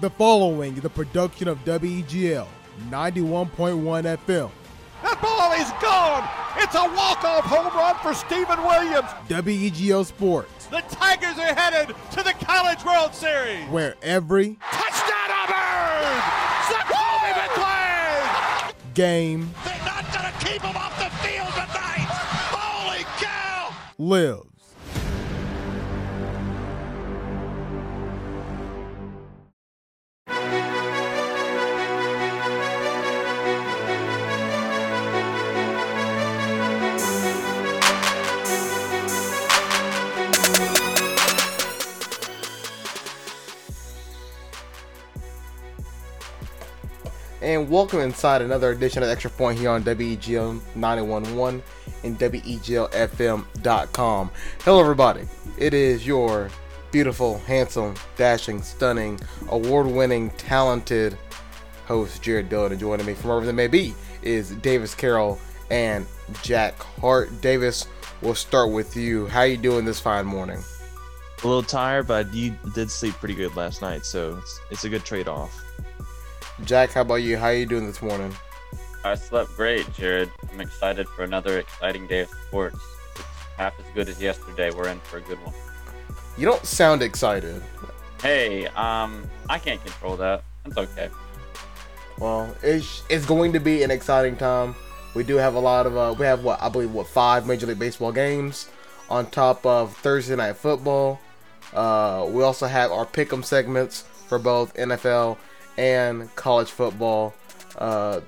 The 0.00 0.10
following 0.10 0.76
is 0.76 0.84
a 0.84 0.90
production 0.90 1.48
of 1.48 1.58
WEGL 1.64 2.46
91.1 2.88 4.16
FM. 4.16 4.50
That 5.02 5.20
ball 5.20 5.52
is 5.58 5.70
gone. 5.82 6.22
It's 6.56 6.74
a 6.74 6.86
walk-off 6.94 7.44
home 7.44 7.66
run 7.76 7.96
for 7.96 8.14
Stephen 8.14 8.62
Williams. 8.64 9.10
WEGL 9.28 10.06
Sports, 10.06 10.66
The 10.66 10.82
Tigers 10.88 11.38
are 11.38 11.52
headed 11.52 11.96
to 12.12 12.22
the 12.22 12.32
College 12.44 12.84
World 12.84 13.12
Series. 13.12 13.68
where 13.70 13.96
every 14.02 14.56
Touchdown 14.70 15.30
Auburn! 15.30 16.22
Jacoby 16.70 17.32
McClain! 17.40 18.94
game 18.94 19.50
They're 19.64 19.84
not 19.84 20.04
to 20.12 20.46
keep 20.46 20.62
him 20.62 20.76
off 20.76 20.96
the 20.98 21.10
field 21.26 21.48
tonight. 21.48 22.06
Holy 22.54 23.04
cow! 23.18 23.74
lives. 23.98 24.47
And 47.58 47.68
welcome 47.68 47.98
inside 47.98 48.40
another 48.40 48.70
edition 48.70 49.02
of 49.02 49.08
Extra 49.08 49.32
Point 49.32 49.58
here 49.58 49.70
on 49.70 49.82
WEGL 49.82 50.60
911 50.76 51.60
and 52.04 52.16
WEGLFM.com. 52.16 54.30
Hello, 54.62 54.80
everybody. 54.80 55.22
It 55.58 55.74
is 55.74 56.06
your 56.06 56.50
beautiful, 56.92 57.40
handsome, 57.40 57.96
dashing, 58.16 58.62
stunning, 58.62 59.18
award 59.48 59.88
winning, 59.88 60.30
talented 60.30 61.18
host, 61.86 62.22
Jared 62.22 62.48
Dillon. 62.48 62.70
And 62.70 62.80
joining 62.80 63.04
me 63.04 63.14
from 63.14 63.30
wherever 63.30 63.46
they 63.46 63.50
may 63.50 63.66
be 63.66 63.92
is 64.22 64.50
Davis 64.50 64.94
Carroll 64.94 65.40
and 65.68 66.06
Jack 66.44 66.80
Hart. 67.00 67.40
Davis, 67.40 67.88
we'll 68.22 68.36
start 68.36 68.70
with 68.70 68.94
you. 68.94 69.26
How 69.26 69.40
are 69.40 69.48
you 69.48 69.56
doing 69.56 69.84
this 69.84 69.98
fine 69.98 70.26
morning? 70.26 70.60
A 71.42 71.46
little 71.46 71.64
tired, 71.64 72.06
but 72.06 72.32
you 72.32 72.56
did 72.72 72.88
sleep 72.88 73.14
pretty 73.14 73.34
good 73.34 73.56
last 73.56 73.82
night, 73.82 74.04
so 74.04 74.38
it's, 74.38 74.60
it's 74.70 74.84
a 74.84 74.88
good 74.88 75.04
trade 75.04 75.26
off. 75.26 75.64
Jack, 76.64 76.92
how 76.92 77.02
about 77.02 77.16
you? 77.16 77.36
How 77.36 77.46
are 77.46 77.54
you 77.54 77.66
doing 77.66 77.86
this 77.86 78.02
morning? 78.02 78.34
I 79.04 79.14
slept 79.14 79.54
great, 79.56 79.90
Jared. 79.94 80.30
I'm 80.52 80.60
excited 80.60 81.08
for 81.08 81.22
another 81.22 81.58
exciting 81.58 82.06
day 82.06 82.20
of 82.20 82.30
sports. 82.48 82.76
If 83.14 83.20
it's 83.20 83.28
half 83.56 83.78
as 83.78 83.86
good 83.94 84.08
as 84.08 84.20
yesterday. 84.20 84.70
We're 84.70 84.88
in 84.88 84.98
for 85.00 85.18
a 85.18 85.20
good 85.20 85.38
one. 85.44 85.54
You 86.36 86.46
don't 86.46 86.64
sound 86.66 87.02
excited. 87.02 87.62
Hey, 88.20 88.66
um, 88.68 89.28
I 89.48 89.58
can't 89.58 89.82
control 89.84 90.16
that. 90.16 90.42
It's 90.66 90.76
okay. 90.76 91.08
Well, 92.18 92.54
it's 92.62 93.04
it's 93.08 93.24
going 93.24 93.52
to 93.52 93.60
be 93.60 93.84
an 93.84 93.92
exciting 93.92 94.36
time. 94.36 94.74
We 95.14 95.22
do 95.22 95.36
have 95.36 95.54
a 95.54 95.60
lot 95.60 95.86
of 95.86 95.96
uh, 95.96 96.14
we 96.18 96.26
have 96.26 96.42
what 96.42 96.60
I 96.60 96.68
believe 96.68 96.92
what 96.92 97.06
five 97.06 97.46
Major 97.46 97.66
League 97.66 97.78
Baseball 97.78 98.12
games 98.12 98.68
on 99.08 99.30
top 99.30 99.64
of 99.64 99.96
Thursday 99.98 100.34
night 100.34 100.56
football. 100.56 101.20
Uh, 101.72 102.26
we 102.28 102.42
also 102.42 102.66
have 102.66 102.90
our 102.90 103.06
pick'em 103.06 103.44
segments 103.44 104.02
for 104.02 104.38
both 104.38 104.74
NFL 104.74 105.38
and 105.78 106.34
college 106.36 106.70
football. 106.70 107.32
Uh, 107.78 108.20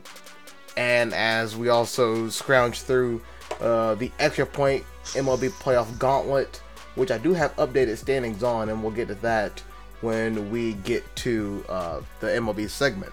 and 0.77 1.13
as 1.13 1.57
we 1.57 1.69
also 1.69 2.29
scrounge 2.31 2.81
through 2.81 3.21
uh, 3.61 3.97
the 3.97 4.11
extra 4.19 4.47
point 4.47 4.85
MLB 5.09 5.51
playoff 5.51 5.99
gauntlet, 5.99 6.63
which 6.95 7.11
I 7.11 7.19
do 7.19 7.35
have 7.35 7.55
updated 7.57 7.99
standings 7.99 8.43
on, 8.43 8.71
and 8.71 8.83
we'll 8.83 8.93
get 8.93 9.09
to 9.09 9.15
that 9.17 9.63
when 10.01 10.51
we 10.51 10.75
get 10.75 11.05
to 11.17 11.65
uh, 11.69 12.01
the 12.21 12.29
MLB 12.29 12.71
segment. 12.71 13.13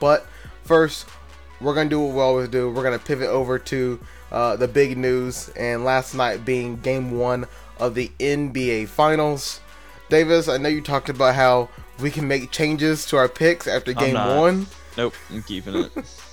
But 0.00 0.26
first, 0.64 1.08
we're 1.60 1.74
gonna 1.74 1.90
do 1.90 2.00
what 2.00 2.14
we 2.14 2.20
always 2.20 2.48
do. 2.48 2.70
We're 2.70 2.82
gonna 2.82 2.98
pivot 2.98 3.28
over 3.28 3.58
to 3.58 4.00
uh, 4.30 4.56
the 4.56 4.68
big 4.68 4.96
news, 4.96 5.50
and 5.50 5.84
last 5.84 6.14
night 6.14 6.44
being 6.44 6.76
Game 6.76 7.18
One 7.18 7.46
of 7.78 7.94
the 7.94 8.10
NBA 8.18 8.88
Finals. 8.88 9.60
Davis, 10.08 10.48
I 10.48 10.56
know 10.58 10.68
you 10.68 10.80
talked 10.80 11.08
about 11.08 11.34
how 11.34 11.68
we 12.02 12.10
can 12.10 12.28
make 12.28 12.50
changes 12.50 13.06
to 13.06 13.16
our 13.16 13.28
picks 13.28 13.66
after 13.66 13.92
I'm 13.92 13.98
Game. 13.98 14.14
One. 14.14 14.66
Nope, 14.96 15.14
I'm 15.30 15.42
keeping 15.42 15.74
it. 15.74 15.92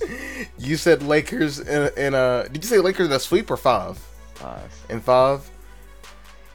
You 0.58 0.76
said 0.76 1.02
Lakers 1.02 1.58
in 1.58 1.82
a, 1.82 2.06
in 2.06 2.14
a. 2.14 2.48
Did 2.50 2.64
you 2.64 2.68
say 2.68 2.78
Lakers 2.78 3.06
in 3.06 3.12
a 3.12 3.20
sweep 3.20 3.50
or 3.50 3.56
five? 3.56 3.98
Five. 4.34 4.72
In 4.88 5.00
five. 5.00 5.48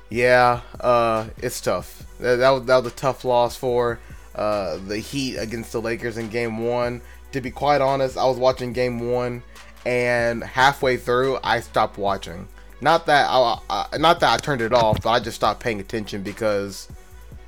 Yeah, 0.09 0.61
uh, 0.79 1.27
it's 1.37 1.61
tough. 1.61 2.05
That, 2.19 2.37
that, 2.37 2.49
was, 2.49 2.65
that 2.65 2.83
was 2.83 2.91
a 2.91 2.95
tough 2.95 3.23
loss 3.23 3.55
for 3.55 3.99
uh, 4.35 4.77
the 4.87 4.97
Heat 4.97 5.37
against 5.37 5.71
the 5.71 5.81
Lakers 5.81 6.17
in 6.17 6.29
Game 6.29 6.65
One. 6.65 7.01
To 7.31 7.41
be 7.41 7.51
quite 7.51 7.79
honest, 7.79 8.17
I 8.17 8.25
was 8.25 8.37
watching 8.37 8.73
Game 8.73 9.11
One, 9.11 9.41
and 9.85 10.43
halfway 10.43 10.97
through, 10.97 11.39
I 11.43 11.61
stopped 11.61 11.97
watching. 11.97 12.47
Not 12.81 13.05
that 13.05 13.27
I, 13.29 13.59
I 13.69 13.97
not 13.97 14.19
that 14.19 14.33
I 14.33 14.37
turned 14.37 14.61
it 14.61 14.73
off, 14.73 15.01
but 15.01 15.11
I 15.11 15.19
just 15.19 15.35
stopped 15.35 15.61
paying 15.61 15.79
attention 15.79 16.23
because 16.23 16.89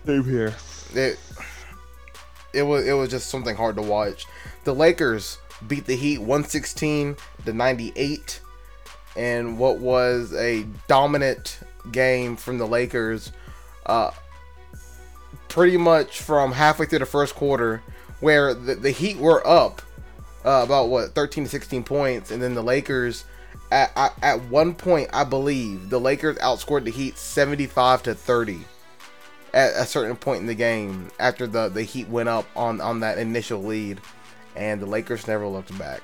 Same 0.06 0.24
here. 0.24 0.53
It 0.95 1.19
it 2.53 2.63
was 2.63 2.85
it 2.87 2.93
was 2.93 3.09
just 3.09 3.29
something 3.29 3.55
hard 3.55 3.75
to 3.75 3.81
watch. 3.81 4.25
The 4.63 4.73
Lakers 4.73 5.37
beat 5.67 5.85
the 5.85 5.95
Heat 5.95 6.19
116 6.19 7.17
to 7.45 7.53
98 7.53 8.41
and 9.15 9.57
what 9.57 9.79
was 9.79 10.33
a 10.33 10.65
dominant 10.87 11.59
game 11.91 12.35
from 12.35 12.57
the 12.57 12.65
Lakers 12.65 13.31
uh 13.85 14.11
pretty 15.47 15.77
much 15.77 16.21
from 16.21 16.51
halfway 16.51 16.85
through 16.85 16.99
the 16.99 17.05
first 17.05 17.35
quarter 17.35 17.81
where 18.19 18.53
the, 18.53 18.75
the 18.75 18.91
Heat 18.91 19.17
were 19.17 19.45
up 19.45 19.81
uh, 20.45 20.61
about 20.63 20.89
what 20.89 21.13
13 21.13 21.45
to 21.45 21.49
16 21.49 21.83
points 21.83 22.31
and 22.31 22.41
then 22.41 22.53
the 22.53 22.63
Lakers 22.63 23.25
at, 23.71 23.91
at, 23.95 24.13
at 24.21 24.41
one 24.45 24.73
point 24.73 25.09
I 25.13 25.23
believe 25.23 25.89
the 25.89 25.99
Lakers 25.99 26.37
outscored 26.37 26.85
the 26.85 26.91
Heat 26.91 27.17
75 27.17 28.03
to 28.03 28.15
30 28.15 28.61
at 29.53 29.73
a 29.75 29.85
certain 29.85 30.15
point 30.15 30.41
in 30.41 30.47
the 30.47 30.55
game 30.55 31.11
after 31.19 31.45
the, 31.45 31.69
the 31.69 31.83
Heat 31.83 32.09
went 32.09 32.29
up 32.29 32.45
on, 32.55 32.81
on 32.81 32.99
that 33.01 33.17
initial 33.17 33.61
lead, 33.61 34.01
and 34.55 34.81
the 34.81 34.85
Lakers 34.85 35.27
never 35.27 35.47
looked 35.47 35.77
back. 35.77 36.01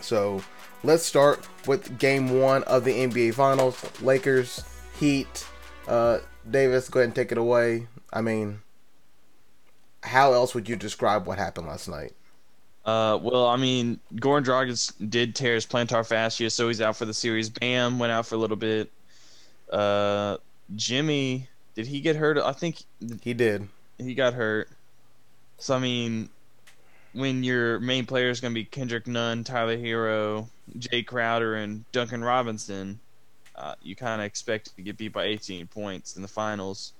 So 0.00 0.42
let's 0.84 1.04
start 1.04 1.46
with 1.66 1.98
game 1.98 2.40
one 2.40 2.62
of 2.64 2.84
the 2.84 2.92
NBA 2.92 3.34
Finals 3.34 3.82
Lakers, 4.00 4.64
Heat. 4.98 5.46
Uh, 5.88 6.18
Davis, 6.50 6.88
go 6.88 7.00
ahead 7.00 7.08
and 7.08 7.14
take 7.14 7.32
it 7.32 7.38
away. 7.38 7.86
I 8.12 8.20
mean, 8.20 8.60
how 10.02 10.32
else 10.32 10.54
would 10.54 10.68
you 10.68 10.76
describe 10.76 11.26
what 11.26 11.38
happened 11.38 11.68
last 11.68 11.88
night? 11.88 12.12
Uh, 12.84 13.16
well, 13.22 13.46
I 13.46 13.56
mean, 13.56 14.00
Goran 14.16 14.44
Dragic 14.44 14.92
did 15.08 15.36
tear 15.36 15.54
his 15.54 15.64
plantar 15.64 16.06
fascia, 16.06 16.50
so 16.50 16.66
he's 16.66 16.80
out 16.80 16.96
for 16.96 17.04
the 17.04 17.14
series. 17.14 17.48
Bam 17.48 17.98
went 17.98 18.10
out 18.10 18.26
for 18.26 18.34
a 18.34 18.38
little 18.38 18.56
bit. 18.56 18.90
Uh, 19.70 20.38
Jimmy, 20.74 21.48
did 21.74 21.86
he 21.86 22.00
get 22.00 22.16
hurt? 22.16 22.38
I 22.38 22.52
think 22.52 22.82
He 23.22 23.34
did. 23.34 23.68
he 23.98 24.14
got 24.14 24.34
hurt. 24.34 24.68
So 25.58 25.74
I 25.74 25.78
mean, 25.78 26.28
when 27.12 27.44
your 27.44 27.78
main 27.80 28.06
player 28.06 28.30
is 28.30 28.40
going 28.40 28.52
to 28.52 28.60
be 28.60 28.64
Kendrick 28.64 29.06
Nunn, 29.06 29.44
Tyler 29.44 29.76
Herro, 29.76 30.48
Jae 30.78 31.06
Crowder, 31.06 31.56
and 31.56 31.84
Duncan 31.92 32.22
Robinson, 32.24 32.98
uh, 33.56 33.74
you 33.82 33.94
kind 33.94 34.20
of 34.20 34.26
expect 34.26 34.74
to 34.76 34.82
get 34.82 34.96
beat 34.96 35.12
by 35.12 35.24
18 35.24 35.66
points 35.66 36.16
in 36.16 36.22
the 36.22 36.28
finals. 36.28 36.92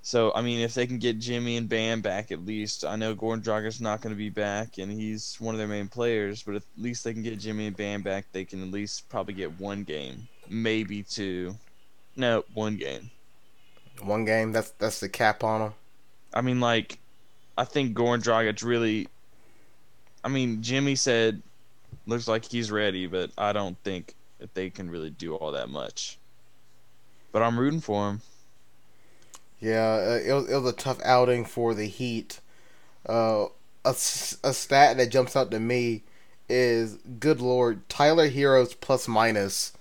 So 0.00 0.32
I 0.34 0.40
mean, 0.42 0.60
if 0.60 0.74
they 0.74 0.86
can 0.86 0.98
get 0.98 1.18
Jimmy 1.18 1.56
and 1.56 1.68
Bam 1.68 2.00
back 2.00 2.32
at 2.32 2.46
least, 2.46 2.84
I 2.84 2.96
know 2.96 3.14
Goran 3.14 3.42
Dragic's 3.42 3.80
not 3.80 4.00
going 4.00 4.14
to 4.14 4.18
be 4.18 4.30
back, 4.30 4.78
and 4.78 4.90
he's 4.90 5.36
one 5.38 5.54
of 5.54 5.58
their 5.58 5.68
main 5.68 5.88
players. 5.88 6.42
But 6.42 6.54
at 6.56 6.62
least 6.78 7.04
they 7.04 7.12
can 7.12 7.22
get 7.22 7.38
Jimmy 7.38 7.66
and 7.66 7.76
Bam 7.76 8.02
back. 8.02 8.26
They 8.32 8.44
can 8.44 8.62
at 8.62 8.70
least 8.70 9.08
probably 9.08 9.34
get 9.34 9.58
one 9.60 9.84
game, 9.84 10.26
maybe 10.48 11.02
two. 11.02 11.54
No, 12.16 12.44
one 12.54 12.76
game. 12.76 13.10
One 14.02 14.24
game. 14.24 14.52
That's 14.52 14.70
that's 14.78 15.00
the 15.00 15.08
cap 15.08 15.42
on 15.42 15.60
him. 15.60 15.72
I 16.32 16.40
mean, 16.40 16.60
like, 16.60 16.98
I 17.56 17.64
think 17.64 17.96
Goran 17.96 18.22
Dragic 18.22 18.64
really. 18.64 19.08
I 20.24 20.28
mean, 20.28 20.62
Jimmy 20.62 20.96
said, 20.96 21.42
looks 22.06 22.26
like 22.26 22.44
he's 22.44 22.70
ready, 22.70 23.06
but 23.06 23.30
I 23.38 23.52
don't 23.52 23.78
think 23.84 24.14
that 24.40 24.54
they 24.54 24.68
can 24.68 24.90
really 24.90 25.10
do 25.10 25.36
all 25.36 25.52
that 25.52 25.68
much. 25.68 26.18
But 27.32 27.42
I'm 27.42 27.58
rooting 27.58 27.80
for 27.80 28.08
him. 28.08 28.20
Yeah, 29.60 29.92
uh, 29.94 30.20
it 30.24 30.32
was, 30.32 30.50
it 30.50 30.54
was 30.56 30.72
a 30.72 30.76
tough 30.76 31.00
outing 31.04 31.44
for 31.44 31.72
the 31.74 31.86
Heat. 31.86 32.40
Uh, 33.08 33.46
a, 33.84 33.90
a 33.90 33.94
stat 33.94 34.96
that 34.96 35.10
jumps 35.10 35.36
out 35.36 35.50
to 35.52 35.60
me 35.60 36.02
is, 36.48 36.94
good 37.20 37.40
lord, 37.40 37.88
Tyler 37.88 38.28
Herro's 38.28 38.74
plus 38.74 39.06
minus 39.08 39.72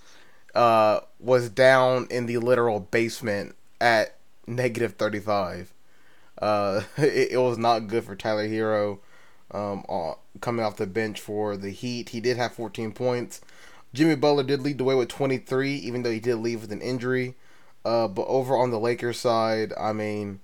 uh, 0.55 1.01
was 1.19 1.49
down 1.49 2.07
in 2.09 2.25
the 2.25 2.37
literal 2.37 2.79
basement 2.79 3.55
at 3.79 4.17
negative 4.45 4.93
35. 4.93 5.73
Uh, 6.39 6.83
it, 6.97 7.33
it 7.33 7.37
was 7.37 7.57
not 7.57 7.87
good 7.87 8.03
for 8.03 8.15
Tyler 8.15 8.47
Herro 8.47 8.99
um, 9.51 9.85
uh, 9.87 10.13
coming 10.41 10.65
off 10.65 10.77
the 10.77 10.87
bench 10.87 11.19
for 11.19 11.57
the 11.57 11.69
Heat. 11.69 12.09
He 12.09 12.19
did 12.19 12.37
have 12.37 12.53
14 12.53 12.91
points. 12.91 13.41
Jimmy 13.93 14.15
Butler 14.15 14.43
did 14.43 14.61
lead 14.61 14.77
the 14.77 14.83
way 14.83 14.95
with 14.95 15.09
23, 15.09 15.73
even 15.75 16.03
though 16.03 16.11
he 16.11 16.19
did 16.19 16.35
leave 16.35 16.61
with 16.61 16.71
an 16.71 16.81
injury. 16.81 17.35
Uh, 17.85 18.07
but 18.07 18.27
over 18.27 18.55
on 18.55 18.69
the 18.69 18.79
Lakers 18.79 19.17
side, 19.17 19.71
I 19.79 19.93
mean, 19.93 20.41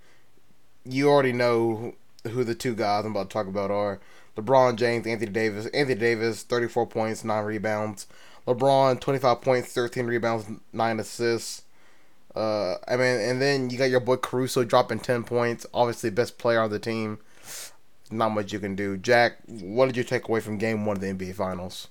you 0.86 1.10
already 1.10 1.34
know 1.34 1.94
who, 2.24 2.44
the 2.44 2.56
two 2.56 2.74
guys 2.74 3.06
I'm 3.06 3.12
about 3.12 3.30
to 3.30 3.34
talk 3.34 3.48
about 3.48 3.70
are. 3.70 4.00
LeBron 4.38 4.78
James, 4.78 5.06
Anthony 5.06 5.32
Davis. 5.32 5.66
Anthony 5.68 6.00
Davis, 6.00 6.44
34 6.44 6.88
points, 6.88 7.24
9 7.24 7.44
rebounds. 7.44 8.08
LeBron, 8.48 9.00
25 9.00 9.42
points, 9.42 9.74
13 9.74 10.06
rebounds, 10.06 10.46
9 10.72 11.00
assists. 11.00 11.63
Uh, 12.36 12.76
I 12.88 12.96
mean, 12.96 13.20
and 13.20 13.42
then 13.42 13.70
you 13.70 13.78
got 13.78 13.90
your 13.90 14.00
boy 14.00 14.18
Caruso 14.18 14.64
dropping 14.64 15.00
10 15.00 15.24
points. 15.24 15.66
Obviously, 15.74 16.10
best 16.10 16.38
player 16.38 16.60
on 16.60 16.70
the 16.70 16.80
team. 16.80 17.20
Not 18.10 18.30
much 18.30 18.52
you 18.52 18.60
can 18.60 18.76
do. 18.76 18.98
Jack, 18.98 19.38
what 19.48 19.88
did 19.88 19.98
you 19.98 20.04
take 20.04 20.28
away 20.28 20.40
from 20.40 20.58
game 20.58 20.86
one 20.86 20.98
of 20.98 21.02
the 21.02 21.08
NBA 21.08 21.36
Finals? 21.36 21.88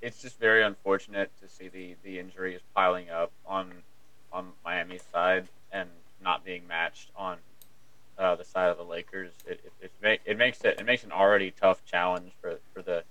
It's 0.00 0.22
just 0.22 0.38
very 0.38 0.62
unfortunate 0.62 1.30
to 1.40 1.48
see 1.48 1.68
the, 1.68 1.96
the 2.02 2.18
injuries 2.18 2.60
piling 2.74 3.10
up 3.10 3.32
on 3.46 3.72
on 4.32 4.48
Miami's 4.64 5.04
side 5.12 5.48
and 5.72 5.88
not 6.22 6.44
being 6.44 6.66
matched 6.66 7.10
on 7.16 7.38
uh, 8.18 8.34
the 8.34 8.44
side 8.44 8.68
of 8.68 8.76
the 8.76 8.84
Lakers. 8.84 9.32
It 9.46 9.60
it, 9.80 9.92
it, 10.02 10.20
it 10.24 10.38
makes 10.38 10.60
it 10.64 10.78
it 10.78 10.84
makes 10.84 11.04
an 11.04 11.12
already 11.12 11.50
tough 11.50 11.84
challenge 11.84 12.32
for 12.40 12.58
for 12.74 12.82
the 12.82 13.04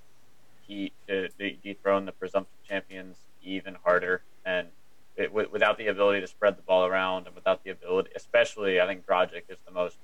Heat 0.67 0.93
to 1.07 1.29
dethrone 1.63 2.05
the 2.05 2.11
presumptive 2.11 2.57
champions 2.67 3.17
even 3.43 3.75
harder, 3.83 4.23
and 4.43 4.67
it, 5.17 5.33
without 5.33 5.77
the 5.77 5.87
ability 5.87 6.21
to 6.21 6.27
spread 6.27 6.57
the 6.57 6.61
ball 6.61 6.85
around 6.85 7.27
and 7.27 7.35
without 7.35 7.63
the 7.63 7.71
ability, 7.71 8.09
especially 8.15 8.81
I 8.81 8.87
think 8.87 9.05
Dragic 9.05 9.43
is 9.49 9.57
the 9.65 9.71
most 9.71 9.97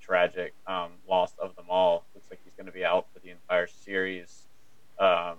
tragic 0.00 0.54
um, 0.66 0.90
loss 1.08 1.32
of 1.38 1.54
them 1.56 1.66
all. 1.68 2.04
Looks 2.14 2.28
like 2.30 2.40
he's 2.44 2.54
going 2.54 2.66
to 2.66 2.72
be 2.72 2.84
out 2.84 3.06
for 3.12 3.20
the 3.20 3.30
entire 3.30 3.66
series. 3.66 4.44
Um, 4.98 5.36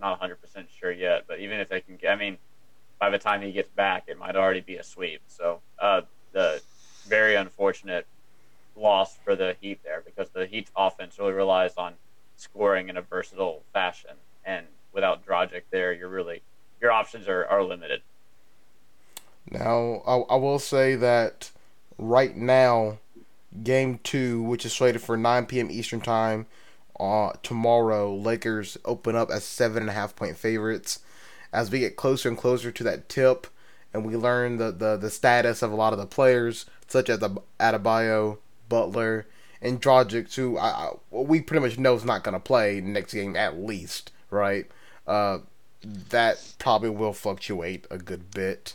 not 0.00 0.20
100% 0.20 0.36
sure 0.78 0.92
yet, 0.92 1.24
but 1.28 1.40
even 1.40 1.60
if 1.60 1.68
they 1.68 1.80
can 1.80 1.96
get, 1.96 2.12
I 2.12 2.16
mean, 2.16 2.38
by 2.98 3.10
the 3.10 3.18
time 3.18 3.42
he 3.42 3.52
gets 3.52 3.70
back, 3.70 4.04
it 4.08 4.18
might 4.18 4.36
already 4.36 4.60
be 4.60 4.76
a 4.76 4.84
sweep. 4.84 5.20
So 5.28 5.60
uh, 5.78 6.02
the 6.32 6.62
very 7.06 7.34
unfortunate 7.34 8.06
loss 8.76 9.16
for 9.24 9.36
the 9.36 9.56
Heat 9.60 9.80
there 9.84 10.02
because 10.04 10.30
the 10.30 10.46
Heat's 10.46 10.70
offense 10.76 11.18
really 11.18 11.32
relies 11.32 11.74
on 11.76 11.94
scoring 12.36 12.88
in 12.88 12.96
a 12.96 13.02
versatile 13.02 13.62
fashion, 13.72 14.12
and 14.44 14.66
without 14.92 15.26
Dragic 15.26 15.62
there, 15.70 15.92
you're 15.92 16.08
really 16.08 16.42
your 16.80 16.92
options 16.92 17.28
are, 17.28 17.44
are 17.46 17.62
limited. 17.62 18.00
Now, 19.50 20.02
I, 20.06 20.34
I 20.34 20.36
will 20.36 20.58
say 20.58 20.96
that 20.96 21.50
right 21.98 22.36
now, 22.36 22.98
game 23.62 24.00
two, 24.02 24.42
which 24.42 24.64
is 24.64 24.72
slated 24.72 25.02
for 25.02 25.16
9 25.16 25.46
p.m. 25.46 25.70
Eastern 25.70 26.00
time 26.00 26.46
uh, 27.00 27.32
tomorrow, 27.42 28.14
Lakers 28.14 28.76
open 28.84 29.16
up 29.16 29.30
as 29.30 29.42
seven 29.42 29.82
and 29.82 29.90
a 29.90 29.94
half 29.94 30.14
point 30.14 30.36
favorites. 30.36 31.00
As 31.52 31.70
we 31.70 31.80
get 31.80 31.96
closer 31.96 32.28
and 32.28 32.38
closer 32.38 32.70
to 32.70 32.84
that 32.84 33.08
tip, 33.08 33.46
and 33.92 34.04
we 34.04 34.16
learn 34.16 34.58
the, 34.58 34.70
the, 34.70 34.96
the 34.96 35.10
status 35.10 35.62
of 35.62 35.72
a 35.72 35.76
lot 35.76 35.92
of 35.92 35.98
the 35.98 36.06
players, 36.06 36.66
such 36.86 37.08
as 37.08 37.18
Adebayo, 37.58 38.38
Butler, 38.68 39.26
and 39.62 39.80
Dragic, 39.80 40.34
who 40.34 40.58
I, 40.58 40.68
I, 40.68 40.90
we 41.10 41.40
pretty 41.40 41.66
much 41.66 41.78
know 41.78 41.94
is 41.94 42.04
not 42.04 42.22
going 42.22 42.34
to 42.34 42.40
play 42.40 42.80
next 42.80 43.14
game 43.14 43.34
at 43.34 43.58
least, 43.58 44.12
right? 44.30 44.66
Uh, 45.06 45.38
that 45.82 46.54
probably 46.58 46.90
will 46.90 47.14
fluctuate 47.14 47.86
a 47.90 47.98
good 47.98 48.30
bit. 48.30 48.74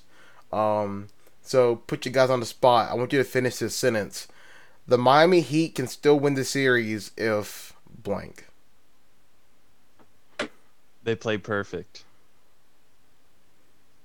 Um, 0.56 1.08
so 1.42 1.76
put 1.76 2.06
you 2.06 2.12
guys 2.12 2.30
on 2.30 2.40
the 2.40 2.46
spot. 2.46 2.90
I 2.90 2.96
want 2.96 3.12
you 3.12 3.20
to 3.20 3.26
finish 3.26 3.58
this 3.58 3.76
sentence. 3.76 4.28
The 4.88 4.98
Miami 4.98 5.42
Heat 5.42 5.76
can 5.76 5.88
still 5.88 6.20
win 6.20 6.36
the 6.36 6.46
series 6.46 7.12
if 7.18 7.74
blank. 7.90 8.46
They 11.04 11.16
play 11.16 11.38
perfect. 11.38 12.04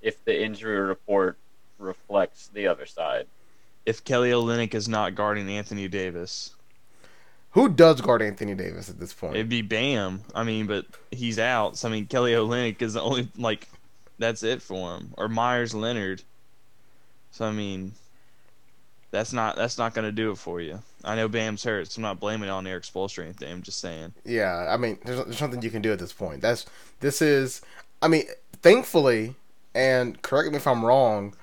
If 0.03 0.23
the 0.25 0.43
injury 0.43 0.81
report 0.81 1.39
reflects 1.79 2.49
the 2.53 2.67
other 2.67 2.87
side. 2.87 3.27
If 3.87 4.05
Kelly 4.05 4.31
Olynyk 4.31 4.75
is 4.75 4.89
not 4.89 5.15
guarding 5.15 5.49
Anthony 5.49 5.89
Davis. 5.89 6.55
Who 7.53 7.69
does 7.69 8.01
guard 8.01 8.23
Anthony 8.23 8.55
Davis 8.55 8.89
at 8.89 8.99
this 8.99 9.13
point? 9.13 9.35
It'd 9.35 9.49
be 9.49 9.63
Bam. 9.63 10.23
I 10.35 10.45
mean, 10.45 10.67
but 10.67 10.87
he's 11.11 11.39
out. 11.39 11.77
So 11.77 11.89
I 11.89 11.91
mean, 11.91 12.07
Kelly 12.07 12.33
Olynyk 12.33 12.83
is 12.83 12.95
the 12.95 13.03
only 13.03 13.29
like 13.37 13.69
that's 14.19 14.43
it 14.43 14.63
for 14.63 14.97
him. 14.97 15.15
Or 15.17 15.29
Meyers 15.29 15.75
Leonard. 15.75 16.23
So 17.31 17.45
I 17.45 17.53
mean, 17.53 17.93
that's 19.11 19.33
not 19.33 19.57
that's 19.57 19.79
not 19.79 19.95
going 19.95 20.05
to 20.05 20.13
do 20.13 20.31
it 20.31 20.39
for 20.39 20.61
you. 20.61 20.81
I 21.05 21.17
know 21.17 21.29
Bam's 21.29 21.65
hurt, 21.65 21.91
so 21.91 21.99
I'm 21.99 22.03
not 22.03 22.21
blaming 22.21 22.49
it 22.49 22.53
on 22.53 22.65
Spoelstra 22.65 23.21
or 23.21 23.23
anything. 23.23 23.51
I'm 23.53 23.63
just 23.63 23.81
saying. 23.81 24.13
Yeah, 24.25 24.67
I 24.69 24.77
mean, 24.77 24.99
there's, 25.05 25.25
there's 25.25 25.41
nothing 25.41 25.63
you 25.63 25.71
can 25.71 25.83
do 25.83 25.93
at 25.93 25.99
this 25.99 26.13
point. 26.13 26.43
That's 26.43 26.67
this 27.01 27.23
is. 27.23 27.63
I 28.03 28.09
mean, 28.09 28.25
thankfully, 28.63 29.35
and 29.75 30.21
correct 30.23 30.51
me 30.51 30.57
if 30.57 30.67
I'm 30.67 30.85
wrong. 30.85 31.35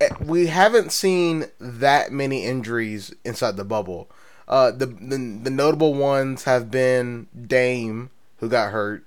Eh, 0.00 0.08
we 0.24 0.46
haven't 0.46 0.92
seen 0.92 1.46
that 1.60 2.12
many 2.12 2.44
injuries 2.44 3.14
inside 3.24 3.56
the 3.56 3.64
bubble. 3.64 4.10
Uh, 4.48 4.70
the, 4.70 4.86
the 4.86 5.40
the 5.44 5.50
notable 5.50 5.94
ones 5.94 6.44
have 6.44 6.70
been 6.70 7.28
Dame, 7.46 8.10
who 8.38 8.48
got 8.48 8.72
hurt. 8.72 9.04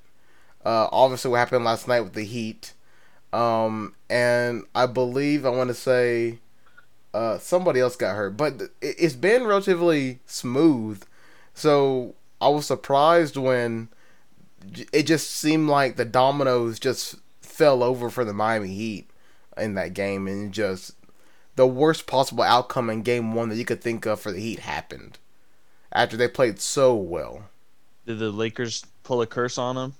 Uh, 0.64 0.88
obviously, 0.92 1.32
what 1.32 1.40
happened 1.40 1.66
last 1.66 1.88
night 1.88 2.02
with 2.02 2.14
the 2.14 2.24
Heat, 2.24 2.74
um, 3.34 3.96
and 4.10 4.64
I 4.76 4.86
believe 4.86 5.46
I 5.46 5.50
want 5.50 5.70
to 5.70 5.74
say 5.74 6.40
uh, 7.14 7.40
somebody 7.40 7.80
else 7.80 7.96
got 7.96 8.16
hurt, 8.16 8.38
but 8.38 8.62
it, 8.62 8.72
it's 8.82 9.16
been 9.16 9.46
relatively 9.46 10.20
smooth. 10.26 11.04
So 11.54 12.16
I 12.40 12.50
was 12.50 12.68
surprised 12.68 13.36
when 13.36 13.90
it 14.94 15.04
just 15.04 15.30
seemed 15.32 15.68
like 15.68 15.96
the 15.96 16.06
dominoes 16.06 16.80
just 16.80 17.16
fell 17.42 17.84
over 17.84 18.10
for 18.10 18.24
the 18.24 18.34
Miami 18.34 18.70
Heat 18.70 19.10
in 19.58 19.74
that 19.74 19.94
game, 19.94 20.28
and 20.28 20.54
just 20.54 20.96
the 21.56 21.68
worst 21.68 22.08
possible 22.08 22.44
outcome 22.44 22.90
in 22.90 23.02
Game 23.02 23.34
One 23.34 23.50
that 23.50 23.58
you 23.58 23.66
could 23.66 23.82
think 23.82 24.06
of 24.06 24.20
for 24.20 24.32
the 24.32 24.40
Heat 24.40 24.60
happened 24.60 25.18
after 25.92 26.18
they 26.18 26.28
played 26.28 26.60
so 26.60 26.96
well. 26.96 27.46
Did 28.06 28.20
the 28.20 28.32
Lakers 28.32 28.86
pull 29.04 29.22
a 29.22 29.28
curse 29.28 29.58
on 29.58 29.76
them? 29.76 29.94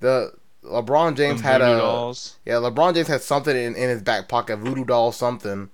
The 0.00 0.34
LeBron 0.64 1.16
James 1.16 1.40
had 1.40 1.62
a 1.62 1.78
dolls. 1.78 2.36
yeah. 2.44 2.54
LeBron 2.54 2.94
James 2.94 3.08
had 3.08 3.22
something 3.22 3.56
in, 3.56 3.74
in 3.74 3.88
his 3.88 4.02
back 4.02 4.28
pocket, 4.28 4.58
voodoo 4.58 4.84
doll, 4.84 5.12
something. 5.12 5.70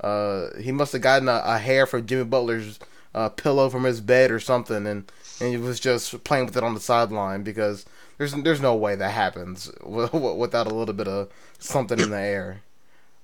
Uh, 0.00 0.48
he 0.60 0.70
must 0.70 0.92
have 0.92 1.02
gotten 1.02 1.28
a, 1.28 1.42
a, 1.44 1.58
hair 1.58 1.86
from 1.86 2.06
Jimmy 2.06 2.24
Butler's 2.24 2.78
uh, 3.14 3.28
pillow 3.30 3.68
from 3.68 3.84
his 3.84 4.00
bed 4.00 4.30
or 4.30 4.38
something, 4.38 4.86
and 4.86 5.10
and 5.40 5.50
he 5.50 5.56
was 5.56 5.80
just 5.80 6.22
playing 6.24 6.46
with 6.46 6.56
it 6.56 6.62
on 6.62 6.74
the 6.74 6.80
sideline 6.80 7.42
because 7.42 7.84
there's 8.16 8.32
there's 8.32 8.60
no 8.60 8.76
way 8.76 8.94
that 8.94 9.10
happens 9.10 9.70
without 9.84 10.66
a 10.66 10.74
little 10.74 10.94
bit 10.94 11.08
of 11.08 11.28
something 11.58 11.98
in 11.98 12.10
the 12.10 12.20
air. 12.20 12.62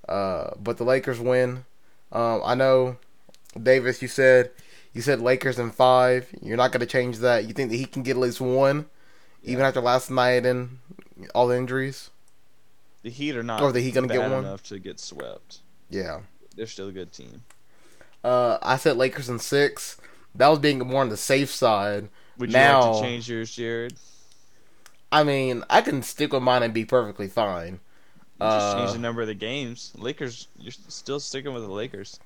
Uh, 0.09 0.51
but 0.61 0.77
the 0.77 0.85
Lakers 0.85 1.21
win. 1.21 1.65
Um, 2.13 2.43
I 2.45 2.55
know, 2.55 2.97
Davis. 3.61 4.03
You 4.03 4.09
said 4.09 4.51
you 4.93 5.01
said 5.01 5.21
Lakers 5.21 5.59
in 5.59 5.71
five. 5.71 6.29
You're 6.43 6.57
not 6.57 6.73
going 6.73 6.81
to 6.81 6.87
change 6.87 7.19
that. 7.19 7.45
You 7.45 7.53
think 7.53 7.71
that 7.71 7.77
he 7.77 7.85
can 7.85 8.03
get 8.03 8.17
at 8.17 8.23
least 8.23 8.41
one, 8.41 8.87
yeah. 9.45 9.53
even 9.53 9.65
after 9.65 9.81
last 9.81 10.11
night 10.11 10.47
and 10.47 10.79
all 11.35 11.47
the 11.47 11.57
injuries. 11.57 12.11
The 13.03 13.11
Heat 13.11 13.37
are 13.37 13.43
not. 13.43 13.61
Or 13.63 13.73
the 13.73 13.81
Heat 13.81 13.95
going 13.95 14.09
to 14.09 14.15
get 14.15 14.31
one 14.31 14.45
enough 14.45 14.63
to 14.65 14.79
get 14.79 14.99
swept. 14.99 15.59
Yeah, 15.91 16.21
they're 16.57 16.67
still 16.67 16.89
a 16.89 16.93
good 16.93 17.13
team. 17.13 17.43
Uh, 18.23 18.59
I 18.63 18.77
said 18.77 18.97
Lakers 18.97 19.29
in 19.29 19.39
six. 19.39 19.99
That 20.35 20.49
was 20.49 20.59
being 20.59 20.79
more 20.79 21.03
on 21.03 21.11
the 21.11 21.17
safe 21.17 21.51
side. 21.51 22.09
Would 22.39 22.51
you 22.51 22.59
like 22.59 22.95
to 22.95 23.01
change 23.01 23.29
yours, 23.29 23.55
Jared? 23.55 23.95
I 25.13 25.23
mean, 25.23 25.63
I 25.71 25.81
can 25.83 26.03
stick 26.03 26.33
with 26.33 26.43
mine 26.43 26.63
and 26.63 26.75
be 26.75 26.85
perfectly 26.85 27.29
fine. 27.29 27.79
Just 28.41 28.75
uh, 28.75 28.79
change 28.79 28.93
the 28.93 28.99
number 28.99 29.21
of 29.21 29.29
the 29.29 29.35
games. 29.35 29.93
Lakers, 29.97 30.49
you're 30.59 30.73
still 30.73 31.21
sticking 31.21 31.55
with 31.55 31.63
the 31.63 31.71
Lakers. 31.71 32.19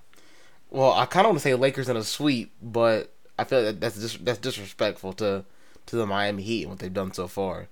Well, 0.70 0.92
I 0.92 1.04
kind 1.04 1.26
of 1.26 1.30
want 1.30 1.40
to 1.40 1.42
say 1.42 1.54
Lakers 1.54 1.88
in 1.88 1.96
a 1.96 2.04
sweep, 2.04 2.52
but 2.62 3.12
I 3.38 3.44
feel 3.44 3.62
like 3.62 3.80
that's 3.80 3.98
dis- 3.98 4.16
that's 4.16 4.38
disrespectful 4.38 5.12
to 5.14 5.44
to 5.88 5.96
the 5.96 6.06
Miami 6.06 6.42
Heat 6.42 6.62
and 6.62 6.70
what 6.70 6.78
they've 6.78 6.92
done 6.92 7.12
so 7.12 7.26
far. 7.26 7.68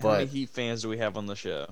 But 0.00 0.08
How 0.08 0.18
many 0.18 0.26
Heat 0.26 0.50
fans 0.50 0.82
do 0.82 0.88
we 0.88 0.98
have 0.98 1.16
on 1.16 1.26
the 1.26 1.36
show? 1.36 1.68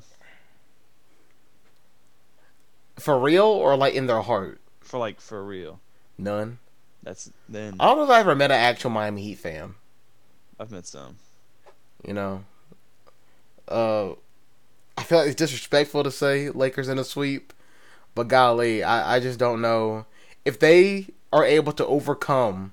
For 2.99 3.19
real 3.19 3.45
or 3.45 3.77
like 3.77 3.95
in 3.95 4.07
their 4.07 4.23
heart? 4.23 4.61
For 4.81 4.99
like 4.99 5.21
for 5.21 5.45
real. 5.45 5.81
None. 6.17 6.59
That's 7.03 7.31
then. 7.49 7.77
I 7.79 7.87
don't 7.87 7.99
know 7.99 8.05
if 8.05 8.11
I 8.11 8.21
ever 8.21 8.35
met 8.35 8.51
an 8.51 8.59
actual 8.59 8.91
Miami 8.91 9.23
Heat 9.23 9.39
fan. 9.39 9.75
I've 10.59 10.71
met 10.71 10.87
some. 10.87 11.17
You 12.07 12.15
know. 12.15 12.45
Uh, 13.67 14.13
I 14.97 15.03
feel 15.03 15.19
like 15.19 15.29
it's 15.29 15.37
disrespectful 15.37 16.03
to 16.03 16.11
say 16.11 16.51
Lakers 16.51 16.89
in 16.89 16.99
a 16.99 17.05
sweep, 17.05 17.53
but 18.15 18.29
golly, 18.29 18.83
I 18.83 19.17
I 19.17 19.21
just 19.21 19.39
don't 19.39 19.61
know 19.61 20.07
if 20.45 20.59
they 20.59 21.09
are 21.33 21.45
able 21.45 21.73
to 21.73 21.87
overcome 21.87 22.73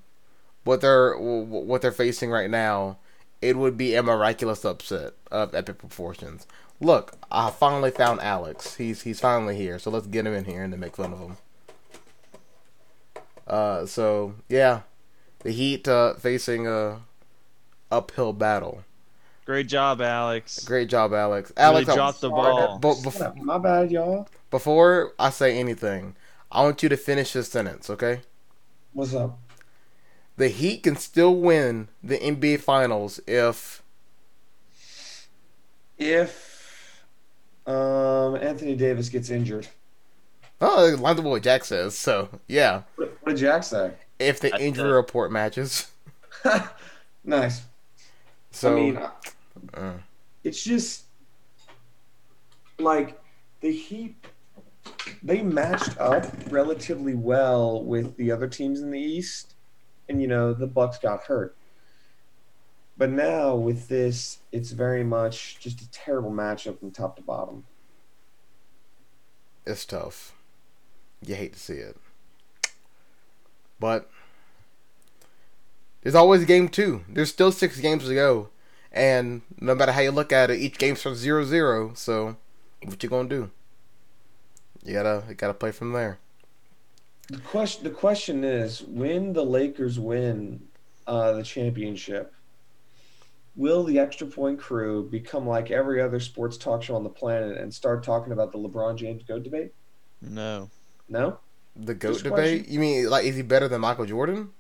what 0.64 0.82
they're 0.82 1.16
what 1.18 1.82
they're 1.82 1.92
facing 1.92 2.32
right 2.32 2.50
now, 2.50 2.98
it 3.42 3.56
would 3.58 3.78
be 3.78 3.96
a 3.96 4.04
miraculous 4.04 4.66
upset 4.66 5.14
of 5.32 5.54
epic 5.54 5.78
proportions. 5.78 6.48
Look, 6.80 7.14
I 7.32 7.52
finally 7.52 7.92
found 7.92 8.20
Alex. 8.22 8.76
He's 8.76 9.04
he's 9.04 9.20
finally 9.20 9.56
here, 9.56 9.80
so 9.80 9.90
let's 9.92 10.08
get 10.08 10.26
him 10.28 10.34
in 10.34 10.46
here 10.46 10.64
and 10.64 10.74
then 10.74 10.80
make 10.80 10.96
fun 10.96 11.14
of 11.14 11.20
him. 11.20 11.38
Uh, 13.48 13.86
so 13.86 14.36
yeah, 14.50 14.82
the 15.40 15.52
Heat 15.52 15.88
uh, 15.88 16.16
facing 16.16 16.68
a 16.68 17.02
uphill 17.92 18.34
battle. 18.34 18.84
Great 19.46 19.68
job, 19.68 20.02
Alex. 20.02 20.66
Great 20.66 20.90
job, 20.90 21.14
Alex. 21.14 21.54
Alex 21.56 21.88
really 21.88 21.96
dropped 21.98 22.22
the 22.22 22.30
ball. 22.30 22.80
B- 22.80 22.88
bef- 22.88 23.36
My 23.38 23.60
bad, 23.60 23.92
y'all. 23.92 24.28
Before 24.50 25.14
I 25.20 25.30
say 25.30 25.58
anything, 25.60 26.16
I 26.52 26.64
want 26.64 26.82
you 26.82 26.90
to 26.90 26.98
finish 26.98 27.34
this 27.34 27.50
sentence, 27.50 27.90
okay? 27.92 28.22
What's 28.94 29.14
up? 29.14 29.38
The 30.38 30.50
Heat 30.50 30.84
can 30.84 30.96
still 30.98 31.36
win 31.36 31.88
the 32.04 32.18
NBA 32.18 32.60
Finals 32.60 33.20
if 33.28 33.82
If 35.98 37.04
um, 37.66 38.36
Anthony 38.36 38.76
Davis 38.76 39.10
gets 39.10 39.30
injured, 39.30 39.68
oh, 40.62 40.86
it 40.88 41.00
lines 41.00 41.20
up 41.20 41.26
what 41.26 41.44
Jack 41.44 41.64
says. 41.64 41.98
So 41.98 42.30
yeah, 42.48 42.84
what, 42.96 43.18
what 43.22 43.30
did 43.36 43.40
Jack 43.40 43.64
say? 43.64 43.94
if 44.20 44.40
the 44.40 44.50
That's 44.50 44.64
injury 44.64 44.90
it. 44.90 44.94
report 44.94 45.32
matches. 45.32 45.92
nice. 47.24 47.64
So 48.52 48.72
I 48.72 48.76
mean, 48.76 48.98
uh, 49.74 49.94
it's 50.44 50.64
just 50.64 51.06
like 52.80 53.20
the 53.62 53.72
Heat. 53.72 54.16
They 55.24 55.42
matched 55.42 55.98
up 56.00 56.26
relatively 56.50 57.16
well 57.16 57.84
with 57.84 58.16
the 58.18 58.32
other 58.32 58.48
teams 58.48 58.82
in 58.82 58.92
the 58.92 59.00
East, 59.00 59.55
and 60.10 60.22
you 60.22 60.28
know 60.28 60.54
the 60.54 60.68
Bucks 60.68 60.98
got 60.98 61.24
hurt. 61.24 61.56
But 62.98 63.10
now 63.10 63.56
with 63.56 63.90
this, 63.90 64.40
it's 64.52 64.72
very 64.72 65.04
much 65.04 65.60
just 65.60 65.82
a 65.82 65.92
terrible 65.92 66.32
matchup 66.32 66.80
from 66.80 66.92
top 66.92 67.18
to 67.18 67.22
bottom. 67.22 67.66
it's 69.66 69.86
tough. 69.86 70.34
You 71.22 71.36
hate 71.36 71.54
to 71.54 71.60
see 71.60 71.74
it, 71.76 71.98
but 73.80 74.10
there's 76.02 76.16
always 76.16 76.46
game 76.46 76.70
two. 76.70 77.04
There's 77.10 77.30
still 77.30 77.52
six 77.52 77.80
games 77.80 78.06
to 78.06 78.14
go, 78.14 78.50
and 78.92 79.42
no 79.60 79.74
matter 79.74 79.92
how 79.92 80.02
you 80.02 80.12
look 80.12 80.32
at 80.32 80.52
it, 80.52 80.60
each 80.60 80.78
game 80.78 80.96
starts 80.96 81.20
zero 81.20 81.44
zero. 81.44 81.94
So 81.96 82.38
what 82.84 83.02
you 83.02 83.10
gonna 83.10 83.28
do? 83.28 83.50
You 84.84 84.94
gotta 84.94 85.24
you 85.28 85.34
gotta 85.34 85.56
play 85.56 85.72
from 85.72 85.94
there. 85.94 86.20
The 87.28 87.40
question, 87.40 87.84
the 87.84 87.90
question 87.90 88.44
is, 88.44 88.84
when 88.84 89.34
the 89.34 89.44
Lakers 89.44 90.00
win 90.00 90.62
uh, 91.08 91.34
the 91.34 91.44
championship, 91.44 92.34
will 93.56 93.84
the 93.84 93.98
extra 93.98 94.28
point 94.28 94.60
crew 94.60 95.10
become 95.10 95.48
like 95.48 95.72
every 95.72 96.02
other 96.02 96.20
sports 96.20 96.58
talk 96.58 96.84
show 96.84 96.96
on 96.96 97.04
the 97.04 97.10
planet 97.10 97.58
and 97.58 97.74
start 97.74 98.04
talking 98.04 98.32
about 98.32 98.52
the 98.52 98.60
LeBron 98.60 98.96
James 98.96 99.24
GOAT 99.24 99.44
debate? 99.44 99.74
No. 100.22 100.70
No. 101.10 101.40
The 101.76 101.96
goat 101.96 102.14
Just 102.14 102.24
debate. 102.24 102.36
question. 102.36 102.66
You 102.68 102.80
mean 102.80 103.10
like 103.10 103.26
is 103.26 103.36
he 103.36 103.42
better 103.42 103.68
than 103.68 103.82
Michael 103.82 104.06
Jordan? 104.06 104.52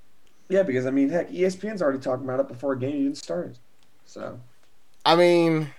Yeah, 0.49 0.63
because 0.63 0.85
I 0.85 0.91
mean, 0.91 1.09
heck, 1.09 1.29
ESPN's 1.29 1.81
already 1.81 1.99
talking 1.99 2.25
about 2.25 2.39
it 2.39 2.47
before 2.47 2.73
a 2.73 2.79
game 2.79 2.95
even 2.95 3.15
started. 3.15 3.57
So 4.05 4.39
I 5.05 5.15
mean, 5.15 5.69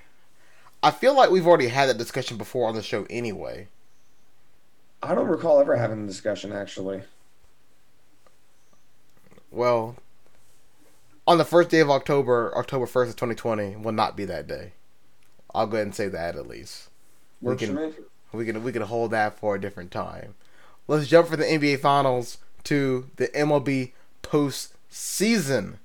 I 0.83 0.91
feel 0.91 1.15
like 1.17 1.31
we've 1.31 1.47
already 1.47 1.69
had 1.69 1.89
that 1.89 1.99
discussion 1.99 2.37
before 2.37 2.69
on 2.69 2.75
the 2.75 2.83
show 2.83 3.07
anyway. 3.11 3.69
I 5.03 5.15
don't 5.15 5.29
recall 5.29 5.61
ever 5.61 5.77
having 5.77 6.05
a 6.05 6.07
discussion 6.07 6.53
actually. 6.53 7.03
Well, 9.51 9.97
on 11.27 11.39
the 11.39 11.45
first 11.45 11.71
day 11.71 11.81
of 11.81 11.91
October, 11.91 12.53
October 12.57 12.87
1st 12.87 13.11
of 13.11 13.17
2020 13.17 13.77
will 13.77 13.93
not 13.93 14.17
be 14.17 14.25
that 14.27 14.47
day. 14.47 14.73
I'll 15.55 15.67
go 15.67 15.77
ahead 15.77 15.87
and 15.87 15.95
say 15.95 16.09
that 16.09 16.37
at 16.37 16.47
least. 16.47 16.89
We 17.41 17.57
can-. 17.57 17.95
We 18.33 18.45
can 18.45 18.63
we 18.63 18.73
can 18.73 18.83
hold 18.83 19.13
that 19.13 19.39
for 19.39 19.55
a 19.55 19.61
different 19.61 19.91
time. 19.91 20.35
Let's 20.89 21.09
jump 21.09 21.29
from 21.29 21.41
the 21.41 21.47
NBA 21.47 21.81
Finals 21.81 22.39
to 22.65 23.09
the 23.17 23.29
MLB 23.29 23.93
postseason. 24.23 25.77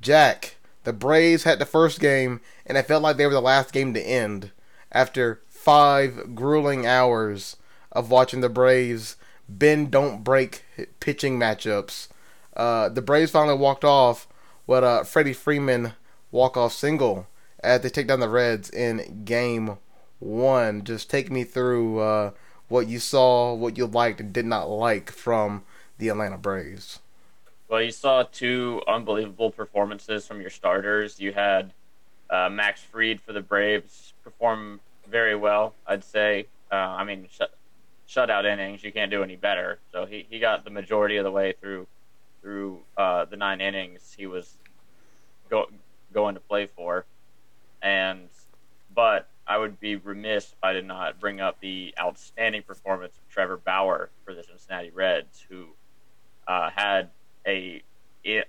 Jack, 0.00 0.56
the 0.84 0.92
Braves 0.92 1.44
had 1.44 1.58
the 1.58 1.64
first 1.64 2.00
game, 2.00 2.40
and 2.66 2.76
it 2.76 2.86
felt 2.86 3.02
like 3.02 3.16
they 3.16 3.26
were 3.26 3.32
the 3.32 3.40
last 3.40 3.72
game 3.72 3.94
to 3.94 4.00
end 4.00 4.50
after 4.92 5.40
five 5.48 6.34
grueling 6.34 6.86
hours 6.86 7.56
of 7.96 8.10
watching 8.10 8.40
the 8.40 8.48
Braves 8.48 9.16
bend 9.48 9.90
don't 9.90 10.22
break 10.22 10.64
pitching 11.00 11.38
matchups. 11.38 12.08
Uh, 12.54 12.88
the 12.88 13.02
Braves 13.02 13.30
finally 13.30 13.56
walked 13.56 13.84
off 13.84 14.28
with 14.66 14.84
a 14.84 15.04
Freddie 15.04 15.32
Freeman 15.32 15.94
walk 16.30 16.56
off 16.56 16.72
single 16.72 17.26
as 17.60 17.80
they 17.80 17.88
take 17.88 18.06
down 18.06 18.20
the 18.20 18.28
Reds 18.28 18.70
in 18.70 19.22
Game 19.24 19.78
One. 20.18 20.84
Just 20.84 21.10
take 21.10 21.30
me 21.30 21.44
through 21.44 22.00
uh, 22.00 22.30
what 22.68 22.88
you 22.88 22.98
saw, 22.98 23.54
what 23.54 23.78
you 23.78 23.86
liked 23.86 24.20
and 24.20 24.32
did 24.32 24.46
not 24.46 24.68
like 24.68 25.10
from 25.10 25.64
the 25.98 26.08
Atlanta 26.08 26.38
Braves. 26.38 27.00
Well, 27.68 27.82
you 27.82 27.90
saw 27.90 28.22
two 28.22 28.82
unbelievable 28.86 29.50
performances 29.50 30.26
from 30.26 30.40
your 30.40 30.50
starters. 30.50 31.18
You 31.18 31.32
had 31.32 31.72
uh, 32.30 32.48
Max 32.48 32.82
Fried 32.82 33.20
for 33.20 33.32
the 33.32 33.40
Braves 33.40 34.12
perform 34.22 34.80
very 35.08 35.34
well, 35.34 35.74
I'd 35.86 36.04
say. 36.04 36.46
Uh, 36.70 36.74
I 36.74 37.04
mean, 37.04 37.26
shutout 38.08 38.44
innings, 38.44 38.82
you 38.82 38.92
can't 38.92 39.10
do 39.10 39.22
any 39.22 39.36
better. 39.36 39.78
So 39.92 40.06
he, 40.06 40.26
he 40.28 40.38
got 40.38 40.64
the 40.64 40.70
majority 40.70 41.16
of 41.16 41.24
the 41.24 41.30
way 41.30 41.54
through 41.60 41.86
through 42.42 42.80
uh, 42.96 43.24
the 43.24 43.36
nine 43.36 43.60
innings 43.60 44.14
he 44.16 44.26
was 44.26 44.54
go, 45.50 45.66
going 46.12 46.34
to 46.34 46.40
play 46.40 46.66
for. 46.66 47.04
And 47.82 48.28
but 48.94 49.28
I 49.46 49.58
would 49.58 49.78
be 49.80 49.96
remiss 49.96 50.52
if 50.52 50.58
I 50.62 50.72
did 50.72 50.86
not 50.86 51.20
bring 51.20 51.40
up 51.40 51.60
the 51.60 51.94
outstanding 51.98 52.62
performance 52.62 53.16
of 53.16 53.32
Trevor 53.32 53.56
Bauer 53.56 54.10
for 54.24 54.34
the 54.34 54.42
Cincinnati 54.42 54.90
Reds, 54.90 55.44
who 55.48 55.66
uh, 56.48 56.70
had 56.70 57.10
a 57.46 57.82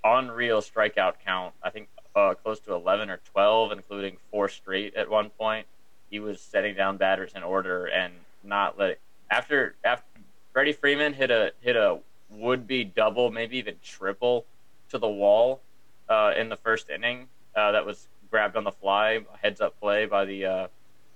unreal 0.04 0.60
strikeout 0.60 1.14
count. 1.24 1.54
I 1.62 1.70
think 1.70 1.88
uh, 2.16 2.34
close 2.34 2.58
to 2.60 2.74
11 2.74 3.10
or 3.10 3.20
12, 3.32 3.72
including 3.72 4.16
four 4.30 4.48
straight 4.48 4.94
at 4.94 5.08
one 5.08 5.30
point. 5.30 5.66
He 6.10 6.20
was 6.20 6.40
setting 6.40 6.74
down 6.74 6.96
batters 6.96 7.32
in 7.36 7.42
order 7.42 7.86
and 7.86 8.12
not 8.42 8.78
let 8.78 8.98
after 9.30 9.76
after 9.84 10.04
Freddie 10.52 10.72
Freeman 10.72 11.12
hit 11.12 11.30
a 11.30 11.52
hit 11.60 11.76
a 11.76 12.00
would 12.30 12.66
be 12.66 12.84
double, 12.84 13.30
maybe 13.30 13.56
even 13.56 13.76
triple 13.82 14.44
to 14.90 14.98
the 14.98 15.08
wall 15.08 15.60
uh, 16.08 16.32
in 16.36 16.48
the 16.48 16.56
first 16.56 16.90
inning. 16.90 17.28
Uh, 17.56 17.72
that 17.72 17.84
was 17.84 18.08
grabbed 18.30 18.56
on 18.56 18.64
the 18.64 18.72
fly, 18.72 19.20
a 19.32 19.38
heads 19.38 19.60
up 19.60 19.78
play 19.80 20.06
by 20.06 20.24
the 20.24 20.44
uh, 20.44 20.66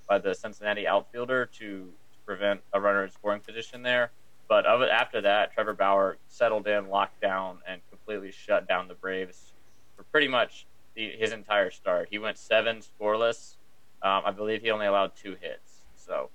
by 0.09 0.19
the 0.19 0.35
Cincinnati 0.35 0.87
outfielder 0.87 1.47
to 1.59 1.89
prevent 2.25 2.61
a 2.73 2.81
runner 2.81 3.05
in 3.05 3.11
scoring 3.11 3.41
position 3.41 3.83
there. 3.83 4.11
But 4.49 4.67
of 4.67 4.83
after 4.83 5.21
that, 5.23 5.53
Trevor 5.55 5.75
Bauer 5.75 6.19
settled 6.29 6.67
in, 6.67 6.89
locked 6.89 7.21
down, 7.21 7.59
and 7.67 7.81
completely 7.91 8.33
shut 8.33 8.69
down 8.69 8.89
the 8.89 8.95
Braves 8.95 9.53
for 9.97 10.03
pretty 10.05 10.29
much 10.29 10.67
the, 10.95 11.11
his 11.11 11.33
entire 11.33 11.71
start. 11.71 12.09
He 12.11 12.19
went 12.19 12.39
seven 12.39 12.81
scoreless. 12.81 13.55
Um, 14.03 14.23
I 14.27 14.31
believe 14.31 14.63
he 14.63 14.71
only 14.71 14.87
allowed 14.87 15.13
two 15.17 15.37
hits. 15.41 15.83
So 15.97 16.29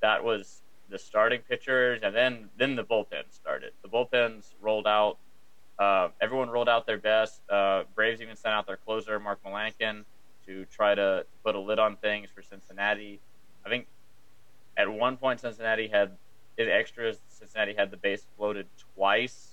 that 0.00 0.22
was 0.22 0.60
the 0.90 0.98
starting 0.98 1.40
pitchers, 1.48 2.00
and 2.02 2.14
then 2.14 2.48
then 2.56 2.76
the 2.76 2.84
bullpen 2.84 3.24
started. 3.30 3.72
The 3.82 3.88
bullpens 3.88 4.52
rolled 4.60 4.86
out. 4.86 5.18
Uh, 5.78 6.08
everyone 6.20 6.50
rolled 6.50 6.68
out 6.68 6.86
their 6.86 6.98
best. 6.98 7.40
Uh, 7.48 7.84
Braves 7.94 8.20
even 8.20 8.36
sent 8.36 8.54
out 8.54 8.66
their 8.66 8.78
closer, 8.78 9.20
Mark 9.20 9.38
Melancon, 9.44 10.04
to 10.46 10.64
try 10.66 10.94
to 10.94 11.24
put 11.44 11.54
a 11.54 11.60
lid 11.60 11.78
on 11.78 11.96
things 11.96 12.30
for 12.34 12.42
Cincinnati. 12.42 13.20
I 13.64 13.68
think 13.68 13.86
at 14.76 14.90
one 14.90 15.16
point 15.16 15.40
Cincinnati 15.40 15.88
had 15.88 16.12
in 16.56 16.68
extras. 16.68 17.18
Cincinnati 17.28 17.74
had 17.74 17.90
the 17.90 17.96
base 17.96 18.24
floated 18.36 18.66
twice, 18.94 19.50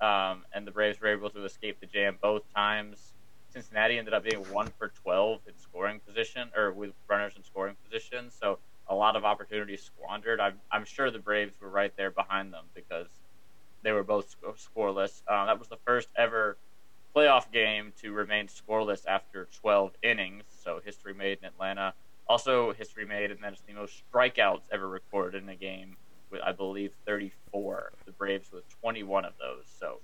um, 0.00 0.44
and 0.52 0.66
the 0.66 0.70
Braves 0.70 1.00
were 1.00 1.08
able 1.08 1.30
to 1.30 1.44
escape 1.44 1.78
the 1.80 1.86
jam 1.86 2.16
both 2.20 2.42
times. 2.54 3.12
Cincinnati 3.50 3.98
ended 3.98 4.14
up 4.14 4.24
being 4.24 4.42
one 4.50 4.68
for 4.78 4.88
twelve 4.88 5.40
in 5.46 5.52
scoring 5.58 6.00
position, 6.06 6.48
or 6.56 6.72
with 6.72 6.92
runners 7.06 7.34
in 7.36 7.44
scoring 7.44 7.76
position. 7.84 8.30
So 8.30 8.58
a 8.88 8.94
lot 8.94 9.16
of 9.16 9.24
opportunities 9.24 9.82
squandered. 9.82 10.40
I'm, 10.40 10.60
I'm 10.70 10.84
sure 10.84 11.10
the 11.10 11.18
Braves 11.18 11.60
were 11.60 11.70
right 11.70 11.92
there 11.96 12.10
behind 12.10 12.52
them 12.52 12.66
because 12.74 13.08
they 13.82 13.92
were 13.92 14.04
both 14.04 14.34
scoreless. 14.56 15.22
Uh, 15.26 15.46
that 15.46 15.58
was 15.58 15.68
the 15.68 15.78
first 15.84 16.08
ever 16.16 16.58
playoff 17.14 17.50
game 17.52 17.92
to 18.00 18.12
remain 18.12 18.48
scoreless 18.48 19.06
after 19.06 19.48
12 19.60 19.92
innings. 20.02 20.44
So 20.48 20.80
history 20.84 21.14
made 21.14 21.38
in 21.42 21.48
Atlanta. 21.48 21.94
Also 22.28 22.72
history 22.72 23.04
made, 23.04 23.30
and 23.30 23.40
that's 23.42 23.62
the 23.62 23.74
most 23.74 24.02
strikeouts 24.12 24.62
ever 24.72 24.88
recorded 24.88 25.42
in 25.42 25.48
a 25.48 25.56
game 25.56 25.96
with, 26.30 26.40
I 26.42 26.52
believe, 26.52 26.94
34. 27.06 27.92
The 28.06 28.12
Braves 28.12 28.50
with 28.52 28.64
21 28.80 29.24
of 29.24 29.32
those. 29.38 29.64
So 29.78 30.00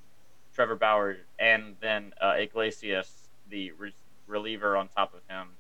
Trevor 0.55 0.77
Bauer 0.77 1.17
and 1.39 1.77
then 1.81 2.13
uh, 2.21 2.35
Iglesias, 2.37 3.31
the 3.49 3.73
re- 3.73 3.95
reliever 4.27 4.77
on 4.77 4.89
top 4.89 5.15
of 5.15 5.21
him, 5.29 5.58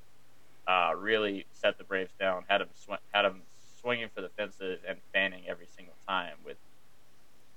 uh, 0.68 0.92
really 0.96 1.46
set 1.52 1.78
the 1.78 1.84
Braves 1.84 2.12
down. 2.20 2.44
Had 2.46 2.60
them 2.60 2.68
sw- 2.74 3.02
had 3.12 3.24
him 3.24 3.42
swinging 3.80 4.08
for 4.14 4.20
the 4.20 4.28
fences 4.28 4.80
and 4.86 4.98
fanning 5.14 5.44
every 5.48 5.66
single 5.66 5.96
time 6.06 6.34
with 6.44 6.58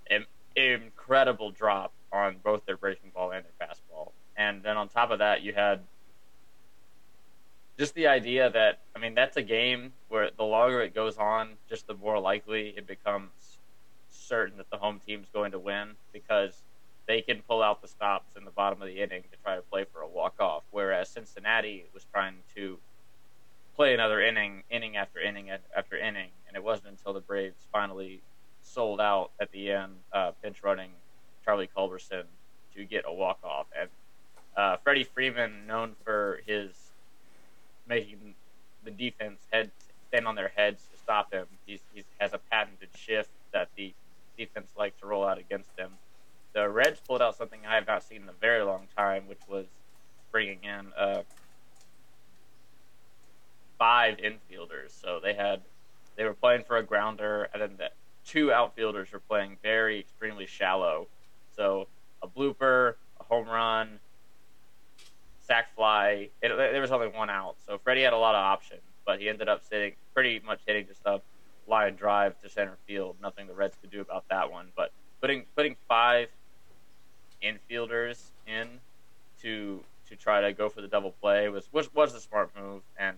an 0.10 0.26
incredible 0.56 1.52
drop 1.52 1.94
on 2.12 2.38
both 2.44 2.66
their 2.66 2.78
breaking 2.78 3.12
ball 3.14 3.32
and 3.32 3.46
their 3.46 3.68
fastball. 3.68 4.12
And 4.38 4.64
then 4.64 4.78
on 4.78 4.88
top 4.88 5.12
of 5.12 5.20
that, 5.20 5.42
you 5.42 5.54
had 5.54 5.82
just 7.78 7.94
the 7.96 8.08
idea 8.08 8.50
that 8.50 8.82
I 8.96 9.00
mean 9.00 9.16
that's 9.16 9.38
a 9.38 9.42
game 9.42 9.94
where 10.08 10.30
the 10.36 10.44
longer 10.44 10.82
it 10.82 10.94
goes 10.96 11.18
on, 11.18 11.58
just 11.68 11.88
the 11.88 11.96
more 11.96 12.20
likely 12.20 12.74
it 12.78 12.88
becomes 12.88 13.60
certain 14.10 14.58
that 14.58 14.70
the 14.72 14.78
home 14.78 15.00
team's 15.06 15.30
going 15.34 15.52
to 15.52 15.60
win 15.60 15.96
because 16.14 16.64
they 17.08 17.22
can 17.22 17.42
pull 17.42 17.62
out 17.62 17.82
the 17.82 17.88
stops 17.88 18.36
in 18.38 18.46
the 18.46 18.52
bottom 18.52 18.82
of 18.82 18.88
the 18.88 19.02
inning 19.02 19.24
to 19.24 19.38
try 19.44 19.56
to 19.56 19.62
play 19.64 19.86
for 19.92 20.02
a 20.02 20.08
walk 20.08 20.36
off, 20.40 20.64
whereas 20.72 21.10
Cincinnati 21.10 21.86
was 21.94 22.06
trying 22.14 22.36
to 22.56 22.80
play 23.82 23.96
another 23.96 24.22
inning, 24.22 24.62
inning 24.70 24.96
after 24.96 25.20
inning 25.20 25.50
after 25.76 25.98
inning, 25.98 26.30
and 26.48 26.56
it 26.56 26.64
wasn't 26.64 26.88
until 26.88 27.14
the 27.14 27.20
Braves 27.20 27.66
finally 27.72 28.22
sold 28.62 29.02
out 29.02 29.32
at 29.40 29.52
the 29.52 29.72
end, 29.72 29.94
uh, 30.14 30.30
pinch 30.44 30.62
running 30.62 30.92
Charlie 31.44 31.68
Culberson 31.76 32.26
to 32.76 32.86
get 32.86 33.06
a 33.08 33.12
walk 33.12 33.40
off. 33.44 33.66
And 33.76 33.90
uh, 34.56 34.78
Freddie 34.84 35.04
Freeman, 35.04 35.66
known 35.66 35.96
for 36.06 36.42
his 36.46 36.70
making 37.88 38.36
the 38.84 38.92
defense 38.92 39.40
head 39.52 39.72
stand 40.10 40.28
on 40.28 40.36
their 40.36 40.52
heads 40.56 40.84
to 40.94 41.00
stop 41.00 41.34
him, 41.34 41.48
he 41.66 41.80
has 42.20 42.34
a 42.34 42.40
patented 42.52 42.90
shift 42.96 43.32
that 43.52 43.70
the 43.76 43.96
defense 44.38 44.70
likes 44.78 45.00
to 45.00 45.08
roll 45.08 45.26
out 45.26 45.40
against 45.40 45.72
him. 45.76 45.90
The 46.54 46.70
Reds 46.70 47.00
pulled 47.08 47.24
out 47.24 47.36
something 47.36 47.62
I 47.68 47.74
have 47.74 47.88
not 47.88 48.04
seen 48.04 48.22
in 48.22 48.30
a 48.30 48.40
very 48.40 48.64
long 48.64 48.86
time, 48.96 49.24
which 49.28 49.42
was 49.50 49.66
bringing 50.32 50.60
in 50.64 50.94
uh, 50.96 51.24
five 53.82 54.18
infielders. 54.18 54.92
So 54.92 55.20
they 55.24 55.34
had 55.34 55.62
they 56.16 56.24
were 56.24 56.36
playing 56.36 56.66
for 56.66 56.78
a 56.78 56.84
grounder, 56.84 57.50
and 57.52 57.60
then 57.64 57.72
the 57.80 57.90
two 58.24 58.54
outfielders 58.54 59.12
were 59.12 59.22
playing 59.22 59.58
very 59.64 60.00
extremely 60.00 60.46
shallow. 60.46 61.08
So 61.56 61.88
a 62.22 62.28
blooper, 62.28 62.94
a 63.20 63.24
home 63.24 63.48
run, 63.48 64.00
sac 65.48 65.74
fly. 65.76 66.30
It, 66.44 66.56
there 66.56 66.80
was 66.80 66.92
only 66.92 67.08
one 67.08 67.32
out, 67.32 67.56
so 67.66 67.80
Freddie 67.80 68.04
had 68.04 68.14
a 68.14 68.20
lot 68.20 68.36
of 68.36 68.44
options, 68.44 68.84
but 69.04 69.20
he 69.20 69.28
ended 69.28 69.50
up 69.50 69.64
sitting 69.68 69.94
pretty 70.14 70.40
much 70.46 70.60
hitting 70.68 70.86
just 70.86 71.02
a 71.06 71.20
line 71.68 71.96
drive 71.96 72.40
to 72.44 72.50
center 72.50 72.78
field. 72.86 73.16
Nothing 73.20 73.48
the 73.48 73.54
Reds 73.54 73.76
could 73.82 73.90
do 73.90 74.02
about 74.02 74.26
that 74.30 74.52
one. 74.52 74.68
But 74.76 74.92
putting 75.22 75.46
putting 75.56 75.76
five 75.88 76.28
infielders 77.42 78.26
in 78.46 78.68
to 79.42 79.84
to 80.08 80.16
try 80.16 80.42
to 80.42 80.54
go 80.54 80.70
for 80.70 80.82
the 80.82 80.88
double 80.88 81.16
play 81.20 81.50
was 81.50 81.68
was 81.74 81.92
was 81.96 82.14
the 82.14 82.20
smart 82.20 82.52
move, 82.56 82.84
and 82.96 83.18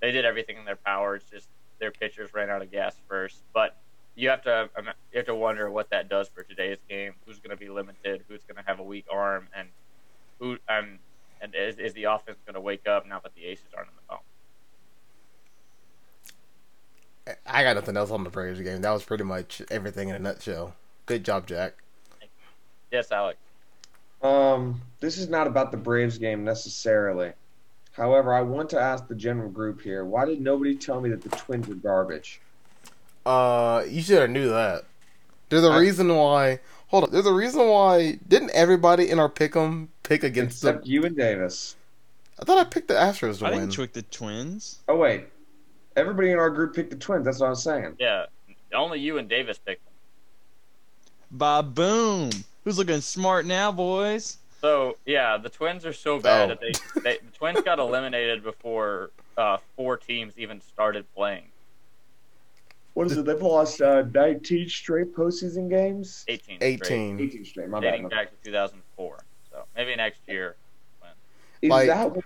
they 0.00 0.12
did 0.12 0.24
everything 0.24 0.56
in 0.58 0.64
their 0.64 0.76
power. 0.76 1.16
It's 1.16 1.30
just 1.30 1.48
their 1.78 1.90
pitchers 1.90 2.32
ran 2.34 2.50
out 2.50 2.62
of 2.62 2.70
gas 2.70 2.94
first, 3.08 3.38
but 3.52 3.76
you 4.14 4.28
have 4.28 4.42
to 4.42 4.68
um, 4.76 4.86
you 5.12 5.18
have 5.18 5.26
to 5.26 5.34
wonder 5.34 5.70
what 5.70 5.90
that 5.90 6.08
does 6.08 6.28
for 6.28 6.42
today's 6.42 6.78
game. 6.88 7.14
Who's 7.26 7.38
going 7.38 7.50
to 7.50 7.56
be 7.56 7.68
limited? 7.68 8.24
Who's 8.28 8.42
going 8.44 8.56
to 8.56 8.68
have 8.68 8.80
a 8.80 8.82
weak 8.82 9.06
arm? 9.10 9.48
And 9.56 9.68
who 10.38 10.58
um 10.68 10.98
and 11.40 11.54
is, 11.54 11.78
is 11.78 11.94
the 11.94 12.04
offense 12.04 12.38
going 12.44 12.54
to 12.54 12.60
wake 12.60 12.86
up 12.86 13.06
now 13.06 13.18
that 13.20 13.34
the 13.34 13.44
aces 13.46 13.66
aren't 13.74 13.88
in 13.88 13.94
the 13.96 14.02
bone? 14.08 14.18
I 17.46 17.62
got 17.62 17.76
nothing 17.76 17.96
else 17.96 18.10
on 18.10 18.24
the 18.24 18.30
Braves 18.30 18.60
game. 18.60 18.82
That 18.82 18.90
was 18.90 19.04
pretty 19.04 19.24
much 19.24 19.62
everything 19.70 20.08
in 20.08 20.16
a 20.16 20.18
nutshell. 20.18 20.74
Good 21.06 21.24
job, 21.24 21.46
Jack. 21.46 21.74
Yes, 22.90 23.12
Alex. 23.12 23.38
Um, 24.22 24.82
this 25.00 25.16
is 25.16 25.28
not 25.28 25.46
about 25.46 25.70
the 25.70 25.76
Braves 25.76 26.18
game 26.18 26.44
necessarily. 26.44 27.32
However, 28.00 28.32
I 28.32 28.40
want 28.40 28.70
to 28.70 28.80
ask 28.80 29.06
the 29.08 29.14
general 29.14 29.50
group 29.50 29.82
here: 29.82 30.06
Why 30.06 30.24
did 30.24 30.40
nobody 30.40 30.74
tell 30.74 31.02
me 31.02 31.10
that 31.10 31.20
the 31.20 31.28
Twins 31.36 31.68
were 31.68 31.74
garbage? 31.74 32.40
Uh, 33.26 33.84
you 33.86 34.00
should 34.00 34.18
have 34.22 34.30
knew 34.30 34.48
that. 34.48 34.84
There's 35.50 35.64
a 35.64 35.68
I- 35.68 35.78
reason 35.78 36.08
why. 36.16 36.60
Hold 36.88 37.04
on. 37.04 37.10
There's 37.10 37.26
a 37.26 37.32
reason 37.32 37.68
why. 37.68 38.18
Didn't 38.26 38.50
everybody 38.52 39.10
in 39.10 39.18
our 39.18 39.28
pick'em 39.28 39.88
pick 40.02 40.24
against 40.24 40.62
them. 40.62 40.70
Except 40.76 40.84
the? 40.86 40.90
you 40.90 41.04
and 41.04 41.14
Davis. 41.14 41.76
I 42.40 42.44
thought 42.46 42.56
I 42.56 42.64
picked 42.64 42.88
the 42.88 42.94
Astros 42.94 43.40
to 43.40 43.46
I 43.46 43.50
win. 43.50 43.60
didn't 43.60 43.72
trick 43.74 43.92
the 43.92 44.00
Twins. 44.02 44.78
Oh 44.88 44.96
wait, 44.96 45.26
everybody 45.94 46.30
in 46.30 46.38
our 46.38 46.48
group 46.48 46.74
picked 46.74 46.88
the 46.90 46.96
Twins. 46.96 47.26
That's 47.26 47.38
what 47.40 47.48
I 47.48 47.50
was 47.50 47.62
saying. 47.62 47.96
Yeah, 47.98 48.24
only 48.72 48.98
you 48.98 49.18
and 49.18 49.28
Davis 49.28 49.58
picked 49.58 49.84
them. 49.84 49.92
Ba 51.32 51.62
boom. 51.62 52.30
Who's 52.64 52.78
looking 52.78 53.02
smart 53.02 53.44
now, 53.44 53.70
boys? 53.70 54.38
So 54.60 54.96
yeah, 55.06 55.38
the 55.38 55.48
Twins 55.48 55.86
are 55.86 55.92
so 55.92 56.18
bad 56.20 56.50
Oh. 56.50 56.54
that 56.54 56.60
they, 56.60 57.00
they 57.00 57.18
the 57.24 57.32
Twins 57.36 57.60
got 57.62 57.78
eliminated 57.78 58.42
before 58.42 59.10
uh, 59.36 59.56
four 59.76 59.96
teams 59.96 60.34
even 60.36 60.60
started 60.60 61.06
playing. 61.14 61.44
What 62.94 63.06
is 63.06 63.16
it? 63.16 63.24
They've 63.24 63.40
lost 63.40 63.80
uh, 63.80 64.02
19 64.12 64.68
straight 64.68 65.14
postseason 65.14 65.70
games. 65.70 66.24
18. 66.28 66.56
straight, 66.56 66.62
18. 66.82 67.20
18 67.20 67.44
straight. 67.44 67.68
My 67.68 67.80
dating 67.80 68.08
bad. 68.08 68.10
back 68.10 68.30
to 68.30 68.36
2004. 68.50 69.18
So 69.52 69.64
maybe 69.76 69.96
next 69.96 70.20
year. 70.26 70.56
Is 71.62 71.70
Like- 71.70 71.86
that 71.88 72.10
what- 72.10 72.24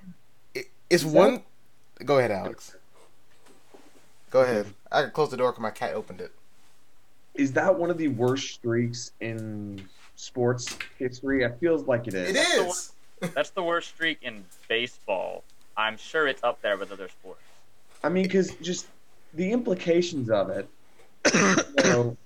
It- 0.54 0.66
It's 0.90 1.04
Is 1.04 1.12
that- 1.12 1.18
one. 1.18 1.42
Go 2.04 2.18
ahead, 2.18 2.30
Alex. 2.32 2.76
Go 4.30 4.40
ahead. 4.40 4.66
I 4.90 5.02
can 5.02 5.10
close 5.12 5.30
the 5.30 5.36
door 5.36 5.52
because 5.52 5.62
my 5.62 5.70
cat 5.70 5.94
opened 5.94 6.20
it. 6.20 6.32
is 7.34 7.52
that 7.52 7.76
one 7.78 7.90
of 7.90 7.98
the 7.98 8.06
worst 8.08 8.54
streaks 8.54 9.10
in 9.20 9.86
sports 10.16 10.76
history? 10.98 11.42
It 11.44 11.56
feels 11.60 11.86
like 11.86 12.06
it 12.06 12.14
is. 12.14 12.36
It 12.36 12.36
is. 12.38 12.92
That's 13.34 13.50
the 13.50 13.62
worst 13.62 13.88
streak 13.88 14.18
in 14.22 14.44
baseball. 14.68 15.44
I'm 15.76 15.96
sure 15.96 16.26
it's 16.28 16.42
up 16.44 16.60
there 16.62 16.76
with 16.76 16.92
other 16.92 17.08
sports. 17.08 17.40
I 18.02 18.08
mean, 18.08 18.24
because 18.24 18.54
just 18.56 18.86
the 19.34 19.50
implications 19.50 20.30
of 20.30 20.50
it. 20.50 20.68
You 21.34 21.84
know, 21.84 22.16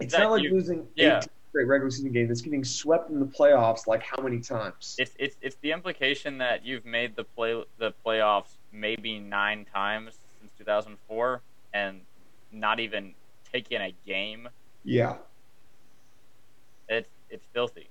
it's 0.00 0.14
not 0.16 0.30
like 0.30 0.42
you- 0.42 0.52
losing 0.54 0.86
yeah. 0.94 1.18
18 1.18 1.28
straight 1.50 1.66
regular 1.66 1.90
season 1.90 2.12
games. 2.12 2.30
It's 2.30 2.40
getting 2.40 2.64
swept 2.64 3.10
in 3.10 3.20
the 3.20 3.26
playoffs. 3.26 3.86
Like 3.86 4.02
how 4.02 4.22
many 4.22 4.40
times? 4.40 4.94
It's 4.98 5.12
it's 5.18 5.36
it's 5.42 5.56
the 5.56 5.72
implication 5.72 6.38
that 6.38 6.64
you've 6.64 6.86
made 6.86 7.16
the 7.16 7.24
play 7.24 7.62
the 7.78 7.92
playoffs 8.06 8.56
maybe 8.72 9.18
nine 9.18 9.66
times 9.74 10.16
since 10.40 10.52
2004 10.58 11.42
and 11.74 12.00
not 12.52 12.80
even 12.80 13.12
taken 13.52 13.82
a 13.82 13.92
game. 14.06 14.48
yeah, 14.84 15.16
It's 16.92 17.08
it's 17.30 17.46
filthy. 17.52 17.88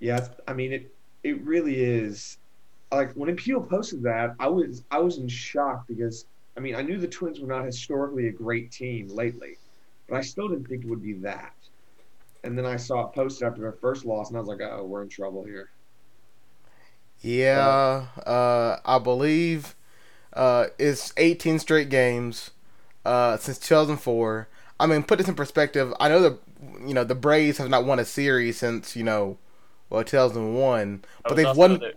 yeah. 0.00 0.28
I 0.46 0.52
mean, 0.52 0.72
it 0.72 0.94
it 1.22 1.42
really 1.44 1.80
is. 1.82 2.38
Like 2.92 3.12
when 3.14 3.30
Appeal 3.30 3.62
posted 3.62 4.02
that, 4.04 4.34
I 4.38 4.48
was 4.48 4.84
I 4.90 4.98
was 4.98 5.18
in 5.18 5.28
shock 5.28 5.86
because 5.88 6.26
I 6.56 6.60
mean 6.60 6.74
I 6.74 6.82
knew 6.82 6.98
the 6.98 7.08
Twins 7.08 7.40
were 7.40 7.48
not 7.48 7.64
historically 7.64 8.28
a 8.28 8.32
great 8.32 8.70
team 8.72 9.08
lately, 9.08 9.58
but 10.08 10.16
I 10.16 10.22
still 10.22 10.48
didn't 10.48 10.68
think 10.68 10.84
it 10.84 10.88
would 10.88 11.02
be 11.02 11.14
that. 11.14 11.54
And 12.44 12.56
then 12.56 12.66
I 12.66 12.76
saw 12.76 13.06
it 13.08 13.14
posted 13.14 13.46
after 13.48 13.60
their 13.60 13.72
first 13.72 14.04
loss, 14.04 14.28
and 14.28 14.36
I 14.36 14.40
was 14.40 14.48
like, 14.48 14.60
"Oh, 14.62 14.84
we're 14.84 15.02
in 15.02 15.08
trouble 15.08 15.44
here." 15.44 15.70
Yeah, 17.20 18.06
uh, 18.26 18.78
I 18.84 18.98
believe 18.98 19.74
uh, 20.32 20.66
it's 20.78 21.12
18 21.16 21.58
straight 21.58 21.88
games 21.88 22.52
uh, 23.04 23.36
since 23.38 23.58
2004. 23.58 24.48
I 24.80 24.86
mean, 24.86 25.02
put 25.02 25.18
this 25.18 25.28
in 25.28 25.34
perspective. 25.34 25.92
I 25.98 26.08
know 26.08 26.20
the 26.20 26.38
you 26.86 26.94
know 26.94 27.04
the 27.04 27.14
Braves 27.14 27.58
have 27.58 27.68
not 27.68 27.84
won 27.84 27.98
a 27.98 28.04
series 28.04 28.58
since 28.58 28.96
you 28.96 29.04
know 29.04 29.38
well 29.90 30.04
2001, 30.04 31.04
but 31.26 31.36
they've 31.36 31.56
won. 31.56 31.78
their, 31.80 31.94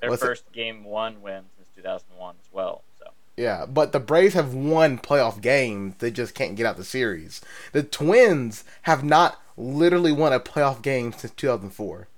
their 0.00 0.10
what's 0.10 0.22
it- 0.22 0.26
first 0.26 0.52
game 0.52 0.84
one 0.84 1.20
win 1.22 1.44
since 1.56 1.68
2001 1.76 2.36
as 2.40 2.52
well. 2.52 2.82
So 2.98 3.06
Yeah, 3.36 3.66
but 3.66 3.92
the 3.92 4.00
Braves 4.00 4.34
have 4.34 4.54
won 4.54 4.98
playoff 4.98 5.40
games. 5.40 5.96
They 5.98 6.10
just 6.10 6.34
can't 6.34 6.56
get 6.56 6.66
out 6.66 6.76
the 6.76 6.84
series. 6.84 7.40
The 7.72 7.82
Twins 7.82 8.64
have 8.82 9.02
not 9.04 9.40
literally 9.56 10.12
won 10.12 10.32
a 10.32 10.40
playoff 10.40 10.82
game 10.82 11.12
since 11.12 11.32
2004. 11.34 12.08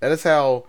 That 0.00 0.12
is 0.12 0.22
how. 0.24 0.64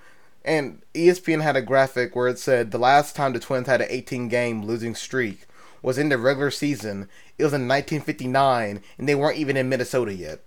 And 0.46 0.82
ESPN 0.94 1.42
had 1.42 1.58
a 1.58 1.62
graphic 1.62 2.16
where 2.16 2.30
it 2.30 2.40
said 2.40 2.72
the 2.72 2.78
last 2.78 3.16
time 3.16 3.34
the 3.34 3.40
Twins 3.40 3.68
had 3.68 3.82
an 3.82 3.88
18 3.90 4.30
game 4.30 4.64
losing 4.64 4.96
streak 4.96 5.47
was 5.82 5.98
in 5.98 6.10
the 6.10 6.18
regular 6.18 6.52
season. 6.52 7.10
It 7.38 7.44
was 7.44 7.54
in 7.54 7.68
1959, 7.68 8.82
and 8.98 9.10
they 9.10 9.16
weren't 9.16 9.38
even 9.38 9.58
in 9.58 9.70
Minnesota 9.70 10.14
yet. 10.14 10.42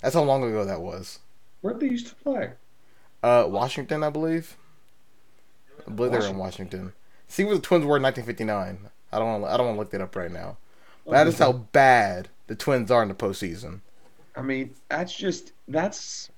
That's 0.00 0.14
how 0.14 0.22
long 0.22 0.44
ago 0.44 0.64
that 0.64 0.80
was. 0.80 1.20
Where'd 1.60 1.80
they 1.80 1.88
used 1.88 2.08
to 2.08 2.14
play? 2.16 2.52
Uh, 3.22 3.46
Washington, 3.48 4.02
I 4.02 4.10
believe. 4.10 4.56
I 5.86 5.90
believe 5.90 6.12
they 6.12 6.18
were 6.18 6.26
in 6.26 6.38
Washington. 6.38 6.92
See 7.28 7.44
where 7.44 7.56
the 7.56 7.60
Twins 7.60 7.84
were 7.84 7.96
in 7.96 8.02
1959. 8.02 8.90
I 9.12 9.18
don't 9.18 9.42
want. 9.42 9.52
I 9.52 9.56
don't 9.56 9.66
want 9.66 9.76
to 9.76 9.80
look 9.80 9.90
that 9.90 10.00
up 10.00 10.14
right 10.14 10.30
now. 10.30 10.58
But 11.04 11.12
that 11.12 11.26
is 11.26 11.38
how 11.38 11.52
bad 11.52 12.28
the 12.46 12.54
Twins 12.54 12.90
are 12.90 13.02
in 13.02 13.08
the 13.08 13.14
postseason. 13.14 13.80
I 14.36 14.42
mean, 14.42 14.74
that's 14.88 15.14
just 15.14 15.52
that's 15.68 16.30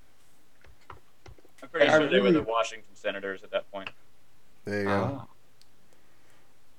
I'm 1.62 1.68
pretty 1.68 1.88
I 1.88 1.98
sure 1.98 2.08
they 2.08 2.20
were 2.20 2.32
the 2.32 2.42
Washington 2.42 2.94
Senators 2.94 3.42
at 3.42 3.50
that 3.50 3.70
point. 3.72 3.90
There 4.64 4.80
you 4.80 4.87
go. 4.87 5.18
ah. 5.20 5.26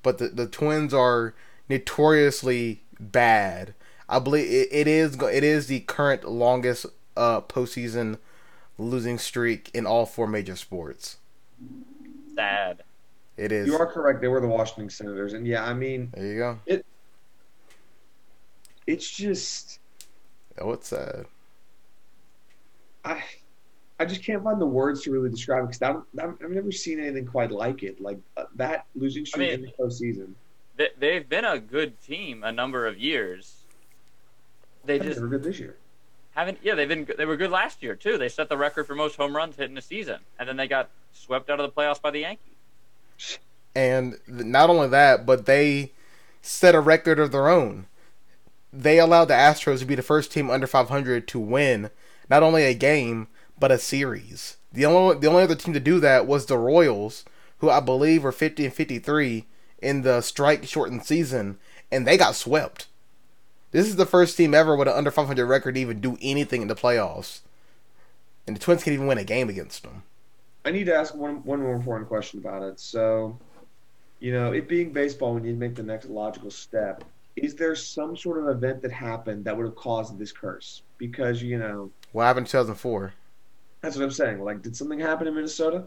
But 0.02 0.18
the 0.18 0.30
the 0.30 0.48
Twins 0.48 0.94
are 0.94 1.34
notoriously 1.70 2.82
bad. 3.00 3.74
I 4.08 4.20
believe 4.20 4.50
it, 4.50 4.70
it 4.72 4.88
is 4.88 5.16
it 5.22 5.44
is 5.44 5.68
the 5.68 5.82
current 5.82 6.28
longest 6.28 6.86
uh 7.16 7.42
postseason 7.42 8.18
losing 8.78 9.18
streak 9.18 9.70
in 9.74 9.86
all 9.86 10.06
four 10.06 10.28
major 10.28 10.56
sports. 10.56 11.18
Sad. 12.36 12.84
It 13.38 13.52
is. 13.52 13.68
You 13.68 13.78
are 13.78 13.86
correct. 13.86 14.20
They 14.22 14.28
were 14.28 14.42
the 14.42 14.48
Washington 14.48 14.90
Senators, 14.90 15.34
and 15.34 15.48
yeah, 15.48 15.64
I 15.64 15.74
mean, 15.74 16.12
There 16.14 16.26
you 16.26 16.38
go. 16.38 16.60
It. 16.66 16.86
it's 18.86 19.10
just 19.10 19.80
Oh, 20.60 20.74
it's 20.74 20.90
sad. 20.90 21.26
I, 23.06 23.24
I 24.00 24.06
just 24.06 24.24
can't 24.24 24.44
find 24.44 24.60
the 24.60 24.66
words 24.66 25.04
to 25.04 25.12
really 25.12 25.30
describe 25.30 25.64
it 25.64 25.68
because 25.68 25.80
that, 25.80 25.96
that, 26.16 26.36
I've 26.44 26.52
never 26.52 26.72
seen 26.72 27.00
anything 27.00 27.26
quite 27.26 27.52
like 27.52 27.84
it. 27.84 28.02
Like 28.02 28.20
uh, 28.36 28.46
that 28.56 28.86
losing 28.96 29.26
streak 29.26 29.52
in 29.52 29.62
mean- 29.62 29.72
the 29.78 29.84
postseason. 29.84 30.34
They, 30.80 30.90
they've 30.98 31.30
been 31.30 31.46
a 31.46 31.60
good 31.60 32.02
team 32.02 32.44
a 32.44 32.52
number 32.54 32.88
of 32.88 32.98
years. 33.00 33.68
They 34.84 35.00
They 35.00 35.00
just 35.00 35.22
were 35.22 35.28
good 35.30 35.44
this 35.44 35.60
year. 35.60 35.78
haven't. 36.36 36.60
Yeah, 36.64 36.76
they've 36.76 36.88
been. 36.90 37.08
They 37.18 37.26
were 37.26 37.38
good 37.38 37.52
last 37.52 37.84
year 37.84 37.96
too. 37.96 38.18
They 38.18 38.30
set 38.30 38.50
the 38.50 38.58
record 38.58 38.88
for 38.88 38.96
most 38.96 39.18
home 39.18 39.36
runs 39.36 39.58
hit 39.58 39.70
in 39.72 39.78
a 39.78 39.82
season, 39.82 40.22
and 40.40 40.50
then 40.50 40.58
they 40.58 40.68
got 40.68 40.92
swept 41.14 41.50
out 41.52 41.60
of 41.62 41.66
the 41.74 41.82
playoffs 41.82 42.02
by 42.02 42.12
the 42.12 42.22
Yankees. 42.22 42.56
And 43.76 44.18
not 44.28 44.70
only 44.70 44.88
that, 44.90 45.26
but 45.26 45.46
they 45.46 45.94
set 46.42 46.76
a 46.76 46.80
record 46.80 47.20
of 47.20 47.32
their 47.32 47.50
own. 47.50 47.88
they 48.74 49.00
allowed 49.00 49.26
the 49.26 49.34
Astros 49.34 49.80
to 49.80 49.86
be 49.86 49.96
the 49.96 50.04
first 50.04 50.32
team 50.32 50.50
under 50.50 50.68
500 50.68 51.28
to 51.30 51.40
win 51.40 51.90
not 52.30 52.44
only 52.44 52.64
a 52.66 52.74
game 52.74 53.28
but 53.60 53.72
a 53.72 53.78
series. 53.80 54.58
The 54.72 54.86
only 54.86 55.20
the 55.20 55.28
only 55.28 55.44
other 55.44 55.56
team 55.56 55.74
to 55.74 55.80
do 55.80 56.00
that 56.02 56.28
was 56.28 56.46
the 56.48 56.58
Royals, 56.58 57.26
who 57.60 57.70
I 57.70 57.80
believe 57.82 58.24
were 58.24 58.32
50 58.32 58.66
and 58.66 58.74
53 58.74 59.48
in 59.82 60.02
the 60.02 60.22
strike 60.22 60.66
shortened 60.66 61.06
season, 61.06 61.58
and 61.92 62.06
they 62.08 62.18
got 62.18 62.36
swept. 62.36 62.88
This 63.72 63.88
is 63.88 63.96
the 63.98 64.06
first 64.06 64.36
team 64.36 64.54
ever 64.54 64.76
with 64.76 64.88
an 64.88 64.96
under 64.96 65.12
500 65.12 65.46
record 65.46 65.76
to 65.76 65.82
even 65.82 66.02
do 66.02 66.18
anything 66.22 66.62
in 66.62 66.68
the 66.68 66.76
playoffs, 66.76 67.42
and 68.48 68.56
the 68.56 68.60
Twins 68.60 68.84
can't 68.84 68.94
even 68.94 69.08
win 69.08 69.18
a 69.18 69.24
game 69.24 69.50
against 69.50 69.84
them. 69.84 70.04
I 70.66 70.72
need 70.72 70.86
to 70.86 70.96
ask 70.96 71.16
one 71.16 71.44
one 71.44 71.62
more 71.62 71.76
important 71.76 72.08
question 72.10 72.40
about 72.40 72.64
it. 72.64 72.80
So, 72.80 73.38
you 74.20 74.34
know, 74.34 74.52
it 74.52 74.68
being 74.68 74.92
baseball, 74.92 75.34
we 75.36 75.42
need 75.42 75.52
to 75.52 75.58
make 75.58 75.76
the 75.76 75.84
next 75.84 76.08
logical 76.10 76.52
step. 76.52 77.04
Is 77.36 77.56
there 77.56 77.76
some 77.76 78.18
sort 78.18 78.40
of 78.40 78.50
event 78.50 78.82
that 78.82 78.92
happened 78.92 79.46
that 79.46 79.56
would 79.56 79.66
have 79.66 79.76
caused 79.76 80.18
this 80.20 80.32
curse? 80.32 80.82
Because 80.98 81.42
you 81.42 81.58
know, 81.60 81.92
What 82.12 82.26
happened 82.26 82.48
in 82.48 82.52
2004? 82.52 83.14
that's 83.82 83.96
what 83.96 84.04
I'm 84.04 84.12
saying. 84.12 84.42
Like, 84.42 84.62
did 84.62 84.76
something 84.76 85.00
happen 85.00 85.28
in 85.28 85.36
Minnesota? 85.36 85.86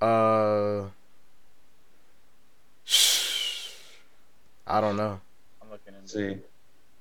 Uh, 0.00 0.86
I 4.66 4.80
don't 4.80 4.96
know. 4.96 5.20
I'm 5.60 5.70
looking 5.70 5.94
into 5.94 6.08
See, 6.08 6.36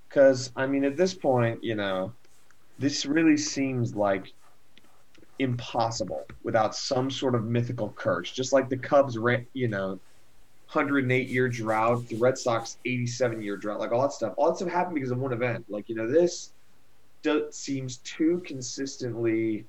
because 0.10 0.52
I 0.56 0.68
mean, 0.68 0.84
at 0.84 0.98
this 0.98 1.14
point, 1.14 1.64
you 1.64 1.76
know, 1.76 2.14
this 2.80 3.06
really 3.06 3.38
seems 3.38 3.96
like 3.96 4.34
impossible 5.40 6.26
without 6.44 6.76
some 6.76 7.10
sort 7.10 7.36
of 7.36 7.44
mythical 7.44 7.94
curse. 7.96 8.32
Just 8.32 8.54
like 8.54 8.70
the 8.70 8.78
Cubs, 8.78 9.18
you 9.54 9.68
know, 9.68 10.00
108 10.72 11.28
year 11.28 11.50
drought, 11.50 12.08
the 12.08 12.16
Red 12.18 12.38
Sox 12.38 12.78
87 12.86 13.42
year 13.42 13.58
drought, 13.58 13.80
like 13.80 13.92
all 13.92 14.02
that 14.02 14.14
stuff. 14.14 14.34
All 14.38 14.50
that 14.50 14.58
stuff 14.58 14.70
happened 14.70 14.96
because 14.96 15.12
of 15.12 15.20
one 15.20 15.34
event. 15.34 15.66
Like 15.70 15.90
you 15.90 15.96
know, 15.96 16.08
this 16.10 16.54
does, 17.22 17.56
seems 17.56 17.98
too 17.98 18.42
consistently, 18.46 19.66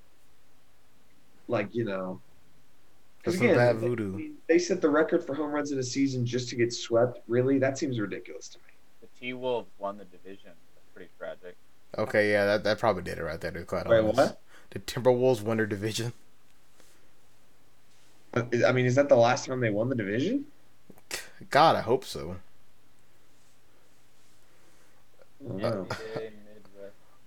like 1.49 1.75
you 1.75 1.85
know. 1.85 2.21
That's 3.25 3.37
Because 3.37 3.39
some 3.39 3.47
again, 3.47 3.57
bad 3.57 3.81
they- 3.81 3.87
voodoo. 3.89 4.15
I 4.15 4.17
mean, 4.17 4.35
they 4.49 4.59
set 4.59 4.81
the 4.81 4.91
record 4.91 5.25
for 5.25 5.35
home 5.35 5.53
runs 5.53 5.71
in 5.73 5.79
a 5.79 5.83
season 5.83 6.27
just 6.27 6.49
to 6.49 6.57
get 6.57 6.73
swept. 6.73 7.21
Really, 7.29 7.59
that 7.59 7.79
seems 7.79 7.99
ridiculous 8.01 8.49
to 8.49 8.59
me. 8.59 8.65
the 9.01 9.07
T 9.19 9.33
Wolves 9.33 9.71
won 9.79 9.97
the 9.99 10.05
division. 10.07 10.51
That's 10.75 10.87
pretty 10.95 11.11
tragic. 11.19 11.57
Okay, 11.99 12.31
yeah, 12.33 12.45
that, 12.47 12.65
that 12.65 12.79
probably 12.79 13.03
did 13.03 13.19
it 13.19 13.23
right 13.23 13.41
there. 13.41 13.51
To 13.53 13.59
be 13.61 13.65
quite 13.65 13.87
Wait, 13.87 13.99
honest. 14.01 14.17
what? 14.17 14.41
The 14.71 14.79
Timberwolves 14.81 15.43
won 15.43 15.59
their 15.59 15.67
division. 15.67 16.13
I 18.35 18.73
mean, 18.73 18.87
is 18.87 18.95
that 18.95 19.09
the 19.11 19.17
last 19.17 19.45
time 19.47 19.61
they 19.61 19.69
won 19.71 19.89
the 19.91 19.95
division? 19.95 20.47
God, 21.51 21.77
I 21.77 21.83
hope 21.83 22.05
so. 22.05 22.37
I 25.45 25.49
don't 25.49 25.65
Uh, 25.65 25.71
know. 25.71 25.85
NBA 25.85 25.91
Midwest. 26.15 26.42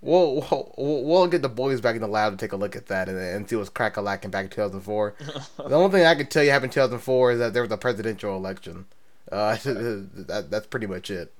We'll, 0.06 0.36
we'll 0.76 1.04
we'll 1.04 1.26
get 1.26 1.42
the 1.42 1.48
boys 1.48 1.80
back 1.80 1.96
in 1.96 2.00
the 2.00 2.06
lab 2.06 2.32
to 2.32 2.36
take 2.36 2.52
a 2.52 2.56
look 2.56 2.76
at 2.76 2.86
that 2.86 3.08
and, 3.08 3.18
and 3.18 3.50
see 3.50 3.56
what's 3.56 3.68
crack 3.68 3.96
a 3.96 4.00
lacking 4.00 4.30
back 4.30 4.44
in 4.44 4.50
2004. 4.50 5.14
the 5.56 5.64
only 5.74 5.90
thing 5.90 6.06
I 6.06 6.14
can 6.14 6.26
tell 6.26 6.44
you 6.44 6.52
happened 6.52 6.70
in 6.70 6.74
2004 6.74 7.32
is 7.32 7.38
that 7.40 7.52
there 7.52 7.62
was 7.62 7.72
a 7.72 7.76
presidential 7.76 8.36
election. 8.36 8.86
Uh, 9.30 9.56
that, 9.64 10.46
that's 10.48 10.68
pretty 10.68 10.86
much 10.86 11.10
it. 11.10 11.32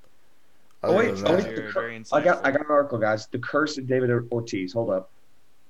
Oh 0.83 0.97
wait, 0.97 1.15
oh, 1.25 1.37
wait 1.37 1.57
the 1.57 1.63
cur- 1.73 2.03
I 2.13 2.21
got 2.21 2.45
I 2.45 2.51
got 2.51 2.63
an 2.63 2.67
article, 2.69 2.99
guys. 2.99 3.29
The 3.29 3.39
curse 3.39 3.79
of 3.79 3.87
David 3.87 4.11
Ortiz. 4.33 4.73
Hold 4.73 4.91
up. 4.91 5.11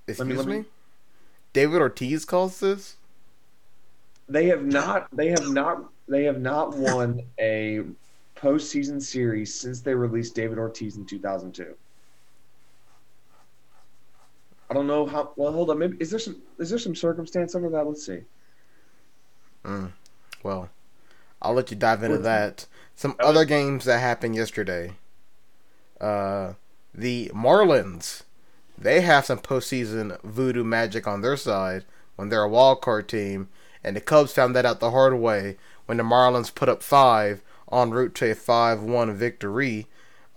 excuse 0.07 0.19
let 0.19 0.29
me- 0.29 0.35
me, 0.35 0.39
let 0.39 0.63
me- 0.63 0.69
David 1.53 1.81
Ortiz 1.81 2.25
calls 2.25 2.61
this. 2.61 2.97
They 4.29 4.47
have 4.47 4.65
not. 4.65 5.09
They 5.15 5.29
have 5.29 5.49
not. 5.51 5.85
They 6.09 6.25
have 6.25 6.41
not 6.41 6.77
won 6.77 7.23
a 7.39 7.83
postseason 8.37 9.03
series 9.03 9.55
since 9.55 9.81
they 9.81 9.95
released 9.95 10.35
David 10.35 10.59
Ortiz 10.59 10.97
in 10.97 11.05
2002. 11.05 11.75
I 14.69 14.75
don't 14.75 14.87
know 14.87 15.07
how. 15.07 15.33
Well, 15.37 15.53
hold 15.53 15.71
on. 15.71 15.79
Maybe 15.79 15.97
is 16.01 16.11
there 16.11 16.19
some 16.19 16.43
is 16.59 16.71
there 16.71 16.79
some 16.79 16.95
circumstance 16.95 17.55
under 17.55 17.69
that? 17.71 17.87
Let's 17.87 18.05
see. 18.05 18.21
Mm. 19.65 19.93
Well, 20.43 20.71
I'll 21.41 21.55
let 21.55 21.71
you 21.71 21.77
dive 21.77 22.03
into 22.03 22.19
that. 22.19 22.67
Some 22.95 23.17
other 23.21 23.45
games 23.45 23.85
that 23.85 23.99
happened 23.99 24.35
yesterday. 24.35 24.93
Uh, 26.01 26.55
the 26.95 27.31
Marlins, 27.35 28.23
they 28.79 29.01
have 29.03 29.27
some 29.27 29.39
postseason 29.39 30.21
voodoo 30.23 30.65
magic 30.65 31.07
on 31.07 31.21
their 31.21 31.37
side 31.37 31.85
when 32.17 32.29
they're 32.29 32.43
a 32.43 32.49
wild 32.49 32.81
card 32.81 33.09
team, 33.09 33.49
and 33.85 33.97
the 33.97 34.01
Cubs 34.01 34.33
found 34.33 34.57
that 34.57 34.65
out 34.67 34.81
the 34.81 34.91
hard 34.91 35.15
way 35.15 35.57
when 35.87 35.99
the 35.99 36.05
Marlins 36.05 36.55
put 36.55 36.69
up 36.69 36.83
five 36.83 37.43
en 37.71 37.91
route 37.91 38.15
to 38.17 38.31
a 38.31 38.35
five-one 38.35 39.15
victory. 39.15 39.87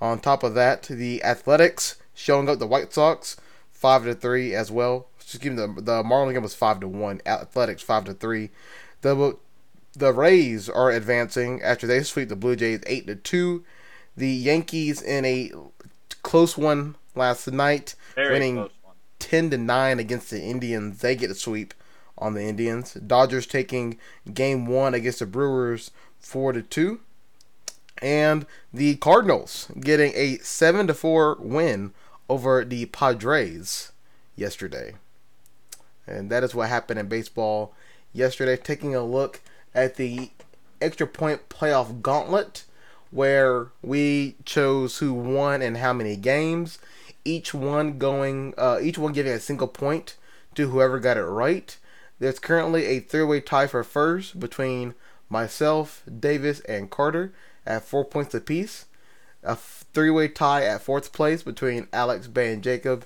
On 0.01 0.19
top 0.19 0.43
of 0.43 0.53
that, 0.53 0.83
the 0.83 1.23
Athletics 1.23 1.97
showing 2.13 2.49
up 2.49 2.59
the 2.59 2.67
White 2.67 2.93
Sox 2.93 3.37
five 3.79 4.03
to 4.03 4.13
three 4.13 4.53
as 4.53 4.69
well. 4.69 5.07
Excuse 5.21 5.43
me, 5.43 5.55
the 5.55 5.81
the 5.81 6.03
Marlins 6.03 6.33
game 6.33 6.43
was 6.43 6.53
five 6.53 6.81
to 6.81 6.87
one. 6.87 7.21
Athletics 7.25 7.81
five 7.81 8.03
to 8.05 8.13
three. 8.13 8.51
The 9.01 9.37
the 9.93 10.13
Rays 10.13 10.69
are 10.69 10.91
advancing 10.91 11.61
after 11.63 11.87
they 11.87 12.03
sweep 12.03 12.29
the 12.29 12.35
Blue 12.35 12.55
Jays 12.55 12.81
eight 12.85 13.07
to 13.07 13.15
two. 13.15 13.63
The 14.17 14.29
Yankees 14.29 15.01
in 15.01 15.23
a 15.23 15.51
close 16.23 16.57
one 16.57 16.95
last 17.15 17.47
night, 17.47 17.95
Very 18.15 18.33
winning 18.33 18.69
ten 19.17 19.49
to 19.49 19.57
nine 19.57 19.99
against 19.99 20.29
the 20.29 20.41
Indians. 20.41 20.99
They 20.99 21.15
get 21.15 21.31
a 21.31 21.35
sweep 21.35 21.73
on 22.17 22.33
the 22.33 22.43
Indians. 22.43 22.93
Dodgers 22.95 23.47
taking 23.47 23.97
game 24.33 24.65
one 24.65 24.93
against 24.93 25.19
the 25.19 25.25
Brewers 25.25 25.91
four 26.19 26.51
to 26.51 26.61
two. 26.61 26.99
And 28.01 28.45
the 28.73 28.95
Cardinals 28.95 29.71
getting 29.79 30.13
a 30.15 30.37
seven 30.37 30.87
to 30.87 30.93
four 30.93 31.37
win 31.39 31.93
over 32.29 32.63
the 32.63 32.85
Padres 32.85 33.91
yesterday. 34.35 34.93
And 36.07 36.29
that 36.29 36.43
is 36.43 36.55
what 36.55 36.69
happened 36.69 36.99
in 36.99 37.07
baseball 37.07 37.73
yesterday. 38.13 38.55
Taking 38.55 38.95
a 38.95 39.03
look 39.03 39.41
at 39.75 39.95
the 39.95 40.31
extra 40.81 41.07
point 41.07 41.49
playoff 41.49 42.01
gauntlet 42.01 42.63
where 43.11 43.67
we 43.81 44.35
chose 44.45 44.99
who 44.99 45.13
won 45.13 45.61
and 45.61 45.77
how 45.77 45.93
many 45.93 46.15
games. 46.15 46.79
Each 47.25 47.53
one 47.53 47.97
going, 47.97 48.53
uh, 48.57 48.79
each 48.81 48.97
one 48.97 49.13
giving 49.13 49.33
a 49.33 49.39
single 49.39 49.67
point 49.67 50.15
to 50.55 50.69
whoever 50.69 50.99
got 50.99 51.17
it 51.17 51.23
right. 51.23 51.75
There's 52.19 52.39
currently 52.39 52.85
a 52.85 52.99
three-way 52.99 53.41
tie 53.41 53.67
for 53.67 53.83
first 53.83 54.39
between 54.39 54.93
myself, 55.29 56.03
Davis, 56.19 56.59
and 56.61 56.89
Carter 56.89 57.33
at 57.65 57.83
four 57.83 58.03
points 58.03 58.33
apiece. 58.33 58.85
A 59.43 59.55
f- 59.89 59.93
three-way 59.93 60.27
tie 60.27 60.65
at 60.65 60.81
fourth 60.81 61.13
place 61.13 61.43
between 61.43 61.87
Alex, 61.93 62.27
Bay, 62.27 62.53
and 62.53 62.63
Jacob. 62.63 63.05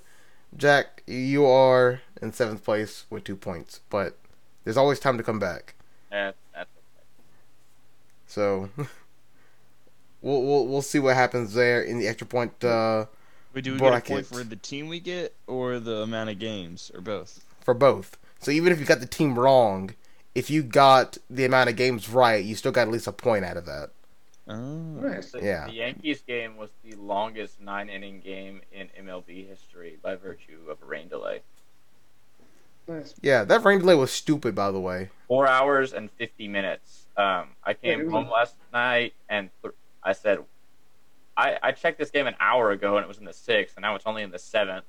Jack, 0.55 1.03
you 1.07 1.45
are 1.45 2.01
in 2.21 2.31
seventh 2.31 2.63
place 2.63 3.05
with 3.09 3.23
two 3.23 3.35
points, 3.35 3.79
but 3.89 4.17
there's 4.63 4.77
always 4.77 4.99
time 4.99 5.17
to 5.17 5.23
come 5.23 5.39
back. 5.39 5.75
Yeah, 6.11 6.31
that's 6.53 6.69
okay. 6.69 7.05
So 8.27 8.69
we'll 10.21 10.43
we'll, 10.43 10.67
we'll 10.67 10.81
see 10.81 10.99
what 10.99 11.15
happens 11.15 11.53
there 11.53 11.81
in 11.81 11.99
the 11.99 12.07
extra 12.07 12.27
point 12.27 12.63
uh, 12.63 13.05
We 13.53 13.61
do 13.61 13.73
we 13.73 13.79
get 13.79 13.93
a 13.93 14.01
point 14.01 14.27
for 14.27 14.43
the 14.43 14.55
team 14.55 14.87
we 14.87 14.99
get 14.99 15.35
or 15.47 15.79
the 15.79 16.03
amount 16.03 16.29
of 16.29 16.39
games 16.39 16.91
or 16.93 17.01
both? 17.01 17.43
for 17.61 17.73
both. 17.73 18.17
So 18.39 18.51
even 18.51 18.73
if 18.73 18.79
you 18.79 18.85
got 18.85 18.99
the 18.99 19.05
team 19.05 19.39
wrong, 19.39 19.95
if 20.35 20.49
you 20.49 20.63
got 20.63 21.17
the 21.29 21.45
amount 21.45 21.69
of 21.69 21.75
games 21.75 22.09
right, 22.09 22.43
you 22.43 22.55
still 22.55 22.71
got 22.71 22.83
at 22.83 22.91
least 22.91 23.07
a 23.07 23.11
point 23.11 23.45
out 23.45 23.57
of 23.57 23.65
that. 23.65 23.91
Oh. 24.47 24.53
Nice. 24.55 25.31
The, 25.31 25.41
Yeah. 25.41 25.65
the 25.67 25.73
Yankees 25.73 26.21
game 26.21 26.57
was 26.57 26.69
the 26.83 26.95
longest 26.95 27.61
nine 27.61 27.89
inning 27.89 28.19
game 28.19 28.61
in 28.71 28.89
MLB 28.99 29.47
history 29.47 29.97
by 30.01 30.15
virtue 30.15 30.59
of 30.69 30.81
a 30.81 30.85
rain 30.85 31.07
delay. 31.07 31.41
Nice. 32.87 33.13
Yeah, 33.21 33.45
that 33.45 33.63
rain 33.63 33.79
delay 33.79 33.95
was 33.95 34.11
stupid, 34.11 34.53
by 34.55 34.69
the 34.71 34.79
way. 34.79 35.09
Four 35.29 35.47
hours 35.47 35.93
and 35.93 36.11
50 36.11 36.47
minutes. 36.49 37.05
Um, 37.15 37.49
I 37.63 37.73
came 37.73 38.01
it 38.01 38.03
was- 38.05 38.11
home 38.13 38.29
last 38.29 38.55
night 38.73 39.13
and 39.29 39.49
th- 39.61 39.73
I 40.03 40.11
said, 40.11 40.39
I, 41.37 41.57
I 41.63 41.71
checked 41.71 41.97
this 41.97 42.11
game 42.11 42.27
an 42.27 42.35
hour 42.39 42.71
ago 42.71 42.97
and 42.97 43.03
it 43.03 43.07
was 43.07 43.17
in 43.17 43.25
the 43.25 43.33
sixth, 43.33 43.77
and 43.77 43.81
now 43.83 43.95
it's 43.95 44.05
only 44.05 44.21
in 44.21 44.31
the 44.31 44.37
seventh. 44.39 44.85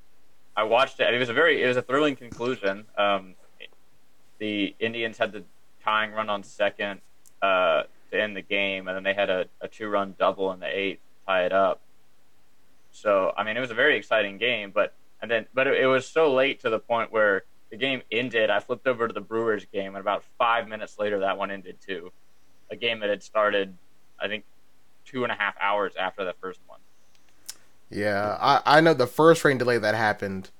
I 0.57 0.65
watched 0.65 0.99
it. 1.01 1.07
and 1.07 1.15
It 1.15 1.19
was 1.19 1.29
a 1.29 1.33
very, 1.33 1.63
it 1.63 1.67
was 1.67 1.77
a 1.77 1.83
thrilling 1.83 2.17
conclusion. 2.17 2.85
Um, 2.99 3.35
the 4.39 4.75
Indians 4.81 5.17
had 5.17 5.33
the 5.33 5.45
tying 5.83 6.13
run 6.13 6.29
on 6.29 6.43
second 6.43 7.01
uh, 7.41 7.85
to 8.15 8.23
end 8.23 8.37
the 8.37 8.43
game, 8.43 8.89
and 8.89 8.97
then 8.97 9.03
they 9.03 9.15
had 9.15 9.31
a, 9.31 9.47
a 9.61 9.69
two-run 9.69 10.15
double 10.19 10.53
in 10.53 10.61
the 10.61 10.67
eighth 10.67 11.01
to 11.01 11.27
tie 11.27 11.45
it 11.45 11.53
up. 11.53 11.81
So, 12.93 13.33
I 13.37 13.45
mean, 13.45 13.57
it 13.57 13.61
was 13.61 13.71
a 13.71 13.75
very 13.75 13.97
exciting 13.97 14.39
game, 14.39 14.71
but 14.73 14.95
and 15.21 15.31
then, 15.31 15.47
but 15.55 15.67
it, 15.67 15.81
it 15.83 15.87
was 15.87 16.07
so 16.07 16.33
late 16.33 16.61
to 16.61 16.71
the 16.71 16.79
point 16.79 17.13
where 17.13 17.45
the 17.71 17.77
game 17.77 18.03
ended. 18.13 18.51
I 18.51 18.61
flipped 18.61 18.87
over 18.87 19.09
to 19.09 19.15
the 19.15 19.21
Brewers 19.21 19.65
game, 19.73 19.95
and 19.95 19.99
about 19.99 20.25
five 20.39 20.69
minutes 20.69 20.99
later, 20.99 21.21
that 21.21 21.37
one 21.37 21.51
ended 21.51 21.79
too. 21.85 22.13
A 22.71 22.77
game 22.77 23.01
that 23.01 23.11
had 23.11 23.23
started, 23.23 23.77
I 24.21 24.29
think, 24.29 24.45
two 25.05 25.25
and 25.25 25.33
a 25.33 25.35
half 25.35 25.55
hours 25.61 25.95
after 25.99 26.25
the 26.25 26.35
first 26.41 26.61
one. 26.67 26.81
Yeah, 27.91 28.39
I, 28.41 28.61
I 28.65 28.81
know 28.81 28.95
the 28.95 29.07
first 29.07 29.45
rain 29.45 29.59
delay 29.59 29.79
that 29.79 29.95
happened 29.95 30.51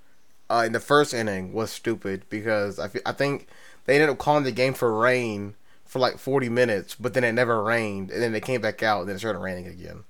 uh, 0.51 0.65
in 0.67 0.73
the 0.73 0.81
first 0.81 1.15
inning 1.15 1.53
was 1.53 1.71
stupid 1.71 2.25
because 2.29 2.79
I, 2.79 2.89
fe- 2.89 3.01
I 3.07 3.13
think 3.13 3.49
they 3.85 3.95
ended 3.95 4.11
up 4.11 4.19
calling 4.19 4.45
the 4.45 4.53
game 4.53 4.75
for 4.75 4.93
rain 4.93 5.55
for 5.85 5.99
like 5.99 6.19
40 6.19 6.49
minutes, 6.49 6.95
but 6.95 7.15
then 7.15 7.25
it 7.25 7.33
never 7.33 7.63
rained, 7.63 8.11
and 8.11 8.23
then 8.23 8.33
they 8.33 8.41
came 8.41 8.61
back 8.61 8.83
out 8.83 9.01
and 9.01 9.09
then 9.09 9.17
it 9.17 9.21
started 9.21 9.39
raining 9.39 9.67
again. 9.67 10.05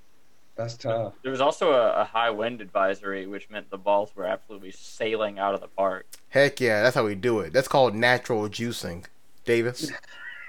That's 0.57 0.77
tough. 0.77 1.15
There 1.23 1.33
was 1.33 1.41
also 1.41 1.73
a, 1.73 2.03
a 2.03 2.05
high 2.05 2.31
wind 2.31 2.61
advisory, 2.61 3.27
which 3.27 3.51
meant 3.51 3.71
the 3.71 3.79
balls 3.79 4.15
were 4.15 4.25
absolutely 4.25 4.71
sailing 4.71 5.39
out 5.39 5.55
of 5.55 5.61
the 5.61 5.67
park. 5.67 6.07
Heck 6.29 6.61
yeah, 6.61 6.83
that's 6.83 6.95
how 6.95 7.05
we 7.05 7.17
do 7.17 7.41
it. 7.41 7.53
That's 7.53 7.67
called 7.67 7.95
natural 7.95 8.49
juicing. 8.49 9.05
Davis. 9.45 9.91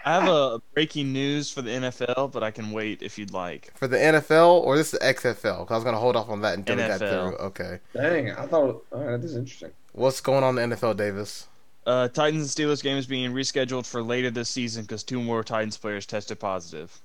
I 0.06 0.14
have 0.14 0.30
a 0.30 0.62
breaking 0.76 1.12
news 1.12 1.52
for 1.52 1.64
the 1.64 1.72
NFL, 1.72 2.32
but 2.32 2.44
I 2.44 2.52
can 2.52 2.72
wait 2.72 3.02
if 3.02 3.18
you'd 3.18 3.34
like. 3.34 3.72
For 3.76 3.88
the 3.88 3.98
NFL 3.98 4.62
or 4.62 4.78
this 4.78 4.94
is 4.94 5.00
the 5.00 5.06
XFL? 5.06 5.62
Because 5.62 5.72
I 5.72 5.76
was 5.76 5.84
gonna 5.84 5.98
hold 5.98 6.16
off 6.16 6.30
on 6.30 6.42
that 6.42 6.58
until 6.58 6.76
we 6.76 6.84
got 6.84 7.02
NFL. 7.02 7.10
through. 7.10 7.38
Okay. 7.38 7.80
Dang, 7.94 8.32
I 8.32 8.46
thought. 8.46 8.86
All 8.92 9.04
right, 9.04 9.20
this 9.20 9.32
is 9.32 9.38
interesting. 9.38 9.72
What's 9.94 10.22
going 10.22 10.44
on 10.44 10.58
in 10.60 10.70
the 10.70 10.76
NFL, 10.76 10.98
Davis? 10.98 11.48
Uh, 11.86 12.08
Titans 12.08 12.58
and 12.58 12.68
Steelers 12.70 12.82
game 12.82 12.98
is 12.98 13.06
being 13.06 13.32
rescheduled 13.32 13.86
for 13.86 14.02
later 14.02 14.32
this 14.32 14.50
season 14.50 14.84
because 14.84 15.04
two 15.04 15.22
more 15.22 15.44
Titans 15.44 15.78
players 15.78 16.06
tested 16.06 16.40
positive. 16.40 17.00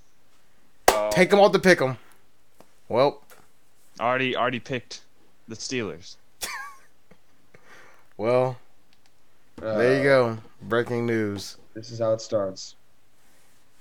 Oh, 0.89 1.11
Take 1.13 1.31
them 1.31 1.39
off 1.39 1.53
to 1.53 1.59
pick 1.59 1.79
them. 1.79 1.99
Well, 2.89 3.23
Already, 4.01 4.35
already 4.35 4.61
picked 4.61 5.03
the 5.47 5.55
Steelers. 5.55 6.17
well, 8.17 8.57
there 9.57 9.99
you 9.99 10.03
go. 10.03 10.39
Breaking 10.63 11.05
news. 11.05 11.59
This 11.75 11.91
is 11.91 11.99
how 11.99 12.13
it 12.13 12.23
starts. 12.23 12.77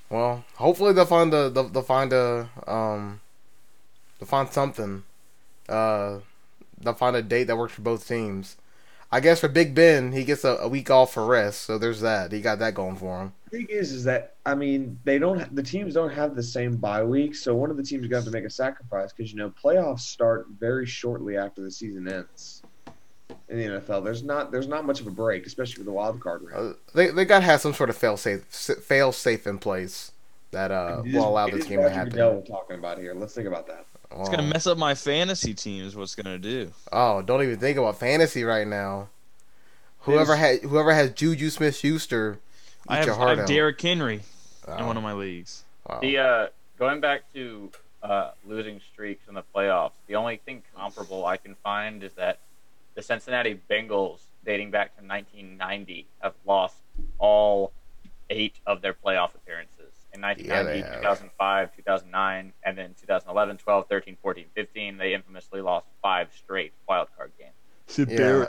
Well, 0.10 0.44
hopefully 0.56 0.92
they'll 0.92 1.06
find 1.06 1.34
a 1.34 1.50
they'll, 1.50 1.70
they'll 1.70 1.84
find 1.84 2.12
a 2.12 2.50
um 2.68 3.22
they'll 4.20 4.28
find 4.28 4.50
something. 4.50 5.04
Uh, 5.70 6.20
they'll 6.82 6.94
find 6.96 7.16
a 7.16 7.22
date 7.22 7.46
that 7.46 7.58
works 7.58 7.74
for 7.74 7.82
both 7.82 8.08
teams. 8.08 8.58
I 9.12 9.20
guess 9.20 9.40
for 9.40 9.48
Big 9.48 9.74
Ben, 9.74 10.12
he 10.12 10.24
gets 10.24 10.44
a, 10.44 10.58
a 10.58 10.68
week 10.68 10.92
off 10.92 11.14
for 11.14 11.26
rest, 11.26 11.64
so 11.64 11.80
there's 11.80 12.02
that. 12.02 12.32
He 12.32 12.42
got 12.42 12.60
that 12.60 12.76
going 12.76 12.96
for 12.96 13.20
him. 13.22 13.34
The 13.46 13.58
thing 13.58 13.68
is, 13.70 13.92
is 13.92 14.04
that 14.04 14.36
I 14.46 14.54
mean, 14.54 15.00
they 15.04 15.18
don't. 15.18 15.56
The 15.56 15.64
teams 15.64 15.96
don't 15.96 16.12
have 16.12 16.36
the 16.36 16.44
same 16.44 16.76
bye 16.76 17.04
week, 17.04 17.36
so 17.36 17.56
one 17.56 17.72
of 17.72 17.78
the 17.78 17.84
teams 17.84 18.04
is 18.04 18.10
going 18.10 18.22
to 18.22 18.26
have 18.26 18.26
to 18.26 18.32
make 18.32 18.46
a 18.46 18.50
sacrifice 18.52 19.12
because 19.12 19.32
you 19.32 19.38
know 19.38 19.52
playoffs 19.64 20.02
start 20.02 20.48
very 20.60 20.86
shortly 20.86 21.38
after 21.38 21.62
the 21.62 21.72
season 21.72 22.08
ends. 22.08 22.62
In 23.48 23.58
the 23.58 23.80
NFL, 23.80 24.04
there's 24.04 24.22
not 24.22 24.52
there's 24.52 24.68
not 24.68 24.86
much 24.86 25.02
of 25.02 25.08
a 25.08 25.12
break, 25.12 25.48
especially 25.48 25.76
for 25.76 25.84
the 25.84 25.92
wild 25.92 26.20
card 26.20 26.44
round. 26.44 26.72
Uh, 26.72 26.78
they 26.94 27.08
they 27.08 27.26
got 27.26 27.40
to 27.40 27.46
have 27.46 27.62
some 27.62 27.74
sort 27.74 27.90
of 27.90 27.98
fail 27.98 28.16
safe 28.16 28.44
fail 28.44 29.12
safe 29.12 29.48
in 29.48 29.58
place 29.58 30.12
that 30.52 30.70
uh 30.70 31.02
is- 31.04 31.16
will 31.16 31.28
allow 31.28 31.48
this 31.48 31.62
is 31.62 31.66
game 31.66 31.82
to 31.82 31.90
happen. 31.90 32.12
Goodell 32.12 32.36
we're 32.36 32.42
talking 32.42 32.78
about 32.78 33.00
here. 33.00 33.16
Let's 33.16 33.34
think 33.34 33.48
about 33.48 33.66
that. 33.68 33.86
It's 34.12 34.30
gonna 34.30 34.44
Oh. 34.44 34.48
mess 34.48 34.66
up 34.68 34.78
my 34.78 34.96
fantasy 34.96 35.54
team. 35.54 35.86
Is 35.86 35.96
what's 35.96 36.16
gonna 36.16 36.40
do. 36.40 36.72
Oh, 36.92 37.22
don't 37.22 37.44
even 37.44 37.60
think 37.60 37.78
about 37.78 37.98
fantasy 38.00 38.44
right 38.44 38.66
now. 38.68 39.10
Whoever 40.02 40.36
had 40.36 40.62
whoever 40.62 40.94
has 40.94 41.12
Juju 41.12 41.50
Smith 41.50 41.76
Schuster, 41.78 42.40
I 42.88 42.98
have, 42.98 43.06
your 43.06 43.22
I 43.22 43.30
have 43.30 43.40
out. 43.40 43.48
Derrick 43.48 43.80
Henry 43.82 44.22
in 44.78 44.86
one 44.86 44.98
of 44.98 45.04
my 45.04 45.14
leagues. 45.14 45.64
wow. 45.88 46.00
The 46.02 46.18
uh, 46.18 46.48
going 46.78 47.02
back 47.02 47.32
to 47.34 47.72
uh, 48.02 48.32
losing 48.46 48.80
streaks 48.94 49.28
in 49.28 49.34
the 49.36 49.44
playoffs, 49.54 49.92
the 50.08 50.16
only 50.16 50.38
thing 50.38 50.64
comparable 50.76 51.26
I 51.26 51.38
can 51.38 51.56
find 51.64 52.04
is 52.04 52.14
that 52.14 52.40
the 52.96 53.02
Cincinnati 53.04 53.60
Bengals, 53.70 54.20
dating 54.46 54.72
back 54.72 54.96
to 54.98 55.04
1990, 55.06 56.08
have 56.22 56.34
lost 56.46 56.78
all 57.18 57.72
eight 58.30 58.56
of 58.66 58.82
their 58.82 58.94
playoff 58.94 59.36
appearances 59.36 59.79
in 60.20 60.28
1990, 60.28 60.80
Yeah, 60.80 60.96
2005, 61.02 61.76
2009, 61.76 62.54
and 62.64 62.78
then 62.78 62.96
2011, 63.00 63.58
12, 63.58 63.88
13, 63.88 64.18
14, 64.22 64.46
15. 64.56 64.98
They 64.98 65.14
infamously 65.14 65.62
lost 65.62 65.86
five 66.02 66.30
straight 66.36 66.74
wild 66.88 67.08
card 67.16 67.32
games. 67.40 68.10
Yeah. 68.10 68.46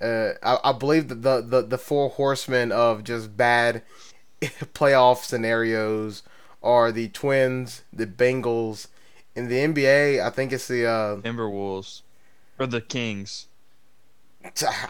Uh, 0.00 0.34
I, 0.42 0.70
I 0.70 0.72
believe 0.72 1.08
that 1.08 1.22
the, 1.22 1.40
the, 1.40 1.62
the 1.62 1.78
four 1.78 2.10
horsemen 2.10 2.70
of 2.70 3.02
just 3.04 3.36
bad 3.36 3.82
playoff 4.42 5.18
scenarios 5.24 6.22
are 6.62 6.92
the 6.92 7.08
Twins, 7.08 7.82
the 7.92 8.06
Bengals. 8.06 8.88
In 9.34 9.48
the 9.48 9.56
NBA, 9.56 10.20
I 10.24 10.30
think 10.30 10.52
it's 10.52 10.68
the. 10.68 10.86
Uh, 10.86 11.16
Timberwolves 11.16 12.02
or 12.58 12.66
the 12.66 12.80
Kings. 12.80 13.48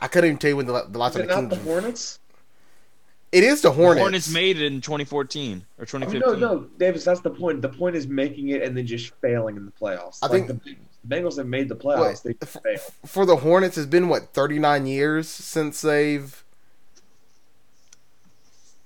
I 0.01 0.09
couldn't 0.09 0.29
even 0.29 0.39
tell 0.39 0.51
you 0.51 0.57
when 0.57 0.67
the, 0.67 0.87
the 0.89 0.99
last 0.99 1.17
Is 1.17 1.23
time 1.23 1.25
it 1.25 1.29
the 1.29 1.35
not 1.43 1.51
the 1.51 1.57
Kings. 1.57 1.67
Hornets? 1.67 2.19
It 3.37 3.45
is 3.45 3.61
the 3.61 3.71
Hornets. 3.71 4.01
Hornets 4.01 4.33
made 4.33 4.57
it 4.57 4.65
in 4.65 4.81
2014 4.81 5.67
or 5.79 5.83
I 5.83 5.85
2015. 5.85 6.21
mean, 6.21 6.41
no, 6.41 6.55
no, 6.55 6.61
Davis. 6.79 7.05
That's 7.05 7.21
the 7.21 7.29
point. 7.31 7.61
The 7.61 7.69
point 7.69 7.95
is 7.95 8.07
making 8.07 8.49
it 8.49 8.63
and 8.63 8.75
then 8.75 8.87
just 8.87 9.13
failing 9.21 9.57
in 9.57 9.67
the 9.67 9.73
playoffs. 9.73 10.19
I 10.23 10.29
Like 10.29 10.47
think- 10.47 10.63
the, 10.65 10.77
the 11.05 11.15
Bengals 11.15 11.37
have 11.37 11.47
made 11.47 11.69
the 11.69 11.77
playoffs. 11.77 12.23
They 12.23 12.33
just 12.33 12.59
fail. 12.63 12.79
For 13.05 13.27
the 13.27 13.37
Hornets, 13.37 13.77
it's 13.77 13.87
been, 13.87 14.09
what, 14.09 14.33
39 14.33 14.87
years 14.87 15.29
since 15.29 15.83
they've 15.83 16.43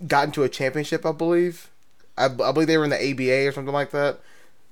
gotten 0.06 0.32
to 0.32 0.42
a 0.42 0.48
championship, 0.48 1.06
I 1.06 1.12
believe. 1.12 1.70
I, 2.18 2.24
I 2.24 2.28
believe 2.52 2.66
they 2.66 2.76
were 2.76 2.84
in 2.84 2.90
the 2.90 3.10
ABA 3.12 3.46
or 3.48 3.52
something 3.52 3.72
like 3.72 3.90
that. 3.92 4.18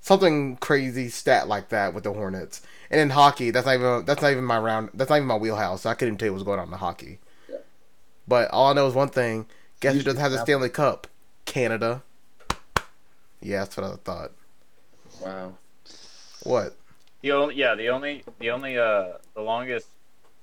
Something 0.01 0.57
crazy 0.57 1.09
stat 1.09 1.47
like 1.49 1.69
that 1.69 1.95
with 1.95 2.05
the 2.05 2.12
Hornets. 2.12 2.62
And 2.91 3.01
in 3.01 3.11
hockey, 3.11 3.51
that's 3.51 3.67
not 3.67 3.75
even 3.75 4.05
that's 4.07 4.23
not 4.23 4.31
even 4.33 4.45
my 4.45 4.59
round. 4.59 4.91
That's 4.95 5.11
not 5.11 5.17
even 5.17 5.29
my 5.29 5.37
wheelhouse. 5.37 5.83
So 5.83 5.91
I 5.91 5.95
couldn't 5.95 6.14
even 6.14 6.19
tell 6.19 6.27
you 6.27 6.33
what's 6.33 6.45
going 6.45 6.59
on 6.59 6.67
in 6.67 6.71
the 6.71 6.79
hockey. 6.79 7.19
Yeah. 7.49 7.59
But 8.27 8.51
all 8.51 8.71
I 8.71 8.73
know 8.73 8.87
is 8.87 8.95
one 8.95 9.09
thing: 9.11 9.47
guess 9.81 9.95
who 9.95 10.03
doesn't 10.03 10.21
have 10.21 10.33
the 10.33 10.38
Stanley 10.38 10.69
Cup? 10.69 11.07
Canada. 11.45 12.03
Yeah, 13.41 13.61
that's 13.61 13.77
what 13.77 13.87
I 13.87 13.97
thought. 13.97 14.33
Wow. 15.23 15.55
What? 16.43 16.77
The 17.23 17.33
only, 17.33 17.57
yeah, 17.57 17.75
the 17.75 17.88
only, 17.88 18.25
the 18.38 18.51
only, 18.51 18.79
uh, 18.79 19.14
the 19.35 19.43
longest 19.43 19.88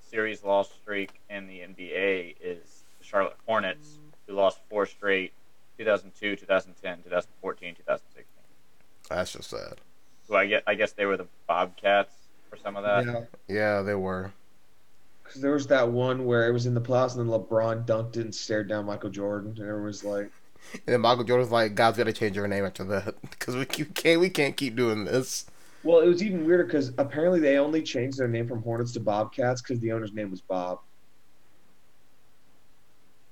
series 0.10 0.44
loss 0.44 0.70
streak 0.82 1.12
in 1.30 1.48
the 1.48 1.60
NBA 1.60 2.36
is 2.42 2.84
the 3.00 3.06
Charlotte 3.06 3.36
Hornets, 3.46 3.98
who 4.28 4.34
lost 4.34 4.60
four 4.70 4.86
straight, 4.86 5.34
2002, 5.78 6.36
2010, 6.38 7.04
2014, 7.04 7.76
2016. 7.76 8.26
That's 9.10 9.34
just 9.34 9.50
sad. 9.50 9.76
Who 10.28 10.36
I 10.36 10.48
get, 10.48 10.64
I 10.66 10.76
guess 10.76 10.94
they 10.94 11.06
were 11.06 11.18
the 11.18 11.28
Bobcats 11.48 12.14
for 12.50 12.58
some 12.58 12.76
of 12.76 12.84
that. 12.84 13.06
yeah. 13.06 13.22
Yeah, 13.48 13.82
they 13.82 13.96
were. 13.96 14.32
Because 15.26 15.42
there 15.42 15.52
was 15.52 15.68
that 15.68 15.90
one 15.90 16.26
where 16.26 16.48
it 16.48 16.54
was 16.54 16.66
in 16.68 16.74
the 16.74 16.82
playoffs 16.82 17.18
and 17.18 17.30
then 17.30 17.40
LeBron 17.40 17.86
dunked 17.86 18.18
it 18.18 18.22
and 18.22 18.34
stared 18.34 18.70
down 18.70 18.86
Michael 18.86 19.10
Jordan, 19.10 19.52
and 19.58 19.60
everyone 19.60 19.86
was 19.86 20.04
like, 20.04 20.32
And 20.74 20.82
then 20.86 21.02
Michael 21.02 21.24
Jordan's 21.24 21.52
like, 21.52 21.76
"God's 21.76 21.98
got 21.98 22.06
to 22.06 22.14
change 22.14 22.36
your 22.36 22.48
name 22.48 22.66
after 22.66 22.84
that 22.86 23.16
because 23.30 23.56
we 23.56 23.66
can't 23.66 24.20
we 24.22 24.30
can't 24.30 24.56
keep 24.56 24.76
doing 24.76 25.06
this." 25.06 25.46
Well, 25.84 26.00
it 26.00 26.08
was 26.08 26.24
even 26.24 26.46
weirder 26.46 26.64
because 26.66 26.94
apparently 26.98 27.40
they 27.40 27.58
only 27.58 27.84
changed 27.84 28.18
their 28.18 28.28
name 28.28 28.48
from 28.48 28.64
Hornets 28.64 28.92
to 28.94 29.00
Bobcats 29.00 29.62
because 29.62 29.80
the 29.80 29.92
owner's 29.92 30.14
name 30.14 30.32
was 30.32 30.42
Bob. 30.42 30.80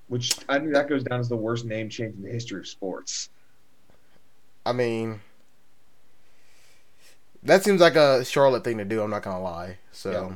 Which 0.08 0.38
I 0.48 0.60
think 0.60 0.74
that 0.74 0.88
goes 0.88 1.04
down 1.04 1.20
as 1.20 1.30
the 1.30 1.36
worst 1.36 1.66
name 1.66 1.90
change 1.90 2.16
in 2.16 2.22
the 2.22 2.30
history 2.30 2.60
of 2.60 2.68
sports. 2.68 3.30
I 4.66 4.72
mean, 4.72 5.20
that 7.42 7.64
seems 7.64 7.82
like 7.82 7.96
a 7.96 8.24
Charlotte 8.24 8.64
thing 8.64 8.78
to 8.78 8.86
do. 8.86 9.02
I'm 9.02 9.10
not 9.10 9.24
gonna 9.24 9.42
lie. 9.42 9.78
So, 9.92 10.12
Yeah. 10.12 10.36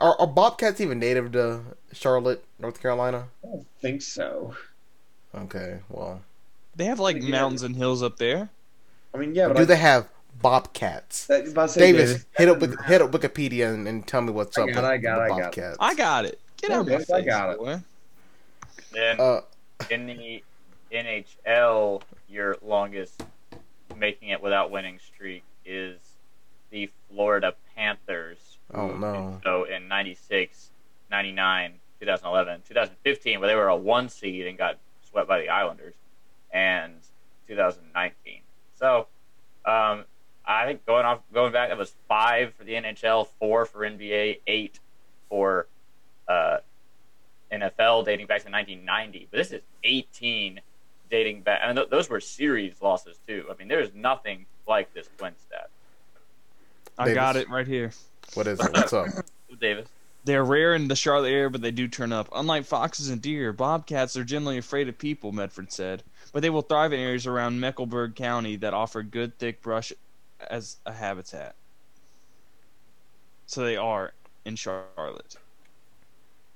Are, 0.00 0.20
are 0.20 0.26
Bobcats 0.26 0.80
even 0.80 0.98
native 0.98 1.32
to 1.32 1.60
Charlotte, 1.92 2.44
North 2.58 2.80
Carolina? 2.80 3.28
I 3.44 3.46
don't 3.48 3.66
think 3.80 4.02
so. 4.02 4.54
Okay, 5.34 5.80
well, 5.88 6.22
They 6.76 6.84
have 6.86 7.00
like 7.00 7.22
Yeah. 7.22 7.30
mountains 7.30 7.62
and 7.62 7.76
hills 7.76 8.02
up 8.02 8.16
there. 8.18 8.50
I 9.14 9.18
mean, 9.18 9.34
yeah, 9.34 9.48
but 9.48 9.56
do 9.56 9.62
I, 9.62 9.64
they 9.64 9.76
have 9.76 10.08
Bobcats? 10.40 11.26
that, 11.26 11.70
say 11.70 11.86
Davis, 11.86 12.12
Davis, 12.12 12.26
hit 12.36 12.48
up 12.48 12.60
with 12.60 12.84
hit 12.84 13.02
up 13.02 13.10
Wikipedia 13.10 13.72
and, 13.72 13.86
and 13.88 14.06
tell 14.06 14.20
me 14.22 14.32
what's 14.32 14.56
I 14.56 14.60
up 14.60 14.66
got 14.66 14.76
with 14.76 14.84
I 14.84 14.96
got 14.98 15.16
the 15.16 15.20
it, 15.20 15.22
I 15.22 15.28
got 15.28 15.38
it. 15.52 15.54
Bobcats. 15.54 15.78
I 15.78 15.94
got 15.94 16.24
it. 16.24 16.40
Get 16.58 16.70
Yeah, 16.70 16.76
out 16.76 16.80
of 16.82 16.88
my 16.88 16.98
face, 16.98 17.10
I 17.10 17.20
got 17.22 17.50
it. 17.50 17.58
boy. 17.58 17.80
Then 18.92 19.18
Uh, 19.18 19.40
in 19.90 20.06
the 20.06 20.42
NHL, 20.92 22.02
your 22.28 22.56
longest 22.62 23.22
making 23.96 24.30
it 24.30 24.42
without 24.42 24.70
winning 24.70 24.98
streak 24.98 25.44
is 25.64 26.00
the 26.70 26.90
Florida 27.08 27.54
Panthers. 27.74 28.38
Oh, 28.74 28.88
no. 28.88 29.40
So 29.42 29.64
in 29.64 29.88
96, 29.88 30.70
99, 31.10 31.74
2011, 32.00 32.62
2015, 32.68 33.40
where 33.40 33.48
they 33.48 33.54
were 33.54 33.68
a 33.68 33.76
one 33.76 34.08
seed 34.08 34.46
and 34.46 34.58
got 34.58 34.78
swept 35.08 35.28
by 35.28 35.38
the 35.38 35.48
Islanders, 35.48 35.94
and 36.52 36.94
2019. 37.48 38.40
So, 38.76 39.06
um, 39.64 40.04
I 40.46 40.66
think 40.66 40.84
going 40.84 41.06
off, 41.06 41.20
going 41.32 41.52
back, 41.52 41.70
it 41.70 41.78
was 41.78 41.94
five 42.08 42.52
for 42.54 42.64
the 42.64 42.72
NHL, 42.72 43.28
four 43.38 43.64
for 43.64 43.80
NBA, 43.80 44.40
eight 44.46 44.78
for 45.28 45.66
uh, 46.28 46.58
NFL, 47.50 48.04
dating 48.04 48.26
back 48.26 48.42
to 48.42 48.50
1990. 48.50 49.28
But 49.30 49.38
this 49.38 49.52
is 49.52 49.62
18 49.84 50.60
dating 51.10 51.42
back. 51.42 51.60
I 51.62 51.68
mean, 51.68 51.76
th- 51.76 51.88
those 51.88 52.10
were 52.10 52.20
series 52.20 52.82
losses 52.82 53.18
too. 53.26 53.46
I 53.50 53.56
mean, 53.56 53.68
there's 53.68 53.94
nothing 53.94 54.46
like 54.66 54.92
this 54.92 55.08
twin 55.16 55.32
stat. 55.38 55.70
I 56.98 57.14
got 57.14 57.36
it 57.36 57.48
right 57.48 57.66
here. 57.66 57.90
What 58.34 58.46
is 58.46 58.60
it? 58.60 58.72
What's 58.72 58.92
up? 58.92 59.06
Davis. 59.60 59.88
They're 60.24 60.44
rare 60.44 60.74
in 60.74 60.88
the 60.88 60.96
Charlotte 60.96 61.30
area, 61.30 61.50
but 61.50 61.60
they 61.60 61.70
do 61.70 61.86
turn 61.86 62.12
up. 62.12 62.28
Unlike 62.34 62.64
foxes 62.64 63.10
and 63.10 63.20
deer, 63.20 63.52
bobcats 63.52 64.16
are 64.16 64.24
generally 64.24 64.56
afraid 64.56 64.88
of 64.88 64.96
people, 64.96 65.32
Medford 65.32 65.70
said. 65.70 66.02
But 66.32 66.40
they 66.42 66.50
will 66.50 66.62
thrive 66.62 66.92
in 66.92 67.00
areas 67.00 67.26
around 67.26 67.60
Mecklenburg 67.60 68.14
County 68.14 68.56
that 68.56 68.72
offer 68.72 69.02
good 69.02 69.38
thick 69.38 69.62
brush 69.62 69.92
as 70.50 70.78
a 70.86 70.92
habitat. 70.92 71.54
So 73.46 73.64
they 73.64 73.76
are 73.76 74.14
in 74.44 74.56
Charlotte. 74.56 75.36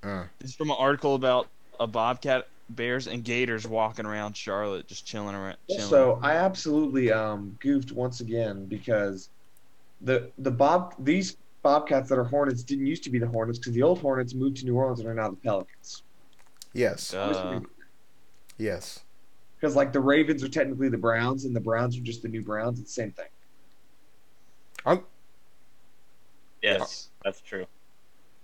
Uh. 0.03 0.23
This 0.39 0.51
is 0.51 0.55
from 0.55 0.71
an 0.71 0.77
article 0.79 1.15
about 1.15 1.47
a 1.79 1.87
bobcat, 1.87 2.47
bears, 2.69 3.07
and 3.07 3.23
gators 3.23 3.67
walking 3.67 4.05
around 4.05 4.35
Charlotte, 4.35 4.87
just 4.87 5.05
chilling 5.05 5.35
around. 5.35 5.57
Chilling. 5.69 5.83
So 5.83 6.19
I 6.21 6.33
absolutely 6.33 7.11
um, 7.11 7.55
goofed 7.59 7.91
once 7.91 8.19
again 8.21 8.65
because 8.65 9.29
the 10.01 10.31
the 10.37 10.51
Bob 10.51 10.95
these 10.99 11.37
Bobcats 11.61 12.09
that 12.09 12.17
are 12.17 12.23
Hornets 12.23 12.63
didn't 12.63 12.85
used 12.85 13.03
to 13.03 13.09
be 13.09 13.19
the 13.19 13.27
Hornets 13.27 13.59
because 13.59 13.73
the 13.73 13.83
old 13.83 13.99
Hornets 13.99 14.33
moved 14.33 14.57
to 14.57 14.65
New 14.65 14.75
Orleans 14.75 14.99
and 14.99 15.09
are 15.09 15.13
now 15.13 15.29
the 15.29 15.35
Pelicans. 15.35 16.03
Yes, 16.73 17.13
Uh, 17.13 17.59
yes. 18.57 19.01
Because 19.59 19.75
like 19.75 19.91
the 19.91 19.99
Ravens 19.99 20.43
are 20.43 20.47
technically 20.47 20.87
the 20.87 20.97
Browns 20.97 21.43
and 21.45 21.53
the 21.55 21.59
Browns 21.59 21.97
are 21.97 22.01
just 22.01 22.21
the 22.21 22.29
new 22.29 22.41
Browns. 22.41 22.79
It's 22.79 22.95
the 22.95 23.01
same 23.01 23.11
thing. 23.11 23.25
I'm, 24.85 25.03
Yes, 26.61 27.09
that's 27.23 27.41
true. 27.41 27.65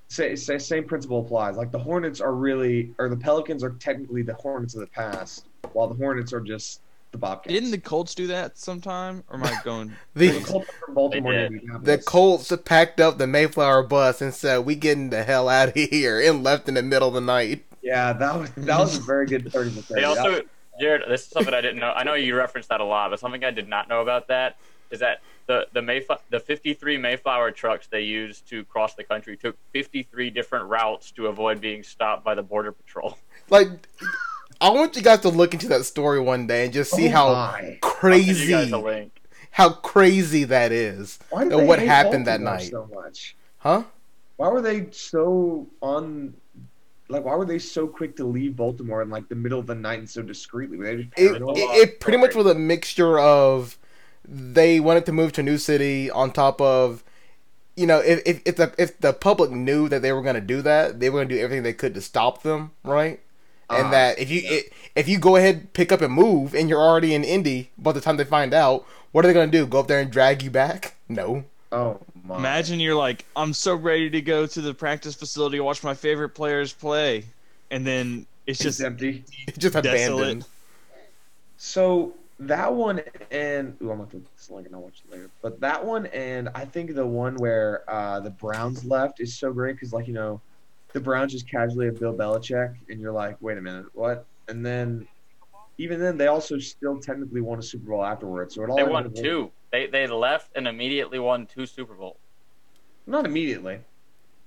Say, 0.08 0.36
say, 0.36 0.58
same 0.58 0.86
principle 0.86 1.20
applies. 1.20 1.58
Like 1.58 1.72
the 1.72 1.80
Hornets 1.80 2.22
are 2.22 2.34
really, 2.34 2.94
or 2.98 3.10
the 3.10 3.18
Pelicans 3.18 3.64
are 3.64 3.72
technically 3.72 4.22
the 4.24 4.34
Hornets 4.36 4.74
of 4.74 4.82
the 4.82 4.88
past, 4.88 5.48
while 5.74 5.88
the 5.88 5.96
Hornets 5.96 6.32
are 6.32 6.40
just 6.42 6.82
the 7.16 7.20
Bobcats. 7.20 7.54
didn't 7.54 7.72
the 7.72 7.78
Colts 7.78 8.14
do 8.16 8.28
that 8.28 8.58
sometime? 8.58 9.24
Or 9.30 9.38
am 9.38 9.44
I 9.44 9.58
going? 9.64 9.94
the 10.14 10.30
the 10.30 10.40
Colts 10.46 10.70
from 10.86 10.94
Baltimore 10.96 11.32
They 11.34 11.38
to 11.38 11.44
did. 11.50 11.54
Indianapolis. 11.54 11.86
the 11.86 12.04
Colts 12.04 12.54
packed 12.66 13.00
up 13.00 13.18
the 13.18 13.28
Mayflower 13.28 13.84
bus 13.84 14.22
and 14.22 14.34
said, 14.34 14.60
"We 14.66 14.76
getting 14.76 15.10
the 15.10 15.24
hell 15.24 15.50
out 15.50 15.70
of 15.70 15.74
here," 15.76 16.20
and 16.20 16.44
left 16.44 16.68
in 16.68 16.76
the 16.76 16.84
middle 16.84 17.08
of 17.08 17.14
the 17.14 17.22
night. 17.22 17.66
Yeah, 17.82 18.14
that 18.14 18.36
was 18.40 18.50
that 18.58 18.80
was 18.80 18.98
a 18.98 19.02
very 19.02 19.26
good 19.28 19.52
thirty 19.52 19.70
for 19.70 19.82
thirty. 19.82 20.02
They 20.02 20.06
also, 20.06 20.42
Jared, 20.80 21.04
this 21.08 21.22
is 21.24 21.28
something 21.30 21.54
I 21.54 21.62
didn't 21.62 21.80
know. 21.80 21.92
I 21.92 22.04
know 22.04 22.16
you 22.16 22.36
referenced 22.36 22.70
that 22.70 22.82
a 22.82 22.86
lot, 22.86 23.12
but 23.12 23.20
something 23.20 23.44
I 23.44 23.52
did 23.52 23.68
not 23.70 23.88
know 23.88 24.02
about 24.02 24.28
that 24.28 24.58
is 24.92 25.00
that 25.00 25.22
the 25.48 25.68
the 25.74 25.82
Mayflower, 25.82 26.20
the 26.30 26.40
53 26.40 26.98
Mayflower 26.98 27.52
trucks 27.52 27.88
they 27.88 28.02
used 28.02 28.48
to 28.50 28.64
cross 28.66 28.94
the 28.96 29.04
country 29.04 29.38
took 29.38 29.56
53 29.74 30.30
different 30.32 30.66
routes 30.66 31.12
to 31.12 31.28
avoid 31.28 31.62
being 31.62 31.84
stopped 31.84 32.24
by 32.24 32.34
the 32.36 32.44
border 32.44 32.72
patrol. 32.72 33.18
Like, 33.50 33.68
I 34.62 34.70
want 34.70 34.96
you 34.96 35.02
guys 35.02 35.20
to 35.22 35.30
look 35.30 35.54
into 35.54 35.68
that 35.70 35.86
story 35.86 36.20
one 36.20 36.48
day 36.48 36.66
and 36.66 36.74
just 36.74 36.92
see 36.92 37.08
Oh 37.08 37.12
how 37.12 37.28
my. 37.34 37.80
I'll 38.10 38.22
send 38.22 38.40
you 38.40 38.48
guys 38.48 38.72
crazy, 38.72 39.12
how 39.52 39.70
crazy 39.74 40.44
that 40.46 40.72
is. 40.72 41.20
Why 41.30 41.44
And 41.44 41.68
what 41.68 41.80
happened 41.80 42.28
that 42.28 42.42
night? 42.42 42.70
so 42.72 42.90
much? 42.94 43.36
Huh? 43.60 43.84
Why 44.38 44.50
were 44.50 44.62
they 44.62 44.90
so 44.92 45.68
on? 45.82 46.34
Like, 47.08 47.24
why 47.24 47.36
were 47.36 47.46
they 47.46 47.60
so 47.60 47.88
quick 47.88 48.16
to 48.18 48.26
leave 48.26 48.56
Baltimore 48.56 49.02
in 49.02 49.10
like 49.10 49.30
the 49.30 49.36
middle 49.36 49.60
of 49.60 49.68
the 49.68 49.76
night 49.76 50.00
and 50.00 50.10
so 50.10 50.22
discreetly? 50.22 50.80
It, 50.80 51.10
it, 51.16 51.42
it 51.46 52.00
pretty 52.00 52.18
much 52.18 52.34
was 52.36 52.48
a 52.48 52.56
mixture 52.56 53.20
of 53.20 53.78
they 54.28 54.80
wanted 54.80 55.06
to 55.06 55.12
move 55.12 55.32
to 55.34 55.42
a 55.42 55.44
new 55.44 55.58
city 55.58 56.10
on 56.10 56.32
top 56.32 56.60
of 56.60 57.04
you 57.76 57.86
know 57.86 58.00
if 58.00 58.22
if, 58.26 58.42
if 58.46 58.56
the 58.56 58.74
if 58.80 59.00
the 59.00 59.14
public 59.14 59.52
knew 59.52 59.88
that 59.88 60.02
they 60.02 60.12
were 60.12 60.24
going 60.24 60.34
to 60.36 60.42
do 60.42 60.64
that 60.64 61.00
they 61.00 61.10
were 61.12 61.20
going 61.20 61.30
to 61.30 61.36
do 61.36 61.40
everything 61.42 61.62
they 61.62 61.74
could 61.74 61.94
to 61.94 62.02
stop 62.02 62.42
them 62.42 62.72
right 62.84 63.20
and 63.70 63.88
Ah, 63.88 63.92
that 63.92 64.20
if 64.20 64.30
you 64.30 64.42
i 64.50 64.64
if 64.96 65.08
you 65.08 65.20
go 65.20 65.36
ahead 65.36 65.74
pick 65.74 65.92
up 65.92 66.02
and 66.02 66.14
move 66.14 66.54
and 66.54 66.70
you're 66.70 66.82
already 66.82 67.14
in 67.14 67.24
Indy 67.24 67.72
by 67.78 67.92
the 67.92 68.02
time 68.02 68.18
they 68.18 68.24
find 68.24 68.54
out 68.54 68.86
what 69.12 69.26
are 69.26 69.28
they 69.28 69.34
going 69.34 69.52
to 69.52 69.58
do 69.58 69.66
go 69.66 69.80
up 69.80 69.88
there 69.88 70.00
and 70.00 70.12
drag 70.12 70.42
you 70.44 70.50
back 70.50 70.96
no 71.10 71.44
oh 71.72 72.00
my! 72.24 72.38
Imagine 72.38 72.80
you're 72.80 72.96
like, 72.96 73.24
I'm 73.36 73.54
so 73.54 73.76
ready 73.76 74.10
to 74.10 74.22
go 74.22 74.48
to 74.48 74.62
the 74.62 74.74
practice 74.74 75.14
facility 75.14 75.60
watch 75.60 75.84
my 75.84 75.94
favorite 75.94 76.30
players 76.30 76.74
play, 76.74 77.26
and 77.70 77.86
then 77.86 78.26
it's 78.48 78.60
it's 78.60 78.64
just 78.64 78.82
empty. 78.82 79.24
it's 79.48 79.58
just 79.58 79.74
Desolate. 79.74 79.94
abandoned 79.94 80.46
So 81.58 82.14
that 82.40 82.74
one 82.74 83.02
and 83.32 83.78
ooh, 83.82 83.92
I'm 83.92 83.98
gonna 83.98 84.10
put 84.10 84.36
this 84.36 84.50
link 84.50 84.68
and 84.68 84.76
I'll 84.76 84.82
watch 84.82 85.02
it 85.06 85.12
later. 85.12 85.30
But 85.42 85.60
that 85.62 85.84
one 85.84 86.08
and 86.08 86.50
I 86.54 86.66
think 86.66 86.94
the 86.94 87.06
one 87.06 87.36
where 87.36 87.84
uh, 87.88 88.20
the 88.20 88.30
Browns 88.30 88.86
left 88.86 89.20
is 89.20 89.36
so 89.36 89.54
great 89.54 89.74
because 89.74 89.94
like 89.94 90.08
you 90.08 90.14
know, 90.14 90.42
the 90.96 91.02
Browns 91.02 91.34
just 91.34 91.50
casually 91.52 91.88
have 91.88 92.00
Bill 92.00 92.14
Belichick 92.14 92.74
and 92.90 93.02
you're 93.02 93.12
like, 93.12 93.36
wait 93.42 93.58
a 93.58 93.62
minute, 93.62 93.86
what? 93.94 94.26
And 94.48 94.66
then 94.66 95.06
even 95.78 96.00
then 96.00 96.18
they 96.18 96.28
also 96.28 96.58
still 96.58 97.02
technically 97.02 97.42
won 97.42 97.60
a 97.60 97.62
Super 97.62 97.90
Bowl 97.90 98.04
afterwards. 98.06 98.56
So 98.56 98.64
it 98.64 98.70
all 98.70 98.78
They 98.78 98.84
won 98.84 99.06
up- 99.08 99.14
two. 99.14 99.52
They 99.74 99.88
they 99.88 100.08
left 100.08 100.52
and 100.56 100.70
immediately 100.70 101.20
won 101.20 101.48
two 101.48 101.66
Super 101.66 101.96
Bowls. 101.96 102.16
Not 103.06 103.26
immediately. 103.26 103.82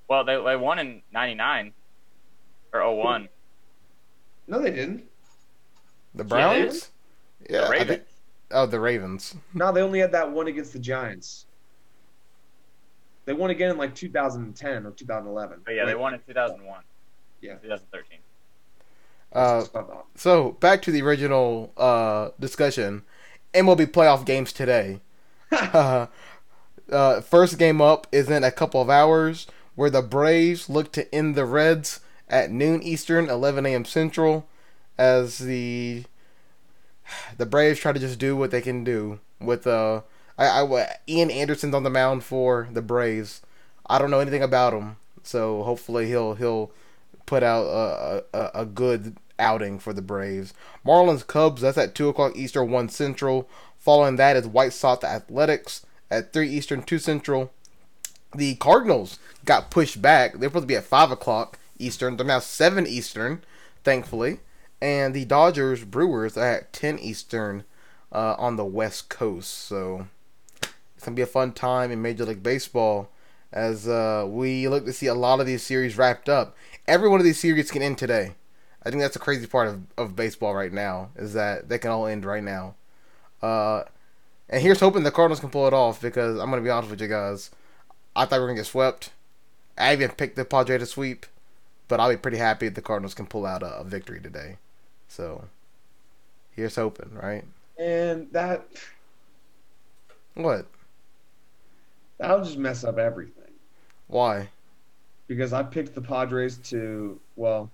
Well, 0.08 0.24
they 0.24 0.42
they 0.42 0.56
won 0.56 0.78
in 0.78 1.02
'99 1.12 1.74
or 2.72 2.80
01. 2.94 3.28
No, 4.46 4.58
they 4.62 4.70
didn't. 4.70 5.04
the 6.14 6.24
Browns 6.24 6.90
yeah, 7.50 7.64
the 7.66 7.70
Ravens. 7.70 7.88
think- 7.90 8.02
oh 8.52 8.64
the 8.64 8.80
Ravens 8.80 9.36
No, 9.52 9.70
they 9.70 9.82
only 9.82 9.98
had 9.98 10.12
that 10.12 10.30
one 10.30 10.46
against 10.46 10.72
the 10.72 10.78
Giants. 10.78 11.44
They 13.28 13.34
won 13.34 13.50
again 13.50 13.72
in 13.72 13.76
like 13.76 13.94
2010 13.94 14.86
or 14.86 14.90
2011. 14.92 15.60
But 15.62 15.74
yeah, 15.74 15.84
they 15.84 15.94
won 15.94 16.14
in 16.14 16.20
2001. 16.26 16.80
Yeah. 17.42 17.56
2013. 17.56 18.18
uh 19.34 19.60
it's 19.62 19.74
not 19.74 19.86
that. 19.86 20.04
So 20.14 20.52
back 20.52 20.80
to 20.82 20.90
the 20.90 21.02
original 21.02 21.70
uh, 21.76 22.30
discussion. 22.40 23.02
MLB 23.52 23.88
playoff 23.88 24.24
games 24.24 24.50
today. 24.50 25.00
uh, 25.52 26.06
uh, 26.90 27.20
first 27.20 27.58
game 27.58 27.82
up 27.82 28.06
is 28.10 28.30
in 28.30 28.44
a 28.44 28.50
couple 28.50 28.80
of 28.80 28.88
hours, 28.88 29.46
where 29.74 29.90
the 29.90 30.00
Braves 30.00 30.70
look 30.70 30.90
to 30.92 31.14
end 31.14 31.34
the 31.34 31.44
Reds 31.44 32.00
at 32.30 32.50
noon 32.50 32.82
Eastern, 32.82 33.28
11 33.28 33.66
a.m. 33.66 33.84
Central, 33.84 34.48
as 34.96 35.36
the 35.36 36.04
the 37.36 37.44
Braves 37.44 37.78
try 37.78 37.92
to 37.92 38.00
just 38.00 38.18
do 38.18 38.34
what 38.34 38.50
they 38.50 38.62
can 38.62 38.84
do 38.84 39.20
with 39.38 39.66
uh, 39.66 40.00
I, 40.38 40.62
I 40.62 40.96
Ian 41.08 41.30
Anderson's 41.30 41.74
on 41.74 41.82
the 41.82 41.90
mound 41.90 42.24
for 42.24 42.68
the 42.72 42.82
Braves. 42.82 43.42
I 43.86 43.98
don't 43.98 44.10
know 44.10 44.20
anything 44.20 44.42
about 44.42 44.72
him, 44.72 44.96
so 45.22 45.62
hopefully 45.64 46.06
he'll 46.06 46.34
he'll 46.34 46.70
put 47.26 47.42
out 47.42 47.64
a, 47.64 48.24
a, 48.32 48.50
a 48.62 48.66
good 48.66 49.16
outing 49.38 49.78
for 49.78 49.92
the 49.92 50.02
Braves. 50.02 50.54
Marlins 50.84 51.26
Cubs, 51.26 51.62
that's 51.62 51.78
at 51.78 51.94
2 51.94 52.08
o'clock 52.08 52.36
Eastern, 52.36 52.70
1 52.70 52.88
Central. 52.88 53.48
Following 53.78 54.16
that 54.16 54.36
is 54.36 54.46
White 54.46 54.72
Sox 54.72 55.04
Athletics 55.04 55.86
at 56.10 56.32
3 56.32 56.48
Eastern, 56.48 56.82
2 56.82 56.98
Central. 56.98 57.52
The 58.34 58.56
Cardinals 58.56 59.18
got 59.44 59.70
pushed 59.70 60.02
back. 60.02 60.34
They're 60.34 60.48
supposed 60.48 60.64
to 60.64 60.68
be 60.68 60.76
at 60.76 60.84
5 60.84 61.10
o'clock 61.10 61.58
Eastern. 61.78 62.16
They're 62.16 62.26
now 62.26 62.40
7 62.40 62.86
Eastern, 62.86 63.42
thankfully. 63.84 64.40
And 64.80 65.14
the 65.14 65.24
Dodgers 65.24 65.84
Brewers 65.84 66.36
are 66.36 66.44
at 66.44 66.72
10 66.72 66.98
Eastern 66.98 67.64
uh, 68.12 68.34
on 68.38 68.56
the 68.56 68.64
West 68.64 69.08
Coast. 69.08 69.52
So 69.52 70.06
to 71.12 71.16
be 71.16 71.22
a 71.22 71.26
fun 71.26 71.52
time 71.52 71.90
in 71.90 72.02
Major 72.02 72.24
League 72.24 72.42
Baseball 72.42 73.10
as 73.52 73.88
uh, 73.88 74.26
we 74.28 74.68
look 74.68 74.84
to 74.86 74.92
see 74.92 75.06
a 75.06 75.14
lot 75.14 75.40
of 75.40 75.46
these 75.46 75.62
series 75.62 75.96
wrapped 75.96 76.28
up. 76.28 76.56
Every 76.86 77.08
one 77.08 77.20
of 77.20 77.24
these 77.24 77.40
series 77.40 77.70
can 77.70 77.82
end 77.82 77.98
today. 77.98 78.34
I 78.82 78.90
think 78.90 79.00
that's 79.02 79.14
the 79.14 79.20
crazy 79.20 79.46
part 79.46 79.68
of, 79.68 79.82
of 79.96 80.16
baseball 80.16 80.54
right 80.54 80.72
now 80.72 81.10
is 81.16 81.32
that 81.34 81.68
they 81.68 81.78
can 81.78 81.90
all 81.90 82.06
end 82.06 82.24
right 82.24 82.42
now. 82.42 82.74
Uh, 83.42 83.84
and 84.48 84.62
here's 84.62 84.80
hoping 84.80 85.02
the 85.02 85.10
Cardinals 85.10 85.40
can 85.40 85.50
pull 85.50 85.66
it 85.66 85.74
off 85.74 86.00
because 86.00 86.38
I'm 86.38 86.50
gonna 86.50 86.62
be 86.62 86.70
honest 86.70 86.90
with 86.90 87.00
you 87.00 87.08
guys. 87.08 87.50
I 88.16 88.24
thought 88.24 88.36
we 88.36 88.40
were 88.42 88.46
gonna 88.48 88.60
get 88.60 88.66
swept. 88.66 89.10
I 89.78 89.92
even 89.92 90.10
picked 90.10 90.36
the 90.36 90.44
Padre 90.44 90.78
to 90.78 90.86
sweep, 90.86 91.26
but 91.88 92.00
I'll 92.00 92.10
be 92.10 92.16
pretty 92.16 92.38
happy 92.38 92.66
if 92.66 92.74
the 92.74 92.82
Cardinals 92.82 93.14
can 93.14 93.26
pull 93.26 93.46
out 93.46 93.62
a, 93.62 93.78
a 93.78 93.84
victory 93.84 94.20
today. 94.20 94.58
So 95.08 95.48
here's 96.52 96.76
hoping, 96.76 97.14
right? 97.14 97.44
And 97.78 98.30
that 98.32 98.68
What? 100.34 100.66
That'll 102.18 102.44
just 102.44 102.58
mess 102.58 102.84
up 102.84 102.98
everything. 102.98 103.52
Why? 104.06 104.48
Because 105.26 105.52
I 105.52 105.62
picked 105.62 105.94
the 105.94 106.00
Padres 106.00 106.56
to 106.70 107.18
well 107.36 107.70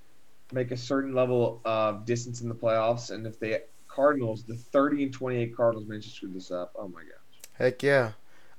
make 0.53 0.71
a 0.71 0.77
certain 0.77 1.15
level 1.15 1.61
of 1.65 2.05
distance 2.05 2.41
in 2.41 2.49
the 2.49 2.55
playoffs, 2.55 3.11
and 3.11 3.27
if 3.27 3.39
the 3.41 3.63
Cardinals, 3.89 4.43
the 4.43 4.55
30 4.57 5.05
and 5.05 5.13
28 5.13 5.57
Cardinals, 5.57 5.87
manage 5.87 6.05
to 6.05 6.11
screw 6.11 6.29
this 6.29 6.51
up, 6.51 6.73
oh 6.77 6.89
my 6.89 7.01
gosh. 7.01 7.41
Heck 7.55 7.83
yeah. 7.83 8.13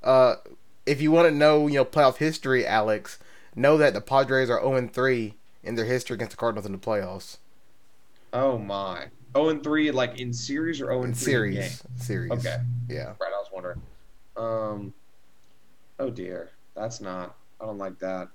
Uh, 0.04 0.36
if 0.86 1.02
you 1.02 1.12
want 1.12 1.28
to 1.28 1.36
know, 1.36 1.68
you 1.68 1.76
know, 1.76 1.86
playoff 1.86 2.18
history, 2.18 2.66
Alex, 2.66 3.20
know 3.56 3.78
that 3.78 3.94
the 3.94 4.02
Padres 4.02 4.50
are 4.50 4.62
0 4.62 4.88
3 4.88 5.34
in 5.64 5.76
their 5.76 5.86
history 5.86 6.16
against 6.16 6.32
the 6.32 6.38
Cardinals 6.38 6.66
in 6.66 6.72
the 6.72 6.78
playoffs. 6.78 7.38
Oh 8.32 8.58
my. 8.58 9.08
0 9.36 9.50
and 9.50 9.64
3 9.64 9.92
like 9.92 10.20
in 10.20 10.34
series 10.34 10.80
or 10.80 10.86
0 10.86 11.00
In 11.00 11.06
and 11.06 11.18
3 11.18 11.34
in 11.34 11.54
series. 11.54 11.84
Series. 11.98 12.32
Okay. 12.32 12.58
Yeah. 12.88 13.14
Right, 13.20 13.34
I 13.34 13.38
was 13.38 13.50
wondering. 13.54 13.82
Um 14.38 14.94
Oh 16.00 16.10
dear. 16.10 16.52
That's 16.76 17.02
not 17.02 17.36
I 17.62 17.66
don't 17.66 17.78
like 17.78 17.98
that. 18.00 18.30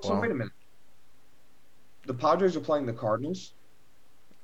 So 0.00 0.10
Well. 0.10 0.20
wait 0.22 0.30
a 0.30 0.34
minute. 0.34 0.52
The 2.06 2.14
Padres 2.14 2.56
are 2.56 2.60
playing 2.60 2.86
the 2.86 2.92
Cardinals? 2.92 3.52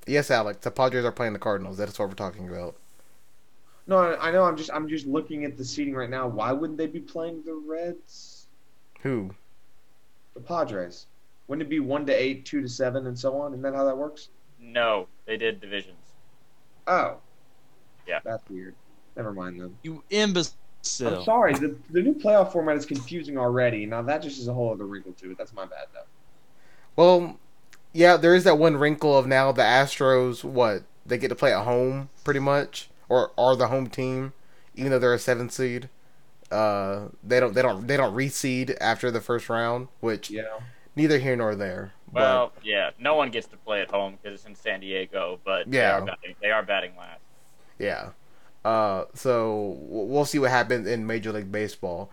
Yes, 0.06 0.30
Alex. 0.30 0.58
The 0.62 0.70
Padres 0.70 1.04
are 1.04 1.12
playing 1.12 1.32
the 1.32 1.38
Cardinals. 1.38 1.76
That's 1.76 1.98
what 1.98 2.08
we're 2.08 2.14
talking 2.14 2.48
about. 2.48 2.76
No, 3.86 3.98
I 3.98 4.28
I 4.28 4.30
know. 4.30 4.44
I'm 4.44 4.56
just 4.56 4.70
I'm 4.72 4.88
just 4.88 5.06
looking 5.06 5.44
at 5.44 5.56
the 5.56 5.64
seating 5.64 5.94
right 5.94 6.10
now. 6.10 6.26
Why 6.28 6.52
wouldn't 6.52 6.78
they 6.78 6.86
be 6.86 7.00
playing 7.00 7.42
the 7.44 7.54
Reds? 7.54 8.46
Who? 9.02 9.30
The 10.34 10.40
Padres. 10.40 11.06
Wouldn't 11.46 11.66
it 11.66 11.70
be 11.70 11.80
one 11.80 12.04
to 12.06 12.12
eight, 12.12 12.44
two 12.44 12.60
to 12.60 12.68
seven, 12.68 13.06
and 13.06 13.18
so 13.18 13.40
on? 13.40 13.52
Isn't 13.52 13.62
that 13.62 13.74
how 13.74 13.84
that 13.84 13.96
works? 13.96 14.28
No, 14.60 15.08
they 15.24 15.36
did 15.38 15.60
divisions. 15.60 15.96
Oh. 16.86 17.18
Yeah. 18.06 18.20
That's 18.24 18.42
weird. 18.50 18.74
Never 19.16 19.32
mind 19.32 19.60
then. 19.60 19.76
you 19.82 20.02
imbecile. 20.10 20.57
I'm 21.01 21.22
sorry. 21.24 21.55
The 21.55 21.76
the 21.91 22.03
new 22.03 22.14
playoff 22.14 22.53
format 22.53 22.76
is 22.76 22.87
confusing 22.87 23.37
already. 23.39 23.85
Now 23.87 24.03
that 24.03 24.22
just 24.22 24.39
is 24.39 24.49
a 24.49 24.55
whole 24.55 24.72
other 24.72 24.87
wrinkle 24.87 25.12
to 25.14 25.33
it. 25.33 25.39
That's 25.39 25.53
my 25.53 25.64
bad 25.66 25.87
though. 25.93 26.05
Well, 26.97 27.39
yeah, 27.93 28.16
there 28.16 28.35
is 28.35 28.45
that 28.45 28.59
one 28.59 28.76
wrinkle 28.76 29.16
of 29.16 29.26
now 29.26 29.53
the 29.53 29.62
Astros, 29.62 30.45
what? 30.45 30.83
They 31.07 31.18
get 31.18 31.29
to 31.29 31.35
play 31.35 31.53
at 31.55 31.64
home, 31.64 32.11
pretty 32.24 32.41
much, 32.41 32.91
or 33.09 33.33
are 33.39 33.57
the 33.57 33.68
home 33.68 33.87
team, 33.89 34.33
even 34.74 34.91
though 34.91 34.99
they're 34.99 35.14
a 35.14 35.18
seven 35.18 35.49
seed. 35.51 35.89
uh, 36.51 37.09
they 37.22 37.39
don't 37.41 37.53
they 37.55 37.61
don't 37.61 37.87
they 37.87 37.97
don't 37.97 38.14
reseed 38.14 38.74
after 38.81 39.11
the 39.11 39.20
first 39.20 39.49
round, 39.51 39.89
which 40.01 40.31
Yeah. 40.31 40.45
neither 40.97 41.18
here 41.18 41.37
nor 41.37 41.55
there. 41.55 41.93
But- 42.11 42.22
Well, 42.22 42.53
yeah, 42.62 42.91
no 42.99 43.14
one 43.16 43.31
gets 43.31 43.47
to 43.49 43.57
play 43.59 43.83
at 43.83 43.91
home 43.91 44.16
because 44.22 44.39
it's 44.41 44.49
in 44.49 44.55
San 44.55 44.81
Diego, 44.81 45.39
but 45.45 45.70
they 45.70 45.76
Yeah. 45.76 45.99
are 45.99 46.07
batting, 46.07 46.35
they 46.41 46.51
are 46.51 46.62
batting 46.62 46.97
last. 46.97 47.20
Yeah. 47.79 48.11
Uh, 48.68 49.06
so 49.14 49.78
we'll 49.80 50.26
see 50.26 50.38
what 50.38 50.50
happens 50.50 50.86
in 50.86 51.06
Major 51.06 51.32
League 51.32 51.50
Baseball. 51.50 52.10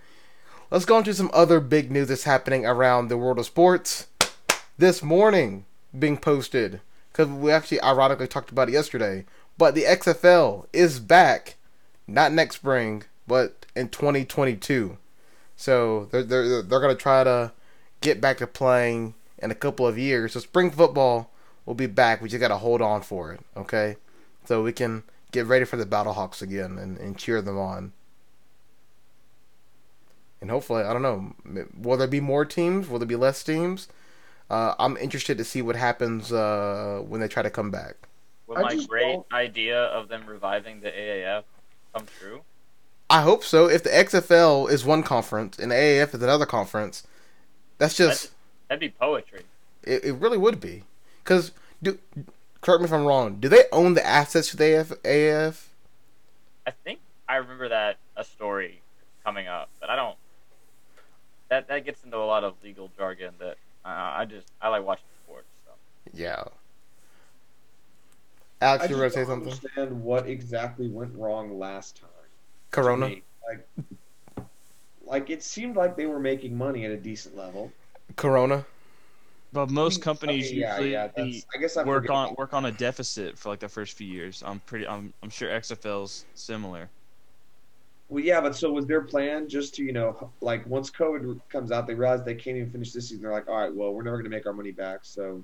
Let's 0.72 0.86
go 0.86 0.98
into 0.98 1.14
some 1.14 1.30
other 1.34 1.60
big 1.60 1.92
news 1.92 2.08
that's 2.08 2.24
happening 2.24 2.66
around 2.66 3.10
the 3.10 3.18
world 3.18 3.40
of 3.40 3.46
sports. 3.46 4.08
This 4.78 5.04
morning, 5.04 5.66
being 6.00 6.16
posted, 6.16 6.80
because 7.12 7.28
we 7.28 7.52
actually 7.52 7.82
ironically 7.82 8.28
talked 8.28 8.52
about 8.52 8.70
it 8.70 8.72
yesterday, 8.72 9.26
but 9.58 9.76
the 9.76 9.84
XFL 9.84 10.66
is 10.72 11.02
back, 11.02 11.56
not 12.08 12.32
next 12.32 12.56
spring, 12.56 13.04
but 13.28 13.66
in 13.76 13.90
2022. 13.90 14.98
So 15.58 16.06
they're 16.06 16.24
they're 16.24 16.62
they're 16.62 16.80
gonna 16.80 16.96
try 16.96 17.26
to 17.26 17.52
get 18.00 18.22
back 18.22 18.38
to 18.38 18.48
playing 18.48 19.14
in 19.40 19.52
a 19.52 19.56
couple 19.56 19.86
of 19.86 19.98
years. 19.98 20.32
So 20.32 20.40
spring 20.40 20.72
football 20.72 21.32
will 21.66 21.74
be 21.74 21.88
back. 21.88 22.22
We 22.22 22.30
just 22.30 22.40
gotta 22.40 22.60
hold 22.60 22.82
on 22.82 23.02
for 23.02 23.34
it, 23.34 23.42
okay? 23.58 23.98
So 24.46 24.64
we 24.64 24.72
can 24.72 25.04
get 25.32 25.46
ready 25.46 25.66
for 25.66 25.78
the 25.78 25.86
Battlehawks 25.86 26.42
again 26.42 26.78
and, 26.78 26.98
and 26.98 27.18
cheer 27.18 27.42
them 27.42 27.58
on. 27.58 27.94
And 30.42 30.50
hopefully, 30.50 30.84
I 30.84 30.94
don't 30.94 31.02
know, 31.02 31.66
will 31.78 31.98
there 31.98 32.08
be 32.08 32.20
more 32.20 32.46
teams? 32.46 32.88
Will 32.88 33.00
there 33.00 33.08
be 33.08 33.16
less 33.16 33.44
teams? 33.44 33.88
Uh, 34.50 34.76
I'm 34.78 34.96
interested 34.98 35.38
to 35.40 35.44
see 35.44 35.62
what 35.62 35.76
happens 35.76 36.32
uh, 36.32 37.02
when 37.08 37.20
they 37.22 37.28
try 37.28 37.42
to 37.42 37.50
come 37.50 37.72
back. 37.72 37.96
Will 38.48 38.58
I 38.58 38.62
my 38.76 38.86
great 38.86 39.14
don't- 39.14 39.26
idea 39.34 39.82
of 39.86 40.08
them 40.08 40.24
reviving 40.28 40.82
the 40.82 40.92
AAF 40.92 41.44
come 41.96 42.06
true? 42.20 42.42
I 43.10 43.22
hope 43.22 43.44
so. 43.44 43.68
If 43.68 43.84
the 43.84 43.90
XFL 43.90 44.70
is 44.70 44.84
one 44.86 45.04
conference 45.04 45.58
and 45.58 45.72
the 45.72 45.76
AAF 45.76 46.14
is 46.14 46.22
another 46.22 46.46
conference, 46.46 47.04
that's 47.78 47.96
just 47.96 48.32
That'd 48.68 48.80
be 48.80 48.90
poetry. 48.90 49.44
it, 49.84 50.04
it 50.04 50.14
really 50.14 50.38
would 50.38 50.60
be. 50.60 50.84
Because 51.24 51.52
do 51.82 51.98
correct 52.66 52.82
me 52.82 52.86
if 52.86 52.94
I'm 52.94 53.06
wrong. 53.06 53.36
Do 53.40 53.48
they 53.48 53.66
own 53.72 53.94
the 53.94 54.06
assets 54.06 54.50
to 54.50 54.58
the 54.58 54.80
AF, 54.80 54.90
AAF? 55.04 55.68
I 56.66 56.72
think 56.72 57.00
I 57.30 57.36
remember 57.36 57.70
that 57.70 57.98
a 58.18 58.24
story 58.24 58.82
coming 59.24 59.48
up, 59.48 59.70
but 59.80 59.90
I 59.92 59.96
don't. 59.96 60.18
That 61.50 61.68
that 61.68 61.86
gets 61.86 62.04
into 62.04 62.18
a 62.18 62.26
lot 62.26 62.44
of 62.44 62.56
legal 62.64 62.90
jargon 62.98 63.36
that 63.38 63.58
uh, 63.86 63.90
I 63.90 64.26
just 64.26 64.48
I 64.60 64.70
like 64.70 64.84
watching 64.84 65.06
sports. 65.24 65.46
So. 65.66 65.72
Yeah. 66.14 66.44
I 68.62 68.66
Alex, 68.66 68.82
just 68.84 68.90
you 68.90 68.96
were 68.98 69.04
don't 69.04 69.14
gonna 69.14 69.26
say 69.26 69.30
something? 69.30 69.54
understand 69.54 70.04
what 70.04 70.28
exactly 70.28 70.90
went 70.90 71.14
wrong 71.16 71.60
last 71.60 71.98
time. 71.98 72.10
Corona. 72.72 73.10
me. 73.10 73.22
Like, 73.48 74.48
like 75.06 75.30
it 75.30 75.44
seemed 75.44 75.76
like 75.76 75.96
they 75.96 76.08
were 76.08 76.20
making 76.20 76.58
money 76.58 76.84
at 76.86 76.92
a 76.92 76.98
decent 76.98 77.38
level. 77.38 77.72
Corona. 78.16 78.66
But 79.56 79.70
most 79.70 80.02
companies 80.02 80.48
Okay, 80.48 80.56
usually 80.58 80.92
yeah, 80.92 81.08
that's- 81.08 81.46
I 81.56 81.58
guess 81.58 81.78
I 81.78 81.84
work 81.84 82.04
forget 82.04 82.16
on 82.16 82.26
about 82.26 82.38
work 82.38 82.54
on 82.54 82.66
a 82.66 82.72
deficit 82.74 83.38
for 83.40 83.48
like 83.48 83.60
the 83.60 83.70
first 83.70 83.94
few 83.94 84.06
years. 84.06 84.44
I'm 84.46 84.60
pretty. 84.60 84.86
I'm 84.86 85.14
I'm 85.24 85.30
sure 85.30 85.50
XFL's 85.50 86.26
similar. 86.36 86.90
Well, 88.10 88.22
yeah, 88.24 88.42
but 88.42 88.54
so 88.54 88.72
was 88.72 88.86
their 88.86 89.02
plan 89.02 89.48
just 89.48 89.74
to, 89.76 89.84
you 89.84 89.94
know, 89.94 90.30
like 90.42 90.68
once 90.68 90.92
COVID 90.92 91.40
comes 91.50 91.72
out, 91.72 91.88
they 91.88 91.96
realize 91.96 92.24
they 92.24 92.36
can't 92.36 92.58
even 92.58 92.70
finish 92.70 92.92
this 92.92 93.08
season. 93.08 93.24
They're 93.24 93.32
like, 93.32 93.48
all 93.48 93.58
right, 93.58 93.74
well, 93.74 93.94
we're 93.94 94.04
never 94.04 94.18
going 94.18 94.26
to 94.26 94.30
make 94.30 94.46
our 94.46 94.54
money 94.54 94.72
back. 94.72 95.00
So, 95.04 95.44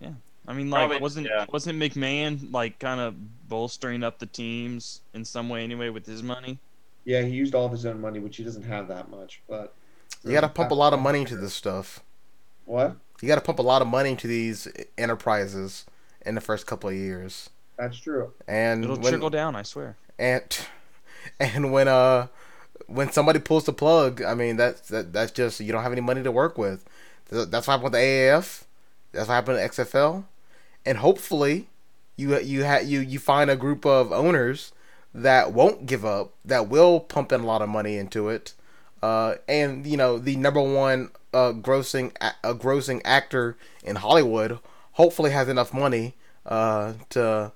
yeah, 0.00 0.10
I 0.48 0.52
mean, 0.52 0.68
like, 0.70 0.80
Probably, 0.88 0.98
wasn't 1.00 1.26
yeah. 1.28 1.44
wasn't 1.52 1.78
McMahon 1.78 2.50
like 2.52 2.78
kind 2.80 3.00
of 3.00 3.14
bolstering 3.48 4.02
up 4.02 4.18
the 4.18 4.26
teams 4.26 5.02
in 5.14 5.24
some 5.26 5.48
way 5.50 5.62
anyway 5.62 5.90
with 5.90 6.06
his 6.06 6.22
money? 6.22 6.58
yeah, 7.04 7.20
he 7.22 7.30
used 7.30 7.54
all 7.54 7.66
of 7.66 7.72
his 7.72 7.84
own 7.86 8.00
money, 8.00 8.18
which 8.18 8.36
he 8.38 8.44
doesn't 8.44 8.62
have 8.64 8.88
that 8.88 9.10
much. 9.10 9.40
But 9.48 9.74
You 10.24 10.32
got 10.32 10.40
to 10.40 10.48
pump 10.48 10.70
a 10.70 10.74
lot 10.74 10.92
of 10.94 11.00
money 11.00 11.20
into 11.20 11.36
this 11.36 11.52
stuff. 11.54 12.02
What? 12.66 12.96
You 13.20 13.28
got 13.28 13.36
to 13.36 13.40
pump 13.40 13.58
a 13.58 13.62
lot 13.62 13.82
of 13.82 13.88
money 13.88 14.10
into 14.10 14.26
these 14.26 14.68
enterprises 14.96 15.84
in 16.24 16.34
the 16.34 16.40
first 16.40 16.66
couple 16.66 16.88
of 16.90 16.96
years. 16.96 17.50
That's 17.78 17.98
true. 17.98 18.32
And 18.46 18.84
It'll 18.84 18.96
when, 18.96 19.12
trickle 19.12 19.30
down, 19.30 19.56
I 19.56 19.62
swear. 19.62 19.96
and 20.18 20.44
and 21.40 21.72
when 21.72 21.88
uh 21.88 22.28
when 22.86 23.10
somebody 23.12 23.38
pulls 23.38 23.64
the 23.64 23.72
plug, 23.72 24.22
I 24.22 24.34
mean 24.34 24.56
that's 24.56 24.88
that, 24.88 25.12
that's 25.12 25.32
just 25.32 25.60
you 25.60 25.72
don't 25.72 25.82
have 25.82 25.92
any 25.92 26.00
money 26.00 26.22
to 26.22 26.32
work 26.32 26.58
with. 26.58 26.84
That's 27.28 27.52
what 27.52 27.64
happened 27.66 27.84
with 27.84 27.92
the 27.92 27.98
AAF. 27.98 28.64
That's 29.12 29.28
what 29.28 29.34
happened 29.34 29.58
to 29.58 29.82
XFL. 29.84 30.24
And 30.84 30.98
hopefully, 30.98 31.68
you 32.16 32.38
you 32.40 32.64
ha- 32.66 32.80
you 32.84 33.00
you 33.00 33.18
find 33.18 33.50
a 33.50 33.56
group 33.56 33.86
of 33.86 34.12
owners 34.12 34.72
that 35.14 35.52
won't 35.52 35.86
give 35.86 36.04
up, 36.04 36.32
that 36.44 36.68
will 36.68 37.00
pump 37.00 37.32
in 37.32 37.40
a 37.40 37.46
lot 37.46 37.62
of 37.62 37.68
money 37.68 37.96
into 37.96 38.28
it. 38.28 38.54
Uh, 39.02 39.36
and 39.48 39.86
you 39.86 39.96
know 39.96 40.18
the 40.18 40.36
number 40.36 40.60
one 40.60 41.10
uh, 41.32 41.52
grossing 41.52 42.12
a- 42.20 42.34
uh, 42.44 42.54
grossing 42.54 43.00
actor 43.04 43.56
in 43.82 43.96
Hollywood 43.96 44.58
hopefully 44.92 45.30
has 45.30 45.48
enough 45.48 45.72
money 45.72 46.14
uh, 46.44 46.94
to 47.10 47.52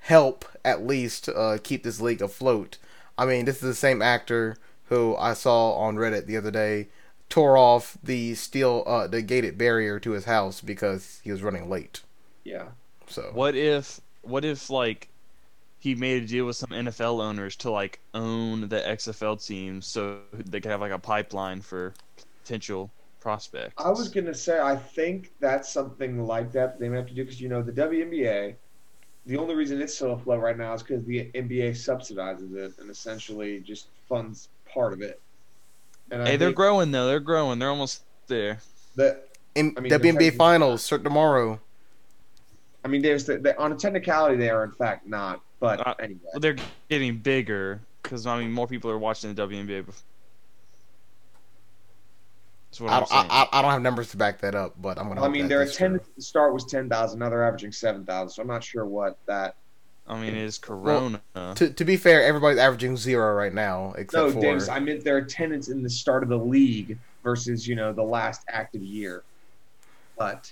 help 0.00 0.44
at 0.64 0.86
least 0.86 1.28
uh, 1.28 1.58
keep 1.62 1.82
this 1.84 2.00
league 2.00 2.22
afloat. 2.22 2.78
I 3.16 3.26
mean, 3.26 3.44
this 3.44 3.56
is 3.56 3.62
the 3.62 3.74
same 3.74 4.00
actor 4.02 4.56
who 4.84 5.14
I 5.16 5.34
saw 5.34 5.72
on 5.72 5.96
Reddit 5.96 6.26
the 6.26 6.36
other 6.36 6.50
day 6.50 6.88
tore 7.28 7.56
off 7.58 7.98
the 8.02 8.34
steel 8.34 8.82
uh, 8.86 9.06
the 9.06 9.22
gated 9.22 9.58
barrier 9.58 10.00
to 10.00 10.12
his 10.12 10.24
house 10.24 10.60
because 10.60 11.20
he 11.22 11.30
was 11.30 11.42
running 11.42 11.68
late. 11.68 12.00
Yeah. 12.44 12.68
So 13.06 13.30
What 13.32 13.54
if 13.54 14.00
what 14.22 14.44
if 14.44 14.70
like 14.70 15.08
he 15.78 15.94
made 15.94 16.24
a 16.24 16.26
deal 16.26 16.46
with 16.46 16.56
some 16.56 16.70
NFL 16.70 17.22
owners 17.22 17.56
to 17.56 17.70
like 17.70 18.00
own 18.14 18.62
the 18.68 18.80
XFL 18.80 19.44
teams 19.44 19.86
so 19.86 20.18
they 20.32 20.60
could 20.60 20.70
have 20.70 20.80
like 20.80 20.92
a 20.92 20.98
pipeline 20.98 21.60
for 21.60 21.94
potential 22.42 22.90
prospects? 23.20 23.74
I 23.78 23.90
was 23.90 24.08
gonna 24.08 24.34
say 24.34 24.60
I 24.60 24.76
think 24.76 25.32
that's 25.40 25.68
something 25.68 26.24
like 26.26 26.52
that 26.52 26.78
they 26.80 26.88
may 26.88 26.96
have 26.96 27.06
to 27.08 27.14
do 27.14 27.24
because 27.24 27.40
you 27.40 27.48
know 27.48 27.62
the 27.62 27.72
WNBA. 27.72 28.54
The 29.26 29.36
only 29.36 29.54
reason 29.54 29.82
it's 29.82 29.94
still 29.94 30.14
afloat 30.14 30.40
right 30.40 30.56
now 30.56 30.72
is 30.72 30.82
because 30.82 31.04
the 31.04 31.30
NBA 31.34 31.72
subsidizes 31.72 32.54
it 32.54 32.72
and 32.78 32.88
essentially 32.90 33.60
just 33.60 33.88
funds 34.08 34.48
part 34.72 34.94
of 34.94 35.02
it. 35.02 35.20
And 36.10 36.22
I 36.22 36.30
Hey, 36.30 36.36
they're 36.36 36.52
growing 36.52 36.90
though. 36.90 37.06
They're 37.06 37.20
growing. 37.20 37.58
They're 37.58 37.68
almost 37.68 38.04
there. 38.26 38.58
that 38.96 39.28
in 39.54 39.74
I 39.76 39.80
mean, 39.80 39.90
the 39.90 39.98
WNBA 39.98 40.12
Titans- 40.14 40.36
finals 40.36 40.84
start 40.84 41.04
tomorrow. 41.04 41.60
I 42.84 42.88
mean, 42.88 43.02
there's 43.02 43.24
the, 43.26 43.38
the, 43.38 43.58
on 43.58 43.72
a 43.72 43.76
technicality 43.76 44.36
they 44.36 44.50
are 44.50 44.64
in 44.64 44.70
fact 44.70 45.06
not, 45.06 45.42
but 45.60 45.86
Uh, 45.86 45.94
anyway. 46.00 46.20
Well, 46.32 46.40
they're 46.40 46.56
getting 46.88 47.18
bigger 47.18 47.80
because 48.02 48.26
I 48.26 48.38
mean 48.38 48.52
more 48.52 48.66
people 48.66 48.90
are 48.90 48.98
watching 48.98 49.34
the 49.34 49.42
WNBA. 49.46 49.84
bef- 49.84 50.02
That's 52.70 52.80
what 52.80 52.90
I, 52.90 52.98
I'm 52.98 53.06
saying. 53.06 53.26
I, 53.30 53.48
I, 53.52 53.58
I 53.58 53.62
don't 53.62 53.70
have 53.70 53.82
numbers 53.82 54.10
to 54.10 54.16
back 54.16 54.40
that 54.40 54.54
up, 54.54 54.74
but 54.80 54.98
I'm 54.98 55.08
gonna. 55.08 55.22
I 55.22 55.28
mean, 55.28 55.48
their 55.48 55.62
attendance 55.62 56.06
at 56.06 56.16
the 56.16 56.22
start 56.22 56.52
was 56.52 56.64
ten 56.64 56.88
thousand. 56.88 57.18
Now 57.20 57.28
they're 57.30 57.46
averaging 57.46 57.72
seven 57.72 58.04
thousand. 58.04 58.30
So 58.30 58.42
I'm 58.42 58.48
not 58.48 58.62
sure 58.62 58.84
what 58.84 59.18
that. 59.26 59.56
I 60.06 60.18
mean, 60.18 60.34
it's 60.34 60.56
Corona. 60.56 61.20
To, 61.34 61.68
to 61.68 61.84
be 61.84 61.98
fair, 61.98 62.24
everybody's 62.24 62.58
averaging 62.58 62.96
zero 62.96 63.34
right 63.34 63.52
now, 63.52 63.92
except 63.98 64.28
No, 64.28 64.32
for 64.32 64.40
Davis, 64.40 64.68
I 64.68 64.78
meant 64.80 65.04
their 65.04 65.18
attendance 65.18 65.68
in 65.68 65.82
the 65.82 65.90
start 65.90 66.22
of 66.22 66.30
the 66.30 66.38
league 66.38 66.96
versus 67.22 67.68
you 67.68 67.74
know 67.74 67.92
the 67.92 68.02
last 68.02 68.42
active 68.48 68.82
year. 68.82 69.22
But 70.16 70.50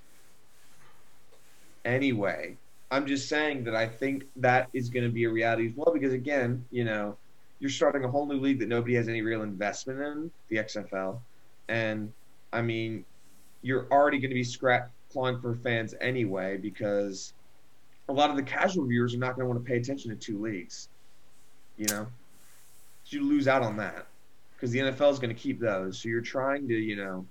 anyway, 1.87 2.57
I'm 2.91 3.07
just 3.07 3.29
saying 3.29 3.65
that 3.65 3.75
I 3.75 3.87
think 3.87 4.27
that 4.37 4.69
is 4.73 4.89
going 4.89 5.05
to 5.05 5.11
be 5.11 5.25
a 5.25 5.31
reality 5.31 5.69
as 5.69 5.73
well 5.75 5.93
because 5.93 6.13
again, 6.13 6.65
you 6.71 6.85
know, 6.85 7.17
you're 7.59 7.71
starting 7.71 8.05
a 8.05 8.09
whole 8.09 8.27
new 8.27 8.39
league 8.39 8.61
that 8.61 8.69
nobody 8.69 8.95
has 8.95 9.09
any 9.09 9.23
real 9.23 9.43
investment 9.43 10.01
in, 10.01 10.31
the 10.49 10.57
XFL, 10.57 11.19
and 11.69 12.13
I 12.53 12.63
mean, 12.63 13.05
you're 13.63 13.87
already 13.91 14.19
going 14.19 14.31
to 14.31 14.35
be 14.35 14.45
scrap 14.45 14.91
clawing 15.11 15.41
for 15.41 15.55
fans 15.55 15.95
anyway 16.01 16.57
because 16.57 17.33
a 18.09 18.13
lot 18.13 18.31
of 18.31 18.37
the 18.37 18.43
casual 18.43 18.87
viewers 18.87 19.15
are 19.15 19.19
not 19.19 19.37
going 19.37 19.47
to 19.47 19.53
want 19.53 19.65
to 19.65 19.69
pay 19.69 19.79
attention 19.79 20.11
to 20.11 20.17
two 20.17 20.41
leagues. 20.41 20.89
You 21.77 21.87
know, 21.87 22.07
so 23.05 23.17
you 23.17 23.25
lose 23.25 23.49
out 23.49 23.63
on 23.63 23.77
that 23.79 24.07
because 24.55 24.71
the 24.71 24.79
NFL 24.79 25.13
is 25.13 25.19
going 25.19 25.35
to 25.35 25.41
keep 25.41 25.61
those. 25.61 26.01
So 26.01 26.09
you're 26.09 26.21
trying 26.21 26.69
to, 26.69 26.75
you 26.75 26.97
know, 26.97 27.27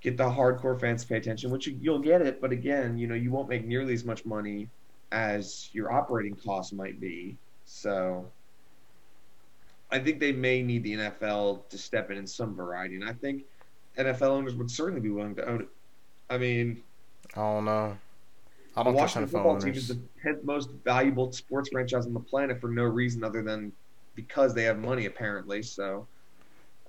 get 0.00 0.16
the 0.16 0.24
hardcore 0.24 0.80
fans 0.80 1.02
to 1.02 1.08
pay 1.08 1.16
attention, 1.16 1.50
which 1.50 1.66
you, 1.66 1.76
you'll 1.80 1.98
get 1.98 2.22
it. 2.22 2.40
But 2.40 2.52
again, 2.52 2.96
you 2.98 3.06
know, 3.06 3.14
you 3.14 3.30
won't 3.30 3.48
make 3.48 3.66
nearly 3.66 3.94
as 3.94 4.04
much 4.04 4.24
money 4.24 4.68
as 5.12 5.70
your 5.72 5.92
operating 5.92 6.36
costs 6.36 6.72
might 6.72 7.00
be. 7.00 7.36
So 7.64 8.30
I 9.90 9.98
think 9.98 10.20
they 10.20 10.32
may 10.32 10.62
need 10.62 10.82
the 10.82 10.94
NFL 10.94 11.68
to 11.68 11.78
step 11.78 12.10
in 12.10 12.18
in 12.18 12.26
some 12.26 12.54
variety, 12.54 12.96
and 12.96 13.08
I 13.08 13.12
think 13.12 13.44
NFL 13.96 14.28
owners 14.28 14.54
would 14.54 14.70
certainly 14.70 15.00
be 15.00 15.10
willing 15.10 15.34
to 15.36 15.48
own 15.48 15.62
it. 15.62 15.68
I 16.30 16.38
mean, 16.38 16.82
I 17.34 17.40
don't 17.40 17.64
know. 17.64 17.96
I 18.76 18.82
don't 18.82 18.94
Washington 18.94 19.28
NFL 19.28 19.32
football 19.32 19.58
team 19.58 19.74
is 19.74 19.90
owners. 19.90 20.02
the 20.02 20.22
tenth 20.22 20.44
most 20.44 20.70
valuable 20.84 21.32
sports 21.32 21.70
franchise 21.70 22.06
on 22.06 22.14
the 22.14 22.20
planet 22.20 22.60
for 22.60 22.68
no 22.68 22.84
reason 22.84 23.24
other 23.24 23.42
than 23.42 23.72
because 24.14 24.54
they 24.54 24.64
have 24.64 24.78
money, 24.78 25.06
apparently. 25.06 25.62
So, 25.62 26.06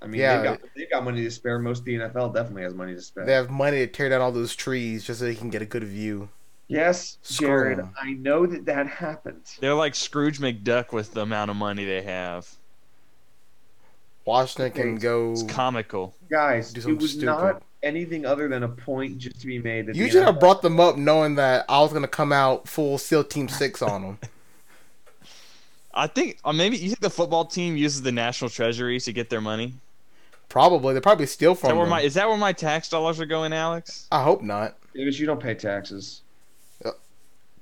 I 0.01 0.07
mean, 0.07 0.21
Yeah. 0.21 0.37
they've, 0.37 0.43
got, 0.51 0.69
they've 0.75 0.89
got 0.91 1.03
money 1.03 1.23
to 1.23 1.31
spare. 1.31 1.59
Most 1.59 1.79
of 1.79 1.85
the 1.85 1.95
NFL 1.95 2.33
definitely 2.33 2.63
has 2.63 2.73
money 2.73 2.95
to 2.95 3.01
spare. 3.01 3.25
They 3.25 3.33
have 3.33 3.49
money 3.49 3.77
to 3.79 3.87
tear 3.87 4.09
down 4.09 4.21
all 4.21 4.31
those 4.31 4.55
trees 4.55 5.03
just 5.03 5.19
so 5.19 5.25
they 5.25 5.35
can 5.35 5.49
get 5.49 5.61
a 5.61 5.65
good 5.65 5.83
view. 5.83 6.29
yes, 6.67 7.17
Screw 7.21 7.47
Jared, 7.47 7.79
'em. 7.79 7.93
I 8.01 8.13
know 8.13 8.45
that 8.45 8.65
that 8.65 8.87
happened. 8.87 9.41
They're 9.59 9.73
like 9.73 9.95
Scrooge 9.95 10.39
McDuck 10.39 10.93
with 10.93 11.13
the 11.13 11.21
amount 11.21 11.49
of 11.51 11.57
money 11.57 11.83
they 11.83 12.03
have. 12.03 12.47
Washington 14.25 14.71
can 14.71 14.95
go. 14.97 15.31
It's 15.31 15.43
comical. 15.43 16.13
Guys, 16.29 16.71
Do 16.73 16.87
it 16.89 17.01
was 17.01 17.11
stupid. 17.11 17.25
not 17.25 17.63
anything 17.81 18.25
other 18.25 18.47
than 18.47 18.63
a 18.63 18.67
point 18.67 19.17
just 19.17 19.39
to 19.41 19.47
be 19.47 19.57
made. 19.59 19.87
You 19.87 20.03
the 20.05 20.09
should 20.09 20.23
have 20.23 20.39
brought 20.39 20.61
them 20.61 20.79
up 20.79 20.97
knowing 20.97 21.35
that 21.35 21.65
I 21.67 21.79
was 21.79 21.91
gonna 21.91 22.07
come 22.07 22.31
out 22.31 22.67
full 22.67 22.97
SEAL 22.97 23.23
Team 23.25 23.49
Six 23.49 23.81
on 23.81 24.01
them. 24.03 24.19
I 25.93 26.05
think, 26.07 26.37
or 26.45 26.53
maybe 26.53 26.77
you 26.77 26.89
think 26.89 26.99
the 26.99 27.09
football 27.09 27.45
team 27.45 27.75
uses 27.75 28.03
the 28.03 28.11
national 28.11 28.49
treasury 28.51 28.99
to 28.99 29.11
get 29.11 29.29
their 29.29 29.41
money. 29.41 29.73
Probably 30.49 30.93
they 30.95 30.99
probably 30.99 31.27
steal 31.27 31.53
Is 31.53 31.59
from 31.59 31.69
that 31.69 31.75
where 31.75 31.85
them. 31.85 31.91
my 31.91 32.01
is 32.01 32.15
that 32.15 32.27
where 32.27 32.37
my 32.37 32.51
tax 32.53 32.89
dollars 32.89 33.19
are 33.19 33.25
going, 33.25 33.53
Alex? 33.53 34.07
I 34.11 34.23
hope 34.23 34.41
not. 34.41 34.75
Davis, 34.95 35.19
you 35.19 35.27
don't 35.27 35.39
pay 35.39 35.53
taxes. 35.53 36.21
Uh, 36.83 36.89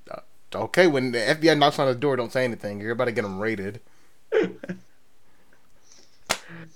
uh, 0.09 0.19
okay, 0.55 0.87
when 0.87 1.11
the 1.11 1.17
FBI 1.19 1.57
knocks 1.57 1.77
on 1.79 1.87
the 1.87 1.95
door, 1.95 2.15
don't 2.15 2.31
say 2.31 2.45
anything. 2.45 2.79
You're 2.79 2.91
about 2.93 3.05
to 3.05 3.11
get 3.11 3.23
them 3.23 3.39
raided. 3.39 3.81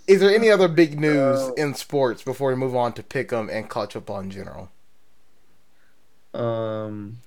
Is 0.07 0.19
there 0.19 0.33
any 0.35 0.49
other 0.49 0.67
big 0.67 0.99
news 0.99 1.39
No. 1.39 1.53
in 1.53 1.73
sports 1.75 2.21
before 2.23 2.49
we 2.49 2.55
move 2.55 2.75
on 2.75 2.91
to 2.93 3.03
pick 3.03 3.31
'em 3.31 3.49
and 3.49 3.69
college 3.69 3.93
football 3.93 4.19
in 4.19 4.29
general? 4.31 4.69
Um, 6.33 7.19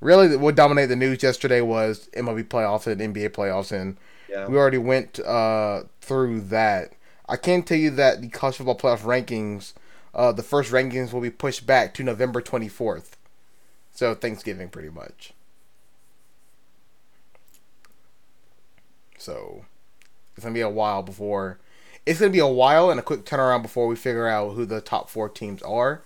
Really, 0.00 0.36
what 0.36 0.54
dominated 0.54 0.88
the 0.88 0.96
news 0.96 1.22
yesterday 1.22 1.62
was 1.62 2.08
MLB 2.12 2.44
playoffs 2.44 2.86
and 2.86 3.00
NBA 3.00 3.30
playoffs, 3.30 3.72
and 3.72 3.96
yeah. 4.28 4.46
we 4.46 4.56
already 4.56 4.78
went 4.78 5.18
uh, 5.20 5.84
through 6.00 6.40
that. 6.42 6.92
I 7.28 7.36
can 7.36 7.62
tell 7.62 7.78
you 7.78 7.90
that 7.90 8.20
the 8.20 8.28
college 8.28 8.56
football 8.56 8.76
playoff 8.76 9.00
rankings, 9.00 9.72
uh, 10.14 10.32
the 10.32 10.42
first 10.42 10.70
rankings 10.70 11.12
will 11.12 11.20
be 11.20 11.30
pushed 11.30 11.66
back 11.66 11.94
to 11.94 12.02
November 12.02 12.40
24th. 12.40 13.12
So 13.92 14.14
Thanksgiving, 14.14 14.68
pretty 14.68 14.90
much. 14.90 15.32
So 19.16 19.64
it's 20.36 20.44
gonna 20.44 20.54
be 20.54 20.60
a 20.60 20.68
while 20.68 21.02
before. 21.02 21.58
It's 22.04 22.20
gonna 22.20 22.32
be 22.32 22.40
a 22.40 22.46
while 22.46 22.90
and 22.90 23.00
a 23.00 23.02
quick 23.02 23.24
turnaround 23.24 23.62
before 23.62 23.86
we 23.86 23.96
figure 23.96 24.28
out 24.28 24.54
who 24.54 24.66
the 24.66 24.80
top 24.80 25.08
four 25.08 25.28
teams 25.28 25.62
are. 25.62 26.02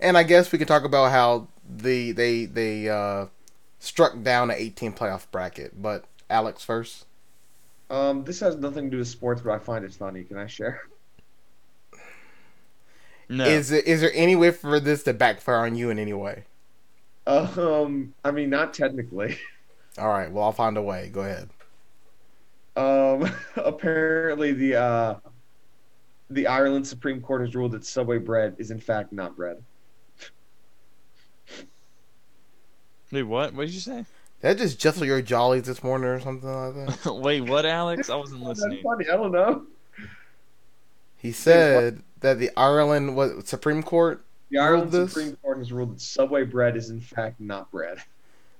And 0.00 0.18
I 0.18 0.24
guess 0.24 0.50
we 0.50 0.58
can 0.58 0.66
talk 0.66 0.84
about 0.84 1.12
how 1.12 1.48
the 1.68 2.12
they 2.12 2.46
they 2.46 2.88
uh, 2.88 3.26
struck 3.78 4.20
down 4.22 4.50
an 4.50 4.56
18 4.58 4.92
playoff 4.94 5.26
bracket. 5.30 5.80
But 5.80 6.04
Alex 6.28 6.64
first. 6.64 7.06
Um, 7.88 8.24
this 8.24 8.40
has 8.40 8.56
nothing 8.56 8.86
to 8.86 8.90
do 8.90 8.98
with 8.98 9.08
sports, 9.08 9.40
but 9.42 9.52
I 9.52 9.58
find 9.58 9.84
it 9.84 9.94
funny. 9.94 10.24
Can 10.24 10.38
I 10.38 10.46
share? 10.46 10.82
No. 13.28 13.44
Is 13.44 13.72
it, 13.72 13.86
is 13.86 14.00
there 14.00 14.12
any 14.14 14.36
way 14.36 14.50
for 14.50 14.78
this 14.78 15.02
to 15.04 15.12
backfire 15.12 15.66
on 15.66 15.74
you 15.74 15.90
in 15.90 15.98
any 15.98 16.12
way? 16.12 16.44
Um, 17.26 18.14
I 18.24 18.30
mean, 18.30 18.50
not 18.50 18.72
technically. 18.72 19.38
All 19.98 20.08
right, 20.08 20.30
well 20.30 20.44
I'll 20.44 20.52
find 20.52 20.76
a 20.76 20.82
way. 20.82 21.10
Go 21.12 21.22
ahead. 21.22 21.48
Um, 22.76 23.32
apparently 23.56 24.52
the 24.52 24.76
uh, 24.76 25.14
the 26.30 26.46
Ireland 26.46 26.86
Supreme 26.86 27.20
Court 27.20 27.40
has 27.40 27.54
ruled 27.54 27.72
that 27.72 27.84
Subway 27.84 28.18
bread 28.18 28.56
is 28.58 28.70
in 28.70 28.78
fact 28.78 29.12
not 29.12 29.36
bread. 29.36 29.62
Wait, 33.10 33.22
what? 33.22 33.54
What 33.54 33.66
did 33.66 33.74
you 33.74 33.80
say? 33.80 34.04
Did 34.42 34.48
that 34.50 34.58
just 34.58 34.78
jostle 34.78 35.04
your 35.06 35.22
jollies 35.22 35.64
this 35.64 35.82
morning 35.82 36.08
or 36.08 36.20
something 36.20 36.48
like 36.48 37.02
that? 37.02 37.14
Wait, 37.22 37.40
what, 37.42 37.64
Alex? 37.66 38.10
I 38.10 38.16
wasn't 38.16 38.44
That's 38.44 38.60
listening. 38.60 38.82
funny. 38.82 39.06
I 39.08 39.16
don't 39.16 39.32
know. 39.32 39.66
He 41.16 41.32
said 41.32 42.02
that 42.20 42.38
the 42.38 42.50
Ireland 42.56 43.16
what 43.16 43.48
Supreme 43.48 43.82
Court 43.82 44.24
The 44.50 44.58
Ireland 44.58 44.92
this? 44.92 45.12
Supreme 45.12 45.36
Court 45.36 45.58
has 45.58 45.72
ruled 45.72 45.94
that 45.96 46.00
Subway 46.00 46.44
bread 46.44 46.76
is 46.76 46.90
in 46.90 47.00
fact 47.00 47.40
not 47.40 47.70
bread. 47.70 47.98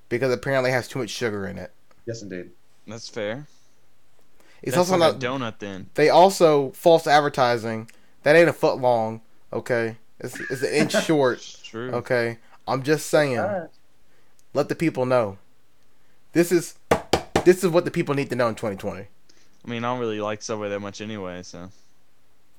because 0.09 0.33
apparently 0.33 0.71
it 0.71 0.75
has 0.75 0.89
too 0.89 0.99
much 0.99 1.11
sugar 1.11 1.47
in 1.47 1.59
it. 1.59 1.71
Yes, 2.07 2.23
indeed. 2.23 2.51
That's 2.87 3.09
fair. 3.09 3.47
It's 4.63 4.75
That's 4.75 4.91
also 4.91 4.97
like 4.97 5.21
not. 5.21 5.23
a 5.23 5.27
donut 5.27 5.59
then. 5.59 5.91
They 5.95 6.09
also 6.09 6.71
false 6.71 7.07
advertising. 7.07 7.91
That 8.23 8.35
ain't 8.35 8.49
a 8.49 8.53
foot 8.55 8.79
long. 8.79 9.21
Okay, 9.53 9.97
it's 10.19 10.41
it's 10.51 10.63
an 10.63 10.73
inch 10.73 10.93
short. 11.05 11.59
True. 11.63 11.91
Okay, 11.93 12.39
I'm 12.67 12.83
just 12.83 13.07
saying. 13.07 13.39
Alright. 13.39 13.69
Let 14.55 14.69
the 14.71 14.75
people 14.75 15.05
know. 15.05 15.37
This 16.37 16.53
is 16.53 16.75
this 17.47 17.65
is 17.65 17.71
what 17.71 17.87
the 17.87 17.91
people 17.91 18.15
need 18.15 18.29
to 18.29 18.37
know 18.37 18.47
in 18.49 18.55
2020. 18.55 19.01
I 19.01 19.71
mean, 19.71 19.85
I 19.85 19.89
don't 19.91 20.01
really 20.01 20.21
like 20.21 20.43
Subway 20.43 20.69
that 20.69 20.81
much 20.81 21.01
anyway, 21.01 21.43
so 21.43 21.61
I'm 21.61 21.71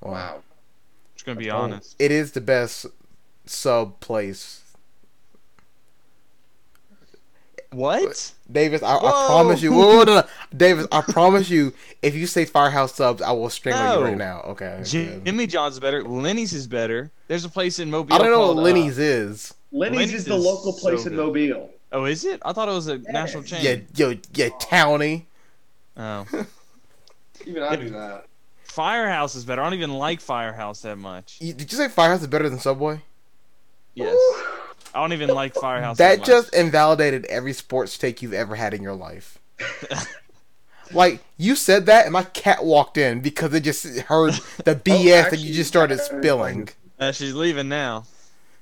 Wow. 0.00 0.10
Wow. 0.10 0.42
just 1.14 1.24
gonna 1.24 1.38
be 1.38 1.44
That's 1.44 1.52
bold. 1.54 1.64
honest. 1.74 1.96
It 2.00 2.10
is 2.10 2.32
the 2.32 2.40
best 2.40 2.86
sub 3.46 4.00
place. 4.00 4.62
What? 7.70 8.32
Davis, 8.50 8.82
I, 8.82 8.96
I 8.96 9.26
promise 9.28 9.62
you. 9.62 9.70
Whoa, 9.72 10.02
no, 10.02 10.14
no. 10.16 10.22
Davis, 10.56 10.88
I 10.90 11.00
promise 11.02 11.48
you. 11.48 11.72
If 12.02 12.16
you 12.16 12.26
say 12.26 12.46
Firehouse 12.46 12.96
subs, 12.96 13.22
I 13.22 13.30
will 13.30 13.48
strangle 13.48 13.84
No. 13.84 13.98
you 14.00 14.04
right 14.06 14.16
now. 14.16 14.40
Okay. 14.40 14.78
okay. 14.80 15.20
Jimmy 15.24 15.46
John's 15.46 15.74
is 15.74 15.80
better. 15.80 16.02
Lenny's 16.02 16.52
is 16.52 16.66
better. 16.66 17.12
There's 17.28 17.44
a 17.44 17.48
place 17.48 17.78
in 17.78 17.92
Mobile. 17.92 18.12
I 18.14 18.18
don't 18.18 18.32
know 18.32 18.38
called, 18.38 18.56
what 18.56 18.62
uh, 18.62 18.64
Lenny's 18.64 18.98
is. 18.98 19.54
Lenny's, 19.70 19.98
Lenny's 19.98 20.14
is 20.14 20.24
the 20.24 20.36
local 20.36 20.72
place 20.72 21.02
so 21.02 21.10
in 21.10 21.14
good. 21.14 21.26
Mobile. 21.26 21.70
Oh, 21.92 22.04
is 22.04 22.24
it? 22.24 22.40
I 22.44 22.52
thought 22.52 22.68
it 22.68 22.72
was 22.72 22.88
a 22.88 22.98
national 22.98 23.42
chain. 23.42 23.60
Yeah, 23.62 23.76
yo, 23.94 24.18
yeah, 24.34 24.48
townie. 24.60 25.24
Oh, 25.96 26.26
Even 27.46 27.62
I 27.62 27.76
do 27.76 27.90
that. 27.90 28.26
Firehouse 28.64 29.34
is 29.34 29.44
better. 29.44 29.60
I 29.62 29.64
don't 29.64 29.74
even 29.74 29.94
like 29.94 30.20
Firehouse 30.20 30.82
that 30.82 30.96
much. 30.96 31.38
You- 31.40 31.52
Did 31.52 31.72
you 31.72 31.78
say 31.78 31.88
Firehouse 31.88 32.20
is 32.20 32.26
better 32.26 32.48
than 32.48 32.58
Subway? 32.58 33.00
Yes. 33.94 34.16
I 34.94 35.00
don't 35.00 35.12
even 35.12 35.30
like 35.30 35.54
Firehouse. 35.54 35.98
That 35.98 36.18
much. 36.18 36.26
just 36.26 36.54
invalidated 36.54 37.24
every 37.26 37.52
sports 37.52 37.98
take 37.98 38.22
you've 38.22 38.32
ever 38.32 38.54
had 38.54 38.74
in 38.74 38.82
your 38.82 38.94
life. 38.94 39.38
like 40.92 41.20
you 41.36 41.56
said 41.56 41.86
that, 41.86 42.04
and 42.04 42.12
my 42.12 42.22
cat 42.24 42.64
walked 42.64 42.96
in 42.96 43.20
because 43.20 43.52
it 43.54 43.60
just 43.60 43.84
heard 44.00 44.34
the 44.64 44.74
BS 44.84 45.30
that 45.30 45.38
you 45.40 45.52
just 45.52 45.68
started 45.68 46.00
spilling. 46.00 46.68
Uh, 46.98 47.12
she's 47.12 47.34
leaving 47.34 47.68
now. 47.68 48.04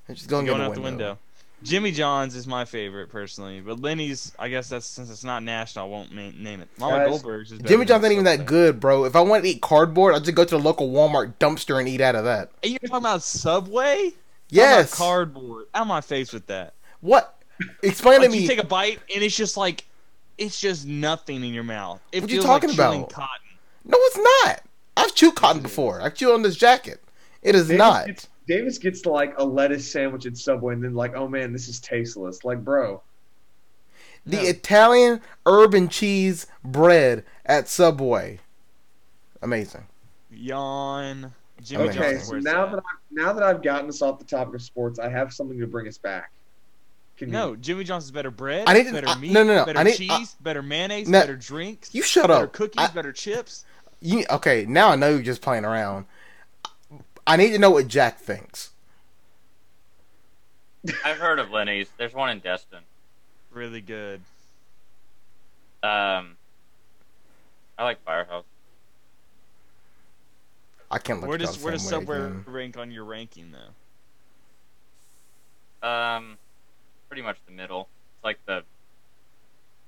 And 0.09 0.17
she's 0.17 0.27
going, 0.27 0.47
going 0.47 0.61
in 0.61 0.67
out 0.67 0.75
the 0.75 0.81
window. 0.81 1.19
Jimmy 1.63 1.91
John's 1.91 2.37
is 2.37 2.47
my 2.47 2.65
favorite 2.65 3.09
personally, 3.09 3.61
but 3.61 3.81
Lenny's, 3.81 4.33
I 4.39 4.49
guess 4.49 4.69
that's 4.69 4.87
since 4.87 5.11
it's 5.11 5.25
not 5.25 5.43
national, 5.43 5.87
I 5.87 5.89
won't 5.89 6.13
ma- 6.13 6.31
name 6.37 6.61
it. 6.61 6.69
Mama 6.79 6.99
Guys, 6.99 7.09
Goldberg's 7.09 7.53
is 7.53 7.61
Jimmy 7.61 7.87
John's 7.87 8.05
ain't 8.05 8.13
even 8.13 8.25
that 8.25 8.45
good, 8.47 8.79
bro. 8.79 9.05
If 9.05 9.17
I 9.17 9.21
want 9.23 9.45
to 9.45 9.51
eat 9.51 9.63
cardboard, 9.63 10.15
I'll 10.15 10.21
just 10.21 10.35
go 10.35 10.45
to 10.45 10.57
the 10.57 10.63
local 10.63 10.91
Walmart 10.91 11.35
dumpster 11.41 11.79
and 11.79 11.89
eat 11.89 12.01
out 12.01 12.15
of 12.15 12.25
that. 12.25 12.51
Are 12.63 12.69
you're 12.69 12.79
talking 12.81 12.97
about 12.97 13.23
Subway? 13.23 14.13
Yes. 14.51 14.95
Cardboard. 14.95 15.67
Out 15.75 15.83
of 15.83 15.89
my 15.89 16.01
face 16.03 16.33
with 16.33 16.47
that. 16.49 16.75
What? 17.01 17.37
Explain 17.83 18.21
Like 18.21 18.31
to 18.31 18.37
me. 18.37 18.43
you 18.43 18.49
take 18.49 18.63
a 18.63 18.67
bite 18.67 19.01
and 19.13 19.25
it's 19.25 19.35
just 19.37 19.57
like, 19.57 19.85
it's 20.39 20.61
just 20.61 20.87
nothing 20.87 21.43
in 21.43 21.55
your 21.55 21.65
mouth. 21.65 22.01
It 22.13 22.21
What 22.21 22.31
you 22.31 22.43
talking 22.43 22.69
like 22.71 22.79
about? 22.79 23.11
Cotton. 23.11 23.57
No, 23.85 23.97
it's 23.99 24.19
not. 24.45 24.61
I've 24.99 25.15
chewed 25.15 25.35
cotton 25.35 25.63
before. 25.63 26.03
I 26.03 26.11
chewed 26.11 26.35
on 26.35 26.43
this 26.43 26.57
jacket. 26.57 27.03
It 27.43 27.55
is 27.55 27.71
not. 27.71 28.27
Davis 28.47 28.79
gets 28.79 29.05
like 29.07 29.35
a 29.39 29.45
lettuce 29.45 29.91
sandwich 29.91 30.27
at 30.27 30.37
Subway 30.37 30.75
and 30.75 30.83
then 30.85 30.95
like, 30.95 31.15
oh 31.17 31.27
man, 31.29 31.53
this 31.53 31.69
is 31.69 31.81
tasteless. 31.81 32.45
Like, 32.45 32.63
bro, 32.65 33.03
The 34.25 34.37
No. 34.37 34.43
Italian 34.43 35.21
herb 35.47 35.75
and 35.75 35.91
cheese 35.91 36.47
bread 36.65 37.25
at 37.45 37.69
Subway. 37.69 38.39
Amazing. 39.43 39.85
Yawn. 40.31 41.33
Jimmy 41.63 41.85
Okay, 41.89 41.99
okay. 41.99 42.13
John's 42.15 42.29
So 42.29 42.39
now 42.39 42.67
at. 42.67 42.71
that 42.73 42.79
I, 42.79 42.83
now 43.11 43.33
that 43.33 43.43
I've 43.43 43.63
gotten 43.63 43.89
us 43.89 44.03
off 44.03 44.19
the 44.19 44.25
topic 44.25 44.55
of 44.55 44.63
sports, 44.63 44.99
I 44.99 45.09
have 45.09 45.33
something 45.33 45.59
to 45.59 45.67
bring 45.67 45.89
us 45.89 45.99
back. 45.99 46.31
Can 47.17 47.31
No, 47.31 47.53
you? 47.53 47.57
Jimmy 47.57 47.85
John's 47.85 48.05
is 48.05 48.11
better 48.11 48.31
bread, 48.31 48.65
I 48.69 48.75
need 48.75 48.85
to- 48.89 48.93
better 48.93 49.09
I- 49.09 49.19
meat, 49.19 49.33
no, 49.33 49.43
no, 49.43 49.55
no, 49.57 49.65
better 49.65 49.79
I 49.79 49.83
need- 49.85 49.97
cheese, 49.97 50.37
better 50.41 50.63
mayonnaise, 50.63 51.09
No, 51.09 51.21
better 51.21 51.37
drinks, 51.37 51.95
You 51.95 52.03
shut 52.03 52.29
better 52.29 52.45
up. 52.45 52.53
cookies, 52.53 52.85
I- 52.91 52.93
better 52.93 53.13
chips. 53.13 53.65
you, 54.01 54.25
okay, 54.31 54.67
now 54.69 54.91
I 54.91 54.97
know 54.97 55.09
you're 55.09 55.23
just 55.23 55.41
playing 55.41 55.65
around. 55.65 56.05
I 57.27 57.37
need 57.37 57.51
to 57.51 57.59
know 57.59 57.71
what 57.71 57.89
Jack 57.89 58.19
thinks. 58.19 58.71
I've 61.05 61.19
heard 61.19 61.39
of 61.41 61.51
Lenny's. 61.51 61.89
There's 61.97 62.15
one 62.15 62.31
in 62.31 62.39
Destin. 62.39 62.81
Really 63.51 63.81
good. 63.81 64.21
Um, 65.83 66.37
I 67.79 67.85
like 67.85 68.03
Firehouse. 68.05 68.45
I 70.91 70.99
can't 70.99 71.21
look 71.21 71.29
Where 71.29 71.39
does 71.39 71.57
the 71.59 71.65
where 71.65 71.73
does 71.73 71.87
Subway 71.89 72.17
again. 72.19 72.45
rank 72.47 72.77
on 72.79 72.93
your 72.93 73.05
ranking 73.05 73.53
though? 75.83 75.89
Um, 75.89 76.39
pretty 77.09 77.23
much 77.23 77.39
the 77.47 77.53
middle. 77.53 77.89
It's 78.17 78.25
like 78.25 78.39
the 78.47 78.63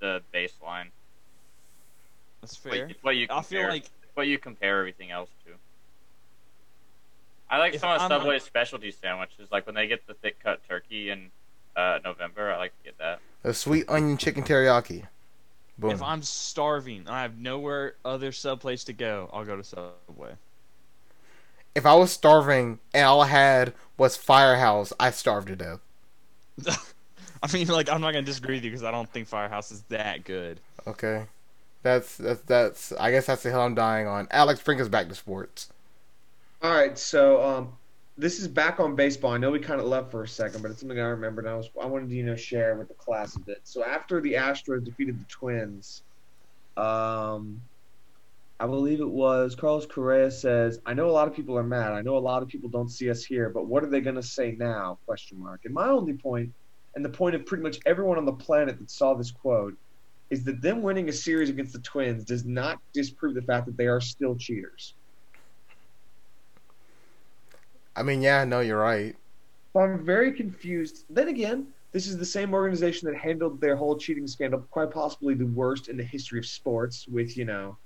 the 0.00 0.22
baseline. 0.34 0.86
That's 2.40 2.62
What- 2.64 2.74
fair. 2.74 2.86
It's 2.88 3.02
what 3.02 3.14
you 3.16 3.26
I 3.30 3.42
feel 3.42 3.60
compare, 3.60 3.68
like 3.70 3.84
what 4.14 4.26
you 4.26 4.38
compare 4.38 4.78
everything 4.80 5.12
else 5.12 5.30
to. 5.46 5.52
I 7.50 7.58
like 7.58 7.74
If 7.74 7.80
some 7.80 7.90
of 7.90 8.00
I'm 8.02 8.10
Subway's 8.10 8.42
specialty 8.42 8.90
sandwiches, 8.90 9.50
like 9.50 9.66
when 9.66 9.74
they 9.74 9.86
get 9.86 10.06
the 10.06 10.14
thick 10.14 10.38
cut 10.42 10.60
turkey 10.68 11.10
in 11.10 11.30
uh, 11.78 11.98
November. 12.04 12.52
I 12.52 12.58
like 12.58 12.76
to 12.78 12.84
get 12.84 12.98
that. 12.98 13.20
A 13.44 13.54
sweet 13.54 13.88
onion 13.88 14.18
chicken 14.18 14.42
teriyaki. 14.42 15.04
Boom. 15.78 15.92
if 15.92 16.02
I'm 16.02 16.22
starving 16.22 17.00
and 17.00 17.08
I 17.08 17.22
have 17.22 17.38
nowhere 17.38 17.94
other 18.04 18.32
sub 18.32 18.60
place 18.60 18.82
to 18.84 18.92
go, 18.92 19.30
I'll 19.32 19.44
go 19.44 19.56
to 19.56 19.62
Subway. 19.62 20.32
if 21.76 21.86
I 21.86 21.94
was 21.94 22.10
starving 22.10 22.80
and 22.92 23.06
all 23.06 23.20
I 23.20 23.28
had 23.28 23.74
was 23.96 24.16
Firehouse, 24.16 24.92
I 24.98 25.12
starved 25.12 25.46
to 25.48 25.56
death. 25.56 25.80
I 27.42 27.52
mean, 27.52 27.68
like 27.68 27.88
I'm 27.88 28.00
not 28.00 28.12
gonna 28.12 28.22
disagree 28.22 28.56
with 28.56 28.64
you 28.64 28.70
because 28.70 28.82
I 28.82 28.90
don't 28.90 29.08
think 29.08 29.28
Firehouse 29.28 29.70
is 29.70 29.82
that 29.82 30.24
good. 30.24 30.58
Okay. 30.84 31.26
That's 31.84 32.16
that's 32.16 32.40
that's. 32.42 32.92
I 32.98 33.12
guess 33.12 33.26
that's 33.26 33.44
the 33.44 33.50
hill 33.50 33.60
I'm 33.60 33.76
dying 33.76 34.08
on. 34.08 34.26
Alex, 34.32 34.60
bring 34.60 34.80
us 34.80 34.88
back 34.88 35.08
to 35.08 35.14
sports. 35.14 35.68
All 36.60 36.72
right, 36.72 36.98
so 36.98 37.40
um, 37.40 37.78
this 38.16 38.40
is 38.40 38.48
back 38.48 38.80
on 38.80 38.96
baseball. 38.96 39.32
I 39.32 39.38
know 39.38 39.52
we 39.52 39.60
kind 39.60 39.80
of 39.80 39.86
left 39.86 40.10
for 40.10 40.24
a 40.24 40.28
second, 40.28 40.60
but 40.60 40.72
it's 40.72 40.80
something 40.80 40.98
I 40.98 41.04
remembered. 41.04 41.44
And 41.44 41.54
I 41.54 41.56
was 41.56 41.70
I 41.80 41.86
wanted 41.86 42.08
to 42.08 42.16
you 42.16 42.24
know 42.24 42.34
share 42.34 42.76
with 42.76 42.88
the 42.88 42.94
class 42.94 43.36
a 43.36 43.40
bit. 43.40 43.60
So 43.62 43.84
after 43.84 44.20
the 44.20 44.32
Astros 44.32 44.84
defeated 44.84 45.20
the 45.20 45.24
Twins, 45.26 46.02
um, 46.76 47.62
I 48.58 48.66
believe 48.66 48.98
it 48.98 49.08
was 49.08 49.54
Carlos 49.54 49.86
Correa 49.86 50.32
says, 50.32 50.80
"I 50.84 50.94
know 50.94 51.08
a 51.08 51.12
lot 51.12 51.28
of 51.28 51.34
people 51.34 51.56
are 51.56 51.62
mad. 51.62 51.92
I 51.92 52.02
know 52.02 52.16
a 52.16 52.18
lot 52.18 52.42
of 52.42 52.48
people 52.48 52.68
don't 52.68 52.90
see 52.90 53.08
us 53.08 53.24
here, 53.24 53.50
but 53.50 53.66
what 53.68 53.84
are 53.84 53.88
they 53.88 54.00
going 54.00 54.16
to 54.16 54.22
say 54.22 54.56
now?" 54.58 54.98
Question 55.06 55.38
mark. 55.38 55.60
And 55.64 55.72
my 55.72 55.86
only 55.86 56.14
point, 56.14 56.52
and 56.96 57.04
the 57.04 57.08
point 57.08 57.36
of 57.36 57.46
pretty 57.46 57.62
much 57.62 57.78
everyone 57.86 58.18
on 58.18 58.24
the 58.24 58.32
planet 58.32 58.80
that 58.80 58.90
saw 58.90 59.14
this 59.14 59.30
quote, 59.30 59.74
is 60.30 60.42
that 60.42 60.60
them 60.60 60.82
winning 60.82 61.08
a 61.08 61.12
series 61.12 61.50
against 61.50 61.72
the 61.72 61.80
Twins 61.80 62.24
does 62.24 62.44
not 62.44 62.80
disprove 62.92 63.36
the 63.36 63.42
fact 63.42 63.66
that 63.66 63.76
they 63.76 63.86
are 63.86 64.00
still 64.00 64.34
cheaters. 64.34 64.94
I 67.98 68.02
mean, 68.04 68.22
yeah, 68.22 68.44
no, 68.44 68.60
you're 68.60 68.78
right. 68.78 69.16
So 69.72 69.80
I'm 69.80 70.04
very 70.04 70.32
confused. 70.32 71.04
Then 71.10 71.28
again, 71.28 71.66
this 71.90 72.06
is 72.06 72.16
the 72.16 72.24
same 72.24 72.54
organization 72.54 73.10
that 73.10 73.18
handled 73.18 73.60
their 73.60 73.74
whole 73.74 73.96
cheating 73.96 74.26
scandal, 74.28 74.60
quite 74.70 74.90
possibly 74.92 75.34
the 75.34 75.46
worst 75.46 75.88
in 75.88 75.96
the 75.96 76.04
history 76.04 76.38
of 76.38 76.46
sports, 76.46 77.08
with, 77.08 77.36
you 77.36 77.44
know, 77.44 77.76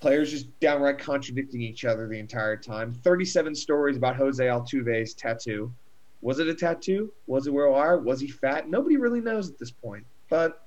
players 0.00 0.30
just 0.30 0.46
downright 0.60 0.98
contradicting 0.98 1.60
each 1.60 1.84
other 1.84 2.06
the 2.06 2.18
entire 2.18 2.56
time. 2.56 2.92
37 2.92 3.54
stories 3.54 3.96
about 3.96 4.14
Jose 4.14 4.44
Altuve's 4.44 5.14
tattoo. 5.14 5.72
Was 6.20 6.38
it 6.38 6.46
a 6.46 6.54
tattoo? 6.54 7.12
Was 7.26 7.48
it 7.48 7.52
where 7.52 7.72
are? 7.72 7.98
Was 7.98 8.20
he 8.20 8.28
fat? 8.28 8.68
Nobody 8.68 8.96
really 8.96 9.20
knows 9.20 9.50
at 9.50 9.58
this 9.58 9.72
point. 9.72 10.04
But 10.28 10.66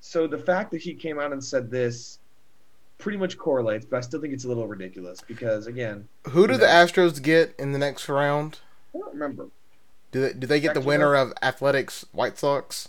so 0.00 0.26
the 0.26 0.38
fact 0.38 0.72
that 0.72 0.82
he 0.82 0.94
came 0.94 1.20
out 1.20 1.32
and 1.32 1.42
said 1.42 1.70
this 1.70 2.18
pretty 2.98 3.18
much 3.18 3.38
correlates, 3.38 3.84
but 3.84 3.98
I 3.98 4.00
still 4.00 4.20
think 4.20 4.32
it's 4.32 4.44
a 4.44 4.48
little 4.48 4.66
ridiculous 4.66 5.20
because 5.20 5.66
again, 5.66 6.08
Who 6.28 6.46
do 6.46 6.54
You 6.54 6.58
the. 6.58 6.66
Astros 6.66 7.22
get 7.22 7.54
in 7.58 7.72
the 7.72 7.78
next 7.78 8.08
round? 8.08 8.60
I 8.94 8.98
don't 8.98 9.12
remember. 9.12 9.48
Do 10.12 10.20
they, 10.20 10.32
do 10.32 10.46
they 10.46 10.60
get 10.60 10.74
the 10.74 10.80
winner 10.80 11.14
of 11.14 11.32
Athletics 11.42 12.06
White 12.12 12.38
Sox? 12.38 12.88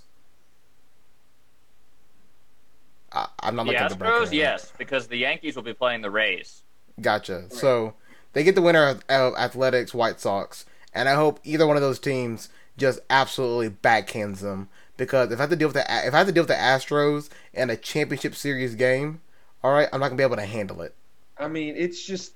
I, 3.11 3.27
I'm 3.41 3.55
not 3.55 3.63
The 3.65 3.71
looking 3.71 3.83
at 3.83 3.89
the 3.89 3.95
Astros, 4.05 4.21
right 4.25 4.33
yes, 4.33 4.73
because 4.77 5.07
the 5.07 5.17
Yankees 5.17 5.55
will 5.55 5.63
be 5.63 5.73
playing 5.73 6.01
the 6.01 6.11
Rays. 6.11 6.63
Gotcha. 7.01 7.49
So 7.49 7.93
they 8.33 8.43
get 8.43 8.55
the 8.55 8.61
winner 8.61 8.87
of, 8.87 9.03
of 9.09 9.33
Athletics 9.35 9.93
White 9.93 10.19
Sox, 10.19 10.65
and 10.93 11.09
I 11.09 11.15
hope 11.15 11.39
either 11.43 11.67
one 11.67 11.75
of 11.75 11.81
those 11.81 11.99
teams 11.99 12.49
just 12.77 12.99
absolutely 13.09 13.69
backhands 13.69 14.39
them. 14.39 14.69
Because 14.95 15.31
if 15.31 15.39
I 15.39 15.43
have 15.43 15.49
to 15.51 15.55
deal 15.55 15.67
with 15.67 15.75
the 15.75 15.85
if 16.07 16.13
I 16.13 16.17
have 16.17 16.27
to 16.27 16.33
deal 16.33 16.43
with 16.43 16.49
the 16.49 16.55
Astros 16.55 17.29
in 17.53 17.69
a 17.69 17.77
championship 17.77 18.35
series 18.35 18.75
game, 18.75 19.21
all 19.63 19.73
right, 19.73 19.87
I'm 19.91 19.99
not 19.99 20.07
gonna 20.07 20.17
be 20.17 20.23
able 20.23 20.35
to 20.37 20.45
handle 20.45 20.81
it. 20.81 20.93
I 21.37 21.47
mean, 21.47 21.75
it's 21.77 22.03
just 22.05 22.33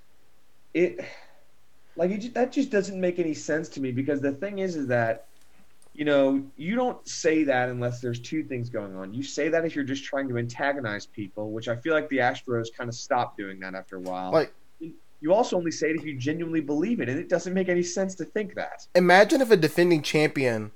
it 0.74 0.99
like 1.95 2.11
it 2.11 2.34
that 2.34 2.51
just 2.51 2.69
doesn't 2.69 2.99
make 2.99 3.19
any 3.19 3.34
sense 3.34 3.69
to 3.69 3.82
me 3.82 3.91
because 3.91 4.22
the 4.22 4.32
thing 4.32 4.59
is 4.59 4.76
is 4.76 4.88
that 4.88 5.28
you 5.93 6.05
know, 6.05 6.41
you 6.55 6.76
don't 6.76 7.05
say 7.07 7.43
that 7.43 7.69
unless 7.69 7.99
there's 7.99 8.19
two 8.19 8.43
things 8.43 8.69
going 8.69 8.95
on. 8.95 9.13
You 9.13 9.24
say 9.24 9.49
that 9.49 9.65
if 9.65 9.76
you're 9.76 9.84
just 9.84 10.05
trying 10.05 10.30
to 10.30 10.38
antagonize 10.38 11.05
people, 11.05 11.51
which 11.51 11.67
I 11.67 11.76
feel 11.76 11.93
like 11.93 12.07
the 12.09 12.19
Astros 12.19 12.67
kind 12.76 12.88
of 12.88 12.95
stopped 12.95 13.38
doing 13.38 13.59
that 13.59 13.76
after 13.76 13.97
a 13.97 13.99
while. 13.99 14.32
Like, 14.32 14.53
you 14.80 15.34
also 15.34 15.57
only 15.57 15.72
say 15.72 15.89
it 15.89 15.97
if 15.97 16.05
you 16.05 16.17
genuinely 16.17 16.61
believe 16.61 17.01
it, 17.01 17.09
and 17.09 17.19
it 17.19 17.30
doesn't 17.30 17.53
make 17.53 17.69
any 17.69 17.84
sense 17.84 18.15
to 18.15 18.26
think 18.26 18.55
that. 18.55 18.88
imagine 18.95 19.41
if 19.41 19.51
a 19.51 19.57
defending 19.57 20.01
champion 20.01 20.72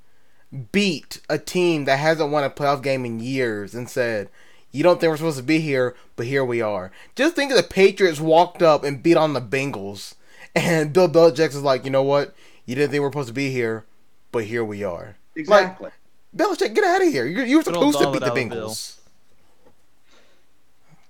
beat 0.71 1.21
a 1.29 1.39
team 1.39 1.85
that 1.85 1.97
hasn't 1.97 2.31
won 2.31 2.43
a 2.43 2.49
playoff 2.49 2.83
game 2.83 3.05
in 3.05 3.19
years 3.19 3.73
and 3.73 3.89
said, 3.89 4.29
"You 4.75 4.83
don't 4.83 4.99
think 4.99 5.09
we're 5.09 5.17
supposed 5.17 5.37
to 5.37 5.43
be 5.43 5.59
here, 5.59 5.95
but 6.15 6.25
here 6.25 6.45
we 6.45 6.61
are." 6.61 6.91
Just 7.15 7.35
think 7.35 7.51
of 7.51 7.57
the 7.57 7.63
Patriots 7.63 8.19
walked 8.19 8.61
up 8.61 8.83
and 8.83 9.01
beat 9.01 9.17
on 9.17 9.33
the 9.33 9.41
Bengals, 9.41 10.15
and 10.55 10.93
Bill 10.93 11.09
Belichick 11.09 11.49
is 11.49 11.61
like, 11.61 11.85
"You 11.85 11.91
know 11.91 12.03
what? 12.03 12.35
You 12.65 12.75
didn't 12.75 12.91
think 12.91 13.01
we're 13.01 13.09
supposed 13.09 13.27
to 13.29 13.33
be 13.33 13.51
here, 13.51 13.85
but 14.31 14.45
here 14.45 14.63
we 14.63 14.83
are." 14.83 15.15
Exactly. 15.35 15.89
Belichick, 16.35 16.73
get 16.73 16.83
out 16.83 17.01
of 17.01 17.07
here! 17.07 17.25
You 17.25 17.43
you 17.43 17.57
were 17.57 17.63
supposed 17.63 17.99
to 17.99 18.11
beat 18.11 18.19
the 18.19 18.27
dollar 18.27 18.43
dollar 18.43 18.61
Bengals. 18.61 18.97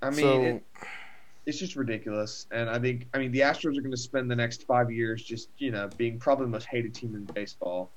I 0.01 0.09
mean, 0.11 0.19
so 0.19 0.41
it, 0.43 0.63
it's 1.45 1.57
just 1.57 1.75
ridiculous. 1.75 2.47
And 2.51 2.69
I 2.69 2.79
think, 2.79 3.07
I 3.13 3.17
mean, 3.17 3.31
the 3.31 3.39
Astros 3.39 3.77
are 3.77 3.81
going 3.81 3.91
to 3.91 3.97
spend 3.97 4.29
the 4.29 4.35
next 4.35 4.63
five 4.63 4.91
years 4.91 5.23
just, 5.23 5.49
you 5.57 5.71
know, 5.71 5.89
being 5.97 6.19
probably 6.19 6.45
the 6.45 6.51
most 6.51 6.67
hated 6.67 6.93
team 6.93 7.15
in 7.15 7.25
baseball. 7.33 7.89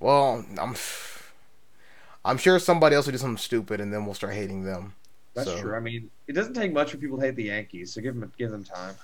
well, 0.00 0.44
I'm 0.58 0.74
I'm 2.24 2.38
sure 2.38 2.58
somebody 2.58 2.94
else 2.96 3.06
will 3.06 3.12
do 3.12 3.18
something 3.18 3.36
stupid, 3.38 3.80
and 3.80 3.92
then 3.92 4.04
we'll 4.04 4.14
start 4.14 4.34
hating 4.34 4.64
them. 4.64 4.94
That's 5.34 5.48
So- 5.48 5.60
true. 5.60 5.74
I 5.74 5.80
mean, 5.80 6.10
it 6.28 6.32
doesn't 6.34 6.54
take 6.54 6.72
much 6.72 6.90
for 6.90 6.96
people 6.98 7.18
to 7.18 7.24
hate 7.24 7.36
the 7.36 7.44
Yankees, 7.44 7.92
so 7.92 8.00
give 8.00 8.18
them 8.18 8.32
give 8.38 8.50
them 8.50 8.64
time. 8.64 8.94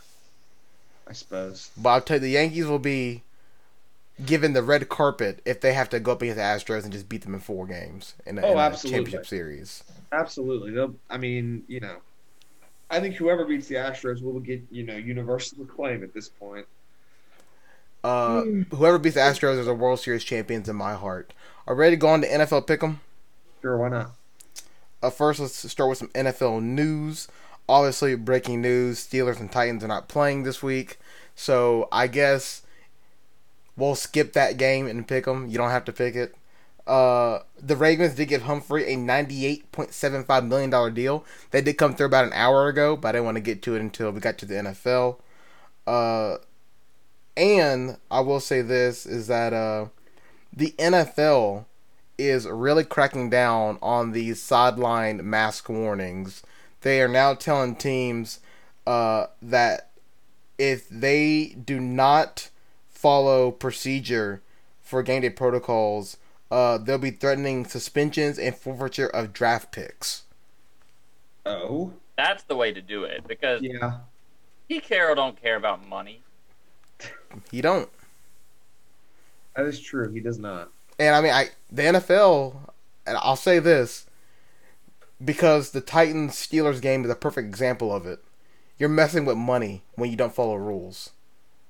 I 1.06 1.12
suppose. 1.14 1.70
But 1.76 1.88
I'll 1.90 2.00
tell 2.02 2.16
you, 2.18 2.20
the 2.20 2.30
Yankees 2.30 2.66
will 2.66 2.78
be 2.78 3.22
given 4.24 4.52
the 4.52 4.62
red 4.62 4.88
carpet 4.88 5.40
if 5.44 5.60
they 5.60 5.72
have 5.72 5.88
to 5.88 6.00
go 6.00 6.12
up 6.12 6.22
against 6.22 6.36
the 6.36 6.42
Astros 6.42 6.84
and 6.84 6.92
just 6.92 7.08
beat 7.08 7.22
them 7.22 7.34
in 7.34 7.40
four 7.40 7.66
games 7.66 8.14
in 8.26 8.36
a, 8.38 8.42
Oh, 8.42 8.52
in 8.58 8.72
a 8.72 8.76
championship 8.76 9.26
series. 9.26 9.84
Absolutely. 10.12 10.72
They'll. 10.72 10.94
I 11.08 11.16
mean, 11.16 11.64
you 11.66 11.80
know, 11.80 11.96
I 12.90 13.00
think 13.00 13.14
whoever 13.14 13.44
beats 13.46 13.68
the 13.68 13.76
Astros 13.76 14.22
will 14.22 14.38
get 14.40 14.62
you 14.70 14.84
know 14.84 14.96
universal 14.96 15.62
acclaim 15.62 16.02
at 16.02 16.12
this 16.12 16.28
point. 16.28 16.66
Uh, 18.04 18.42
whoever 18.74 18.98
beats 18.98 19.14
the 19.14 19.20
Astros 19.20 19.58
is 19.58 19.66
a 19.66 19.74
World 19.74 19.98
Series 20.00 20.24
champions 20.24 20.68
in 20.68 20.76
my 20.76 20.94
heart. 20.94 21.32
Already 21.66 21.78
we 21.78 21.80
ready 21.82 21.96
to 21.96 22.00
go 22.00 22.08
on 22.08 22.20
to 22.22 22.28
NFL 22.28 22.66
Pick'em? 22.66 22.98
Sure, 23.68 23.76
why 23.76 23.90
not? 23.90 24.12
Uh, 25.02 25.10
first, 25.10 25.40
let's 25.40 25.70
start 25.70 25.90
with 25.90 25.98
some 25.98 26.08
NFL 26.08 26.62
news. 26.62 27.28
Obviously, 27.68 28.14
breaking 28.14 28.62
news: 28.62 29.06
Steelers 29.06 29.40
and 29.40 29.52
Titans 29.52 29.84
are 29.84 29.88
not 29.88 30.08
playing 30.08 30.44
this 30.44 30.62
week, 30.62 30.98
so 31.34 31.86
I 31.92 32.06
guess 32.06 32.62
we'll 33.76 33.94
skip 33.94 34.32
that 34.32 34.56
game 34.56 34.86
and 34.86 35.06
pick 35.06 35.26
them. 35.26 35.48
You 35.48 35.58
don't 35.58 35.68
have 35.68 35.84
to 35.84 35.92
pick 35.92 36.16
it. 36.16 36.34
Uh, 36.86 37.40
the 37.60 37.76
Ravens 37.76 38.14
did 38.14 38.28
give 38.28 38.42
Humphrey 38.42 38.90
a 38.90 38.96
ninety-eight 38.96 39.70
point 39.70 39.92
seven 39.92 40.24
five 40.24 40.46
million 40.46 40.70
dollar 40.70 40.90
deal. 40.90 41.26
That 41.50 41.66
did 41.66 41.76
come 41.76 41.94
through 41.94 42.06
about 42.06 42.24
an 42.24 42.32
hour 42.32 42.68
ago, 42.68 42.96
but 42.96 43.08
I 43.08 43.12
didn't 43.12 43.26
want 43.26 43.36
to 43.36 43.42
get 43.42 43.60
to 43.64 43.76
it 43.76 43.80
until 43.80 44.10
we 44.12 44.20
got 44.20 44.38
to 44.38 44.46
the 44.46 44.54
NFL. 44.54 45.18
Uh, 45.86 46.38
and 47.36 47.98
I 48.10 48.20
will 48.20 48.40
say 48.40 48.62
this 48.62 49.04
is 49.04 49.26
that 49.26 49.52
uh, 49.52 49.88
the 50.52 50.74
NFL 50.78 51.66
is 52.18 52.46
really 52.46 52.84
cracking 52.84 53.30
down 53.30 53.78
on 53.80 54.12
these 54.12 54.42
sideline 54.42 55.28
mask 55.28 55.68
warnings. 55.68 56.42
They 56.80 57.00
are 57.00 57.08
now 57.08 57.34
telling 57.34 57.76
teams 57.76 58.40
uh, 58.86 59.26
that 59.40 59.90
if 60.58 60.88
they 60.88 61.56
do 61.64 61.78
not 61.78 62.50
follow 62.90 63.52
procedure 63.52 64.42
for 64.82 65.02
game 65.02 65.22
day 65.22 65.30
protocols, 65.30 66.16
uh, 66.50 66.78
they'll 66.78 66.98
be 66.98 67.10
threatening 67.10 67.64
suspensions 67.64 68.38
and 68.38 68.56
forfeiture 68.56 69.08
of 69.08 69.32
draft 69.32 69.70
picks. 69.70 70.24
Oh, 71.46 71.92
That's 72.16 72.42
the 72.42 72.56
way 72.56 72.72
to 72.72 72.82
do 72.82 73.04
it 73.04 73.26
because 73.26 73.62
yeah. 73.62 73.98
Pete 74.68 74.82
Carroll 74.82 75.14
don't 75.14 75.40
care 75.40 75.56
about 75.56 75.86
money. 75.88 76.22
he 77.50 77.60
don't. 77.60 77.88
That 79.56 79.66
is 79.66 79.80
true. 79.80 80.10
He 80.10 80.20
does 80.20 80.38
not. 80.38 80.70
And 80.99 81.14
I 81.14 81.20
mean, 81.20 81.32
I 81.32 81.51
the 81.70 81.82
NFL, 81.82 82.57
and 83.07 83.16
I'll 83.18 83.36
say 83.36 83.59
this 83.59 84.07
because 85.24 85.70
the 85.70 85.80
Titans 85.80 86.34
Steelers 86.34 86.80
game 86.80 87.05
is 87.05 87.11
a 87.11 87.16
perfect 87.16 87.49
example 87.49 87.94
of 87.94 88.07
it. 88.07 88.22
You're 88.78 88.88
messing 88.88 89.24
with 89.24 89.36
money 89.36 89.82
when 89.94 90.11
you 90.11 90.16
don't 90.16 90.34
follow 90.34 90.55
rules, 90.55 91.11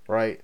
right? 0.07 0.41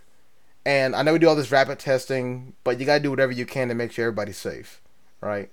And 0.66 0.97
I 0.97 1.03
know 1.03 1.12
we 1.12 1.18
do 1.18 1.28
all 1.28 1.37
this 1.37 1.53
rapid 1.53 1.78
testing, 1.78 2.55
but 2.64 2.80
you 2.80 2.87
gotta 2.87 3.03
do 3.03 3.11
whatever 3.11 3.32
you 3.32 3.45
can 3.45 3.68
to 3.68 3.74
make 3.74 3.93
sure 3.93 4.07
everybody's 4.07 4.39
safe, 4.39 4.80
right? 5.20 5.51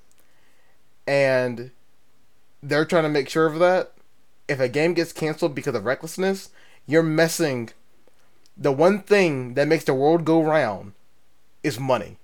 And 1.06 1.72
they're 2.64 2.86
trying 2.86 3.04
to 3.04 3.10
make 3.10 3.28
sure 3.28 3.46
of 3.46 3.60
that. 3.60 3.94
If 4.48 4.60
a 4.60 4.70
game 4.70 4.94
gets 4.94 5.14
canceled 5.14 5.56
because 5.56 5.76
of 5.76 5.86
recklessness, 5.86 6.50
you're 6.86 7.04
messing. 7.04 7.70
The 8.58 8.72
one 8.72 9.02
thing 9.02 9.54
that 9.56 9.68
makes 9.68 9.86
the 9.86 9.94
world 9.94 10.26
go 10.26 10.42
round 10.42 10.94
is 11.64 11.80
money 11.80 12.18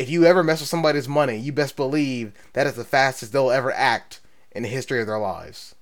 if 0.00 0.08
you 0.08 0.24
ever 0.24 0.42
mess 0.42 0.60
with 0.60 0.68
somebody's 0.70 1.06
money, 1.06 1.36
you 1.36 1.52
best 1.52 1.76
believe 1.76 2.32
that 2.54 2.66
is 2.66 2.72
the 2.72 2.84
fastest 2.84 3.34
they'll 3.34 3.50
ever 3.50 3.70
act 3.70 4.20
in 4.50 4.62
the 4.62 4.68
history 4.70 4.98
of 4.98 5.06
their 5.06 5.18
lives. 5.18 5.74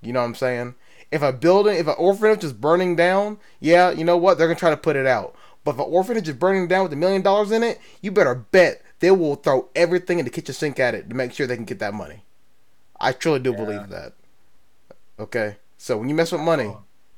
You 0.00 0.14
know 0.14 0.20
what 0.20 0.28
I'm 0.28 0.34
saying? 0.34 0.76
If 1.12 1.20
a 1.20 1.30
building, 1.30 1.76
if 1.76 1.86
an 1.86 1.96
orphanage 1.98 2.42
is 2.42 2.54
burning 2.54 2.96
down, 2.96 3.38
yeah, 3.60 3.90
you 3.90 4.02
know 4.02 4.16
what? 4.16 4.38
They're 4.38 4.46
gonna 4.46 4.58
try 4.58 4.70
to 4.70 4.78
put 4.78 4.96
it 4.96 5.06
out. 5.06 5.36
But 5.62 5.72
if 5.72 5.78
an 5.78 5.92
orphanage 5.92 6.26
is 6.26 6.36
burning 6.36 6.68
down 6.68 6.84
with 6.84 6.92
a 6.94 6.96
million 6.96 7.20
dollars 7.20 7.50
in 7.50 7.62
it, 7.62 7.78
you 8.00 8.10
better 8.10 8.34
bet 8.34 8.80
they 9.00 9.10
will 9.10 9.34
throw 9.34 9.68
everything 9.76 10.18
in 10.18 10.24
the 10.24 10.30
kitchen 10.30 10.54
sink 10.54 10.80
at 10.80 10.94
it 10.94 11.10
to 11.10 11.14
make 11.14 11.34
sure 11.34 11.46
they 11.46 11.56
can 11.56 11.66
get 11.66 11.80
that 11.80 11.92
money. 11.92 12.22
I 12.98 13.12
truly 13.12 13.40
do 13.40 13.52
believe 13.52 13.90
that. 13.90 14.14
Okay, 15.20 15.56
so 15.76 15.98
when 15.98 16.08
you 16.08 16.14
mess 16.14 16.32
with 16.32 16.40
money, 16.40 16.72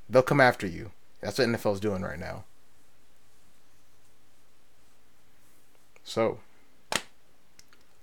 they'll 0.09 0.23
come 0.23 0.41
after 0.41 0.67
you. 0.67 0.91
That's 1.21 1.39
what 1.39 1.47
NFL's 1.47 1.79
doing 1.79 2.03
right 2.03 2.19
now. 2.19 2.43
So, 6.11 6.41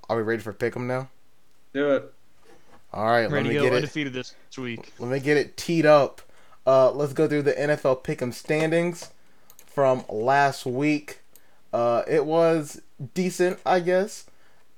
are 0.09 0.15
we 0.15 0.21
ready 0.21 0.41
for 0.41 0.53
pick'em 0.53 0.85
now? 0.85 1.09
Do 1.73 1.91
it. 1.91 2.13
All 2.93 3.05
right, 3.05 3.29
let 3.29 3.43
me 3.43 3.49
to 3.49 3.53
get 3.55 3.59
go 3.59 3.65
it. 3.65 3.73
undefeated 3.73 4.13
this 4.13 4.33
week. 4.57 4.93
Let 4.97 5.11
me 5.11 5.19
get 5.19 5.35
it 5.35 5.57
teed 5.57 5.85
up. 5.85 6.21
Uh, 6.65 6.89
let's 6.91 7.11
go 7.11 7.27
through 7.27 7.41
the 7.41 7.51
NFL 7.51 8.05
Pick'em 8.05 8.33
standings 8.33 9.09
from 9.65 10.05
last 10.07 10.65
week. 10.65 11.19
Uh, 11.73 12.03
it 12.07 12.25
was 12.25 12.81
decent, 13.13 13.59
I 13.65 13.81
guess. 13.81 14.23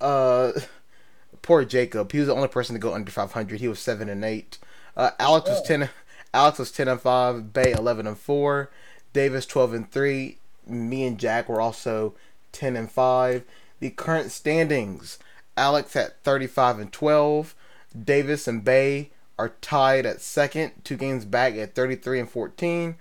Uh, 0.01 0.53
poor 1.43 1.63
Jacob. 1.65 2.11
He 2.11 2.17
was 2.17 2.29
the 2.29 2.33
only 2.33 2.47
person 2.47 2.73
to 2.73 2.79
go 2.79 2.95
under 2.95 3.11
500. 3.11 3.59
He 3.59 3.67
was 3.67 3.77
seven 3.77 4.09
and 4.09 4.25
eight. 4.25 4.57
Uh, 4.97 5.11
Alex 5.19 5.51
was 5.51 5.61
ten. 5.61 5.87
Alex 6.33 6.57
was 6.57 6.71
ten 6.71 6.87
and 6.87 6.99
five. 6.99 7.53
Bay 7.53 7.73
eleven 7.73 8.07
and 8.07 8.17
four. 8.17 8.71
Davis 9.13 9.45
twelve 9.45 9.75
and 9.75 9.91
three. 9.91 10.39
Me 10.65 11.05
and 11.05 11.19
Jack 11.19 11.47
were 11.47 11.61
also 11.61 12.15
ten 12.51 12.75
and 12.75 12.91
five. 12.91 13.43
The 13.79 13.89
current 13.89 14.31
standings: 14.31 15.19
Alex 15.57 15.95
at 15.95 16.23
thirty-five 16.23 16.79
and 16.79 16.91
twelve. 16.91 17.55
Davis 18.03 18.47
and 18.47 18.63
Bay 18.63 19.09
are 19.39 19.53
tied 19.61 20.05
at 20.05 20.21
second, 20.21 20.73
two 20.83 20.97
games 20.97 21.23
back 21.23 21.55
at 21.55 21.73
33 21.73 22.19
and 22.19 22.29
14. 22.29 22.95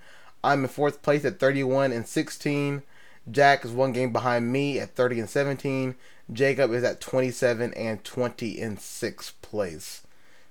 I'm 0.45 0.63
in 0.63 0.69
fourth 0.69 1.03
place 1.03 1.25
at 1.25 1.41
31 1.41 1.91
and 1.91 2.07
16. 2.07 2.83
Jack 3.31 3.65
is 3.65 3.73
one 3.73 3.93
game 3.93 4.13
behind 4.13 4.53
me 4.53 4.79
at 4.79 4.95
30 4.95 5.21
and 5.21 5.29
17. 5.29 5.97
Jacob 6.33 6.73
is 6.73 6.85
at 6.85 7.01
27 7.01 7.75
and 7.75 8.05
20 8.05 8.61
in 8.61 8.77
sixth 8.77 9.41
place. 9.43 10.03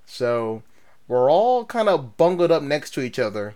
So 0.06 0.62
we're 1.08 1.32
all 1.32 1.64
kind 1.64 1.88
of 1.88 2.18
bungled 2.18 2.52
up 2.52 2.64
next 2.64 2.92
to 2.92 3.02
each 3.02 3.18
other. 3.18 3.56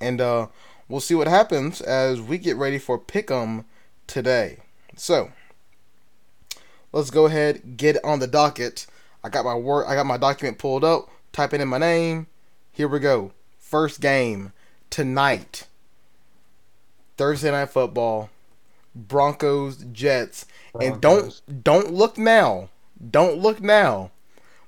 And 0.00 0.20
uh, 0.20 0.46
we'll 0.88 1.00
see 1.00 1.14
what 1.14 1.26
happens 1.26 1.80
as 1.80 2.20
we 2.20 2.38
get 2.38 2.56
ready 2.56 2.78
for 2.78 2.98
Pick'em 2.98 3.64
today. 4.12 4.58
So 4.94 5.32
let's 6.92 7.10
go 7.10 7.26
ahead 7.26 7.76
get 7.78 7.96
on 8.04 8.18
the 8.18 8.26
docket. 8.26 8.86
I 9.24 9.30
got 9.30 9.44
my 9.44 9.54
work. 9.54 9.88
I 9.88 9.94
got 9.94 10.06
my 10.06 10.18
document 10.18 10.58
pulled 10.58 10.84
up. 10.84 11.08
Typing 11.32 11.62
in 11.62 11.68
my 11.68 11.78
name. 11.78 12.26
Here 12.70 12.86
we 12.86 12.98
go. 12.98 13.32
First 13.58 14.00
game 14.00 14.52
tonight. 14.90 15.66
Thursday 17.16 17.50
night 17.50 17.70
football. 17.70 18.28
Broncos 18.94 19.78
Jets. 19.92 20.44
And 20.78 21.00
don't 21.00 21.40
don't 21.62 21.92
look 21.92 22.18
now. 22.18 22.68
Don't 23.10 23.38
look 23.38 23.62
now. 23.62 24.10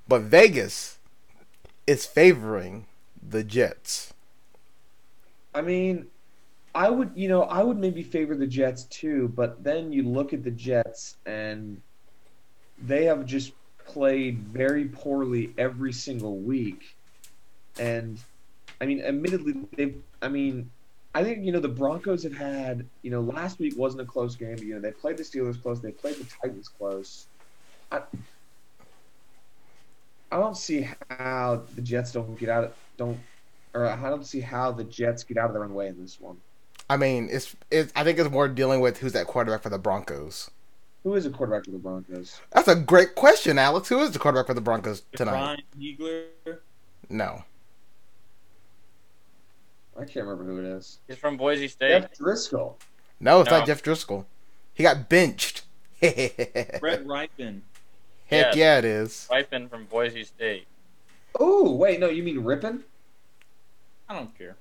But 0.09 0.22
Vegas 0.22 0.99
is 1.86 2.07
favoring 2.07 2.86
the 3.22 3.45
Jets. 3.45 4.14
I 5.55 5.61
mean, 5.61 6.07
I 6.75 6.91
would, 6.91 7.12
you 7.14 7.29
know, 7.29 7.43
I 7.43 7.62
would 7.62 7.79
maybe 7.79 8.03
favor 8.03 8.35
the 8.35 8.47
Jets 8.47 8.85
too, 8.85 9.29
but 9.37 9.62
then 9.62 9.93
you 9.93 10.03
look 10.03 10.33
at 10.33 10.43
the 10.43 10.51
Jets 10.51 11.16
and 11.25 11.81
they 12.83 13.05
have 13.05 13.25
just 13.27 13.53
played 13.87 14.39
very 14.41 14.87
poorly 14.87 15.55
every 15.57 15.93
single 15.93 16.39
week. 16.39 16.97
And 17.79 18.18
I 18.81 18.87
mean, 18.87 19.01
admittedly, 19.01 19.55
they 19.77 19.95
I 20.20 20.29
mean, 20.29 20.68
I 21.14 21.22
think, 21.22 21.45
you 21.45 21.53
know, 21.53 21.61
the 21.61 21.68
Broncos 21.68 22.25
have 22.25 22.35
had, 22.35 22.85
you 23.03 23.11
know, 23.11 23.20
last 23.20 23.61
week 23.61 23.75
wasn't 23.77 24.03
a 24.03 24.07
close 24.07 24.35
game, 24.35 24.57
but, 24.57 24.64
you 24.64 24.75
know, 24.75 24.81
they 24.81 24.91
played 24.91 25.16
the 25.16 25.22
Steelers 25.22 25.62
close, 25.62 25.81
they 25.81 25.93
played 25.93 26.16
the 26.16 26.25
Titans 26.43 26.68
close. 26.68 27.27
I 27.93 28.03
I 30.33 30.39
don't 30.39 30.57
see 30.57 30.89
how 31.09 31.62
the 31.77 31.83
Jets 31.83 32.11
don't 32.11 32.37
get 32.37 32.49
out 32.49 32.64
of 32.64 32.72
don't 32.97 33.20
or 33.75 33.87
I 33.87 34.11
don't 34.11 34.27
see 34.27 34.41
how 34.41 34.72
the 34.72 34.83
Jets 34.83 35.22
get 35.22 35.37
out 35.37 35.47
of 35.47 35.53
their 35.53 35.62
own 35.62 35.75
way 35.75 35.87
in 35.87 36.01
this 36.01 36.20
one. 36.20 36.37
I 36.89 36.97
mean, 36.97 37.28
it's 37.30 37.57
it's. 37.70 37.93
I 37.97 38.05
think 38.05 38.18
it's 38.18 38.30
more 38.30 38.49
dealing 38.49 38.80
with 38.80 38.99
who's 38.99 39.12
that 39.12 39.26
quarterback 39.26 39.62
for 39.62 39.70
the 39.70 39.78
Broncos. 39.78 40.51
Who 41.03 41.14
is 41.14 41.24
the 41.24 41.30
quarterback 41.30 41.64
for 41.64 41.70
the 41.70 41.78
Broncos? 41.78 42.41
That's 42.53 42.68
a 42.68 42.74
great 42.76 43.14
question, 43.14 43.59
Alex. 43.59 43.89
Who 43.89 44.01
is 44.01 44.12
the 44.12 44.18
quarterback 44.18 44.47
for 44.47 44.55
the 44.55 44.61
Broncos 44.61 45.03
tonight? 45.16 45.32
Ryan 45.32 45.62
Hegler. 45.78 46.59
No. 47.09 47.45
I 49.97 50.05
can't 50.05 50.26
remember 50.26 50.45
who 50.45 50.59
it 50.61 50.76
is. 50.76 50.99
He's 51.07 51.16
from 51.18 51.37
Boise 51.37 51.68
State. 51.68 51.89
Jeff 51.91 52.14
Driskel. 52.18 52.74
No, 53.20 53.41
it's 53.41 53.51
No. 53.51 53.59
not 53.59 53.66
Jeff 53.66 53.82
Driskel. 53.82 54.24
He 54.72 54.82
got 54.82 55.09
benched. 55.09 55.62
Brett 56.01 57.07
Rypien. 57.07 57.61
Yes. 58.30 58.57
yeah, 58.57 58.78
it 58.78 58.85
is. 58.85 59.28
Ripon 59.30 59.68
from 59.68 59.85
Boise 59.85 60.24
State. 60.24 60.66
Oh 61.39 61.72
wait, 61.76 62.01
no, 62.01 62.09
you 62.09 62.22
mean 62.22 62.43
Rippin? 62.43 62.82
I 64.09 64.14
don't 64.14 64.37
care. 64.37 64.57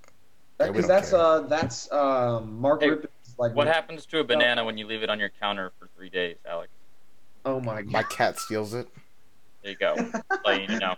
Yeah, 0.60 0.68
Because 0.68 0.88
don't 0.88 0.88
that's 0.96 1.10
care. 1.12 1.20
uh 1.20 1.40
that's 1.42 1.92
um 1.92 2.60
Mark 2.60 2.82
Hey, 2.82 2.90
Rippin's 2.90 3.36
like 3.38 3.56
What 3.56 3.68
happens 3.68 4.06
to 4.08 4.20
a 4.20 4.24
banana 4.24 4.64
when 4.64 4.78
you 4.78 4.86
leave 4.88 5.04
it 5.04 5.10
on 5.10 5.20
your 5.20 5.30
counter 5.42 5.72
for 5.80 5.90
three 5.98 6.10
days, 6.10 6.38
Alex? 6.48 6.70
Oh 7.46 7.60
my 7.60 7.82
god. 7.82 7.92
My 7.92 8.04
cat 8.04 8.40
steals 8.40 8.74
it. 8.74 8.88
There 9.64 9.72
you 9.72 9.78
go. 9.78 9.96
Letting 10.46 10.72
you 10.72 10.80
know. 10.80 10.96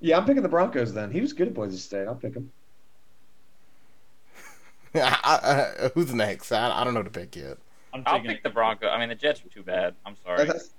Yeah, 0.00 0.16
I'm 0.18 0.24
picking 0.24 0.42
the 0.42 0.48
Broncos 0.48 0.94
then. 0.94 1.10
He 1.10 1.20
was 1.20 1.32
good 1.32 1.48
at 1.48 1.54
Boise 1.54 1.76
State. 1.76 2.06
I'll 2.06 2.14
pick 2.14 2.34
him. 2.34 2.50
I, 4.94 5.74
I, 5.84 5.88
who's 5.94 6.14
next? 6.14 6.50
I, 6.52 6.70
I 6.80 6.84
don't 6.84 6.94
know 6.94 7.02
to 7.02 7.10
pick 7.10 7.36
yet. 7.36 7.58
I'm 7.92 8.02
I'll 8.06 8.16
taking 8.16 8.30
pick 8.30 8.42
the 8.42 8.50
Broncos. 8.50 8.88
I 8.92 8.98
mean, 8.98 9.08
the 9.10 9.14
Jets 9.14 9.44
are 9.44 9.48
too 9.48 9.62
bad. 9.62 9.94
I'm 10.06 10.16
sorry. 10.24 10.38
That's- 10.46 10.70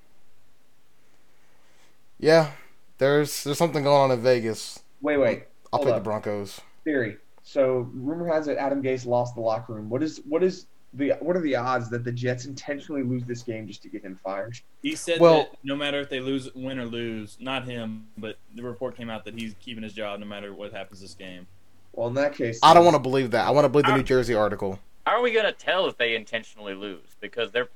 Yeah, 2.20 2.51
there's 2.97 3.43
there's 3.43 3.57
something 3.57 3.84
going 3.84 4.12
on 4.12 4.18
in 4.18 4.24
Vegas. 4.24 4.80
Wait, 5.01 5.18
wait. 5.18 5.43
I'll 5.74 5.78
Hold 5.80 5.88
pick 5.88 5.96
up. 5.96 6.00
the 6.02 6.04
Broncos. 6.04 6.62
Theory. 6.84 7.18
So 7.44 7.90
rumor 7.94 8.28
has 8.28 8.48
it 8.48 8.58
Adam 8.58 8.82
Gase 8.84 9.06
lost 9.06 9.36
the 9.36 9.42
locker 9.42 9.74
room. 9.74 9.90
What 9.90 10.04
is 10.04 10.22
what 10.28 10.44
is 10.44 10.68
the 10.94 11.14
what 11.22 11.36
are 11.36 11.42
the 11.42 11.56
odds 11.56 11.90
that 11.90 12.04
the 12.04 12.12
Jets 12.12 12.46
intentionally 12.46 13.04
lose 13.04 13.24
this 13.24 13.42
game 13.42 13.68
just 13.68 13.82
to 13.84 13.88
get 13.90 14.04
him 14.04 14.20
fired? 14.24 14.60
He 14.84 14.96
said 14.96 15.20
Well- 15.20 15.44
that 15.44 15.58
no 15.64 15.76
matter 15.76 16.00
if 16.00 16.10
they 16.10 16.20
lose, 16.20 16.54
win 16.54 16.80
or 16.80 16.86
lose, 16.86 17.38
not 17.40 17.66
him, 17.66 18.08
but 18.18 18.38
the 18.56 18.62
report 18.64 18.96
came 18.98 19.10
out 19.10 19.26
that 19.26 19.34
he's 19.40 19.56
keeping 19.60 19.84
his 19.84 19.94
job 19.94 20.20
no 20.20 20.26
matter 20.26 20.54
what 20.54 20.72
happens 20.74 21.02
this 21.02 21.14
game. 21.14 21.48
Well, 21.94 22.08
in 22.08 22.14
that 22.16 22.36
case, 22.36 22.60
I 22.64 22.74
don't 22.74 22.86
want 22.86 22.96
to 22.96 23.02
believe 23.02 23.32
that. 23.32 23.48
I 23.48 23.52
want 23.52 23.66
to 23.66 23.70
believe 23.70 23.86
the 23.86 23.96
New 23.98 24.04
Jersey 24.04 24.34
article. 24.36 24.80
How 25.06 25.14
are 25.18 25.22
we 25.22 25.32
gonna 25.32 25.52
tell 25.52 25.88
if 25.88 25.98
they 25.98 26.16
intentionally 26.16 26.74
lose? 26.76 27.16
Because 27.22 27.52
they're 27.52 27.70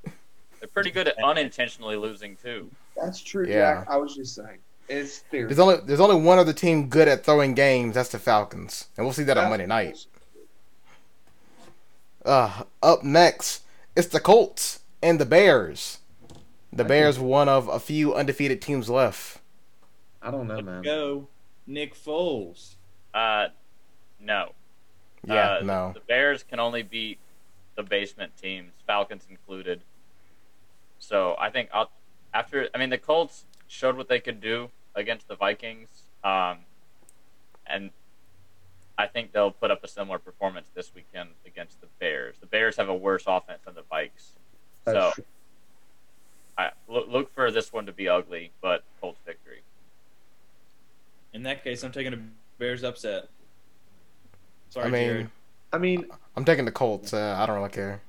they're 0.60 0.70
pretty 0.70 0.92
good 0.92 1.08
at 1.08 1.16
unintentionally 1.24 1.96
losing 1.96 2.36
too. 2.38 2.70
That's 2.96 3.20
true, 3.20 3.46
Yeah. 3.48 3.80
Jack. 3.80 3.88
I 3.90 3.98
was 3.98 4.16
just 4.16 4.36
saying. 4.36 4.60
It's 4.88 5.20
theory. 5.20 5.48
There's 5.48 5.60
only 5.60 5.78
there's 5.86 6.00
only 6.00 6.22
one 6.22 6.38
other 6.38 6.54
team 6.54 6.90
good 6.90 7.08
at 7.08 7.24
throwing 7.26 7.54
games. 7.54 7.96
That's 7.96 8.10
the 8.10 8.20
Falcons, 8.20 8.88
and 8.98 9.06
we'll 9.06 9.14
see 9.14 9.24
that 9.24 9.38
on 9.38 9.50
Monday 9.50 9.66
night. 9.66 10.06
Uh, 12.24 12.64
up 12.82 13.04
next, 13.04 13.64
it's 13.96 14.08
the 14.08 14.20
Colts 14.20 14.80
and 15.02 15.20
the 15.20 15.26
Bears. 15.26 16.00
The 16.74 16.84
I 16.84 16.88
Bears 16.88 17.20
were 17.20 17.28
one 17.28 17.50
of 17.50 17.68
a 17.68 17.80
few 17.80 18.14
undefeated 18.16 18.62
teams 18.62 18.90
left. 18.90 19.40
I 20.22 20.32
don't 20.32 20.48
know, 20.48 20.56
Let's 20.56 20.66
man. 20.66 20.82
go, 20.82 21.28
Nick 21.68 21.96
Foles. 21.96 22.76
Uh, 23.14 23.48
no. 24.20 24.54
Yeah, 25.26 25.54
Uh, 25.54 25.64
no. 25.64 25.92
The 25.94 26.00
Bears 26.02 26.44
can 26.44 26.60
only 26.60 26.82
beat 26.84 27.20
the 27.76 27.84
basement 27.84 28.36
teams, 28.38 28.72
Falcons 28.88 29.26
included. 29.30 29.82
So 31.00 31.36
I 31.40 31.50
think 31.50 31.70
I'll, 31.74 31.92
after 32.34 32.70
I 32.74 32.78
mean 32.78 32.90
the 32.90 32.98
Colts 32.98 33.46
showed 33.76 33.98
what 33.98 34.08
they 34.08 34.20
could 34.20 34.42
do 34.42 34.70
against 34.96 35.28
the 35.28 35.36
Vikings, 35.36 35.90
um, 36.24 36.60
and 37.68 37.92
I 38.98 39.08
think 39.08 39.34
they'll 39.34 39.52
put 39.52 39.72
up 39.72 39.84
a 39.84 39.88
similar 39.88 40.20
performance 40.20 40.70
this 40.74 40.94
weekend 40.96 41.30
against 41.46 41.82
the 41.82 41.88
Bears. 42.00 42.38
The 42.40 42.46
Bears 42.48 42.78
have 42.78 42.90
a 42.90 42.96
worse 42.96 43.24
offense 43.28 43.60
than 43.66 43.76
the 43.76 43.84
Vikes, 43.84 44.32
so. 44.86 45.12
I 46.58 46.72
look, 46.88 47.10
look 47.10 47.34
for 47.34 47.52
this 47.52 47.74
one 47.74 47.86
to 47.86 47.92
be 47.92 48.08
ugly, 48.08 48.52
but 48.62 48.84
Colts 49.02 49.20
victory. 49.26 49.62
In 51.34 51.44
that 51.44 51.66
case, 51.66 51.84
I'm 51.84 51.92
taking 51.92 52.14
a 52.14 52.20
Bears 52.58 52.84
upset. 52.84 53.28
Sorry, 54.70 54.86
I 54.86 54.90
mean, 54.90 55.08
Jared. 55.08 55.30
I 55.74 55.78
mean, 55.78 56.06
I'm 56.38 56.46
taking 56.46 56.64
the 56.64 56.72
Colts. 56.72 57.14
Uh, 57.14 57.36
I 57.38 57.46
don't 57.46 57.58
really 57.58 57.70
care. 57.70 58.02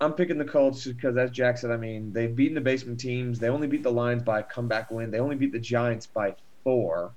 I'm 0.00 0.12
picking 0.12 0.38
the 0.38 0.44
Colts 0.44 0.86
because, 0.86 1.16
as 1.16 1.30
Jack 1.30 1.58
said, 1.58 1.70
I 1.70 1.76
mean, 1.76 2.12
they've 2.12 2.34
beaten 2.34 2.54
the 2.54 2.60
basement 2.60 3.00
teams. 3.00 3.38
They 3.38 3.48
only 3.48 3.66
beat 3.66 3.82
the 3.82 3.90
Lions 3.90 4.22
by 4.22 4.40
a 4.40 4.42
comeback 4.42 4.90
win. 4.90 5.10
They 5.10 5.20
only 5.20 5.36
beat 5.36 5.52
the 5.52 5.58
Giants 5.58 6.06
by 6.06 6.34
four, 6.64 7.12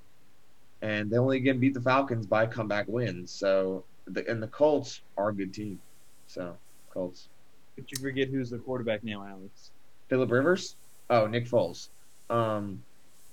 and 0.81 1.09
they 1.09 1.17
only 1.17 1.37
again 1.37 1.59
beat 1.59 1.73
the 1.73 1.81
Falcons 1.81 2.25
by 2.25 2.43
a 2.43 2.47
comeback 2.47 2.87
win. 2.87 3.27
So, 3.27 3.83
the, 4.05 4.25
and 4.29 4.41
the 4.41 4.47
Colts 4.47 5.01
are 5.17 5.29
a 5.29 5.33
good 5.33 5.53
team. 5.53 5.79
So, 6.27 6.55
Colts. 6.93 7.27
But 7.75 7.91
you 7.91 8.01
forget 8.01 8.29
who's 8.29 8.49
the 8.49 8.59
quarterback 8.59 9.03
now, 9.03 9.25
Alex. 9.25 9.71
Philip 10.07 10.31
Rivers. 10.31 10.75
Oh, 11.09 11.27
Nick 11.27 11.47
Foles. 11.49 11.89
Um, 12.29 12.81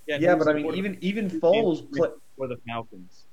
yeah, 0.06 0.18
who's 0.34 0.44
but 0.44 0.48
I 0.48 0.54
mean, 0.54 0.74
even 0.74 0.98
even 1.02 1.30
Foles 1.30 1.88
play, 1.92 2.08
for 2.36 2.48
the 2.48 2.56
Falcons. 2.66 3.25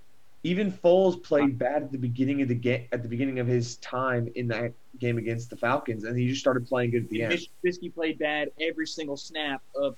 Even 0.43 0.71
Foles 0.71 1.21
played 1.23 1.57
bad 1.57 1.83
at 1.83 1.91
the 1.91 1.97
beginning 1.97 2.41
of 2.41 2.47
the 2.49 2.55
game 2.55 2.85
at 2.91 3.01
the 3.01 3.09
beginning 3.09 3.39
of 3.39 3.47
his 3.47 3.77
time 3.77 4.29
in 4.35 4.47
that 4.49 4.73
game 4.99 5.17
against 5.17 5.49
the 5.49 5.55
Falcons, 5.55 6.03
and 6.03 6.17
he 6.17 6.27
just 6.27 6.41
started 6.41 6.67
playing 6.67 6.91
good 6.91 7.03
at 7.05 7.09
the 7.09 7.23
end. 7.23 7.29
Mitch 7.31 7.49
Trubisky 7.81 7.93
played 7.93 8.19
bad 8.19 8.49
every 8.59 8.85
single 8.85 9.17
snap 9.17 9.61
of 9.75 9.97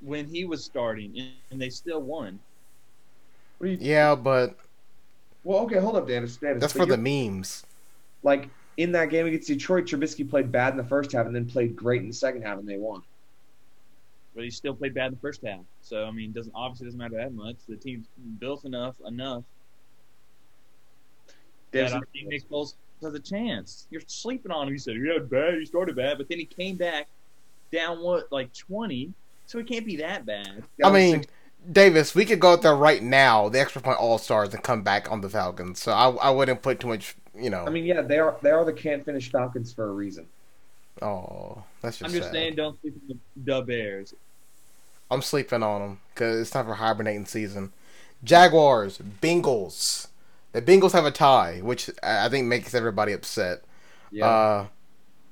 when 0.00 0.26
he 0.26 0.44
was 0.44 0.62
starting, 0.64 1.18
and- 1.18 1.30
and 1.50 1.60
they 1.60 1.70
still 1.70 2.00
won. 2.00 2.38
What 3.58 3.70
you, 3.70 3.78
Yeah, 3.80 4.14
but 4.14 4.56
Well, 5.42 5.58
okay, 5.60 5.78
hold 5.78 5.96
up, 5.96 6.06
Dennis. 6.08 6.36
Dennis 6.36 6.60
that's 6.60 6.72
but 6.72 6.80
for 6.80 6.86
the 6.86 6.96
memes. 6.96 7.64
like 8.22 8.48
in 8.76 8.92
that 8.92 9.10
game 9.10 9.26
against 9.26 9.46
Detroit. 9.48 9.84
Trubisky 9.84 10.28
played 10.28 10.50
bad 10.50 10.72
in 10.72 10.76
the 10.78 10.84
first 10.84 11.12
half 11.12 11.26
and 11.26 11.34
then 11.34 11.46
played 11.46 11.76
great 11.76 12.00
in 12.02 12.08
the 12.08 12.14
second 12.14 12.42
half, 12.42 12.58
and 12.58 12.68
they 12.68 12.76
won. 12.78 13.02
But 14.34 14.44
he 14.44 14.50
still 14.50 14.74
played 14.74 14.94
bad 14.94 15.06
in 15.06 15.12
the 15.12 15.20
first 15.20 15.42
half. 15.44 15.60
So 15.82 16.04
I 16.04 16.10
mean, 16.10 16.32
doesn't 16.32 16.52
obviously 16.54 16.86
doesn't 16.86 16.98
matter 16.98 17.16
that 17.16 17.32
much. 17.32 17.56
The 17.68 17.76
team's 17.76 18.06
built 18.38 18.64
enough 18.64 18.96
enough 19.06 19.44
There's 21.70 21.92
that 21.92 21.98
I 21.98 22.00
think 22.12 22.28
Nick 22.28 22.48
Foles 22.48 22.74
has 23.02 23.14
a 23.14 23.20
chance. 23.20 23.86
You're 23.90 24.02
sleeping 24.06 24.52
on 24.52 24.68
him. 24.68 24.74
You 24.74 24.78
said 24.78 24.96
he 24.96 25.08
had 25.08 25.30
bad, 25.30 25.54
he 25.54 25.64
started 25.66 25.96
bad, 25.96 26.18
but 26.18 26.28
then 26.28 26.38
he 26.38 26.44
came 26.44 26.76
back 26.76 27.08
down 27.72 28.02
what 28.02 28.30
like 28.32 28.52
twenty, 28.52 29.12
so 29.46 29.58
he 29.58 29.64
can't 29.64 29.86
be 29.86 29.96
that 29.96 30.26
bad. 30.26 30.64
I 30.82 30.90
mean, 30.90 31.24
Davis, 31.70 32.14
we 32.14 32.24
could 32.24 32.40
go 32.40 32.52
out 32.52 32.62
there 32.62 32.76
right 32.76 33.02
now, 33.02 33.48
the 33.48 33.60
extra 33.60 33.80
point 33.80 33.98
all 33.98 34.18
stars, 34.18 34.52
and 34.52 34.62
come 34.62 34.82
back 34.82 35.10
on 35.10 35.20
the 35.20 35.28
Falcons. 35.28 35.80
So 35.80 35.92
I, 35.92 36.10
I 36.10 36.30
wouldn't 36.30 36.62
put 36.62 36.80
too 36.80 36.88
much, 36.88 37.16
you 37.34 37.50
know. 37.50 37.64
I 37.66 37.70
mean, 37.70 37.84
yeah, 37.84 38.02
they 38.02 38.18
are 38.18 38.36
they 38.42 38.50
are 38.50 38.64
the 38.64 38.72
can't 38.72 39.04
finish 39.04 39.30
Falcons 39.30 39.72
for 39.72 39.88
a 39.88 39.92
reason. 39.92 40.26
oh, 41.02 41.62
that's 41.80 41.98
just. 41.98 42.08
I'm 42.08 42.14
just 42.14 42.28
sad. 42.28 42.34
saying, 42.34 42.54
don't 42.56 42.80
sleep 42.80 42.94
on 42.94 43.18
the, 43.36 43.52
the 43.52 43.62
Bears. 43.62 44.14
I'm 45.10 45.22
sleeping 45.22 45.62
on 45.62 45.80
them 45.80 46.00
because 46.14 46.40
it's 46.40 46.50
time 46.50 46.66
for 46.66 46.74
hibernating 46.74 47.26
season. 47.26 47.72
Jaguars, 48.22 48.98
Bengals. 48.98 50.08
The 50.52 50.62
Bengals 50.62 50.92
have 50.92 51.04
a 51.04 51.10
tie, 51.10 51.60
which 51.62 51.90
I 52.02 52.26
I 52.26 52.28
think 52.28 52.46
makes 52.46 52.74
everybody 52.74 53.12
upset. 53.12 53.64
Yeah, 54.10 54.26
Uh, 54.26 54.66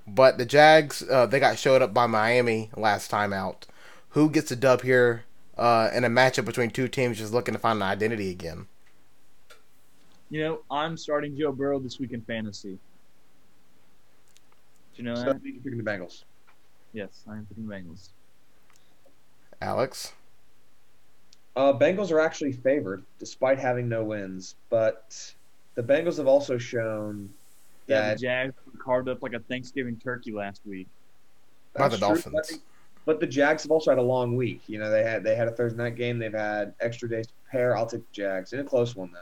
but 0.07 0.39
the 0.39 0.47
Jags, 0.47 1.03
uh, 1.09 1.27
they 1.27 1.41
got 1.41 1.59
showed 1.59 1.83
up 1.83 1.95
by 1.95 2.07
Miami 2.07 2.71
last 2.77 3.09
time 3.11 3.33
out. 3.33 3.67
Who 4.11 4.31
gets 4.31 4.51
a 4.51 4.57
dub 4.57 4.83
here 4.83 5.25
uh, 5.59 5.91
in 5.95 6.05
a 6.05 6.11
matchup 6.11 6.45
between 6.47 6.71
two 6.71 6.89
teams 6.89 7.19
just 7.19 7.33
looking 7.33 7.55
to 7.55 7.61
find 7.61 7.79
an 7.79 7.83
identity 7.89 8.31
again? 8.31 8.69
You 10.31 10.41
know, 10.43 10.63
I'm 10.71 10.97
starting 10.97 11.37
Joe 11.37 11.53
Burrow 11.53 11.79
this 11.79 11.99
week 12.01 12.13
in 12.13 12.23
fantasy. 12.23 12.81
Do 14.95 15.03
you 15.03 15.05
know 15.05 15.15
so 15.15 15.25
that? 15.25 15.41
you're 15.45 15.63
picking 15.63 15.79
the 15.79 15.85
Bengals. 15.85 16.25
Yes, 16.93 17.25
I 17.29 17.37
am 17.37 17.47
picking 17.47 17.67
the 17.67 17.75
Bengals. 17.75 18.11
Alex? 19.63 20.13
Uh, 21.55 21.73
Bengals 21.73 22.11
are 22.11 22.21
actually 22.21 22.53
favored 22.53 23.03
despite 23.19 23.59
having 23.59 23.89
no 23.89 24.03
wins, 24.05 24.57
but 24.71 25.33
the 25.75 25.83
Bengals 25.83 26.17
have 26.17 26.27
also 26.27 26.59
shown 26.59 27.33
Yeah, 27.87 28.01
that 28.01 28.19
the 28.19 28.23
Jags 28.23 28.55
carved 28.79 29.09
up 29.09 29.23
like 29.23 29.35
a 29.35 29.39
Thanksgiving 29.39 29.97
turkey 30.03 30.33
last 30.33 30.63
week. 30.67 30.89
By 31.75 31.89
the 31.89 31.97
That's 31.97 32.01
true, 32.01 32.09
Dolphins. 32.33 32.51
but- 32.51 32.59
But 33.05 33.19
the 33.19 33.27
Jags 33.27 33.65
have 33.65 33.73
also 33.73 33.91
had 33.91 33.99
a 33.99 34.03
long 34.03 34.37
week. 34.37 34.63
You 34.69 34.79
know, 34.79 34.89
they 34.89 35.03
had 35.03 35.25
they 35.25 35.35
had 35.35 35.49
a 35.49 35.51
Thursday 35.51 35.77
night 35.83 35.97
game. 35.97 36.21
They've 36.21 36.33
had 36.33 36.73
extra 36.81 37.09
days 37.09 37.27
to 37.27 37.33
prepare. 37.45 37.77
I'll 37.77 37.85
take 37.87 38.03
the 38.09 38.13
Jags 38.13 38.53
in 38.53 38.61
a 38.61 38.65
close 38.65 38.95
one 38.95 39.11
though. 39.13 39.19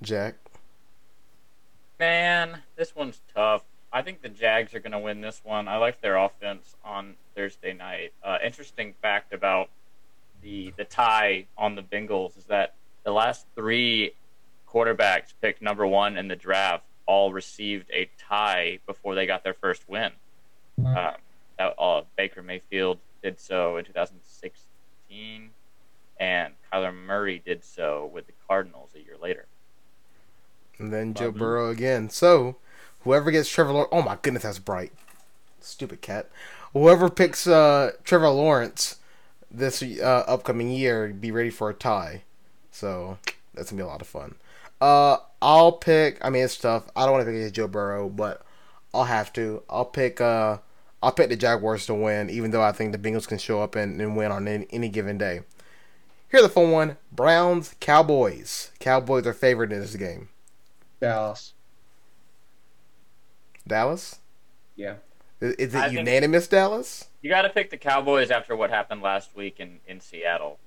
Jack? 0.00 0.36
Man, 1.98 2.62
this 2.76 2.94
one's 2.94 3.20
tough. 3.34 3.64
I 3.94 4.02
think 4.02 4.22
the 4.22 4.28
Jags 4.28 4.74
are 4.74 4.80
going 4.80 4.92
to 4.92 4.98
win 4.98 5.20
this 5.20 5.40
one. 5.44 5.68
I 5.68 5.76
like 5.76 6.00
their 6.00 6.16
offense 6.16 6.74
on 6.84 7.14
Thursday 7.36 7.72
night. 7.72 8.12
Uh, 8.24 8.38
interesting 8.44 8.92
fact 9.00 9.32
about 9.32 9.70
the 10.42 10.74
the 10.76 10.84
tie 10.84 11.46
on 11.56 11.76
the 11.76 11.82
Bengals 11.82 12.36
is 12.36 12.44
that 12.46 12.74
the 13.04 13.12
last 13.12 13.46
three 13.54 14.12
quarterbacks 14.68 15.32
picked 15.40 15.62
number 15.62 15.86
one 15.86 16.16
in 16.16 16.26
the 16.26 16.34
draft 16.34 16.82
all 17.06 17.32
received 17.32 17.88
a 17.92 18.10
tie 18.18 18.80
before 18.84 19.14
they 19.14 19.26
got 19.26 19.44
their 19.44 19.54
first 19.54 19.88
win. 19.88 20.10
Um, 20.84 21.14
that, 21.56 21.74
uh, 21.78 22.02
Baker 22.16 22.42
Mayfield 22.42 22.98
did 23.22 23.38
so 23.38 23.76
in 23.76 23.84
2016, 23.84 25.50
and 26.18 26.52
Kyler 26.72 26.92
Murray 26.92 27.40
did 27.44 27.64
so 27.64 28.10
with 28.12 28.26
the 28.26 28.32
Cardinals 28.48 28.90
a 28.96 28.98
year 28.98 29.16
later. 29.22 29.46
And 30.78 30.92
then 30.92 31.14
Joe 31.14 31.30
Burrow 31.30 31.70
again. 31.70 32.10
So, 32.10 32.56
whoever 33.04 33.30
gets 33.30 33.48
Trevor 33.48 33.72
Lawrence. 33.72 33.90
Oh 33.92 34.02
my 34.02 34.18
goodness, 34.20 34.42
that's 34.42 34.58
bright. 34.58 34.92
Stupid 35.60 36.00
cat. 36.00 36.28
Whoever 36.72 37.08
picks 37.08 37.46
uh, 37.46 37.92
Trevor 38.02 38.28
Lawrence 38.30 38.96
this 39.50 39.82
uh, 39.82 40.24
upcoming 40.26 40.70
year, 40.70 41.08
be 41.08 41.30
ready 41.30 41.50
for 41.50 41.70
a 41.70 41.74
tie. 41.74 42.22
So, 42.70 43.18
that's 43.54 43.68
to 43.68 43.74
be 43.74 43.82
a 43.82 43.86
lot 43.86 44.00
of 44.02 44.08
fun. 44.08 44.34
Uh, 44.80 45.18
I'll 45.40 45.72
pick. 45.72 46.18
I 46.22 46.30
mean, 46.30 46.44
it's 46.44 46.58
tough. 46.58 46.90
I 46.96 47.04
don't 47.04 47.12
want 47.12 47.22
to 47.22 47.26
pick 47.26 47.36
against 47.36 47.54
Joe 47.54 47.68
Burrow, 47.68 48.08
but 48.08 48.44
I'll 48.92 49.04
have 49.04 49.32
to. 49.34 49.62
I'll 49.70 49.84
pick. 49.84 50.20
Uh, 50.20 50.58
I'll 51.02 51.12
pick 51.12 51.28
the 51.28 51.36
Jaguars 51.36 51.86
to 51.86 51.94
win, 51.94 52.28
even 52.30 52.50
though 52.50 52.62
I 52.62 52.72
think 52.72 52.92
the 52.92 52.98
Bengals 52.98 53.28
can 53.28 53.38
show 53.38 53.62
up 53.62 53.76
and, 53.76 54.00
and 54.00 54.16
win 54.16 54.32
on 54.32 54.48
any, 54.48 54.66
any 54.70 54.88
given 54.88 55.18
day. 55.18 55.40
Here's 56.28 56.42
the 56.42 56.48
fun 56.50 56.70
one: 56.70 56.96
Browns, 57.12 57.74
Cowboys. 57.80 58.72
Cowboys 58.80 59.26
are 59.26 59.32
favored 59.32 59.72
in 59.72 59.80
this 59.80 59.94
game. 59.96 60.28
Dallas. 61.00 61.53
Dallas. 63.66 64.20
Yeah. 64.76 64.96
Is, 65.40 65.54
is 65.54 65.74
it 65.74 65.78
I 65.78 65.86
unanimous, 65.88 66.46
Dallas? 66.46 67.08
You 67.22 67.30
got 67.30 67.42
to 67.42 67.50
pick 67.50 67.70
the 67.70 67.76
Cowboys 67.76 68.30
after 68.30 68.54
what 68.54 68.70
happened 68.70 69.02
last 69.02 69.34
week 69.34 69.56
in, 69.58 69.80
in 69.86 70.00
Seattle. 70.00 70.58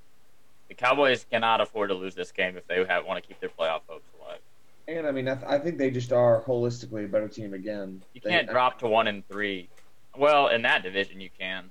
The 0.68 0.74
Cowboys 0.74 1.26
cannot 1.30 1.62
afford 1.62 1.90
to 1.90 1.96
lose 1.96 2.16
this 2.16 2.32
game 2.32 2.58
if 2.58 2.68
they 2.68 2.84
have, 2.84 3.06
want 3.06 3.22
to 3.22 3.28
keep 3.28 3.40
their 3.40 3.50
playoff 3.50 3.82
hopes 3.88 4.08
alive. 4.20 4.40
And 4.88 5.06
I 5.08 5.12
mean, 5.12 5.28
I, 5.28 5.36
th- 5.36 5.48
I 5.48 5.60
think 5.60 5.78
they 5.78 5.92
just 5.92 6.12
are 6.12 6.42
holistically 6.44 7.06
a 7.06 7.08
better 7.08 7.28
team 7.28 7.54
again. 7.54 8.02
You 8.14 8.22
They- 8.24 8.30
can't 8.30 8.50
drop 8.50 8.80
to 8.80 8.88
one 8.88 9.08
and 9.08 9.28
three. 9.28 9.70
Well, 10.16 10.48
in 10.48 10.64
that 10.64 10.84
division, 10.84 11.22
you 11.22 11.30
can. 11.38 11.70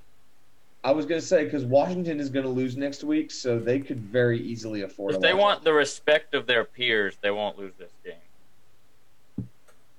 I 0.85 0.93
was 0.93 1.05
gonna 1.05 1.21
say 1.21 1.45
because 1.45 1.65
Washington 1.65 2.21
is 2.21 2.29
gonna 2.31 2.49
lose 2.49 2.77
next 2.77 3.03
week, 3.03 3.33
so 3.33 3.59
they 3.59 3.81
could 3.81 3.99
very 3.99 4.41
easily 4.41 4.83
afford. 4.83 5.13
If 5.15 5.19
a 5.19 5.21
they 5.21 5.35
want 5.35 5.65
the 5.65 5.73
respect 5.73 6.33
of 6.33 6.47
their 6.47 6.65
peers, 6.65 7.17
they 7.23 7.33
won't 7.33 7.59
lose 7.59 7.73
this 7.77 7.91
game. 8.05 8.15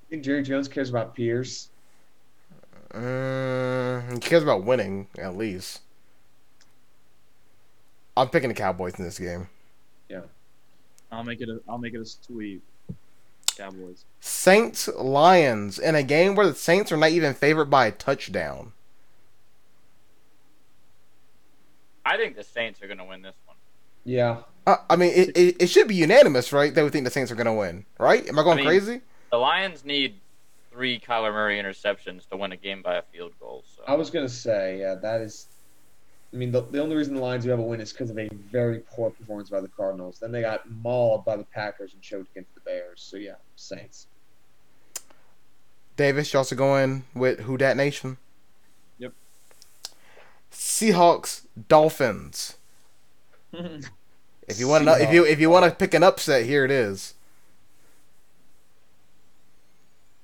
I 0.07 0.09
think 0.09 0.23
Jerry 0.23 0.41
Jones 0.43 0.67
cares 0.67 0.89
about 0.89 1.15
peers. 1.15 1.69
Mm, 2.93 4.13
he 4.13 4.19
cares 4.19 4.41
about 4.43 4.63
winning 4.63 5.07
at 5.19 5.35
least. 5.35 5.81
I'm 8.15 8.29
picking 8.29 8.47
the 8.49 8.55
Cowboys 8.55 8.95
in 8.97 9.03
this 9.03 9.19
game. 9.19 9.49
Yeah, 10.09 10.21
I'll 11.11 11.23
make 11.25 11.41
it 11.41 11.49
a 11.49 11.59
I'll 11.67 11.77
make 11.77 11.93
it 11.93 11.99
a 11.99 12.05
sweep. 12.05 12.63
Cowboys. 13.57 14.05
Saints 14.21 14.87
Lions 14.87 15.77
in 15.79 15.95
a 15.95 16.03
game 16.03 16.35
where 16.35 16.47
the 16.47 16.55
Saints 16.55 16.91
are 16.91 16.97
not 16.97 17.09
even 17.09 17.33
favored 17.33 17.65
by 17.69 17.87
a 17.87 17.91
touchdown. 17.91 18.71
I 22.05 22.15
think 22.17 22.35
the 22.35 22.43
Saints 22.43 22.81
are 22.81 22.87
going 22.87 22.99
to 22.99 23.03
win 23.03 23.21
this 23.23 23.35
one. 23.45 23.57
Yeah, 24.05 24.37
Uh, 24.65 24.77
I 24.89 24.95
mean, 24.95 25.11
it, 25.13 25.35
it, 25.35 25.55
it 25.63 25.67
should 25.67 25.87
be 25.89 25.95
unanimous, 25.95 26.53
right? 26.53 26.73
That 26.73 26.83
we 26.83 26.89
think 26.89 27.03
the 27.03 27.11
Saints 27.11 27.31
are 27.31 27.35
going 27.35 27.47
to 27.47 27.53
win, 27.53 27.85
right? 27.99 28.25
Am 28.29 28.39
I 28.39 28.43
going 28.43 28.53
I 28.59 28.61
mean- 28.61 28.65
crazy? 28.67 29.01
The 29.31 29.37
Lions 29.37 29.83
need 29.83 30.19
three 30.71 30.99
Kyler 30.99 31.33
Murray 31.33 31.59
interceptions 31.61 32.27
to 32.29 32.37
win 32.37 32.51
a 32.51 32.57
game 32.57 32.81
by 32.81 32.95
a 32.95 33.01
field 33.01 33.33
goal. 33.39 33.63
So 33.75 33.83
I 33.87 33.95
was 33.95 34.09
gonna 34.09 34.29
say, 34.29 34.79
yeah, 34.79 34.95
that 34.95 35.21
is. 35.21 35.47
I 36.33 36.35
mean, 36.35 36.51
the, 36.51 36.61
the 36.61 36.81
only 36.81 36.95
reason 36.95 37.15
the 37.15 37.21
Lions 37.21 37.45
do 37.45 37.49
have 37.49 37.59
a 37.59 37.63
win 37.63 37.79
is 37.79 37.93
because 37.93 38.09
of 38.09 38.19
a 38.19 38.27
very 38.51 38.79
poor 38.79 39.09
performance 39.09 39.49
by 39.49 39.61
the 39.61 39.69
Cardinals. 39.69 40.19
Then 40.19 40.31
they 40.31 40.41
got 40.41 40.69
mauled 40.69 41.23
by 41.23 41.37
the 41.37 41.45
Packers 41.45 41.93
and 41.93 42.01
choked 42.01 42.29
against 42.31 42.53
the 42.53 42.61
Bears. 42.61 43.01
So 43.01 43.17
yeah, 43.17 43.35
Saints. 43.55 44.07
Davis, 45.95 46.31
you 46.33 46.37
also 46.37 46.55
going 46.55 47.05
with 47.15 47.39
Who 47.41 47.57
Dat 47.57 47.75
Nation? 47.75 48.17
Yep. 48.99 49.13
Seahawks 50.51 51.43
Dolphins. 51.67 52.57
If 54.47 54.61
you 54.61 54.67
want 54.69 54.85
to, 54.85 55.01
if 55.01 55.11
you 55.11 55.25
if 55.25 55.41
you 55.41 55.49
want 55.49 55.65
to 55.65 55.71
pick 55.71 55.93
an 55.93 56.03
upset, 56.03 56.45
here 56.45 56.63
it 56.63 56.71
is. 56.71 57.15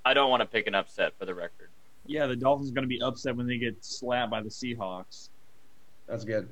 I 0.06 0.14
don't 0.14 0.30
want 0.30 0.42
to 0.42 0.46
pick 0.46 0.68
an 0.68 0.76
upset 0.76 1.18
for 1.18 1.26
the 1.26 1.34
record. 1.34 1.70
yeah, 2.06 2.28
the 2.28 2.36
Dolphins 2.36 2.70
are 2.70 2.74
going 2.74 2.84
to 2.84 2.90
be 2.90 3.02
upset 3.02 3.36
when 3.36 3.48
they 3.48 3.58
get 3.58 3.84
slapped 3.84 4.32
by 4.32 4.42
the 4.42 4.50
Seahawks. 4.50 5.30
That's 6.08 6.26
good. 6.26 6.50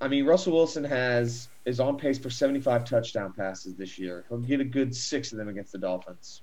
I 0.00 0.08
mean, 0.08 0.26
Russell 0.26 0.52
Wilson 0.52 0.84
has 0.84 1.48
is 1.64 1.78
on 1.80 1.96
pace 1.96 2.18
for 2.18 2.28
75 2.28 2.84
touchdown 2.84 3.32
passes 3.32 3.76
this 3.76 3.98
year. 3.98 4.24
He'll 4.28 4.38
get 4.38 4.60
a 4.60 4.64
good 4.64 4.94
six 4.94 5.32
of 5.32 5.38
them 5.38 5.48
against 5.48 5.72
the 5.72 5.78
Dolphins. 5.78 6.42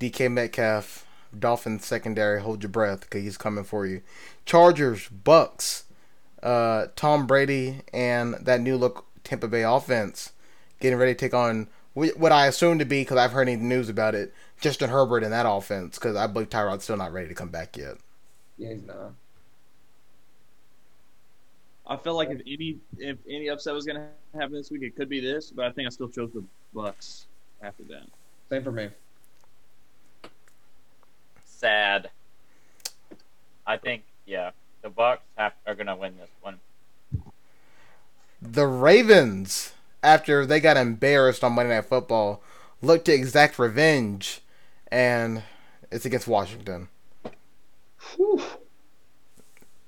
DK 0.00 0.30
Metcalf, 0.30 1.06
Dolphins 1.36 1.84
secondary, 1.84 2.40
hold 2.40 2.62
your 2.62 2.70
breath 2.70 3.00
because 3.00 3.22
he's 3.22 3.36
coming 3.38 3.64
for 3.64 3.86
you. 3.86 4.02
Chargers, 4.46 5.08
Bucks, 5.08 5.84
uh, 6.42 6.86
Tom 6.96 7.26
Brady, 7.26 7.82
and 7.92 8.34
that 8.34 8.60
new 8.60 8.76
look 8.76 9.06
Tampa 9.24 9.48
Bay 9.48 9.62
offense 9.62 10.32
getting 10.80 10.98
ready 10.98 11.14
to 11.14 11.18
take 11.18 11.34
on 11.34 11.64
wh- 11.64 11.68
what 12.16 12.32
I 12.32 12.46
assume 12.46 12.78
to 12.78 12.84
be, 12.84 13.02
because 13.02 13.16
I've 13.16 13.32
heard 13.32 13.48
any 13.48 13.56
news 13.56 13.88
about 13.88 14.14
it, 14.14 14.32
Justin 14.60 14.90
Herbert 14.90 15.22
in 15.22 15.30
that 15.30 15.46
offense, 15.48 15.98
because 15.98 16.16
I 16.16 16.26
believe 16.26 16.48
Tyrod's 16.48 16.84
still 16.84 16.96
not 16.96 17.12
ready 17.12 17.28
to 17.28 17.34
come 17.34 17.48
back 17.48 17.76
yet. 17.76 17.96
Yeah, 18.56 18.72
he's 18.72 18.82
not. 18.82 19.12
I 21.86 21.96
felt 21.96 22.16
like 22.16 22.28
if 22.30 22.40
any 22.40 22.78
if 22.98 23.16
any 23.28 23.48
upset 23.48 23.72
was 23.72 23.86
going 23.86 23.96
to 23.96 24.38
happen 24.38 24.52
this 24.52 24.70
week, 24.70 24.82
it 24.82 24.94
could 24.94 25.08
be 25.08 25.20
this. 25.20 25.50
But 25.50 25.66
I 25.66 25.70
think 25.70 25.86
I 25.86 25.90
still 25.90 26.08
chose 26.08 26.30
the 26.32 26.44
Bucks 26.74 27.26
after 27.62 27.82
that. 27.84 28.06
Same 28.50 28.62
for 28.62 28.72
me. 28.72 28.90
Sad. 31.44 32.10
I 33.66 33.78
think 33.78 34.02
yeah, 34.26 34.50
the 34.82 34.90
Bucks 34.90 35.22
have, 35.36 35.54
are 35.66 35.74
going 35.74 35.86
to 35.86 35.96
win 35.96 36.14
this 36.18 36.28
one. 36.42 36.58
The 38.40 38.66
Ravens, 38.66 39.72
after 40.02 40.46
they 40.46 40.60
got 40.60 40.76
embarrassed 40.76 41.42
on 41.44 41.52
Monday 41.52 41.74
Night 41.74 41.84
Football, 41.84 42.42
look 42.82 43.04
to 43.06 43.12
exact 43.12 43.58
revenge, 43.58 44.40
and 44.90 45.42
it's 45.90 46.04
against 46.04 46.28
Washington. 46.28 46.88
Whew. 48.16 48.42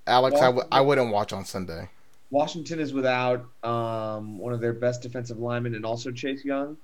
Alex, 0.07 0.41
I 0.41 0.47
w- 0.47 0.67
I 0.73 0.81
wouldn't 0.81 1.13
watch 1.13 1.33
on 1.33 1.45
Sunday. 1.45 1.89
Washington 2.31 2.79
is 2.81 2.93
without 2.93 3.45
um, 3.65 4.39
one 4.39 4.53
of 4.53 4.61
their 4.61 4.73
best 4.73 5.03
defensive 5.03 5.39
linemen 5.39 5.75
and 5.75 5.85
also 5.85 6.11
Chase 6.11 6.45
Young. 6.45 6.77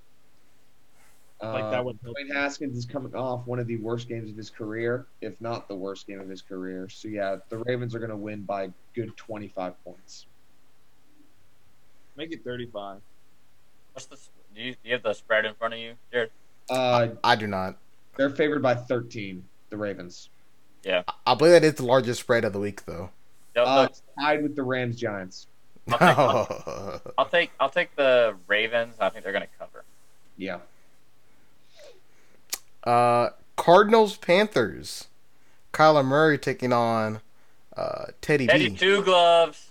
Like 1.43 1.64
Uh, 1.64 1.70
that 1.70 1.85
would 1.85 1.99
help. 2.03 2.16
Dwayne 2.16 2.33
Haskins 2.35 2.77
is 2.77 2.87
coming 2.87 3.14
off 3.14 3.47
one 3.47 3.59
of 3.59 3.66
the 3.66 3.77
worst 3.77 4.09
games 4.09 4.31
of 4.31 4.37
his 4.37 4.49
career, 4.51 5.07
if 5.20 5.39
not 5.41 5.68
the 5.68 5.74
worst 5.74 6.07
game 6.07 6.18
of 6.20 6.29
his 6.29 6.41
career. 6.41 6.89
So 6.89 7.09
yeah, 7.09 7.37
the 7.49 7.59
Ravens 7.59 7.95
are 7.95 7.99
going 7.99 8.11
to 8.11 8.16
win 8.16 8.43
by 8.43 8.64
a 8.64 8.68
good 8.95 9.14
25 9.16 9.85
points. 9.85 10.27
Make 12.16 12.33
it 12.33 12.43
35. 12.43 13.01
What's 13.97 14.05
the? 14.07 14.16
Do 14.55 14.61
you, 14.62 14.72
do 14.72 14.78
you 14.84 14.92
have 14.92 15.03
the 15.03 15.14
spread 15.14 15.47
in 15.47 15.55
front 15.55 15.72
of 15.72 15.80
you, 15.80 15.94
Jared? 16.12 16.30
Uh, 16.68 17.09
I 17.24 17.34
do 17.34 17.47
not. 17.47 17.76
they're 18.16 18.28
favored 18.28 18.61
by 18.61 18.74
13. 18.74 19.42
The 19.70 19.76
Ravens, 19.78 20.28
Yeah, 20.84 21.03
I 21.26 21.34
believe 21.34 21.53
that 21.53 21.64
is 21.64 21.74
the 21.74 21.84
largest 21.86 22.20
spread 22.20 22.44
of 22.44 22.53
the 22.53 22.59
week, 22.61 22.84
though. 22.84 23.09
They'll- 23.55 23.64
uh, 23.64 23.84
it's 23.86 24.03
tied 24.20 24.42
with 24.42 24.55
the 24.55 24.62
Rams 24.62 24.97
Giants. 24.97 25.47
I'll 25.90 26.47
take, 26.47 27.01
I'll 27.18 27.24
take 27.28 27.51
I'll 27.59 27.70
take 27.70 27.97
the 27.97 28.36
Ravens. 28.47 28.97
I 29.01 29.09
think 29.09 29.24
they're 29.24 29.32
going 29.32 29.44
to 29.44 29.59
cover. 29.59 29.82
Yeah, 30.36 30.59
uh, 32.84 33.30
Cardinals 33.57 34.16
Panthers. 34.18 35.07
Kyler 35.72 36.05
Murray 36.05 36.38
taking 36.38 36.72
on 36.72 37.20
uh, 37.76 38.07
Teddy 38.20 38.47
Teddy 38.47 38.68
B. 38.70 38.76
two 38.76 39.03
gloves. 39.03 39.70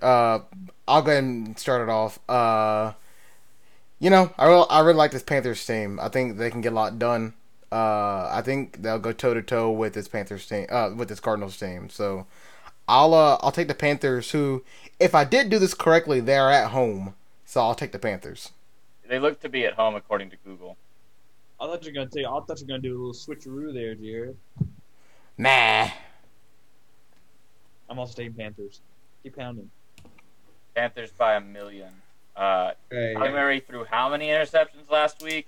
Uh, 0.00 0.40
I'll 0.86 1.02
go 1.02 1.10
ahead 1.10 1.24
and 1.24 1.58
start 1.58 1.82
it 1.82 1.88
off. 1.88 2.18
Uh, 2.28 2.92
you 3.98 4.10
know, 4.10 4.32
I 4.36 4.46
really, 4.46 4.66
I 4.68 4.80
really 4.80 4.96
like 4.96 5.12
this 5.12 5.22
Panthers 5.22 5.64
team. 5.64 5.98
I 6.00 6.08
think 6.08 6.36
they 6.36 6.50
can 6.50 6.60
get 6.60 6.72
a 6.72 6.76
lot 6.76 6.98
done. 6.98 7.34
Uh, 7.70 8.28
I 8.30 8.42
think 8.44 8.82
they'll 8.82 8.98
go 8.98 9.12
toe 9.12 9.34
to 9.34 9.42
toe 9.42 9.70
with 9.70 9.94
this 9.94 10.08
Panthers 10.08 10.46
team, 10.46 10.66
uh, 10.70 10.90
with 10.94 11.08
this 11.08 11.20
Cardinals 11.20 11.56
team. 11.56 11.88
So, 11.88 12.26
I'll 12.88 13.14
uh, 13.14 13.38
I'll 13.40 13.52
take 13.52 13.68
the 13.68 13.74
Panthers. 13.74 14.32
Who, 14.32 14.64
if 14.98 15.14
I 15.14 15.24
did 15.24 15.50
do 15.50 15.58
this 15.58 15.74
correctly, 15.74 16.20
they're 16.20 16.50
at 16.50 16.70
home. 16.70 17.14
So 17.44 17.60
I'll 17.60 17.74
take 17.74 17.92
the 17.92 17.98
Panthers. 17.98 18.50
They 19.08 19.18
look 19.18 19.40
to 19.40 19.48
be 19.48 19.66
at 19.66 19.74
home 19.74 19.94
according 19.94 20.30
to 20.30 20.36
Google. 20.44 20.76
I 21.60 21.66
thought 21.66 21.84
you 21.84 21.90
were 21.90 21.94
gonna 21.94 22.10
take. 22.10 22.26
I 22.26 22.30
thought 22.30 22.60
you 22.60 22.66
were 22.66 22.68
gonna 22.68 22.82
do 22.82 22.96
a 22.96 22.98
little 22.98 23.12
switcheroo 23.12 23.72
there, 23.72 23.94
Jared. 23.94 24.36
Nah. 25.38 25.88
I'm 27.88 27.98
also 27.98 28.14
taking 28.14 28.32
Panthers. 28.32 28.80
Keep 29.22 29.36
pounding. 29.36 29.70
Panthers 30.74 31.10
by 31.10 31.34
a 31.34 31.40
million. 31.40 31.90
Uh, 32.36 32.72
hey, 32.90 33.14
Kyler 33.16 33.32
Murray 33.32 33.60
threw 33.60 33.84
how 33.84 34.08
many 34.08 34.28
interceptions 34.28 34.90
last 34.90 35.22
week? 35.22 35.46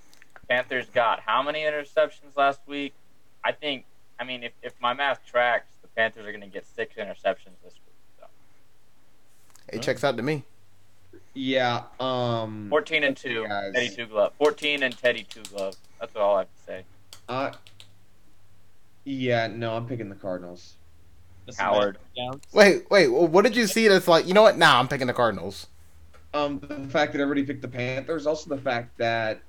Panthers 0.49 0.87
got 0.91 1.21
how 1.21 1.43
many 1.43 1.61
interceptions 1.61 2.37
last 2.37 2.61
week? 2.67 2.93
I 3.43 3.53
think. 3.53 3.85
I 4.21 4.25
mean, 4.25 4.43
if, 4.45 4.53
if 4.63 4.73
my 4.81 4.93
math 4.95 5.25
tracks, 5.27 5.73
the 5.83 5.89
Panthers 5.89 6.27
are 6.27 6.31
going 6.31 6.43
to 6.43 6.47
get 6.47 6.67
six 6.67 6.95
interceptions 6.97 7.57
this 7.65 7.75
week. 7.75 7.97
So. 8.21 8.27
It 9.71 9.83
checks 9.83 10.05
out 10.05 10.17
to 10.19 10.23
me. 10.23 10.45
yeah. 11.35 11.85
Um, 11.99 12.67
14 12.71 13.03
and 13.05 13.17
2, 13.17 13.47
Guys. 13.49 13.73
Teddy 13.75 13.89
two 13.89 14.07
glove. 14.07 14.33
14 14.39 14.83
and 14.83 14.97
Teddy 14.97 15.25
two 15.29 15.43
glove. 15.45 15.75
That's 15.99 16.15
all 16.17 16.37
I 16.37 16.39
have 16.41 16.49
to 16.49 16.63
say. 16.67 16.85
uh, 17.29 17.53
yeah, 19.05 19.49
no, 19.49 19.75
I'm 19.77 19.87
picking 19.87 20.09
the 20.09 20.15
Cardinals. 20.15 20.75
That's 21.47 21.59
Howard. 21.59 21.99
Wait, 22.53 22.91
wait. 22.91 23.09
What 23.09 23.43
did 23.43 23.57
you 23.57 23.67
see? 23.67 23.89
That's 23.89 24.09
like, 24.09 24.27
you 24.27 24.35
know 24.35 24.43
what? 24.43 24.57
Nah, 24.59 24.79
I'm 24.79 24.89
picking 24.89 25.07
the 25.07 25.13
Cardinals. 25.13 25.67
Um, 26.33 26.59
the 26.61 26.89
fact 26.89 27.13
that 27.13 27.21
everybody 27.21 27.45
picked 27.45 27.63
the 27.63 27.69
Panthers, 27.69 28.27
also 28.27 28.51
the 28.55 28.61
fact 28.61 28.97
that, 28.99 29.41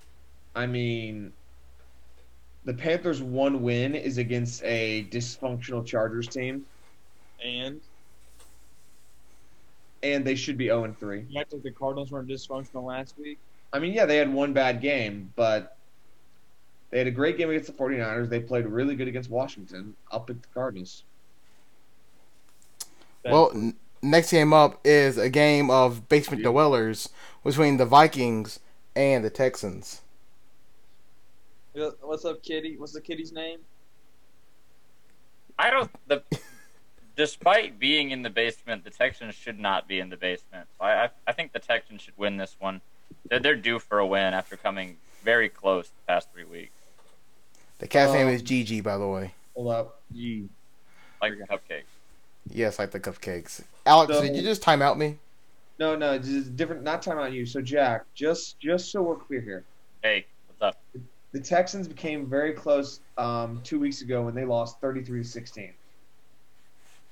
I 0.55 0.67
mean, 0.67 1.33
the 2.65 2.73
Panthers' 2.73 3.21
one 3.23 3.61
win 3.63 3.95
is 3.95 4.17
against 4.17 4.63
a 4.63 5.07
dysfunctional 5.11 5.85
Chargers 5.85 6.27
team, 6.27 6.65
And 7.43 7.81
and 10.03 10.23
they 10.23 10.35
should 10.35 10.57
be 10.57 10.65
0 10.65 10.83
and 10.83 10.99
3. 10.99 11.25
you 11.29 11.39
act 11.39 11.53
like 11.53 11.63
the 11.63 11.71
Cardinals 11.71 12.11
weren't 12.11 12.27
dysfunctional 12.27 12.83
last 12.83 13.17
week. 13.17 13.39
I 13.73 13.79
mean, 13.79 13.93
yeah, 13.93 14.05
they 14.05 14.17
had 14.17 14.31
one 14.31 14.53
bad 14.53 14.79
game, 14.79 15.31
but 15.35 15.77
they 16.91 16.99
had 16.99 17.07
a 17.07 17.11
great 17.11 17.37
game 17.37 17.49
against 17.49 17.67
the 17.67 17.73
49ers. 17.73 18.29
They 18.29 18.39
played 18.39 18.65
really 18.67 18.95
good 18.95 19.07
against 19.07 19.29
Washington. 19.31 19.95
I'll 20.11 20.19
pick 20.19 20.41
the 20.41 20.47
Cardinals. 20.53 21.03
Well, 23.31 23.51
n- 23.53 23.75
next 24.01 24.31
game 24.31 24.53
up 24.53 24.79
is 24.85 25.17
a 25.17 25.29
game 25.29 25.69
of 25.69 26.07
basement 26.09 26.43
dwellers 26.43 27.09
between 27.43 27.77
the 27.77 27.85
Vikings 27.85 28.59
and 28.95 29.23
the 29.23 29.29
Texans. 29.29 30.01
What's 32.01 32.23
up, 32.23 32.41
Kitty? 32.41 32.77
What's 32.77 32.93
the 32.93 33.01
kitty's 33.01 33.33
name? 33.33 33.59
I 35.59 35.69
don't. 35.69 35.91
The 36.07 36.23
despite 37.15 37.79
being 37.79 38.11
in 38.11 38.21
the 38.21 38.29
basement, 38.29 38.83
the 38.83 38.89
Texans 38.89 39.35
should 39.35 39.59
not 39.59 39.87
be 39.87 39.99
in 39.99 40.09
the 40.09 40.17
basement. 40.17 40.67
So 40.77 40.85
I 40.85 41.05
I, 41.05 41.09
I 41.27 41.31
think 41.33 41.51
the 41.51 41.59
Texans 41.59 42.01
should 42.01 42.17
win 42.17 42.37
this 42.37 42.55
one. 42.59 42.81
They're, 43.29 43.39
they're 43.39 43.55
due 43.55 43.79
for 43.79 43.99
a 43.99 44.05
win 44.05 44.33
after 44.33 44.55
coming 44.55 44.97
very 45.23 45.49
close 45.49 45.87
the 45.89 46.01
past 46.07 46.31
three 46.31 46.43
weeks, 46.43 46.71
The 47.79 47.87
cat's 47.87 48.13
name 48.13 48.27
Um, 48.27 48.33
is 48.33 48.41
Gigi, 48.41 48.79
by 48.81 48.97
the 48.97 49.07
way. 49.07 49.33
Hold 49.55 49.71
up. 49.71 50.01
Gee. 50.13 50.47
like 51.21 51.33
cupcakes. 51.49 51.83
Yes, 52.49 52.79
like 52.79 52.91
the 52.91 52.99
cupcakes. 52.99 53.63
Alex, 53.85 54.13
So- 54.13 54.21
did 54.21 54.35
you 54.35 54.41
just 54.41 54.61
time 54.61 54.81
out 54.81 54.97
me? 54.97 55.17
No, 55.77 55.95
no, 55.95 56.13
it's 56.13 56.27
just 56.27 56.55
different. 56.55 56.83
Not 56.83 57.01
time 57.01 57.17
on 57.17 57.33
you. 57.33 57.45
So, 57.45 57.61
Jack, 57.61 58.05
just 58.13 58.57
just 58.59 58.91
so 58.91 59.01
we're 59.01 59.17
clear 59.17 59.41
here, 59.41 59.63
Hey, 60.01 60.25
what's 60.47 60.61
up? 60.61 60.81
the 61.33 61.39
Texans 61.41 61.85
became 61.87 62.27
very 62.27 62.53
close 62.53 63.01
um, 63.17 63.59
two 63.63 63.77
weeks 63.77 64.01
ago 64.01 64.21
when 64.21 64.33
they 64.33 64.45
lost 64.45 64.79
33 64.79 65.23
to 65.23 65.27
16. 65.27 65.73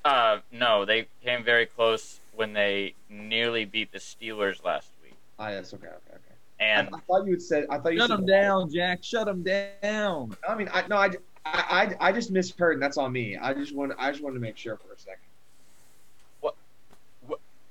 Uh, 0.05 0.39
no, 0.51 0.85
they 0.85 1.07
came 1.23 1.43
very 1.43 1.65
close 1.65 2.19
when 2.35 2.53
they 2.53 2.93
nearly 3.09 3.65
beat 3.65 3.91
the 3.91 3.99
Steelers 3.99 4.63
last 4.63 4.89
week. 5.03 5.15
Ah, 5.39 5.49
yes, 5.49 5.73
okay, 5.73 5.87
okay, 5.87 5.97
okay. 6.11 6.19
And 6.59 6.87
I, 6.93 6.97
I 6.97 7.01
thought 7.01 7.25
you 7.25 7.31
had 7.33 7.41
said. 7.41 7.65
I 7.69 7.79
thought 7.79 7.93
you 7.93 7.99
Shut 7.99 8.09
said 8.11 8.19
him 8.19 8.25
down, 8.25 8.71
Jack. 8.73 9.03
Shut 9.03 9.25
them 9.25 9.43
down. 9.43 10.37
I 10.47 10.55
mean, 10.55 10.69
I 10.71 10.87
no, 10.87 10.95
I, 10.95 11.09
I, 11.45 11.95
I, 11.99 12.09
I 12.09 12.11
just 12.11 12.31
misheard, 12.31 12.73
and 12.75 12.81
that's 12.81 12.97
on 12.97 13.11
me. 13.11 13.37
I 13.37 13.53
just 13.53 13.75
want, 13.75 13.91
I 13.97 14.11
just 14.11 14.23
wanted 14.23 14.35
to 14.35 14.39
make 14.41 14.57
sure 14.57 14.77
for 14.77 14.93
a 14.93 14.97
second. 14.99 15.19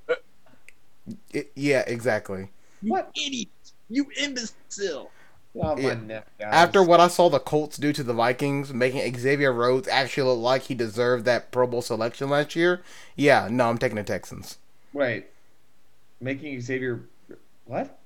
Uh, 0.09 0.15
I- 1.35 1.45
yeah, 1.55 1.83
exactly. 1.87 2.49
You 2.81 2.91
What? 2.91 3.11
idiot. 3.15 3.49
You 3.89 4.07
imbecile. 4.17 5.11
Oh, 5.55 5.75
my 5.75 5.79
Yeah. 5.81 5.93
neck. 5.95 6.27
After 6.39 6.81
what 6.81 6.99
I 6.99 7.07
saw 7.07 7.29
the 7.29 7.39
Colts 7.39 7.77
do 7.77 7.93
to 7.93 8.03
the 8.03 8.13
Vikings, 8.13 8.73
making 8.73 9.15
Xavier 9.17 9.51
Rhodes 9.53 9.87
actually 9.87 10.29
look 10.29 10.39
like 10.39 10.61
he 10.63 10.73
deserved 10.75 11.25
that 11.25 11.51
Pro 11.51 11.67
Bowl 11.67 11.81
selection 11.81 12.29
last 12.29 12.55
year, 12.55 12.81
yeah, 13.15 13.47
no, 13.51 13.69
I'm 13.69 13.77
taking 13.77 13.97
the 13.97 14.03
Texans. 14.03 14.57
Wait, 14.93 15.25
making 16.19 16.59
Xavier, 16.61 17.01
what? 17.65 17.99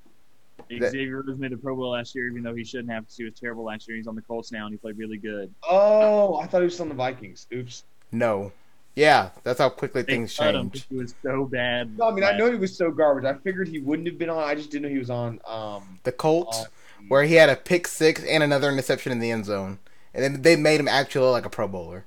That- 0.69 0.91
Xavier 0.91 1.21
Rhodes 1.21 1.39
made 1.39 1.51
the 1.51 1.57
Pro 1.57 1.75
Bowl 1.75 1.91
last 1.91 2.13
year, 2.15 2.27
even 2.29 2.43
though 2.43 2.55
he 2.55 2.63
shouldn't 2.63 2.89
have 2.91 3.03
because 3.03 3.17
he 3.17 3.23
was 3.23 3.33
terrible 3.33 3.63
last 3.63 3.87
year. 3.87 3.97
He's 3.97 4.07
on 4.07 4.15
the 4.15 4.21
Colts 4.21 4.51
now, 4.51 4.65
and 4.65 4.73
he 4.73 4.77
played 4.77 4.97
really 4.97 5.17
good. 5.17 5.53
Oh, 5.69 6.35
I 6.37 6.47
thought 6.47 6.59
he 6.59 6.65
was 6.65 6.79
on 6.79 6.89
the 6.89 6.95
Vikings. 6.95 7.47
Oops. 7.53 7.83
No. 8.11 8.51
Yeah, 8.95 9.29
that's 9.43 9.59
how 9.59 9.69
quickly 9.69 10.01
They 10.01 10.13
things 10.13 10.35
cut 10.35 10.55
him 10.55 10.71
change. 10.71 10.73
'cause 10.73 10.85
He 10.89 10.95
was 10.97 11.15
so 11.21 11.45
bad. 11.45 11.97
No, 11.99 12.09
I 12.09 12.11
mean, 12.13 12.23
I 12.23 12.35
know 12.35 12.51
he 12.51 12.57
was 12.57 12.75
so 12.75 12.89
garbage. 12.89 13.25
I 13.25 13.35
figured 13.35 13.67
he 13.67 13.79
wouldn't 13.79 14.07
have 14.07 14.17
been 14.17 14.29
on. 14.29 14.39
I 14.43 14.55
just 14.55 14.71
didn't 14.71 14.83
know 14.83 14.89
he 14.89 14.97
was 14.97 15.11
on. 15.11 15.39
Um, 15.45 15.99
The 16.03 16.11
Colts, 16.11 16.61
uh, 16.61 16.65
where 17.07 17.23
he 17.23 17.35
had 17.35 17.49
a 17.49 17.55
pick 17.55 17.87
six 17.87 18.23
and 18.23 18.41
another 18.43 18.69
interception 18.71 19.11
in 19.11 19.19
the 19.19 19.29
end 19.29 19.45
zone. 19.45 19.77
And 20.15 20.23
then 20.23 20.41
they 20.41 20.55
made 20.55 20.79
him 20.79 20.87
actually 20.87 21.29
like 21.29 21.45
a 21.45 21.49
Pro 21.49 21.67
Bowler. 21.67 22.05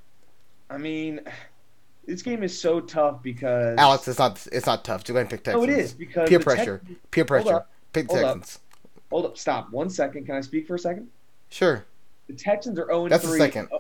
I 0.69 0.79
mean, 0.79 1.21
this 2.07 2.23
game 2.23 2.43
is 2.43 2.59
so 2.61 2.81
tough 2.81 3.23
because 3.23 3.79
Alex, 3.79 4.09
it's 4.09 4.19
not 4.19 4.45
it's 4.51 4.67
not 4.67 4.85
tough. 4.85 5.03
Just 5.05 5.13
go 5.13 5.15
ahead 5.21 5.31
and 5.33 5.45
pick 5.45 5.47
No, 5.47 5.61
Texans. 5.65 5.79
it 5.79 5.81
is 5.81 5.93
because 5.95 6.29
Peer 6.29 6.39
the 6.39 6.45
pressure. 6.45 6.79
Texans- 6.79 6.99
Peer 7.13 7.25
pressure. 7.25 7.65
Up. 7.91 7.93
Pick 7.93 8.11
Hold 8.11 8.25
up. 8.25 8.37
Texans. 8.39 8.59
Hold 9.11 9.25
up, 9.27 9.37
stop 9.39 9.71
one 9.71 9.91
second. 9.91 10.27
Can 10.27 10.37
I 10.37 10.41
speak 10.41 10.67
for 10.67 10.77
a 10.77 10.79
second? 10.79 11.09
Sure. 11.51 11.85
The 12.29 12.35
Texans 12.35 12.79
are 12.79 12.87
0 12.87 13.09
That's 13.09 13.25
a 13.25 13.29
3. 13.29 13.39
second. 13.39 13.69
Uh, 13.73 13.79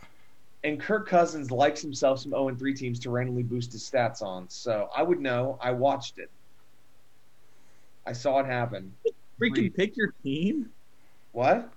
and 0.65 0.79
Kirk 0.81 1.09
Cousins 1.09 1.51
likes 1.51 1.81
himself 1.81 2.19
some 2.19 2.33
0 2.33 2.55
3 2.55 2.75
teams 2.75 2.99
to 3.01 3.11
randomly 3.11 3.45
boost 3.45 3.73
his 3.73 3.83
stats 3.89 4.23
on. 4.23 4.49
So 4.49 4.91
I 4.95 5.03
would 5.03 5.21
know. 5.21 5.59
I 5.63 5.71
watched 5.71 6.19
it. 6.19 6.31
I 8.07 8.13
saw 8.13 8.41
it 8.41 8.47
happen. 8.47 8.93
Freaking 9.41 9.75
pick 9.75 9.97
your 9.97 10.13
team. 10.25 10.71
What? 11.33 11.71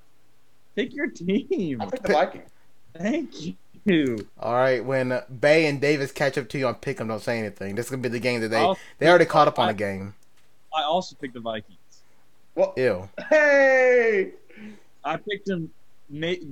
Pick 0.76 0.94
your 0.94 1.08
team. 1.08 1.82
I 1.82 1.86
picked 1.86 2.04
the 2.04 2.14
Vikings. 2.14 2.50
Thank 2.98 3.56
you. 3.86 4.28
All 4.40 4.54
right. 4.56 4.84
When 4.84 5.22
Bay 5.40 5.68
and 5.68 5.80
Davis 5.80 6.12
catch 6.12 6.38
up 6.38 6.50
to 6.50 6.58
you 6.58 6.68
on 6.68 6.76
pick 6.76 6.98
them, 6.98 7.08
don't 7.10 7.22
say 7.22 7.38
anything. 7.38 7.76
This 7.76 7.86
is 7.86 7.90
gonna 7.92 8.02
be 8.02 8.10
the 8.10 8.20
game 8.20 8.42
that 8.42 8.48
they 8.50 8.74
they 8.98 9.08
already 9.08 9.26
caught 9.26 9.48
up 9.48 9.60
on 9.60 9.70
I- 9.70 9.74
the 9.74 9.78
game. 9.78 10.16
I 10.76 10.82
also 10.82 11.16
picked 11.22 11.36
the 11.36 11.40
Vikings. 11.40 11.78
Well, 12.56 12.74
Ew. 12.78 13.10
hey! 13.30 14.32
I 15.04 15.18
picked 15.18 15.50
him 15.50 15.72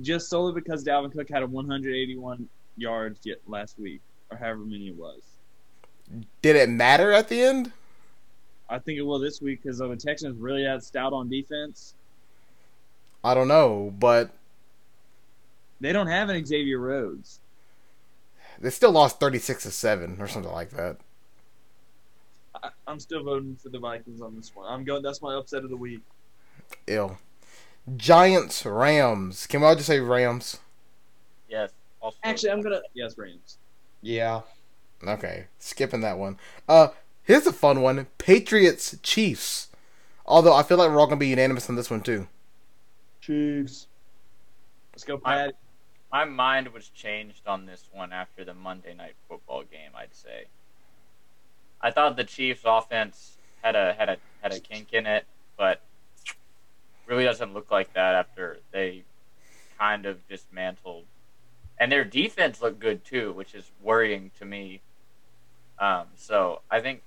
just 0.02 0.28
solely 0.28 0.52
because 0.52 0.84
Dalvin 0.84 1.12
Cook 1.12 1.28
had 1.30 1.42
a 1.42 1.46
181 1.46 2.48
yards 2.76 3.20
last 3.46 3.78
week, 3.78 4.00
or 4.30 4.36
however 4.36 4.60
many 4.60 4.88
it 4.88 4.96
was. 4.96 5.20
Did 6.42 6.56
it 6.56 6.68
matter 6.68 7.12
at 7.12 7.28
the 7.28 7.40
end? 7.42 7.72
I 8.68 8.78
think 8.78 8.98
it 8.98 9.02
will 9.02 9.18
this 9.18 9.40
week 9.40 9.62
because 9.62 9.80
uh, 9.80 9.86
the 9.88 9.96
Texans 9.96 10.38
really 10.38 10.64
had 10.64 10.82
stout 10.82 11.12
on 11.12 11.28
defense. 11.28 11.94
I 13.22 13.34
don't 13.34 13.48
know, 13.48 13.94
but 13.98 14.30
They 15.80 15.92
don't 15.92 16.08
have 16.08 16.28
an 16.28 16.44
Xavier 16.44 16.78
Rhodes. 16.78 17.38
They 18.60 18.70
still 18.70 18.92
lost 18.92 19.20
36 19.20 19.62
to 19.64 19.70
7 19.70 20.16
or 20.20 20.28
something 20.28 20.52
like 20.52 20.70
that. 20.70 20.98
I, 22.62 22.70
I'm 22.86 23.00
still 23.00 23.22
voting 23.24 23.56
for 23.56 23.68
the 23.68 23.78
Vikings 23.78 24.20
on 24.20 24.36
this 24.36 24.52
one. 24.54 24.66
I'm 24.72 24.84
going. 24.84 25.02
That's 25.02 25.22
my 25.22 25.34
upset 25.34 25.64
of 25.64 25.70
the 25.70 25.76
week. 25.76 26.00
Ill. 26.86 27.18
Giants, 27.96 28.64
Rams. 28.64 29.46
Can 29.46 29.60
we 29.60 29.66
all 29.66 29.74
just 29.74 29.88
say 29.88 29.98
Rams? 30.00 30.58
Yes. 31.48 31.70
Also, 32.00 32.18
Actually, 32.22 32.52
I'm 32.52 32.60
gonna. 32.62 32.80
Yes, 32.94 33.16
Rams. 33.18 33.58
Yeah. 34.00 34.42
Okay, 35.06 35.46
skipping 35.58 36.00
that 36.02 36.16
one. 36.18 36.38
Uh, 36.68 36.88
here's 37.24 37.46
a 37.46 37.52
fun 37.52 37.82
one: 37.82 38.06
Patriots, 38.18 38.96
Chiefs. 39.02 39.68
Although 40.24 40.54
I 40.54 40.62
feel 40.62 40.78
like 40.78 40.90
we're 40.90 41.00
all 41.00 41.06
gonna 41.06 41.16
be 41.16 41.28
unanimous 41.28 41.68
on 41.68 41.74
this 41.76 41.90
one 41.90 42.00
too. 42.02 42.28
Chiefs. 43.20 43.86
Let's 44.92 45.04
go, 45.04 45.20
I- 45.24 45.34
Pat. 45.46 45.54
my 46.12 46.24
mind 46.24 46.68
was 46.68 46.88
changed 46.88 47.46
on 47.46 47.66
this 47.66 47.88
one 47.92 48.12
after 48.12 48.44
the 48.44 48.54
Monday 48.54 48.94
night 48.94 49.14
football 49.28 49.64
game. 49.64 49.90
I'd 49.96 50.14
say. 50.14 50.44
I 51.82 51.90
thought 51.90 52.16
the 52.16 52.24
Chiefs' 52.24 52.62
offense 52.64 53.36
had 53.62 53.76
a 53.76 53.92
had 53.94 54.08
a 54.08 54.16
had 54.42 54.52
a 54.52 54.60
kink 54.60 54.92
in 54.92 55.06
it, 55.06 55.24
but 55.56 55.80
really 57.06 57.24
doesn't 57.24 57.52
look 57.52 57.70
like 57.70 57.92
that 57.94 58.14
after 58.14 58.58
they 58.70 59.02
kind 59.78 60.06
of 60.06 60.26
dismantled. 60.28 61.04
And 61.78 61.90
their 61.90 62.04
defense 62.04 62.62
looked 62.62 62.78
good 62.78 63.04
too, 63.04 63.32
which 63.32 63.54
is 63.54 63.70
worrying 63.82 64.30
to 64.38 64.44
me. 64.44 64.80
Um, 65.78 66.06
so 66.16 66.60
I 66.70 66.80
think 66.80 67.02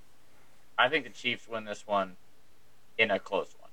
I 0.78 0.90
think 0.90 1.06
the 1.06 1.12
Chiefs 1.12 1.48
win 1.48 1.64
this 1.64 1.88
one 1.88 2.18
in 2.98 3.12
a 3.12 3.20
close 3.20 3.56
one. 3.60 3.70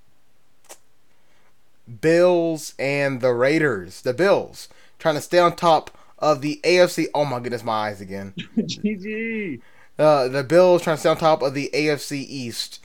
Bills 2.00 2.74
and 2.78 3.20
the 3.20 3.32
Raiders. 3.32 4.02
The 4.02 4.14
Bills 4.14 4.68
trying 4.98 5.16
to 5.16 5.20
stay 5.20 5.38
on 5.38 5.56
top 5.56 5.90
of 6.18 6.40
the 6.40 6.60
AFC. 6.62 7.06
Oh 7.12 7.24
my 7.24 7.40
goodness, 7.40 7.64
my 7.64 7.88
eyes 7.88 8.00
again. 8.00 8.34
GG. 8.56 9.60
Uh, 9.98 10.28
the 10.28 10.42
Bills 10.42 10.82
trying 10.82 10.96
to 10.96 11.00
stay 11.00 11.08
on 11.08 11.16
top 11.16 11.42
of 11.42 11.54
the 11.54 11.70
AFC 11.74 12.24
East, 12.28 12.84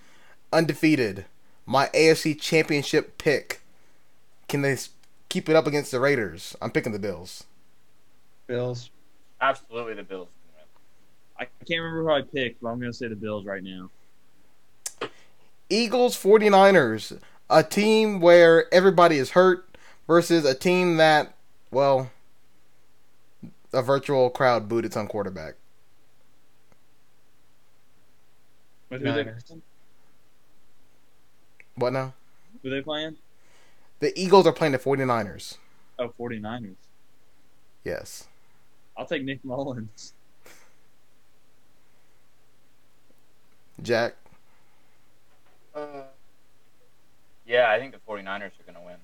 undefeated. 0.51 1.25
My 1.65 1.87
AFC 1.87 2.39
Championship 2.39 3.17
pick. 3.17 3.61
Can 4.47 4.61
they 4.61 4.77
keep 5.29 5.49
it 5.49 5.55
up 5.55 5.67
against 5.67 5.91
the 5.91 5.99
Raiders? 5.99 6.55
I'm 6.61 6.71
picking 6.71 6.93
the 6.93 6.99
Bills. 6.99 7.45
Bills. 8.47 8.89
Absolutely, 9.41 9.93
the 9.95 10.03
Bills. 10.03 10.29
I 11.39 11.45
can't 11.67 11.81
remember 11.81 12.03
who 12.03 12.11
I 12.11 12.21
picked, 12.21 12.61
but 12.61 12.69
I'm 12.69 12.79
gonna 12.79 12.93
say 12.93 13.07
the 13.07 13.15
Bills 13.15 13.45
right 13.45 13.63
now. 13.63 13.89
Eagles 15.69 16.15
49ers, 16.21 17.19
a 17.49 17.63
team 17.63 18.19
where 18.19 18.73
everybody 18.73 19.17
is 19.17 19.31
hurt 19.31 19.67
versus 20.07 20.45
a 20.45 20.55
team 20.55 20.97
that, 20.97 21.35
well, 21.69 22.09
a 23.73 23.81
virtual 23.81 24.29
crowd 24.29 24.69
booed 24.69 24.85
its 24.85 24.97
own 24.97 25.07
quarterback. 25.07 25.55
But 28.89 29.01
who 29.01 29.11
they 29.11 29.25
What 31.75 31.93
now? 31.93 32.13
who 32.63 32.69
they 32.69 32.81
playing? 32.81 33.17
The 33.99 34.17
Eagles 34.19 34.47
are 34.47 34.53
playing 34.53 34.71
the 34.73 34.79
49ers. 34.79 35.57
Oh, 35.99 36.13
49ers. 36.19 36.75
Yes. 37.83 38.27
I'll 38.95 39.05
take 39.05 39.23
Nick 39.23 39.43
Mullens. 39.43 40.13
Jack. 43.81 44.15
Uh, 45.75 46.03
Yeah, 47.45 47.69
I 47.69 47.79
think 47.79 47.93
the 47.93 47.99
49ers 47.99 48.51
are 48.59 48.63
going 48.65 48.75
to 48.75 48.81
win. 48.85 48.95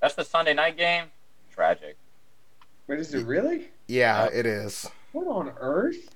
That's 0.00 0.14
the 0.14 0.24
Sunday 0.24 0.54
night 0.54 0.76
game. 0.76 1.06
Tragic. 1.52 1.96
Wait, 2.86 3.00
is 3.00 3.12
it 3.14 3.26
really? 3.26 3.68
Yeah, 3.88 4.24
Yep. 4.24 4.32
it 4.34 4.46
is. 4.46 4.88
What 5.12 5.26
on 5.26 5.52
earth? 5.58 6.08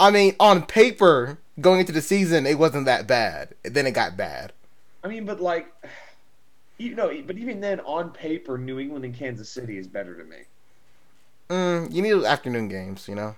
I 0.00 0.10
mean, 0.10 0.34
on 0.40 0.64
paper, 0.64 1.38
going 1.60 1.80
into 1.80 1.92
the 1.92 2.00
season, 2.00 2.46
it 2.46 2.58
wasn't 2.58 2.86
that 2.86 3.06
bad. 3.06 3.54
Then 3.62 3.86
it 3.86 3.92
got 3.92 4.16
bad. 4.16 4.52
I 5.04 5.08
mean, 5.08 5.26
but 5.26 5.40
like, 5.40 5.72
you 6.78 6.94
know, 6.94 7.12
but 7.26 7.36
even 7.36 7.60
then, 7.60 7.80
on 7.80 8.10
paper, 8.10 8.56
New 8.56 8.80
England 8.80 9.04
and 9.04 9.14
Kansas 9.14 9.50
City 9.50 9.76
is 9.76 9.86
better 9.86 10.16
to 10.16 10.24
me. 10.24 10.38
Mm, 11.50 11.92
you 11.92 12.00
need 12.00 12.12
those 12.12 12.24
afternoon 12.24 12.68
games, 12.68 13.08
you 13.08 13.14
know? 13.14 13.36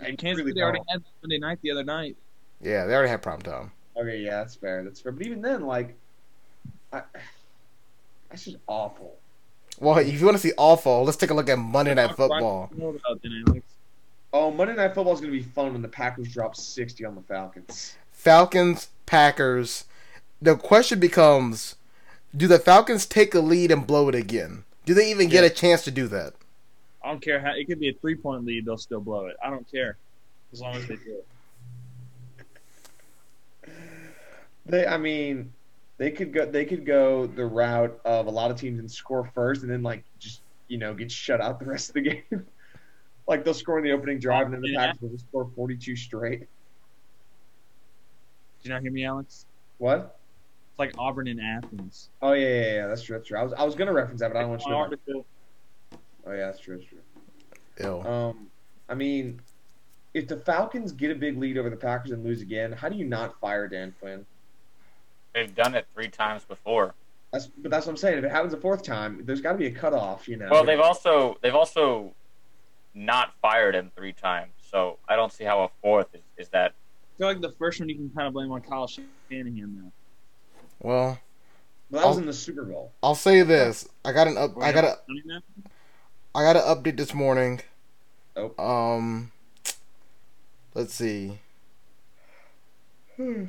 I 0.00 0.12
Kansas 0.12 0.44
really 0.44 0.52
City 0.52 0.62
already 0.62 0.78
don't. 0.78 0.88
had 0.88 1.02
Monday 1.22 1.38
night 1.38 1.58
the 1.62 1.72
other 1.72 1.84
night. 1.84 2.16
Yeah, 2.60 2.86
they 2.86 2.94
already 2.94 3.10
had 3.10 3.20
prime 3.22 3.40
time. 3.42 3.72
Okay, 3.96 4.18
yeah, 4.18 4.36
that's 4.38 4.54
fair. 4.54 4.84
That's 4.84 5.00
fair. 5.00 5.10
But 5.10 5.26
even 5.26 5.42
then, 5.42 5.62
like, 5.62 5.96
I, 6.92 7.02
that's 8.30 8.44
just 8.44 8.58
awful. 8.68 9.16
Well, 9.80 9.98
if 9.98 10.20
you 10.20 10.24
want 10.24 10.36
to 10.36 10.40
see 10.40 10.52
awful, 10.56 11.02
let's 11.04 11.16
take 11.16 11.30
a 11.30 11.34
look 11.34 11.48
at 11.48 11.58
Monday 11.58 11.94
Night 11.94 12.14
Football. 12.14 12.70
What 12.76 12.96
about 12.96 13.22
then, 13.22 13.44
Alex? 13.48 13.64
Oh, 14.32 14.50
Monday 14.50 14.74
Night 14.74 14.94
Football 14.94 15.14
is 15.14 15.20
going 15.20 15.32
to 15.32 15.38
be 15.38 15.44
fun 15.44 15.72
when 15.72 15.82
the 15.82 15.88
Packers 15.88 16.32
drop 16.32 16.54
60 16.54 17.04
on 17.04 17.14
the 17.14 17.22
Falcons. 17.22 17.96
Falcons, 18.12 18.88
Packers. 19.06 19.84
The 20.40 20.56
question 20.56 21.00
becomes 21.00 21.76
do 22.36 22.46
the 22.46 22.58
Falcons 22.58 23.06
take 23.06 23.34
a 23.34 23.40
lead 23.40 23.70
and 23.70 23.86
blow 23.86 24.08
it 24.08 24.14
again? 24.14 24.64
Do 24.84 24.92
they 24.94 25.10
even 25.10 25.28
get 25.28 25.44
a 25.44 25.50
chance 25.50 25.82
to 25.84 25.90
do 25.90 26.06
that? 26.08 26.34
I 27.02 27.10
don't 27.10 27.22
care 27.22 27.40
how 27.40 27.52
it 27.52 27.66
could 27.66 27.80
be 27.80 27.88
a 27.88 27.92
three 27.94 28.14
point 28.14 28.44
lead, 28.44 28.66
they'll 28.66 28.76
still 28.76 29.00
blow 29.00 29.26
it. 29.26 29.36
I 29.42 29.48
don't 29.50 29.70
care. 29.70 29.96
As 30.52 30.60
long 30.60 30.74
as 30.76 30.86
they 30.86 30.96
do 30.96 31.22
it. 33.64 33.72
They, 34.66 34.86
I 34.86 34.98
mean, 34.98 35.52
they 35.96 36.10
could 36.10 36.32
go. 36.32 36.44
They 36.44 36.64
could 36.64 36.84
go 36.84 37.26
the 37.26 37.46
route 37.46 37.98
of 38.04 38.26
a 38.26 38.30
lot 38.30 38.50
of 38.50 38.58
teams 38.58 38.78
and 38.78 38.90
score 38.90 39.30
first, 39.34 39.62
and 39.62 39.70
then 39.70 39.82
like 39.82 40.04
just 40.18 40.40
you 40.68 40.78
know 40.78 40.94
get 40.94 41.10
shut 41.10 41.40
out 41.40 41.58
the 41.58 41.64
rest 41.64 41.90
of 41.90 41.94
the 41.94 42.00
game. 42.30 42.46
Like 43.28 43.44
they'll 43.44 43.54
score 43.54 43.78
in 43.78 43.84
the 43.84 43.92
opening 43.92 44.18
drive, 44.18 44.46
and 44.46 44.54
then 44.54 44.62
the 44.62 44.70
Yeah. 44.70 44.86
Packers 44.86 45.02
will 45.02 45.08
just 45.10 45.26
score 45.28 45.48
42 45.54 45.94
straight. 45.96 46.40
Did 46.40 46.48
you 48.62 48.70
not 48.70 48.82
hear 48.82 48.90
me, 48.90 49.04
Alex? 49.04 49.46
What? 49.76 50.18
It's 50.72 50.78
like 50.78 50.94
Auburn 50.98 51.28
and 51.28 51.40
Athens. 51.40 52.08
Oh 52.22 52.32
yeah, 52.32 52.48
yeah, 52.48 52.74
yeah. 52.74 52.86
That's 52.88 53.02
true. 53.02 53.16
That's 53.16 53.28
true. 53.28 53.38
I 53.38 53.42
was, 53.42 53.52
I 53.52 53.64
was 53.64 53.74
gonna 53.74 53.92
reference 53.92 54.20
that, 54.20 54.32
but 54.32 54.38
I 54.38 54.40
don't 54.42 54.50
want 54.50 54.62
you 54.64 54.70
My 54.70 54.76
to. 54.76 54.80
article. 54.80 55.26
Oh 56.26 56.32
yeah, 56.32 56.46
that's 56.46 56.58
true. 56.58 56.76
That's 56.78 56.88
true. 56.88 56.98
Ew. 57.80 58.00
Um, 58.02 58.48
I 58.88 58.94
mean, 58.94 59.40
if 60.14 60.26
the 60.26 60.36
Falcons 60.36 60.92
get 60.92 61.10
a 61.10 61.14
big 61.14 61.38
lead 61.38 61.58
over 61.58 61.70
the 61.70 61.76
Packers 61.76 62.10
and 62.10 62.24
lose 62.24 62.40
again, 62.42 62.72
how 62.72 62.88
do 62.88 62.96
you 62.96 63.04
not 63.04 63.38
fire 63.40 63.68
Dan 63.68 63.94
Quinn? 64.00 64.26
They've 65.34 65.54
done 65.54 65.74
it 65.74 65.86
three 65.94 66.08
times 66.08 66.44
before. 66.44 66.94
That's, 67.32 67.46
but 67.46 67.70
that's 67.70 67.86
what 67.86 67.92
I'm 67.92 67.96
saying. 67.98 68.18
If 68.18 68.24
it 68.24 68.30
happens 68.30 68.54
a 68.54 68.56
fourth 68.56 68.82
time, 68.82 69.20
there's 69.26 69.42
got 69.42 69.52
to 69.52 69.58
be 69.58 69.66
a 69.66 69.70
cutoff, 69.70 70.26
you 70.26 70.36
know. 70.38 70.48
Well, 70.50 70.64
they've 70.64 70.80
also 70.80 71.36
they've 71.42 71.54
also 71.54 72.14
not 73.08 73.32
fired 73.42 73.74
him 73.74 73.90
three 73.96 74.12
times, 74.12 74.52
so 74.70 74.98
I 75.08 75.16
don't 75.16 75.32
see 75.32 75.42
how 75.42 75.64
a 75.64 75.68
fourth 75.82 76.14
is, 76.14 76.20
is 76.36 76.48
that. 76.50 76.72
I 76.72 77.18
feel 77.18 77.26
like 77.26 77.40
the 77.40 77.50
first 77.58 77.80
one 77.80 77.88
you 77.88 77.96
can 77.96 78.10
kind 78.14 78.28
of 78.28 78.34
blame 78.34 78.52
on 78.52 78.60
Kyle 78.60 78.86
Shanahan 78.86 79.82
though. 79.82 79.92
Well, 80.88 81.18
But 81.90 81.98
that 82.02 82.06
was 82.06 82.16
I'll- 82.16 82.20
in 82.22 82.26
the 82.26 82.32
Super 82.32 82.62
Bowl. 82.64 82.92
I'll 83.02 83.14
say 83.16 83.42
this. 83.42 83.88
I 84.04 84.12
got 84.12 84.28
an 84.28 84.36
up. 84.36 84.54
Were 84.54 84.62
I 84.62 84.70
got 84.72 84.84
a. 84.84 84.88
not 84.88 85.06
doing 85.08 85.22
that? 85.26 85.42
I 86.34 86.42
got 86.44 86.56
an 86.56 86.62
update 86.62 86.96
this 86.98 87.12
morning. 87.14 87.60
Oh. 88.36 88.52
Um, 88.62 89.32
let's 90.74 90.94
see. 90.94 91.40
Hmm. 93.16 93.46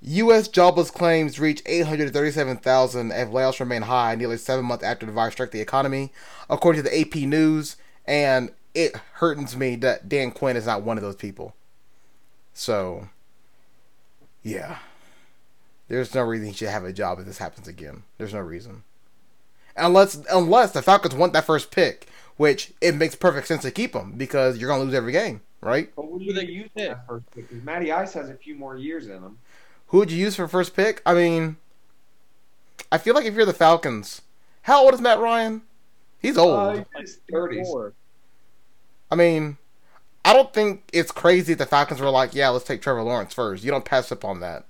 U.S. 0.00 0.46
jobless 0.46 0.90
claims 0.92 1.40
reach 1.40 1.60
837,000 1.66 3.10
as 3.10 3.28
layoffs 3.28 3.58
remain 3.58 3.82
high 3.82 4.14
nearly 4.14 4.36
seven 4.36 4.64
months 4.64 4.84
after 4.84 5.04
the 5.04 5.10
virus 5.12 5.34
struck 5.34 5.50
the 5.50 5.60
economy, 5.60 6.12
according 6.48 6.82
to 6.84 6.88
the 6.88 7.00
AP 7.00 7.16
News. 7.28 7.76
And 8.06 8.52
it 8.78 8.94
hurts 9.14 9.56
me 9.56 9.74
that 9.74 10.08
Dan 10.08 10.30
Quinn 10.30 10.56
is 10.56 10.66
not 10.66 10.82
one 10.82 10.96
of 10.96 11.02
those 11.02 11.16
people. 11.16 11.56
So, 12.54 13.08
yeah. 14.44 14.78
There's 15.88 16.14
no 16.14 16.22
reason 16.22 16.46
he 16.46 16.52
should 16.52 16.68
have 16.68 16.84
a 16.84 16.92
job 16.92 17.18
if 17.18 17.26
this 17.26 17.38
happens 17.38 17.66
again. 17.66 18.04
There's 18.18 18.32
no 18.34 18.40
reason. 18.40 18.84
Unless 19.76 20.24
unless 20.30 20.72
the 20.72 20.82
Falcons 20.82 21.14
want 21.14 21.32
that 21.32 21.44
first 21.44 21.72
pick, 21.72 22.06
which 22.36 22.72
it 22.80 22.94
makes 22.94 23.16
perfect 23.16 23.48
sense 23.48 23.62
to 23.62 23.72
keep 23.72 23.94
him 23.94 24.12
because 24.16 24.58
you're 24.58 24.68
gonna 24.70 24.84
lose 24.84 24.94
every 24.94 25.12
game, 25.12 25.40
right? 25.60 25.90
But 25.96 26.08
what 26.10 26.22
Who 26.22 26.32
they 26.32 26.46
use 26.46 26.70
it? 26.76 26.88
that 26.88 27.06
first 27.06 27.24
pick? 27.32 27.48
Because 27.48 27.64
Matty 27.64 27.90
Ice 27.90 28.12
has 28.12 28.28
a 28.28 28.34
few 28.34 28.54
more 28.54 28.76
years 28.76 29.06
in 29.06 29.14
him. 29.22 29.38
Who 29.88 29.98
would 29.98 30.12
you 30.12 30.18
use 30.18 30.36
for 30.36 30.46
first 30.46 30.76
pick? 30.76 31.02
I 31.04 31.14
mean, 31.14 31.56
I 32.92 32.98
feel 32.98 33.14
like 33.14 33.24
if 33.24 33.34
you're 33.34 33.44
the 33.44 33.52
Falcons, 33.52 34.22
how 34.62 34.84
old 34.84 34.94
is 34.94 35.00
Matt 35.00 35.18
Ryan? 35.18 35.62
He's 36.20 36.38
old. 36.38 36.58
Uh, 36.58 36.70
he's 36.72 36.84
in 36.94 37.00
his 37.00 37.18
30s. 37.32 37.66
Four. 37.66 37.92
I 39.10 39.14
mean, 39.16 39.56
I 40.24 40.32
don't 40.32 40.52
think 40.52 40.88
it's 40.92 41.10
crazy 41.10 41.54
the 41.54 41.66
Falcons 41.66 42.00
were 42.00 42.10
like, 42.10 42.34
yeah, 42.34 42.48
let's 42.50 42.64
take 42.64 42.82
Trevor 42.82 43.02
Lawrence 43.02 43.32
first. 43.34 43.64
You 43.64 43.70
don't 43.70 43.84
pass 43.84 44.12
up 44.12 44.24
on 44.24 44.40
that 44.40 44.66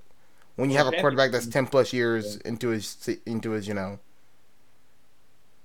when 0.56 0.70
you 0.70 0.76
have 0.76 0.86
a 0.86 0.92
quarterback 1.00 1.30
that's 1.30 1.46
ten 1.46 1.66
plus 1.66 1.92
years 1.92 2.36
into 2.38 2.68
his 2.68 3.18
into 3.26 3.50
his, 3.52 3.66
you 3.68 3.74
know, 3.74 3.98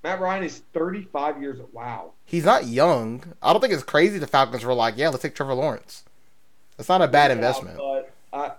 Matt 0.03 0.19
Ryan 0.19 0.43
is 0.43 0.61
35 0.73 1.41
years 1.41 1.59
old. 1.59 1.73
Wow. 1.73 2.11
he's 2.25 2.43
not 2.45 2.65
young. 2.67 3.23
I 3.41 3.53
don't 3.53 3.61
think 3.61 3.73
it's 3.73 3.83
crazy 3.83 4.17
the 4.19 4.27
Falcons 4.27 4.65
were 4.65 4.73
like, 4.73 4.95
yeah, 4.97 5.09
let's 5.09 5.21
take 5.21 5.35
Trevor 5.35 5.53
Lawrence. 5.53 6.03
That's 6.77 6.89
not 6.89 7.01
a 7.01 7.07
bad 7.07 7.29
Yeah, 7.29 7.35
investment. 7.35 7.77
But 7.77 8.11
I, 8.33 8.51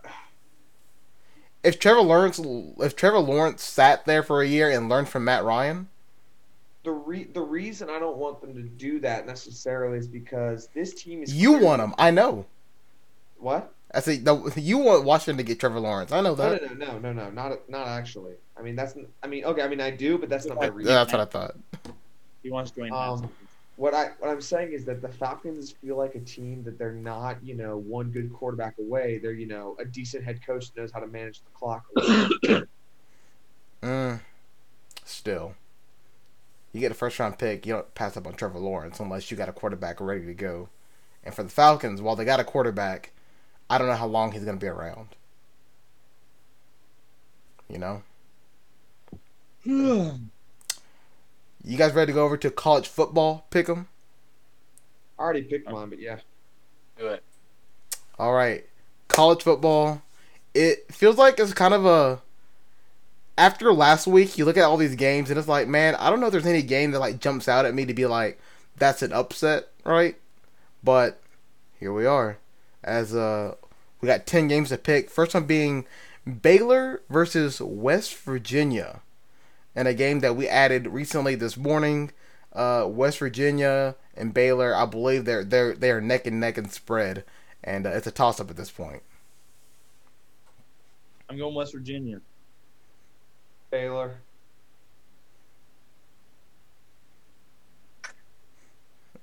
if 1.63 1.79
Trevor 1.79 2.03
Lawrence 2.03 2.41
if 2.79 2.95
Trevor 2.97 3.19
Lawrence 3.19 3.63
sat 3.63 4.05
there 4.07 4.23
for 4.23 4.41
a 4.43 4.47
year 4.47 4.71
and 4.71 4.89
learned 4.89 5.09
from 5.09 5.25
Matt 5.25 5.45
Ryan, 5.45 5.89
the 6.85 6.93
re- 6.93 7.25
the 7.25 7.41
reason 7.41 7.91
I 7.91 7.99
don't 7.99 8.17
want 8.19 8.41
them 8.41 8.55
to 8.55 8.63
do 8.63 9.01
that 9.01 9.27
necessarily 9.27 9.99
is 9.99 10.07
because 10.07 10.69
this 10.75 10.95
team 10.95 11.23
is 11.23 11.35
You 11.35 11.51
clearly- 11.51 11.65
want 11.67 11.81
them? 11.83 11.95
I 11.99 12.11
know. 12.11 12.47
what? 13.39 13.73
I 13.93 14.01
say 14.01 14.19
no, 14.19 14.49
you 14.57 14.79
want 14.79 15.05
Washington 15.05 15.37
to 15.37 15.43
get 15.45 15.61
Trevor 15.61 15.79
Lawrence. 15.81 16.11
I 16.13 16.21
know 16.21 16.35
that. 16.35 16.63
no, 16.63 16.75
no, 16.75 16.99
no, 16.99 17.13
no, 17.13 17.13
no, 17.13 17.31
not 17.31 17.69
not 17.71 17.87
actually. 17.89 18.35
I 18.57 18.63
mean 18.63 18.75
that's 18.77 18.97
I 19.23 19.27
mean 19.29 19.45
okay, 19.45 19.63
I 19.63 19.69
mean 19.69 19.81
I 19.81 19.91
do, 19.91 20.19
but 20.19 20.29
that's 20.29 20.47
not 20.47 20.57
my 20.57 20.65
Yeah, 20.65 20.71
reason. 20.73 20.93
that's 20.95 21.13
what 21.13 21.21
I 21.21 21.25
thought. 21.27 21.55
He 22.43 22.51
wants 22.51 22.73
Dwayne 22.73 22.91
Um, 22.93 23.31
what 23.77 23.95
I 23.95 24.11
what 24.19 24.31
I'm 24.31 24.41
saying 24.41 24.73
is 24.73 24.85
that 24.87 25.01
the 25.01 25.09
Falcons 25.09 25.71
feel 25.71 25.97
like 25.97 26.15
a 26.17 26.21
team 26.21 26.63
that 26.65 26.77
they're 26.79 26.93
not, 26.93 27.37
you 27.45 27.55
know, 27.55 27.77
one 27.79 28.11
good 28.11 28.33
quarterback 28.33 28.79
away. 28.79 29.19
They're, 29.19 29.33
you 29.33 29.47
know, 29.47 29.77
a 29.79 29.85
decent 29.85 30.25
head 30.25 30.45
coach 30.45 30.73
that 30.73 30.81
knows 30.81 30.91
how 30.93 30.99
to 31.01 31.07
manage 31.07 31.41
the 31.41 31.51
clock. 31.55 31.85
a. 31.97 32.63
Mm, 33.83 34.21
still, 35.05 35.55
you 36.75 36.81
get 36.81 36.91
a 36.91 36.95
first 36.95 37.19
round 37.21 37.39
pick. 37.39 37.65
You 37.65 37.75
don't 37.75 37.95
pass 37.95 38.17
up 38.17 38.27
on 38.27 38.35
Trevor 38.35 38.59
Lawrence 38.59 38.99
unless 38.99 39.31
you 39.31 39.37
got 39.37 39.49
a 39.49 39.53
quarterback 39.53 40.01
ready 40.01 40.27
to 40.27 40.35
go. 40.35 40.69
And 41.23 41.33
for 41.33 41.45
the 41.45 41.49
Falcons, 41.49 42.03
while 42.03 42.17
they 42.17 42.25
got 42.25 42.41
a 42.41 42.45
quarterback, 42.45 43.13
I 43.71 43.79
don't 43.79 43.87
know 43.87 43.95
how 43.95 44.09
long 44.09 44.33
he's 44.33 44.45
going 44.45 44.59
to 44.59 44.61
be 44.61 44.69
around. 44.69 45.11
You 47.71 47.79
know, 47.79 48.03
hmm. 49.63 50.11
you 51.65 51.79
guys 51.79 51.95
ready 51.95 52.13
to 52.13 52.15
go 52.15 52.25
over 52.25 52.37
to 52.37 52.51
college 52.51 52.89
football? 52.89 53.47
Pick 53.51 53.67
them? 53.67 53.89
I 55.19 55.23
already 55.23 55.43
picked 55.43 55.71
mine, 55.71 55.89
but 55.89 56.01
yeah. 56.01 56.19
Do 56.99 57.07
it. 57.07 57.23
All 58.19 58.35
right, 58.35 58.67
college 59.09 59.43
football. 59.43 60.03
It 60.53 60.93
feels 60.93 61.17
like 61.17 61.39
it's 61.39 61.55
kind 61.55 61.73
of 61.73 61.87
a. 61.87 62.21
After 63.37 63.73
last 63.73 64.07
week, 64.07 64.39
you 64.39 64.45
look 64.45 64.57
at 64.57 64.65
all 64.65 64.77
these 64.77 64.95
games 64.95 65.29
and 65.29 65.39
it's 65.39 65.49
like, 65.49 65.67
man, 65.67 65.97
I 65.97 66.09
don't 66.09 66.21
know 66.21 66.27
if 66.27 66.33
there's 66.33 66.47
any 66.47 66.63
game 66.63 66.93
that 66.93 67.01
like 67.01 67.21
jumps 67.21 67.49
out 67.49 67.67
at 67.67 67.75
me 67.75 67.85
to 67.85 67.95
be 67.95 68.07
like, 68.07 68.39
that's 68.77 69.03
an 69.03 69.13
upset, 69.13 69.69
right? 69.85 70.17
But 70.83 71.21
here 71.81 71.93
we 71.93 72.07
are, 72.07 72.39
as 72.83 73.15
uh, 73.15 73.55
we 74.01 74.07
got 74.07 74.27
ten 74.27 74.49
games 74.49 74.69
to 74.69 74.79
pick. 74.79 75.11
First 75.11 75.35
one 75.35 75.47
being 75.47 75.87
Baylor 76.43 77.03
versus 77.09 77.61
West 77.61 78.17
Virginia, 78.17 79.01
and 79.75 79.89
a 79.89 79.95
game 79.95 80.21
that 80.21 80.37
we 80.37 80.49
added 80.49 80.87
recently 80.87 81.35
this 81.35 81.57
morning. 81.57 82.13
Uh, 82.53 82.87
West 82.89 83.19
Virginia 83.19 83.97
and 84.17 84.33
Baylor, 84.33 84.75
I 84.75 84.87
believe 84.87 85.25
they're 85.25 85.45
they're 85.45 85.75
they 85.75 85.91
are 85.91 86.01
neck 86.01 86.27
and 86.27 86.39
neck 86.39 86.57
in 86.57 86.69
spread, 86.69 87.25
and 87.63 87.87
uh, 87.87 87.91
it's 87.91 88.07
a 88.07 88.13
toss 88.13 88.39
up 88.41 88.51
at 88.51 88.57
this 88.57 88.71
point. 88.71 89.03
I'm 91.29 91.39
going 91.39 91.55
West 91.55 91.73
Virginia. 91.73 92.21
Baylor. 93.75 94.15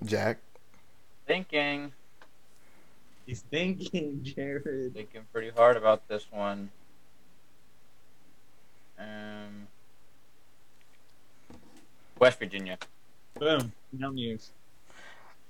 Jack, 0.04 0.40
Thinking, 1.26 1.94
He's 3.26 3.40
thinking, 3.44 4.20
Jared. 4.24 4.94
thinking 4.94 5.22
pretty 5.32 5.52
hard 5.52 5.78
about 5.78 6.06
this 6.10 6.26
one. 6.32 6.70
Um, 9.00 9.68
West 12.20 12.38
Virginia. 12.38 12.78
Boom. 13.36 13.72
No 13.94 14.10
news. 14.10 14.50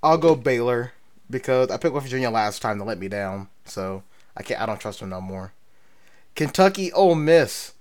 I'll 0.00 0.16
go 0.16 0.36
Baylor 0.36 0.92
because 1.28 1.72
I 1.72 1.76
picked 1.76 1.92
West 1.92 2.06
Virginia 2.06 2.30
last 2.30 2.62
time 2.62 2.78
to 2.78 2.84
let 2.84 2.98
me 3.00 3.08
down, 3.08 3.48
so 3.64 4.04
I 4.36 4.44
can't. 4.44 4.60
I 4.60 4.66
don't 4.66 4.78
trust 4.78 5.00
them 5.00 5.08
no 5.08 5.20
more. 5.20 5.52
Kentucky, 6.36 6.92
Ole 6.92 7.16
Miss. 7.16 7.72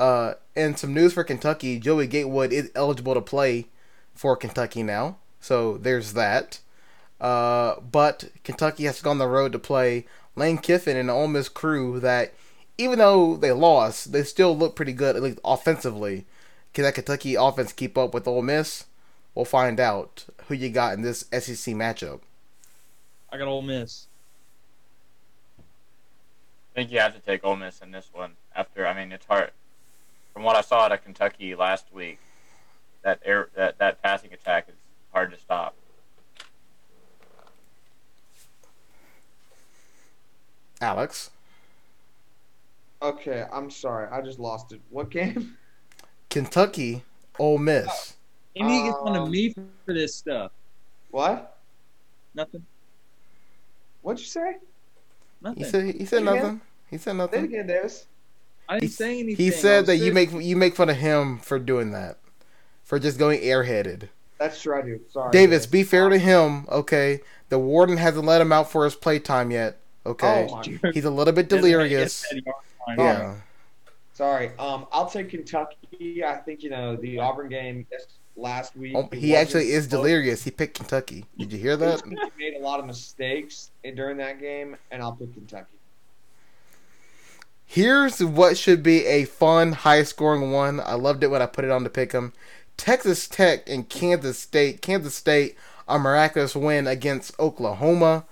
Uh, 0.00 0.32
and 0.56 0.78
some 0.78 0.94
news 0.94 1.12
for 1.12 1.22
Kentucky: 1.22 1.78
Joey 1.78 2.06
Gatewood 2.06 2.54
is 2.54 2.70
eligible 2.74 3.12
to 3.12 3.20
play 3.20 3.66
for 4.14 4.34
Kentucky 4.34 4.82
now, 4.82 5.18
so 5.40 5.76
there's 5.76 6.14
that. 6.14 6.60
Uh, 7.20 7.78
but 7.80 8.30
Kentucky 8.42 8.84
has 8.84 8.96
to 8.96 9.04
go 9.04 9.10
on 9.10 9.18
the 9.18 9.26
road 9.26 9.52
to 9.52 9.58
play 9.58 10.06
Lane 10.36 10.56
Kiffin 10.56 10.96
and 10.96 11.10
the 11.10 11.12
Ole 11.12 11.28
Miss 11.28 11.50
crew 11.50 12.00
that, 12.00 12.32
even 12.78 12.98
though 12.98 13.36
they 13.36 13.52
lost, 13.52 14.12
they 14.12 14.22
still 14.22 14.56
look 14.56 14.74
pretty 14.74 14.94
good 14.94 15.16
at 15.16 15.22
least 15.22 15.38
offensively. 15.44 16.24
Can 16.72 16.84
that 16.84 16.94
Kentucky 16.94 17.34
offense 17.34 17.70
keep 17.70 17.98
up 17.98 18.14
with 18.14 18.26
Ole 18.26 18.40
Miss? 18.40 18.86
We'll 19.34 19.44
find 19.44 19.78
out 19.78 20.24
who 20.46 20.54
you 20.54 20.70
got 20.70 20.94
in 20.94 21.02
this 21.02 21.26
SEC 21.30 21.74
matchup. 21.74 22.20
I 23.30 23.36
got 23.36 23.48
Ole 23.48 23.60
Miss. 23.60 24.06
I 25.58 26.74
think 26.74 26.90
you 26.90 27.00
have 27.00 27.14
to 27.14 27.20
take 27.20 27.44
Ole 27.44 27.56
Miss 27.56 27.80
in 27.80 27.90
this 27.90 28.08
one. 28.14 28.36
After, 28.56 28.86
I 28.86 28.94
mean, 28.94 29.12
it's 29.12 29.26
hard. 29.26 29.50
From 30.32 30.42
what 30.44 30.56
I 30.56 30.60
saw 30.60 30.80
out 30.82 30.92
of 30.92 31.02
Kentucky 31.02 31.54
last 31.54 31.86
week, 31.92 32.18
that 33.02 33.20
air, 33.24 33.48
that 33.56 33.78
that 33.78 34.02
passing 34.02 34.32
attack 34.32 34.68
is 34.68 34.74
hard 35.12 35.30
to 35.32 35.38
stop. 35.38 35.74
Alex, 40.80 41.30
Okay, 43.02 43.46
I'm 43.50 43.70
sorry. 43.70 44.08
I 44.12 44.20
just 44.20 44.38
lost 44.38 44.72
it. 44.72 44.80
What 44.90 45.10
game? 45.10 45.56
Kentucky, 46.28 47.02
Ole 47.38 47.56
Miss. 47.56 48.14
You 48.54 48.66
need 48.66 48.80
to 48.84 48.90
get 48.90 49.00
fun 49.00 49.16
of 49.16 49.22
Um, 49.22 49.30
me 49.30 49.54
for, 49.54 49.64
for 49.86 49.94
this 49.94 50.14
stuff. 50.14 50.52
What? 51.10 51.56
Nothing. 52.34 52.66
What'd 54.02 54.20
you 54.20 54.26
say? 54.26 54.56
Nothing. 55.40 55.64
He 55.64 55.70
said 55.70 55.84
he 55.94 56.04
said 56.04 56.08
Say 56.08 56.16
it 56.18 56.20
again. 56.28 56.34
nothing. 56.42 56.60
He 56.90 56.96
said 56.98 57.04
Say 57.04 57.10
it 57.10 57.14
nothing. 57.14 57.44
again, 57.44 57.66
Davis. 57.66 58.06
I 58.70 58.74
didn't 58.74 58.82
He, 58.84 58.88
say 58.88 59.18
anything. 59.20 59.36
he 59.36 59.50
said 59.50 59.80
was 59.80 59.86
that 59.88 59.96
you 59.96 60.12
make 60.12 60.30
you 60.32 60.56
make 60.56 60.76
fun 60.76 60.88
of 60.88 60.96
him 60.96 61.38
for 61.38 61.58
doing 61.58 61.90
that, 61.90 62.18
for 62.84 62.98
just 62.98 63.18
going 63.18 63.40
airheaded. 63.40 64.08
That's 64.38 64.62
true. 64.62 64.78
I 64.78 64.82
do. 64.82 65.00
Sorry. 65.10 65.30
Davis, 65.32 65.66
be 65.66 65.82
fair 65.82 66.08
to 66.08 66.16
him, 66.18 66.66
okay? 66.70 67.20
The 67.50 67.58
warden 67.58 67.96
hasn't 67.98 68.24
let 68.24 68.40
him 68.40 68.52
out 68.52 68.70
for 68.70 68.84
his 68.84 68.94
playtime 68.94 69.50
yet, 69.50 69.78
okay? 70.06 70.48
Oh. 70.50 70.62
He's 70.94 71.04
a 71.04 71.10
little 71.10 71.34
bit 71.34 71.48
delirious. 71.50 72.24
yes, 72.32 72.42
you. 72.46 72.52
Yeah. 72.96 73.34
Sorry. 74.14 74.52
Um, 74.58 74.86
I'll 74.92 75.10
take 75.10 75.30
Kentucky. 75.30 76.22
I 76.24 76.36
think 76.36 76.62
you 76.62 76.70
know 76.70 76.94
the 76.96 77.18
Auburn 77.18 77.48
game 77.48 77.86
last 78.36 78.76
week. 78.76 78.94
Oh, 78.96 79.08
he 79.12 79.34
actually 79.36 79.72
is 79.72 79.86
close. 79.86 80.00
delirious. 80.00 80.44
He 80.44 80.50
picked 80.50 80.76
Kentucky. 80.76 81.24
Did 81.36 81.52
you 81.52 81.58
hear 81.58 81.76
that? 81.76 82.02
He 82.06 82.16
made 82.38 82.54
a 82.54 82.60
lot 82.62 82.80
of 82.80 82.86
mistakes 82.86 83.70
during 83.82 84.16
that 84.18 84.40
game, 84.40 84.76
and 84.90 85.02
I'll 85.02 85.12
pick 85.12 85.34
Kentucky. 85.34 85.76
Here's 87.72 88.20
what 88.20 88.58
should 88.58 88.82
be 88.82 89.06
a 89.06 89.26
fun, 89.26 89.70
high 89.70 90.02
scoring 90.02 90.50
one. 90.50 90.80
I 90.80 90.94
loved 90.94 91.22
it 91.22 91.28
when 91.28 91.40
I 91.40 91.46
put 91.46 91.64
it 91.64 91.70
on 91.70 91.84
to 91.84 91.88
pick 91.88 92.12
'em. 92.12 92.32
Texas 92.76 93.28
Tech 93.28 93.70
and 93.70 93.88
Kansas 93.88 94.40
State. 94.40 94.82
Kansas 94.82 95.14
State, 95.14 95.56
a 95.86 95.96
miraculous 95.96 96.56
win 96.56 96.88
against 96.88 97.38
Oklahoma. 97.38 98.24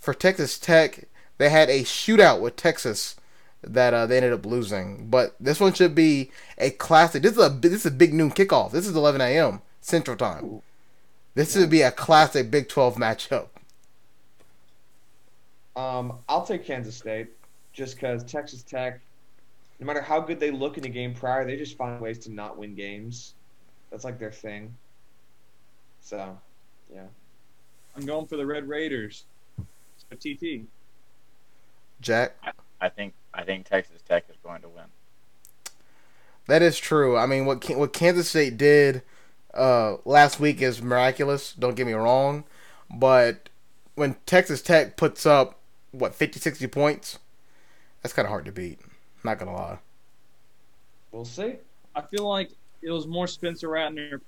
For 0.00 0.12
Texas 0.12 0.58
Tech, 0.58 1.04
they 1.38 1.48
had 1.48 1.70
a 1.70 1.84
shootout 1.84 2.40
with 2.40 2.56
Texas 2.56 3.14
that 3.62 3.94
uh, 3.94 4.06
they 4.06 4.16
ended 4.16 4.32
up 4.32 4.44
losing. 4.44 5.08
But 5.08 5.36
this 5.38 5.60
one 5.60 5.74
should 5.74 5.94
be 5.94 6.32
a 6.58 6.70
classic. 6.70 7.22
This 7.22 7.36
is 7.36 7.46
a 7.46 7.50
this 7.50 7.72
is 7.72 7.86
a 7.86 7.90
big 7.92 8.12
noon 8.12 8.32
kickoff. 8.32 8.72
This 8.72 8.88
is 8.88 8.96
11 8.96 9.20
a.m. 9.20 9.62
Central 9.80 10.16
Time. 10.16 10.60
This 11.36 11.54
would 11.54 11.70
be 11.70 11.82
a 11.82 11.92
classic 11.92 12.50
Big 12.50 12.68
12 12.68 12.96
matchup. 12.96 13.46
Um, 15.76 16.14
I'll 16.28 16.44
take 16.44 16.66
Kansas 16.66 16.96
State 16.96 17.28
just 17.72 17.96
because 17.96 18.24
Texas 18.24 18.62
Tech, 18.62 19.00
no 19.80 19.86
matter 19.86 20.00
how 20.00 20.20
good 20.20 20.38
they 20.38 20.50
look 20.50 20.78
in 20.78 20.84
a 20.84 20.88
game 20.88 21.14
prior, 21.14 21.44
they 21.44 21.56
just 21.56 21.76
find 21.76 22.00
ways 22.00 22.18
to 22.20 22.32
not 22.32 22.58
win 22.58 22.74
games. 22.74 23.34
That's 23.90 24.04
like 24.04 24.18
their 24.18 24.32
thing. 24.32 24.74
So, 26.00 26.38
yeah. 26.92 27.06
I'm 27.96 28.06
going 28.06 28.26
for 28.26 28.36
the 28.36 28.46
Red 28.46 28.68
Raiders. 28.68 29.24
So 29.58 30.16
TT. 30.16 30.62
Jack. 32.00 32.34
I 32.80 32.88
think 32.88 33.14
I 33.32 33.44
think 33.44 33.68
Texas 33.68 34.02
Tech 34.06 34.24
is 34.28 34.36
going 34.42 34.62
to 34.62 34.68
win. 34.68 34.84
That 36.48 36.62
is 36.62 36.78
true. 36.78 37.16
I 37.16 37.26
mean, 37.26 37.46
what 37.46 37.68
what 37.70 37.92
Kansas 37.92 38.28
State 38.28 38.56
did 38.56 39.02
uh, 39.54 39.96
last 40.04 40.40
week 40.40 40.60
is 40.60 40.82
miraculous. 40.82 41.52
Don't 41.52 41.76
get 41.76 41.86
me 41.86 41.92
wrong, 41.92 42.44
but 42.90 43.48
when 43.94 44.16
Texas 44.26 44.62
Tech 44.62 44.96
puts 44.96 45.24
up 45.26 45.58
what 45.92 46.14
50, 46.14 46.40
60 46.40 46.66
points, 46.68 47.18
that's 48.02 48.14
kind 48.14 48.26
of 48.26 48.30
hard 48.30 48.44
to 48.46 48.52
beat. 48.52 48.78
Not 49.24 49.38
gonna 49.38 49.54
lie. 49.54 49.78
We'll 51.12 51.24
see. 51.24 51.56
I 51.94 52.02
feel 52.02 52.28
like 52.28 52.50
it 52.82 52.90
was 52.90 53.06
more 53.06 53.26
Spencer 53.26 53.68
Rattler, 53.68 54.20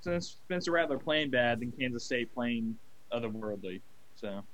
Spencer 0.00 0.72
Rattler 0.72 0.98
playing 0.98 1.30
bad 1.30 1.60
than 1.60 1.72
Kansas 1.72 2.04
State 2.04 2.32
playing 2.34 2.76
otherworldly. 3.12 3.80
So 4.16 4.44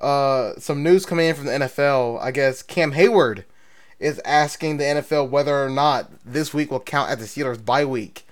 Uh, 0.00 0.54
some 0.58 0.82
news 0.82 1.06
coming 1.06 1.28
in 1.28 1.34
from 1.34 1.46
the 1.46 1.52
NFL. 1.52 2.20
I 2.20 2.30
guess 2.30 2.62
Cam 2.62 2.92
Heyward 2.92 3.44
is 3.98 4.20
asking 4.24 4.76
the 4.76 4.84
NFL 4.84 5.30
whether 5.30 5.64
or 5.64 5.70
not 5.70 6.10
this 6.24 6.52
week 6.52 6.70
will 6.70 6.80
count 6.80 7.10
as 7.10 7.18
the 7.18 7.24
Steelers' 7.24 7.64
bye 7.64 7.84
week, 7.84 8.26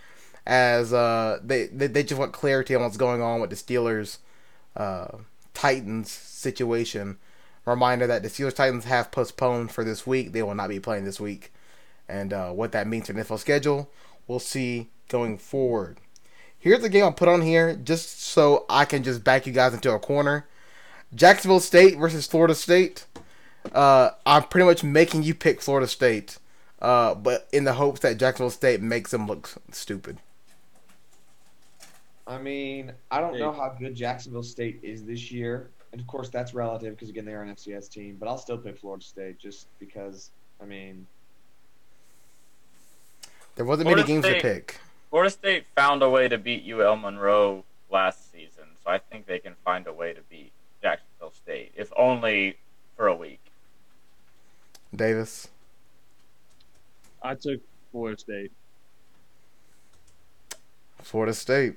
as 0.47 0.93
uh, 0.93 1.39
they, 1.43 1.67
they 1.69 1.87
they 1.87 2.03
just 2.03 2.19
want 2.19 2.33
clarity 2.33 2.75
on 2.75 2.83
what's 2.83 2.97
going 2.97 3.23
on 3.23 3.41
with 3.41 3.51
the 3.51 3.57
Steelers 3.57 4.19
uh, 4.77 5.19
Titans 5.55 6.11
situation. 6.11 7.19
Reminder 7.65 8.07
that 8.07 8.23
the 8.23 8.29
Steelers 8.29 8.55
Titans 8.55 8.85
have 8.85 9.11
postponed 9.11 9.71
for 9.71 9.85
this 9.85 10.07
week. 10.07 10.33
They 10.33 10.43
will 10.43 10.55
not 10.55 10.69
be 10.69 10.81
playing 10.81 11.05
this 11.05 11.21
week, 11.21 11.53
and 12.09 12.33
uh, 12.33 12.51
what 12.51 12.73
that 12.73 12.87
means 12.87 13.07
for 13.07 13.13
the 13.13 13.23
NFL 13.23 13.39
schedule, 13.39 13.91
we'll 14.27 14.41
see 14.41 14.89
going 15.09 15.39
forward. 15.39 15.99
Here's 16.59 16.81
the 16.81 16.89
game 16.89 17.05
I'll 17.05 17.13
put 17.13 17.29
on 17.29 17.43
here 17.43 17.75
just 17.75 18.23
so 18.23 18.65
I 18.69 18.85
can 18.85 19.03
just 19.03 19.25
back 19.25 19.47
you 19.47 19.53
guys 19.53 19.75
into 19.75 19.93
a 19.93 19.99
corner. 19.99 20.47
Jacksonville 21.15 21.61
State 21.61 21.99
versus 21.99 22.27
Florida 22.27 22.55
State. 22.55 23.07
Uh, 23.73 24.11
I'm 24.25 24.45
pretty 24.45 24.67
much 24.67 24.83
making 24.83 25.23
you 25.23 25.35
pick 25.35 25.61
Florida 25.61 25.87
State, 25.87 26.39
uh, 26.81 27.15
but 27.15 27.49
in 27.53 27.65
the 27.65 27.75
hopes 27.75 28.01
that 28.01 28.17
Jacksonville 28.17 28.51
State 28.51 28.81
makes 28.81 29.11
them 29.11 29.27
look 29.27 29.51
stupid. 29.71 30.19
I 32.27 32.39
mean, 32.39 32.93
I 33.11 33.21
don't 33.21 33.39
know 33.39 33.53
how 33.53 33.75
good 33.79 33.95
Jacksonville 33.95 34.43
State 34.43 34.81
is 34.83 35.05
this 35.05 35.31
year, 35.31 35.71
and 35.93 36.01
of 36.01 36.07
course 36.07 36.29
that's 36.31 36.55
relative 36.55 36.95
because 36.95 37.09
again 37.11 37.25
they 37.25 37.33
are 37.35 37.43
an 37.43 37.55
FCS 37.55 37.89
team. 37.91 38.17
But 38.19 38.29
I'll 38.29 38.39
still 38.39 38.59
pick 38.59 38.79
Florida 38.79 39.05
State 39.05 39.39
just 39.39 39.67
because. 39.79 40.31
I 40.61 40.65
mean, 40.65 41.07
There 43.57 43.65
wasn't 43.65 43.87
Florida 43.89 44.03
many 44.03 44.15
games 44.15 44.25
State- 44.25 44.41
to 44.43 44.49
pick. 44.55 44.79
Florida 45.11 45.31
State 45.31 45.65
found 45.75 46.03
a 46.03 46.09
way 46.09 46.29
to 46.29 46.39
beat 46.39 46.65
UL 46.65 46.97
Monroe 46.97 47.65
last 47.91 48.31
season, 48.33 48.65
so 48.83 48.91
I 48.91 48.99
think 48.99 49.27
they 49.27 49.39
can 49.41 49.55
find 49.65 49.87
a 49.89 49.93
way 49.93 50.13
to 50.15 50.21
beat 50.31 50.53
Jacksonville 50.81 51.33
State, 51.33 51.73
if 51.77 51.93
only 51.97 52.57
for 52.97 53.09
a 53.09 53.15
week. 53.15 53.41
Davis. 54.95 55.49
I 57.23 57.35
took 57.35 57.61
Florida 57.91 58.19
State. 58.19 58.53
Florida 61.03 61.35
State. 61.35 61.75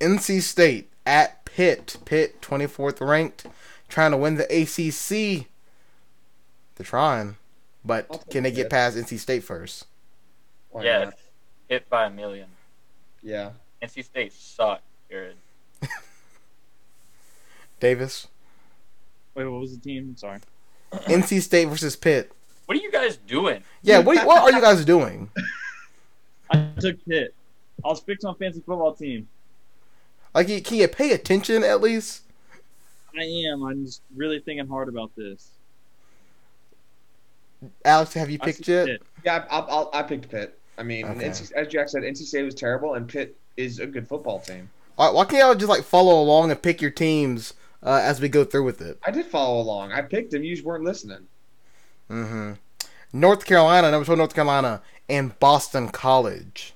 NC 0.00 0.40
State 0.42 0.91
at 1.06 1.44
Pitt. 1.44 1.96
Pitt, 2.04 2.40
24th 2.40 3.06
ranked, 3.06 3.46
trying 3.88 4.10
to 4.10 4.16
win 4.16 4.36
the 4.36 4.44
ACC. 4.44 5.46
They're 6.76 6.84
trying, 6.84 7.36
but 7.84 8.24
can 8.30 8.44
they 8.44 8.50
get 8.50 8.70
past 8.70 8.96
NC 8.96 9.18
State 9.18 9.44
first? 9.44 9.86
why 10.72 10.84
yes, 10.84 11.04
not? 11.04 11.14
hit 11.68 11.88
by 11.88 12.06
a 12.06 12.10
million. 12.10 12.48
Yeah. 13.22 13.50
NC 13.82 14.04
State 14.04 14.32
sucked, 14.32 14.82
Jared. 15.10 15.36
Davis. 17.80 18.28
Wait, 19.34 19.44
what 19.44 19.60
was 19.60 19.76
the 19.76 19.80
team? 19.80 20.16
Sorry. 20.16 20.40
NC 20.92 21.40
State 21.42 21.66
versus 21.66 21.94
Pitt. 21.94 22.32
What 22.66 22.78
are 22.78 22.80
you 22.80 22.90
guys 22.90 23.16
doing? 23.16 23.62
Yeah, 23.82 23.98
what, 23.98 24.26
what 24.26 24.42
are 24.42 24.52
you 24.52 24.60
guys 24.60 24.84
doing? 24.84 25.30
I 26.50 26.68
took 26.78 27.04
Pitt. 27.04 27.34
I 27.84 27.88
was 27.88 28.00
fixed 28.00 28.24
on 28.24 28.34
fantasy 28.36 28.62
football 28.64 28.94
team. 28.94 29.28
Like, 30.34 30.64
can 30.64 30.78
you 30.78 30.88
pay 30.88 31.12
attention 31.12 31.62
at 31.62 31.80
least? 31.80 32.22
I 33.18 33.24
am. 33.50 33.62
I'm 33.62 33.84
just 33.84 34.00
really 34.16 34.40
thinking 34.40 34.66
hard 34.66 34.88
about 34.88 35.14
this. 35.16 35.50
Alex, 37.84 38.14
have 38.14 38.30
you 38.30 38.38
picked 38.38 38.64
said 38.64 38.88
yet? 38.88 39.00
Pitt. 39.00 39.02
Yeah, 39.24 39.44
I, 39.50 39.58
I, 39.58 40.00
I 40.00 40.02
picked 40.02 40.30
Pitt. 40.30 40.58
I 40.78 40.82
mean, 40.82 41.04
Okay. 41.06 41.28
NC, 41.28 41.52
as 41.52 41.68
Jack 41.68 41.88
said, 41.88 42.02
NC 42.02 42.18
State 42.18 42.42
was 42.42 42.54
terrible, 42.54 42.94
and 42.94 43.06
Pitt 43.06 43.36
is 43.56 43.78
a 43.78 43.86
good 43.86 44.08
football 44.08 44.40
team. 44.40 44.70
All 44.98 45.06
right, 45.06 45.14
why 45.14 45.24
can't 45.24 45.40
y'all 45.40 45.54
just 45.54 45.68
like 45.68 45.84
follow 45.84 46.20
along 46.20 46.50
and 46.50 46.60
pick 46.60 46.80
your 46.80 46.90
teams 46.90 47.54
uh, 47.82 48.00
as 48.02 48.20
we 48.20 48.28
go 48.28 48.44
through 48.44 48.64
with 48.64 48.80
it? 48.80 48.98
I 49.04 49.10
did 49.10 49.26
follow 49.26 49.60
along. 49.60 49.92
I 49.92 50.02
picked 50.02 50.30
them. 50.32 50.42
You 50.42 50.54
just 50.54 50.66
weren't 50.66 50.84
listening. 50.84 51.26
Mm-hmm. 52.10 52.52
North 53.12 53.44
Carolina, 53.44 53.90
number 53.90 54.04
12, 54.06 54.18
North 54.18 54.34
Carolina, 54.34 54.82
and 55.08 55.38
Boston 55.38 55.88
College. 55.88 56.74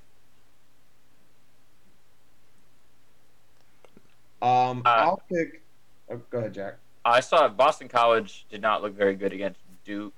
Um, 4.43 4.83
Uh, 4.85 4.89
I'll 4.89 5.23
pick. 5.29 5.63
Oh, 6.11 6.21
go 6.31 6.39
ahead, 6.39 6.55
Jack. 6.55 6.75
I 7.05 7.21
saw 7.21 7.49
Boston 7.49 7.89
College 7.89 8.47
did 8.51 8.61
not 8.61 8.83
look 8.83 8.95
very 8.95 9.15
good 9.15 9.33
against 9.33 9.61
Duke, 9.85 10.13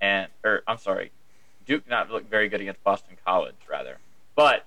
and 0.00 0.28
or 0.44 0.62
I'm 0.66 0.78
sorry, 0.78 1.12
Duke 1.66 1.84
did 1.84 1.90
not 1.90 2.10
look 2.10 2.28
very 2.28 2.48
good 2.48 2.60
against 2.60 2.82
Boston 2.82 3.16
College 3.24 3.56
rather. 3.68 3.98
But 4.34 4.66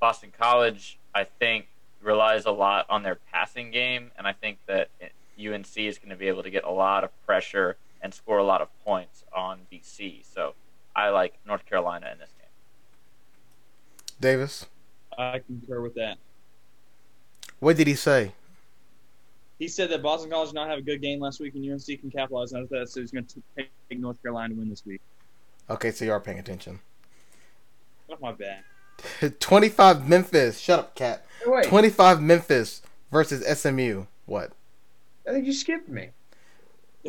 Boston 0.00 0.32
College, 0.38 0.98
I 1.14 1.24
think, 1.24 1.66
relies 2.00 2.44
a 2.44 2.50
lot 2.50 2.86
on 2.88 3.02
their 3.02 3.16
passing 3.16 3.70
game, 3.70 4.10
and 4.16 4.26
I 4.26 4.32
think 4.32 4.58
that 4.66 4.88
UNC 5.38 5.76
is 5.76 5.98
going 5.98 6.10
to 6.10 6.16
be 6.16 6.28
able 6.28 6.42
to 6.42 6.50
get 6.50 6.64
a 6.64 6.70
lot 6.70 7.04
of 7.04 7.10
pressure 7.26 7.76
and 8.00 8.12
score 8.12 8.38
a 8.38 8.44
lot 8.44 8.60
of 8.60 8.68
points 8.84 9.24
on 9.34 9.60
BC. 9.72 10.24
So 10.32 10.54
I 10.94 11.08
like 11.10 11.34
North 11.46 11.64
Carolina 11.66 12.08
in 12.12 12.18
this 12.18 12.30
game. 12.38 12.48
Davis, 14.20 14.66
I 15.18 15.40
concur 15.40 15.80
with 15.80 15.94
that. 15.94 16.18
What 17.62 17.76
did 17.76 17.86
he 17.86 17.94
say? 17.94 18.32
He 19.60 19.68
said 19.68 19.88
that 19.90 20.02
Boston 20.02 20.30
College 20.30 20.48
did 20.48 20.56
not 20.56 20.68
have 20.68 20.78
a 20.80 20.82
good 20.82 21.00
game 21.00 21.20
last 21.20 21.38
week, 21.38 21.54
and 21.54 21.64
UNC 21.64 21.86
can 21.86 22.10
capitalize 22.10 22.52
on 22.52 22.66
that, 22.72 22.88
so 22.88 23.00
he's 23.00 23.12
going 23.12 23.24
to 23.24 23.42
take 23.56 23.70
North 24.00 24.20
Carolina 24.20 24.52
to 24.52 24.58
win 24.58 24.68
this 24.68 24.84
week. 24.84 25.00
Okay, 25.70 25.92
so 25.92 26.04
you 26.04 26.10
are 26.10 26.18
paying 26.18 26.40
attention. 26.40 26.80
Not 28.08 28.20
my 28.20 28.32
bad. 28.32 28.64
25 29.38 30.08
Memphis. 30.08 30.58
Shut 30.58 30.78
up, 30.80 30.94
cat. 30.96 31.24
Wait, 31.46 31.66
25 31.66 32.20
Memphis 32.20 32.82
versus 33.12 33.46
SMU. 33.60 34.06
What? 34.26 34.50
I 35.28 35.30
think 35.30 35.46
you 35.46 35.52
skipped 35.52 35.88
me. 35.88 36.08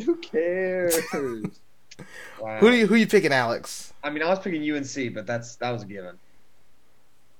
Who 0.04 0.14
cares? 0.16 0.96
Wow. 1.12 2.58
Who 2.60 2.70
do 2.70 2.76
you 2.76 2.86
who 2.86 2.94
you 2.94 3.08
picking, 3.08 3.32
Alex? 3.32 3.92
I 4.04 4.10
mean, 4.10 4.22
I 4.22 4.28
was 4.28 4.38
picking 4.38 4.62
UNC, 4.70 5.14
but 5.14 5.26
that's 5.26 5.56
that 5.56 5.70
was 5.70 5.82
a 5.82 5.86
given. 5.86 6.16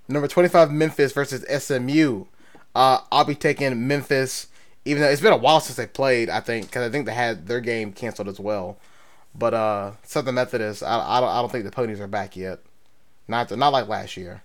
Number 0.09 0.29
25 0.29 0.73
Memphis 0.73 1.13
versus 1.13 1.45
SMU. 1.63 2.25
Uh, 2.75 2.99
I'll 3.13 3.25
be 3.25 3.35
taking 3.35 3.87
Memphis, 3.87 4.49
even 4.85 5.03
though 5.03 5.09
it's 5.09 5.21
been 5.21 5.33
a 5.33 5.37
while 5.37 5.61
since 5.61 5.77
they 5.77 5.87
played. 5.87 6.29
I 6.29 6.41
think 6.41 6.67
because 6.67 6.89
I 6.89 6.91
think 6.91 7.07
they 7.07 7.15
had 7.15 7.47
their 7.47 7.61
game 7.61 7.93
canceled 7.93 8.29
as 8.29 8.41
well. 8.41 8.79
But 9.35 9.55
uh, 9.55 9.93
Southern 10.03 10.37
Methodist, 10.37 10.83
I, 10.83 11.19
I 11.19 11.21
don't 11.21 11.29
I 11.29 11.41
don't 11.41 11.51
think 11.51 11.65
the 11.65 11.71
ponies 11.71 12.01
are 12.01 12.07
back 12.07 12.37
yet. 12.37 12.61
Not 13.29 13.51
not 13.57 13.69
like 13.69 13.89
last 13.89 14.17
year. 14.17 14.43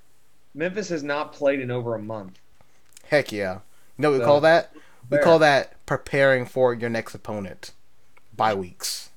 Memphis 0.54 0.90
has 0.90 1.04
not 1.04 1.34
played 1.34 1.60
in 1.60 1.72
over 1.72 1.96
a 1.96 2.00
month. 2.00 2.40
Heck 3.08 3.32
yeah. 3.32 3.56
You 3.98 4.04
know 4.04 4.12
what 4.12 4.20
we 4.20 4.26
call 4.26 4.42
that? 4.42 4.74
We 5.10 5.18
call 5.20 5.40
that 5.40 5.86
preparing 5.86 6.46
for 6.46 6.74
your 6.74 6.90
next 6.90 7.16
opponent. 7.16 7.72
Bye 8.36 8.54
weeks. 8.54 9.10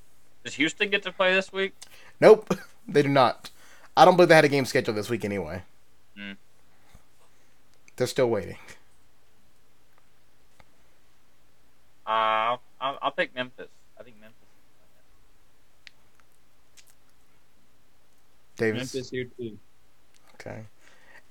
Does 0.43 0.55
Houston 0.55 0.89
get 0.89 1.03
to 1.03 1.11
play 1.11 1.33
this 1.33 1.53
week? 1.53 1.73
Nope, 2.19 2.57
they 2.87 3.01
do 3.03 3.09
not. 3.09 3.49
I 3.95 4.05
don't 4.05 4.15
believe 4.15 4.29
they 4.29 4.35
had 4.35 4.45
a 4.45 4.49
game 4.49 4.65
scheduled 4.65 4.97
this 4.97 5.09
week 5.09 5.23
anyway. 5.23 5.61
Hmm. 6.17 6.33
They're 7.95 8.07
still 8.07 8.29
waiting. 8.29 8.57
Uh, 12.05 12.57
I'll, 12.81 12.97
I'll 13.01 13.11
pick 13.11 13.33
Memphis. 13.33 13.69
I 13.99 14.03
think 14.03 14.17
Memphis. 14.19 14.37
Davis. 18.57 18.93
Memphis 18.93 19.09
here 19.09 19.25
too. 19.37 19.57
Okay. 20.35 20.63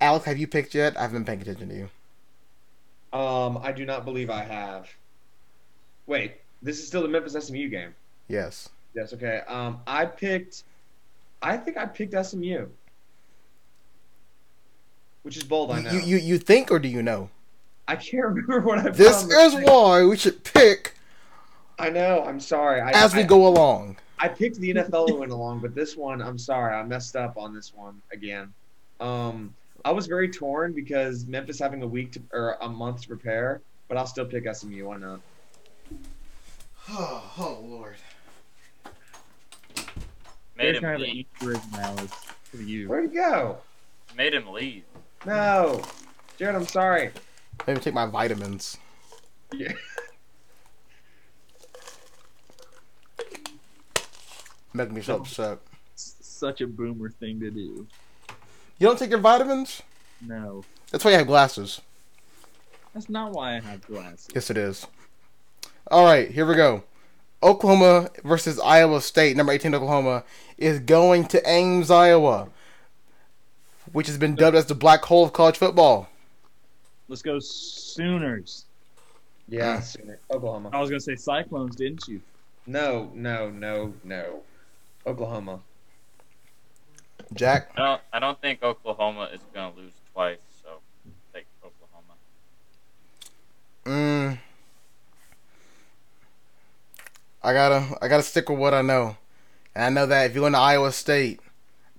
Alex, 0.00 0.24
have 0.24 0.38
you 0.38 0.46
picked 0.46 0.74
yet? 0.74 0.96
I 0.96 1.02
haven't 1.02 1.18
been 1.18 1.24
paying 1.24 1.42
attention 1.42 1.68
to 1.68 1.74
you. 1.74 1.88
Um, 3.18 3.58
I 3.62 3.72
do 3.72 3.84
not 3.84 4.04
believe 4.04 4.30
I 4.30 4.42
have. 4.42 4.88
Wait, 6.06 6.36
this 6.62 6.78
is 6.78 6.86
still 6.86 7.02
the 7.02 7.08
Memphis 7.08 7.34
SMU 7.46 7.68
game. 7.68 7.94
Yes. 8.28 8.68
Yes, 8.94 9.12
okay. 9.12 9.42
Um, 9.46 9.80
I 9.86 10.06
picked. 10.06 10.64
I 11.42 11.56
think 11.56 11.76
I 11.76 11.86
picked 11.86 12.14
SMU, 12.26 12.66
which 15.22 15.36
is 15.36 15.44
bold. 15.44 15.70
I 15.70 15.82
know. 15.82 15.92
You, 15.92 16.00
you 16.00 16.16
you 16.16 16.38
think 16.38 16.70
or 16.70 16.78
do 16.78 16.88
you 16.88 17.02
know? 17.02 17.30
I 17.88 17.96
can't 17.96 18.24
remember 18.26 18.60
what 18.60 18.78
I. 18.78 18.82
put 18.84 18.94
This 18.94 19.24
on 19.24 19.30
is 19.32 19.54
thing. 19.54 19.64
why 19.64 20.04
we 20.04 20.16
should 20.16 20.42
pick 20.44 20.94
I 21.78 21.88
know. 21.90 22.22
I'm 22.24 22.38
sorry. 22.38 22.80
I, 22.80 22.90
as 22.90 23.14
we 23.14 23.20
I- 23.22 23.26
go 23.26 23.46
along. 23.46 23.96
I 24.18 24.28
picked 24.28 24.60
the 24.60 24.72
NFL 24.72 25.08
to 25.08 25.14
win 25.16 25.30
along, 25.30 25.58
but 25.60 25.74
this 25.74 25.96
one, 25.96 26.22
I'm 26.22 26.38
sorry, 26.38 26.72
I 26.76 26.84
messed 26.84 27.16
up 27.16 27.36
on 27.36 27.52
this 27.52 27.72
one 27.74 28.00
again. 28.12 28.52
Um, 29.00 29.52
I 29.84 29.90
was 29.90 30.06
very 30.06 30.28
torn 30.28 30.72
because 30.72 31.26
Memphis 31.26 31.58
having 31.58 31.82
a 31.82 31.86
week 31.88 32.12
to, 32.12 32.22
or 32.32 32.56
a 32.60 32.68
month 32.68 33.00
to 33.02 33.08
prepare, 33.08 33.62
but 33.88 33.96
I'll 33.96 34.06
still 34.06 34.24
pick 34.24 34.44
SMU. 34.54 34.86
Why 34.86 34.98
not? 34.98 35.20
Oh, 36.90 37.32
oh 37.38 37.58
Lord. 37.64 37.96
Made 40.56 40.66
There's 40.66 40.76
him 40.76 40.82
kind 40.84 40.94
of 40.94 41.00
leave. 41.00 41.26
Easter 41.40 41.56
for 42.44 42.56
you. 42.58 42.88
Where'd 42.88 43.10
he 43.10 43.16
go? 43.16 43.58
Made 44.16 44.34
him 44.34 44.46
leave. 44.52 44.84
No, 45.26 45.82
Jared, 46.38 46.54
I'm 46.54 46.66
sorry. 46.66 47.10
Maybe 47.66 47.80
take 47.80 47.94
my 47.94 48.06
vitamins. 48.06 48.76
Yeah. 49.52 49.72
Make 54.74 54.90
me 54.90 55.02
so 55.02 55.16
upset. 55.16 55.58
Such 55.94 56.60
a 56.60 56.66
boomer 56.66 57.10
thing 57.10 57.40
to 57.40 57.50
do. 57.50 57.86
You 58.78 58.86
don't 58.88 58.98
take 58.98 59.10
your 59.10 59.18
vitamins? 59.20 59.82
No, 60.20 60.64
That's 60.90 61.04
why 61.04 61.10
you 61.12 61.18
have 61.18 61.26
glasses. 61.26 61.80
that's 62.94 63.08
not 63.08 63.32
why 63.32 63.56
I 63.56 63.60
have 63.60 63.82
glasses. 63.86 64.28
Yes, 64.34 64.50
it 64.50 64.56
is. 64.56 64.86
All 65.90 66.04
right, 66.04 66.30
here 66.30 66.46
we 66.46 66.54
go. 66.54 66.84
Oklahoma 67.42 68.08
versus 68.24 68.58
Iowa 68.60 69.00
State. 69.00 69.36
Number 69.36 69.52
18, 69.52 69.74
Oklahoma, 69.74 70.22
is 70.58 70.78
going 70.78 71.26
to 71.26 71.48
Ames, 71.48 71.90
Iowa, 71.90 72.48
which 73.92 74.06
has 74.06 74.16
been 74.16 74.36
dubbed 74.36 74.56
as 74.56 74.66
the 74.66 74.76
black 74.76 75.02
hole 75.04 75.24
of 75.24 75.32
college 75.32 75.58
football. 75.58 76.08
Let's 77.12 77.20
go 77.20 77.38
Sooners. 77.40 78.64
Yeah, 79.46 79.80
sooner. 79.80 80.18
Oklahoma. 80.30 80.70
I 80.72 80.80
was 80.80 80.88
gonna 80.88 80.98
say 80.98 81.14
Cyclones, 81.14 81.76
didn't 81.76 82.08
you? 82.08 82.22
No, 82.66 83.10
no, 83.12 83.50
no, 83.50 83.92
no. 84.02 84.40
Oklahoma. 85.06 85.60
Jack. 87.34 87.70
I 87.76 87.80
don't. 87.82 88.00
I 88.14 88.18
don't 88.18 88.40
think 88.40 88.62
Oklahoma 88.62 89.28
is 89.34 89.42
going 89.52 89.74
to 89.74 89.78
lose 89.78 89.92
twice. 90.14 90.38
So 90.62 90.70
take 91.34 91.44
Oklahoma. 91.62 92.14
Mm. 93.84 94.38
I 97.42 97.52
gotta 97.52 97.98
I 98.00 98.08
gotta 98.08 98.22
stick 98.22 98.48
with 98.48 98.58
what 98.58 98.72
I 98.72 98.80
know. 98.80 99.18
And 99.74 99.84
I 99.84 99.88
know 99.90 100.06
that 100.06 100.30
if 100.30 100.34
you 100.34 100.40
go 100.40 100.46
into 100.46 100.58
Iowa 100.58 100.90
State, 100.92 101.40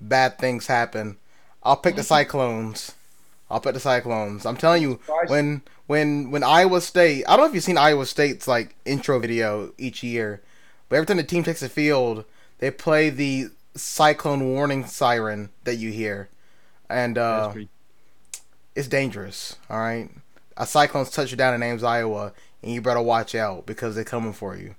bad 0.01 0.39
things 0.39 0.65
happen. 0.65 1.17
I'll 1.61 1.77
pick 1.77 1.97
the 1.97 2.01
Cyclones. 2.01 2.95
I'll 3.53 3.59
pick 3.61 3.73
the 3.75 3.79
Cyclones. 3.79 4.45
I'm 4.45 4.57
telling 4.57 4.81
you, 4.81 4.99
when 5.29 5.61
when 5.87 6.31
when 6.31 6.43
Iowa 6.43 6.81
State 6.81 7.23
I 7.27 7.31
don't 7.37 7.45
know 7.45 7.49
if 7.49 7.53
you've 7.55 7.63
seen 7.63 7.77
Iowa 7.77 8.05
State's 8.05 8.47
like 8.47 8.75
intro 8.85 9.19
video 9.19 9.71
each 9.77 10.01
year, 10.03 10.41
but 10.89 10.95
every 10.95 11.05
time 11.05 11.17
the 11.17 11.23
team 11.23 11.43
takes 11.43 11.59
the 11.61 11.69
field, 11.69 12.25
they 12.59 12.71
play 12.71 13.09
the 13.09 13.49
cyclone 13.75 14.53
warning 14.53 14.85
siren 14.85 15.49
that 15.63 15.75
you 15.75 15.91
hear. 15.91 16.29
And 16.89 17.17
uh 17.17 17.49
pretty- 17.51 17.69
it's 18.75 18.87
dangerous. 18.87 19.55
All 19.69 19.77
right, 19.79 20.09
a 20.57 20.65
cyclone's 20.65 21.11
touch 21.11 21.31
you 21.31 21.37
down 21.37 21.53
in 21.53 21.61
Ames, 21.61 21.83
Iowa, 21.83 22.33
and 22.63 22.71
you 22.71 22.81
better 22.81 23.01
watch 23.01 23.35
out 23.35 23.65
because 23.65 23.93
they're 23.95 24.03
coming 24.03 24.33
for 24.33 24.55
you. 24.57 24.75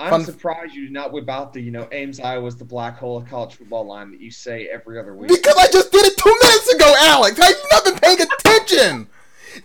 I'm 0.00 0.10
Fun- 0.10 0.24
surprised 0.24 0.72
you 0.74 0.84
did 0.84 0.92
not 0.92 1.12
whip 1.12 1.28
out 1.28 1.52
the, 1.52 1.60
you 1.60 1.70
know, 1.70 1.86
Ames, 1.92 2.20
Iowa's 2.20 2.56
the 2.56 2.64
black 2.64 2.96
hole 2.96 3.18
of 3.18 3.28
college 3.28 3.54
football 3.54 3.84
line 3.84 4.10
that 4.12 4.20
you 4.20 4.30
say 4.30 4.66
every 4.66 4.98
other 4.98 5.14
week. 5.14 5.28
Because 5.28 5.54
I 5.58 5.66
just 5.70 5.92
did 5.92 6.06
it 6.06 6.16
two 6.16 6.34
minutes 6.42 6.68
ago, 6.72 6.94
Alex. 7.00 7.38
I've 7.38 7.54
not 7.70 7.84
been 7.84 7.98
paying 7.98 8.18
attention? 8.22 9.08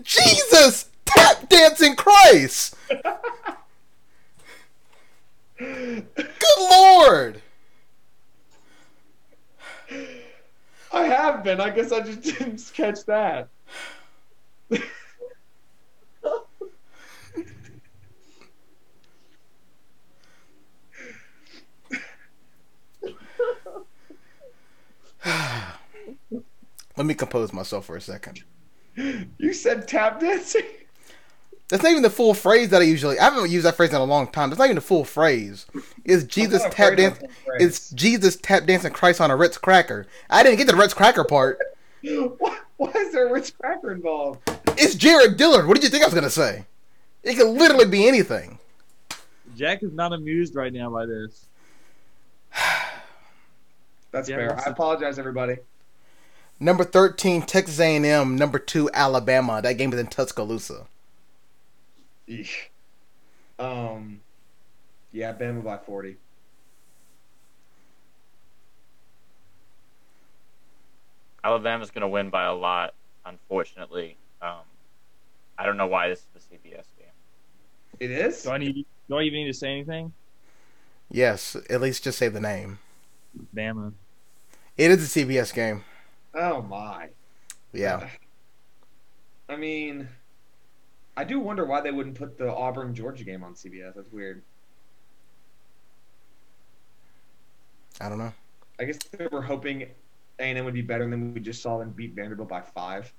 Jesus, 0.03 0.90
tap 1.06 1.48
dancing 1.48 1.95
Christ! 1.95 2.76
Good 5.57 6.06
lord! 6.60 7.41
I 10.91 11.03
have 11.03 11.45
been. 11.45 11.62
I 11.62 11.70
guess 11.70 11.94
I 11.94 12.02
just 12.02 12.22
didn't 12.24 12.72
catch 12.74 13.06
that. 13.06 13.48
Let 26.97 27.06
me 27.06 27.14
compose 27.14 27.52
myself 27.52 27.85
for 27.85 27.95
a 27.97 28.02
second. 28.02 28.43
You 28.95 29.53
said 29.53 29.88
tap 29.88 30.19
dancing? 30.19 30.64
That's 31.68 31.81
not 31.81 31.89
even 31.89 32.03
the 32.03 32.10
full 32.11 32.34
phrase 32.34 32.69
that 32.69 32.81
I 32.81 32.85
usually. 32.85 33.18
I 33.18 33.26
haven't 33.26 33.49
used 33.49 33.65
that 33.65 33.76
phrase 33.76 33.89
in 33.89 33.95
a 33.95 34.03
long 34.03 34.27
time. 34.27 34.49
That's 34.49 34.60
not 34.60 34.65
even 34.65 34.76
the 34.76 34.81
full 34.81 35.03
phrase. 35.03 35.65
It's 36.03 36.23
Jesus 36.23 36.61
not 36.61 36.72
tap 36.72 36.93
afraid 36.93 37.03
dance. 37.03 37.19
the. 37.19 37.27
It's 37.60 37.89
Jesus 37.89 38.35
tap 38.35 38.65
dancing 38.65 38.93
Christ 38.93 39.19
on 39.19 39.31
a 39.31 39.35
Ritz 39.35 39.57
cracker. 39.57 40.06
I 40.30 40.43
didn't 40.43 40.60
get 40.60 40.68
the 40.68 40.76
Ritz 40.76 40.93
cracker 40.93 41.23
part. 41.23 41.57
Why, 42.38 42.57
why 42.77 42.91
is 42.91 43.11
there 43.14 43.27
a 43.27 43.34
Ritz 43.34 43.49
Cracker 43.49 43.91
involved? 43.91 44.47
It's 44.77 44.93
Jared 44.93 45.38
Dillard. 45.38 45.65
What 45.65 45.73
did 45.73 45.84
you 45.84 45.89
think 45.89 46.03
I 46.03 46.07
was 46.07 46.14
gonna 46.14 46.30
say? 46.30 46.65
It 47.23 47.35
could 47.35 47.47
literally 47.47 47.88
be 47.88 48.07
anything. 48.07 48.60
Jack 49.56 49.81
is 49.81 49.91
not 49.91 50.14
amused 50.14 50.53
right 50.56 50.72
now 50.72 50.91
by 50.91 51.07
this. 51.07 51.47
That's 54.15 54.29
Yeah, 54.29 54.37
fair. 54.37 54.47
what's 54.53 54.65
I 54.65 54.69
apologize, 54.69 55.19
everybody. 55.19 55.57
Number 56.57 56.85
thirteen, 56.85 57.41
Texas 57.41 57.81
A&M. 57.81 58.37
Number 58.37 58.59
two, 58.59 58.89
Alabama. 58.93 59.61
That 59.61 59.73
game 59.73 59.91
is 59.91 59.99
in 59.99 60.07
Tuscaloosa. 60.07 60.87
Eesh. 62.29 62.67
Um, 63.59 64.21
yeah, 65.11 65.33
Bama 65.33 65.63
by 65.63 65.77
40. 65.77 66.15
Alabama's 71.43 71.91
going 71.91 72.01
to 72.01 72.07
win 72.07 72.29
by 72.29 72.45
a 72.45 72.53
lot. 72.53 72.93
Unfortunately, 73.25 74.17
um, 74.41 74.61
I 75.57 75.65
don't 75.65 75.77
know 75.77 75.87
why 75.87 76.07
this 76.07 76.19
is 76.19 76.25
the 76.33 76.39
CBS 76.39 76.85
game. 76.97 77.07
It 77.99 78.11
is? 78.11 78.43
Do 78.43 78.51
I 78.51 78.57
need? 78.59 78.85
Do 79.09 79.17
I 79.17 79.23
even 79.23 79.41
need 79.41 79.47
to 79.47 79.53
say 79.53 79.71
anything? 79.71 80.13
Yes, 81.11 81.57
at 81.69 81.81
least 81.81 82.03
just 82.05 82.17
say 82.17 82.29
the 82.29 82.39
name. 82.39 82.79
Bama. 83.53 83.91
It 84.77 84.91
is 84.91 85.15
a 85.15 85.19
CBS 85.19 85.53
game. 85.53 85.84
Oh, 86.34 86.61
my. 86.61 87.10
Yeah. 87.73 88.10
I 89.49 89.56
mean, 89.56 90.07
I 91.15 91.23
do 91.23 91.39
wonder 91.39 91.65
why 91.65 91.81
they 91.81 91.91
wouldn't 91.91 92.15
put 92.15 92.38
the 92.38 92.52
Auburn 92.52 92.93
Georgia 92.93 93.23
game 93.23 93.43
on 93.43 93.53
CBS. 93.53 93.93
That's 93.95 94.11
weird. 94.11 94.41
I 98.02 98.10
don't 98.10 98.18
know. 98.18 98.34
I 98.80 98.84
guess 98.84 98.97
they 98.97 99.27
were 99.27 99.41
hoping 99.41 99.88
A&M 100.39 100.65
would 100.65 100.73
be 100.73 100.81
better 100.81 101.10
than 101.10 101.34
we 101.34 101.39
just 101.39 101.61
saw 101.61 101.77
them 101.77 101.91
beat 101.91 102.14
Vanderbilt 102.14 102.49
by 102.49 102.61
five. 102.61 103.14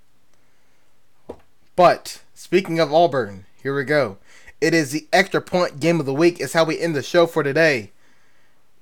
But 1.75 2.23
speaking 2.35 2.79
of 2.79 2.93
Auburn, 2.93 3.47
here 3.63 3.75
we 3.75 3.85
go. 3.85 4.19
It 4.61 4.75
is 4.75 4.93
the 4.93 5.07
extra 5.13 5.41
point 5.41 5.81
game 5.81 6.01
of 6.01 6.07
the 6.07 6.15
week. 6.15 6.41
It's 6.41 6.53
how 6.53 6.65
we 6.65 6.79
end 6.79 6.95
the 6.95 7.03
show 7.03 7.27
for 7.27 7.43
today. 7.43 7.93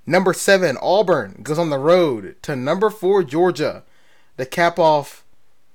Number 0.06 0.34
seven, 0.34 0.76
Auburn 0.82 1.40
goes 1.42 1.58
on 1.58 1.70
the 1.70 1.78
road 1.78 2.36
to 2.42 2.54
number 2.54 2.90
four, 2.90 3.22
Georgia, 3.24 3.84
to 4.36 4.44
cap 4.44 4.78
off 4.78 5.24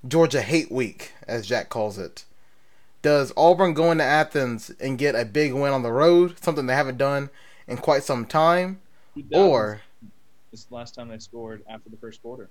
Georgia 0.08 0.42
Hate 0.42 0.72
Week, 0.72 1.14
as 1.28 1.48
Jack 1.48 1.70
calls 1.70 1.98
it. 1.98 2.26
Does 3.02 3.34
Auburn 3.36 3.74
go 3.74 3.92
into 3.92 4.04
Athens 4.04 4.72
and 4.80 4.98
get 4.98 5.16
a 5.16 5.26
big 5.26 5.54
win 5.54 5.74
on 5.74 5.84
the 5.84 5.92
road, 5.92 6.38
something 6.44 6.68
they 6.68 6.76
haven't 6.76 6.98
done 6.98 7.30
in 7.68 7.78
quite 7.78 8.04
some 8.04 8.26
time, 8.26 8.82
or 9.32 9.82
this 10.52 10.62
is 10.62 10.66
the 10.66 10.76
last 10.76 10.96
time 10.96 11.08
they 11.08 11.20
scored 11.20 11.64
after 11.70 11.90
the 11.90 11.98
first 11.98 12.22
quarter. 12.22 12.50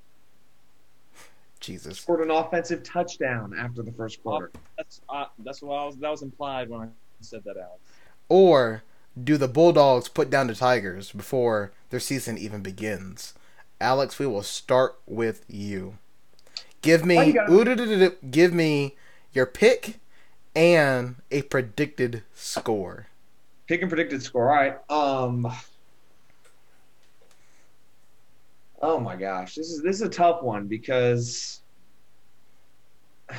Jesus, 1.60 1.98
Scored 1.98 2.20
an 2.20 2.30
offensive 2.30 2.82
touchdown 2.82 3.54
after 3.58 3.82
the 3.82 3.92
first 3.92 4.22
quarter. 4.22 4.50
That's 4.76 5.00
uh, 5.08 5.26
that's 5.40 5.60
what 5.60 5.74
I 5.74 5.84
was. 5.86 5.96
That 5.96 6.10
was 6.10 6.22
implied 6.22 6.70
when 6.70 6.82
I 6.82 6.88
said 7.20 7.42
that, 7.44 7.56
Alex. 7.56 7.80
Or 8.28 8.82
do 9.24 9.36
the 9.36 9.48
Bulldogs 9.48 10.08
put 10.08 10.30
down 10.30 10.46
the 10.46 10.54
Tigers 10.54 11.12
before 11.12 11.72
their 11.90 12.00
season 12.00 12.38
even 12.38 12.62
begins? 12.62 13.34
Alex, 13.80 14.18
we 14.18 14.26
will 14.26 14.42
start 14.42 14.98
with 15.06 15.44
you. 15.48 15.98
Give 16.82 17.04
me 17.04 17.32
you 17.32 18.16
give 18.30 18.52
me 18.52 18.96
your 19.32 19.46
pick 19.46 19.98
and 20.54 21.16
a 21.30 21.42
predicted 21.42 22.22
score. 22.34 23.06
Pick 23.66 23.82
and 23.82 23.90
predicted 23.90 24.22
score. 24.22 24.50
All 24.50 24.56
right. 24.56 24.90
Um. 24.90 25.52
Oh 28.80 29.00
my 29.00 29.16
gosh, 29.16 29.54
this 29.54 29.70
is 29.70 29.82
this 29.82 29.96
is 29.96 30.02
a 30.02 30.08
tough 30.08 30.42
one 30.42 30.66
because. 30.66 31.60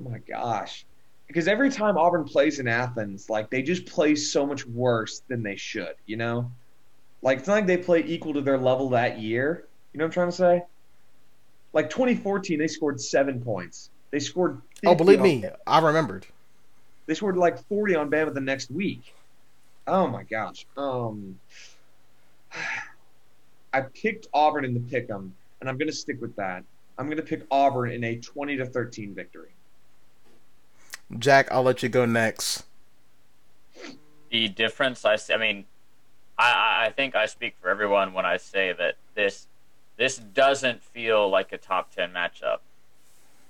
Oh 0.00 0.10
my 0.10 0.18
gosh, 0.18 0.86
because 1.28 1.46
every 1.46 1.70
time 1.70 1.96
Auburn 1.96 2.24
plays 2.24 2.58
in 2.58 2.66
Athens, 2.66 3.30
like 3.30 3.50
they 3.50 3.62
just 3.62 3.86
play 3.86 4.14
so 4.16 4.44
much 4.46 4.66
worse 4.66 5.22
than 5.28 5.42
they 5.42 5.56
should. 5.56 5.94
You 6.06 6.16
know, 6.16 6.50
like 7.22 7.38
it's 7.38 7.48
not 7.48 7.54
like 7.54 7.66
they 7.66 7.76
play 7.76 8.02
equal 8.06 8.34
to 8.34 8.40
their 8.40 8.58
level 8.58 8.88
that 8.90 9.20
year. 9.20 9.64
You 9.92 9.98
know 9.98 10.04
what 10.04 10.08
I'm 10.08 10.12
trying 10.12 10.30
to 10.30 10.36
say? 10.36 10.62
Like 11.72 11.90
2014, 11.90 12.58
they 12.58 12.66
scored 12.66 13.00
seven 13.00 13.40
points. 13.42 13.90
They 14.10 14.18
scored. 14.20 14.60
Oh, 14.86 14.94
believe 14.94 15.20
me, 15.20 15.44
I 15.66 15.80
remembered. 15.80 16.26
they 17.06 17.14
scored 17.14 17.36
like 17.36 17.62
40 17.68 17.94
on 17.94 18.10
Bama 18.10 18.32
the 18.34 18.40
next 18.40 18.70
week. 18.70 19.14
Oh 19.86 20.06
my 20.08 20.22
gosh. 20.22 20.66
Um, 20.76 21.38
I 23.72 23.82
picked 23.82 24.28
Auburn 24.32 24.64
in 24.64 24.72
the 24.74 24.80
pick 24.80 25.10
'em, 25.10 25.34
and 25.60 25.68
I'm 25.68 25.76
going 25.76 25.88
to 25.88 25.94
stick 25.94 26.20
with 26.20 26.34
that. 26.36 26.64
I'm 26.96 27.06
going 27.06 27.18
to 27.18 27.22
pick 27.22 27.42
Auburn 27.50 27.90
in 27.92 28.02
a 28.02 28.16
20 28.16 28.56
to 28.56 28.66
13 28.66 29.14
victory. 29.14 29.50
Jack, 31.16 31.48
I'll 31.50 31.62
let 31.62 31.82
you 31.82 31.88
go 31.88 32.04
next. 32.04 32.64
The 34.30 34.48
difference, 34.48 35.04
I 35.04 35.16
mean, 35.38 35.64
I- 36.38 36.52
I, 36.52 36.86
I 36.86 36.90
think 36.90 37.14
I 37.16 37.26
speak 37.26 37.56
for 37.60 37.68
everyone 37.70 38.12
when 38.12 38.26
I 38.26 38.36
say 38.36 38.72
that 38.72 38.96
this 39.14 39.46
this 39.96 40.16
doesn't 40.16 40.80
feel 40.82 41.28
like 41.28 41.52
a 41.52 41.58
top 41.58 41.92
ten 41.92 42.12
matchup. 42.12 42.58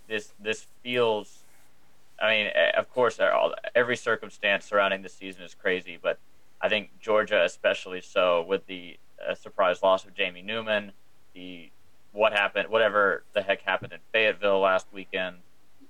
This 0.06 0.32
this 0.38 0.66
feels, 0.82 1.40
I 2.20 2.30
mean, 2.30 2.46
of 2.76 2.90
course, 2.90 3.18
all- 3.20 3.54
every 3.74 3.96
circumstance 3.96 4.64
surrounding 4.64 5.02
the 5.02 5.08
season 5.08 5.42
is 5.42 5.54
crazy, 5.54 5.98
but 6.00 6.18
I 6.60 6.68
think 6.68 6.90
Georgia, 7.00 7.44
especially 7.44 8.00
so, 8.00 8.42
with 8.42 8.66
the 8.66 8.96
uh, 9.28 9.34
surprise 9.34 9.82
loss 9.82 10.04
of 10.06 10.14
Jamie 10.14 10.42
Newman, 10.42 10.92
the 11.34 11.70
what 12.12 12.32
happened, 12.32 12.68
whatever 12.68 13.24
the 13.34 13.42
heck 13.42 13.60
happened 13.62 13.92
in 13.92 13.98
Fayetteville 14.12 14.60
last 14.60 14.86
weekend, 14.92 15.36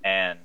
and 0.02 0.40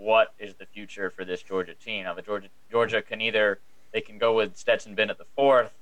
what 0.00 0.32
is 0.38 0.54
the 0.54 0.66
future 0.66 1.10
for 1.10 1.24
this 1.24 1.42
Georgia 1.42 1.74
team. 1.74 2.04
Now, 2.04 2.14
the 2.14 2.22
Georgia 2.22 2.48
Georgia 2.70 3.02
can 3.02 3.20
either 3.20 3.58
they 3.92 4.00
can 4.00 4.18
go 4.18 4.34
with 4.34 4.56
Stetson 4.56 4.94
Bennett 4.94 5.18
the 5.18 5.26
fourth, 5.36 5.72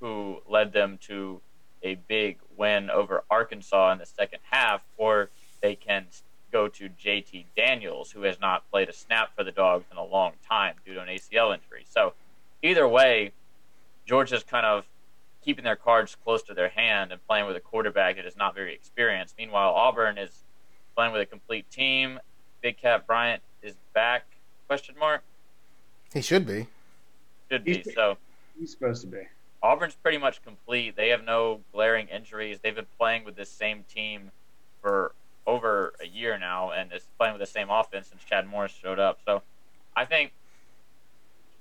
who 0.00 0.38
led 0.48 0.72
them 0.72 0.98
to 1.02 1.40
a 1.82 1.94
big 1.94 2.38
win 2.56 2.90
over 2.90 3.22
Arkansas 3.30 3.92
in 3.92 3.98
the 3.98 4.06
second 4.06 4.40
half, 4.50 4.82
or 4.96 5.30
they 5.60 5.74
can 5.74 6.06
go 6.50 6.68
to 6.68 6.88
JT 6.88 7.44
Daniels, 7.56 8.10
who 8.10 8.22
has 8.22 8.40
not 8.40 8.68
played 8.70 8.88
a 8.88 8.92
snap 8.92 9.34
for 9.36 9.44
the 9.44 9.52
Dogs 9.52 9.84
in 9.90 9.96
a 9.96 10.04
long 10.04 10.32
time 10.48 10.74
due 10.84 10.94
to 10.94 11.00
an 11.00 11.08
ACL 11.08 11.54
injury. 11.54 11.84
So, 11.88 12.14
either 12.62 12.88
way, 12.88 13.32
Georgia's 14.04 14.42
kind 14.42 14.66
of 14.66 14.84
keeping 15.44 15.64
their 15.64 15.76
cards 15.76 16.16
close 16.24 16.42
to 16.42 16.54
their 16.54 16.68
hand 16.68 17.12
and 17.12 17.26
playing 17.26 17.46
with 17.46 17.56
a 17.56 17.60
quarterback 17.60 18.16
that 18.16 18.26
is 18.26 18.36
not 18.36 18.54
very 18.54 18.74
experienced. 18.74 19.36
Meanwhile, 19.38 19.70
Auburn 19.70 20.18
is 20.18 20.42
playing 20.96 21.12
with 21.12 21.22
a 21.22 21.26
complete 21.26 21.70
team. 21.70 22.18
Big 22.60 22.76
Kat 22.78 23.06
Bryant 23.06 23.42
is 23.62 23.74
back? 23.94 24.24
Question 24.66 24.94
mark. 24.98 25.22
He 26.12 26.20
should 26.20 26.46
be. 26.46 26.66
Should 27.50 27.64
be. 27.64 27.74
He's- 27.74 27.94
So 27.94 28.16
He's 28.58 28.72
supposed 28.72 29.00
to 29.02 29.06
be. 29.08 29.22
Auburn's 29.62 29.94
pretty 29.94 30.18
much 30.18 30.42
complete. 30.42 30.96
They 30.96 31.08
have 31.10 31.24
no 31.24 31.60
glaring 31.72 32.08
injuries. 32.08 32.60
They've 32.60 32.74
been 32.74 32.86
playing 32.98 33.24
with 33.24 33.36
this 33.36 33.50
same 33.50 33.84
team 33.84 34.30
for 34.80 35.12
over 35.46 35.94
a 36.00 36.06
year 36.06 36.38
now, 36.38 36.70
and 36.70 36.92
is 36.92 37.06
playing 37.18 37.34
with 37.34 37.40
the 37.40 37.46
same 37.46 37.68
offense 37.70 38.08
since 38.08 38.22
Chad 38.24 38.46
Morris 38.46 38.72
showed 38.72 38.98
up. 38.98 39.18
So, 39.26 39.42
I 39.96 40.04
think 40.06 40.32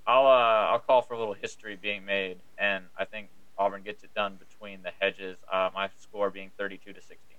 I'll 0.07 0.25
uh, 0.27 0.71
I'll 0.71 0.79
call 0.79 1.01
for 1.01 1.13
a 1.13 1.19
little 1.19 1.33
history 1.33 1.75
being 1.75 2.05
made, 2.05 2.37
and 2.57 2.85
I 2.97 3.03
think 3.05 3.27
Auburn 3.57 3.81
gets 3.83 4.03
it 4.03 4.13
done 4.13 4.37
between 4.37 4.81
the 4.81 4.91
hedges. 4.99 5.37
Uh, 5.51 5.69
my 5.73 5.89
score 5.99 6.29
being 6.29 6.51
thirty-two 6.57 6.93
to 6.93 7.01
sixteen. 7.01 7.37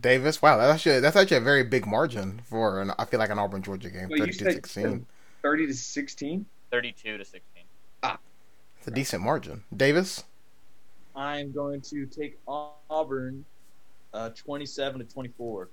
Davis. 0.00 0.40
Wow, 0.40 0.56
that's 0.56 0.72
actually 0.72 1.00
that's 1.00 1.16
actually 1.16 1.36
a 1.38 1.40
very 1.40 1.64
big 1.64 1.86
margin 1.86 2.40
for 2.44 2.80
an 2.80 2.92
I 2.98 3.04
feel 3.04 3.20
like 3.20 3.30
an 3.30 3.38
Auburn 3.38 3.62
Georgia 3.62 3.90
game. 3.90 4.08
Well, 4.08 4.18
you 4.18 4.32
32 4.32 4.44
said 4.44 4.54
16. 4.54 5.06
thirty 5.42 5.66
to 5.66 5.74
sixteen. 5.74 6.46
Thirty-two 6.70 7.18
to 7.18 7.24
sixteen. 7.24 7.64
It's 8.02 8.88
a 8.88 8.90
decent 8.90 9.22
margin. 9.22 9.64
Davis. 9.76 10.24
I'm 11.14 11.52
going 11.52 11.82
to 11.82 12.06
take 12.06 12.38
Auburn, 12.48 13.44
uh, 14.14 14.30
27 14.30 15.00
to 15.00 15.12
24. 15.12 15.68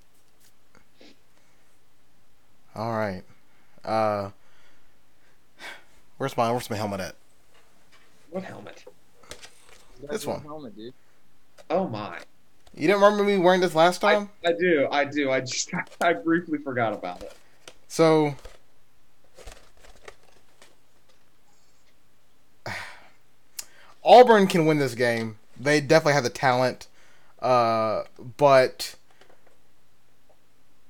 All 2.75 2.91
right. 2.91 3.23
Uh, 3.85 4.31
where's 6.17 6.35
my 6.35 6.51
where's 6.51 6.69
my 6.69 6.75
helmet 6.75 6.99
at? 6.99 7.15
What 8.29 8.43
helmet? 8.43 8.83
This 10.09 10.25
one. 10.25 10.41
Helmet, 10.41 10.75
dude. 10.75 10.93
Oh 11.69 11.87
my! 11.87 12.19
You 12.77 12.85
didn't 12.85 13.01
remember 13.01 13.23
me 13.23 13.37
wearing 13.39 13.61
this 13.61 13.73
last 13.73 14.03
I, 14.03 14.13
time? 14.13 14.29
I 14.45 14.51
do, 14.51 14.87
I 14.91 15.03
do. 15.03 15.31
I 15.31 15.41
just 15.41 15.71
I 16.01 16.13
briefly 16.13 16.59
forgot 16.59 16.93
about 16.93 17.23
it. 17.23 17.33
So 17.87 18.35
Auburn 24.05 24.45
can 24.45 24.67
win 24.67 24.77
this 24.77 24.93
game. 24.93 25.39
They 25.59 25.81
definitely 25.81 26.13
have 26.13 26.23
the 26.23 26.29
talent. 26.29 26.85
Uh, 27.41 28.03
but 28.37 28.95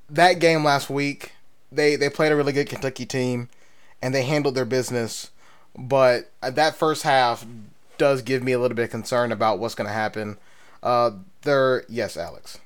that 0.10 0.40
game 0.40 0.66
last 0.66 0.90
week, 0.90 1.32
they 1.72 1.96
they 1.96 2.10
played 2.10 2.34
a 2.34 2.36
really 2.36 2.52
good 2.52 2.68
Kentucky 2.68 3.06
team 3.06 3.48
and 4.02 4.14
they 4.14 4.24
handled 4.24 4.56
their 4.56 4.66
business. 4.66 5.32
But 5.78 6.32
that 6.42 6.76
first 6.76 7.04
half 7.04 7.46
does 7.98 8.22
give 8.22 8.44
me 8.44 8.52
a 8.52 8.60
little 8.60 8.76
bit 8.76 8.84
of 8.84 8.92
concern 8.92 9.32
about 9.32 9.60
what's 9.60 9.76
going 9.76 9.88
to 9.88 9.94
happen. 9.94 10.38
Uh, 10.84 11.12
yes, 11.90 12.18
Alex. 12.18 12.60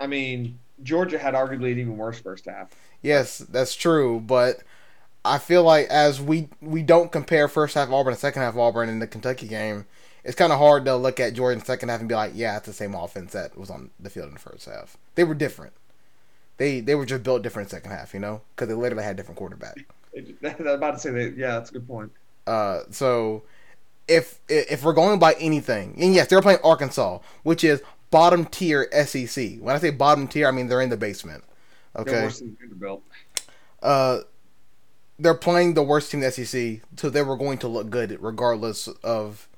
I 0.00 0.06
mean, 0.06 0.58
Georgia 0.82 1.18
had 1.18 1.34
arguably 1.34 1.72
an 1.72 1.78
even 1.78 1.96
worse 1.96 2.18
first 2.18 2.46
half. 2.46 2.70
Yes, 3.02 3.38
that's 3.38 3.74
true, 3.74 4.20
but 4.20 4.58
I 5.24 5.38
feel 5.38 5.62
like 5.62 5.86
as 5.88 6.20
we 6.20 6.48
we 6.60 6.82
don't 6.82 7.12
compare 7.12 7.48
first 7.48 7.74
half 7.74 7.90
Auburn 7.90 8.12
and 8.12 8.20
second 8.20 8.42
half 8.42 8.56
Auburn 8.56 8.88
in 8.88 8.98
the 8.98 9.06
Kentucky 9.06 9.46
game, 9.48 9.86
it's 10.24 10.36
kind 10.36 10.52
of 10.52 10.58
hard 10.58 10.84
to 10.84 10.96
look 10.96 11.20
at 11.20 11.34
Georgia's 11.34 11.64
second 11.64 11.88
half 11.88 12.00
and 12.00 12.08
be 12.08 12.14
like, 12.14 12.32
yeah, 12.34 12.56
it's 12.56 12.66
the 12.66 12.72
same 12.72 12.94
offense 12.94 13.32
that 13.32 13.56
was 13.56 13.70
on 13.70 13.90
the 14.00 14.10
field 14.10 14.28
in 14.28 14.34
the 14.34 14.40
first 14.40 14.66
half. 14.66 14.96
They 15.14 15.24
were 15.24 15.34
different. 15.34 15.72
They 16.56 16.80
they 16.80 16.94
were 16.94 17.06
just 17.06 17.22
built 17.22 17.42
different 17.42 17.68
in 17.68 17.70
second 17.70 17.90
half, 17.90 18.14
you 18.14 18.20
know, 18.20 18.42
because 18.54 18.68
they 18.68 18.74
literally 18.74 19.04
had 19.04 19.16
different 19.16 19.38
quarterback. 19.38 19.78
I'm 20.16 20.66
about 20.66 20.94
to 20.94 20.98
say 20.98 21.10
that. 21.10 21.36
Yeah, 21.36 21.52
that's 21.52 21.70
a 21.70 21.74
good 21.74 21.86
point. 21.86 22.10
Uh, 22.46 22.80
so 22.90 23.42
if 24.08 24.40
if 24.48 24.82
we're 24.82 24.94
going 24.94 25.18
by 25.18 25.34
anything, 25.34 25.94
and 26.00 26.14
yes, 26.14 26.28
they're 26.28 26.42
playing 26.42 26.60
Arkansas, 26.64 27.18
which 27.42 27.62
is 27.62 27.82
bottom 28.10 28.46
tier 28.46 28.88
SEC. 28.92 29.56
When 29.60 29.74
I 29.74 29.78
say 29.78 29.90
bottom 29.90 30.28
tier, 30.28 30.48
I 30.48 30.50
mean 30.50 30.68
they're 30.68 30.82
in 30.82 30.90
the 30.90 30.96
basement. 30.96 31.44
They're 32.04 32.14
Okay. 32.14 32.22
than 32.40 32.56
uh, 33.82 34.20
they're 35.18 35.34
playing 35.34 35.74
the 35.74 35.82
worst 35.82 36.10
team 36.10 36.22
in 36.22 36.26
the 36.26 36.32
SEC, 36.32 36.80
so 36.96 37.10
they 37.10 37.22
were 37.22 37.36
going 37.36 37.58
to 37.58 37.68
look 37.68 37.90
good 37.90 38.16
regardless 38.20 38.88
of 39.02 39.48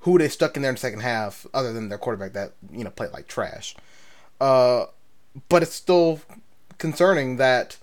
who 0.00 0.18
they 0.18 0.28
stuck 0.28 0.56
in 0.56 0.62
there 0.62 0.70
in 0.70 0.76
the 0.76 0.80
second 0.80 1.00
half, 1.00 1.46
other 1.54 1.72
than 1.72 1.88
their 1.88 1.98
quarterback 1.98 2.32
that 2.34 2.52
you 2.72 2.84
know 2.84 2.90
played 2.90 3.12
like 3.12 3.28
trash. 3.28 3.74
Uh, 4.40 4.86
but 5.48 5.62
it's 5.62 5.74
still 5.74 6.20
concerning 6.78 7.36
that 7.36 7.78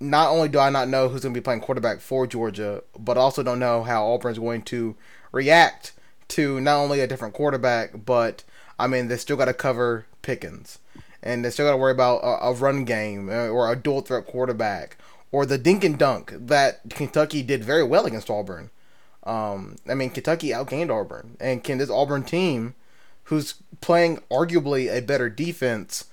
not 0.00 0.30
only 0.30 0.48
do 0.48 0.58
I 0.58 0.70
not 0.70 0.88
know 0.88 1.08
who's 1.08 1.22
going 1.22 1.34
to 1.34 1.40
be 1.40 1.44
playing 1.44 1.60
quarterback 1.60 2.00
for 2.00 2.26
Georgia, 2.26 2.82
but 2.98 3.16
also 3.18 3.42
don't 3.42 3.58
know 3.60 3.82
how 3.84 4.06
Auburn's 4.06 4.38
going 4.38 4.62
to 4.64 4.96
react 5.32 5.92
to 6.28 6.60
not 6.60 6.78
only 6.78 7.00
a 7.00 7.06
different 7.06 7.34
quarterback, 7.34 8.04
but 8.06 8.44
I 8.78 8.86
mean 8.86 9.08
they 9.08 9.16
still 9.16 9.36
got 9.36 9.46
to 9.46 9.54
cover 9.54 10.06
Pickens, 10.22 10.78
and 11.22 11.44
they 11.44 11.50
still 11.50 11.66
got 11.66 11.72
to 11.72 11.76
worry 11.76 11.92
about 11.92 12.18
a, 12.18 12.46
a 12.46 12.52
run 12.52 12.84
game 12.84 13.28
uh, 13.28 13.48
or 13.48 13.70
a 13.70 13.76
dual 13.76 14.00
threat 14.00 14.26
quarterback 14.26 14.96
or 15.32 15.44
the 15.44 15.58
dink 15.58 15.84
and 15.84 15.98
dunk 15.98 16.32
that 16.36 16.80
Kentucky 16.90 17.42
did 17.42 17.64
very 17.64 17.82
well 17.82 18.06
against 18.06 18.30
Auburn. 18.30 18.70
Um, 19.24 19.76
I 19.88 19.94
mean 19.94 20.10
Kentucky 20.10 20.50
outgained 20.50 20.90
Auburn, 20.90 21.36
and 21.40 21.64
can 21.64 21.78
this 21.78 21.90
Auburn 21.90 22.24
team, 22.24 22.74
who's 23.24 23.54
playing 23.80 24.18
arguably 24.30 24.94
a 24.94 25.00
better 25.00 25.28
defense, 25.28 26.04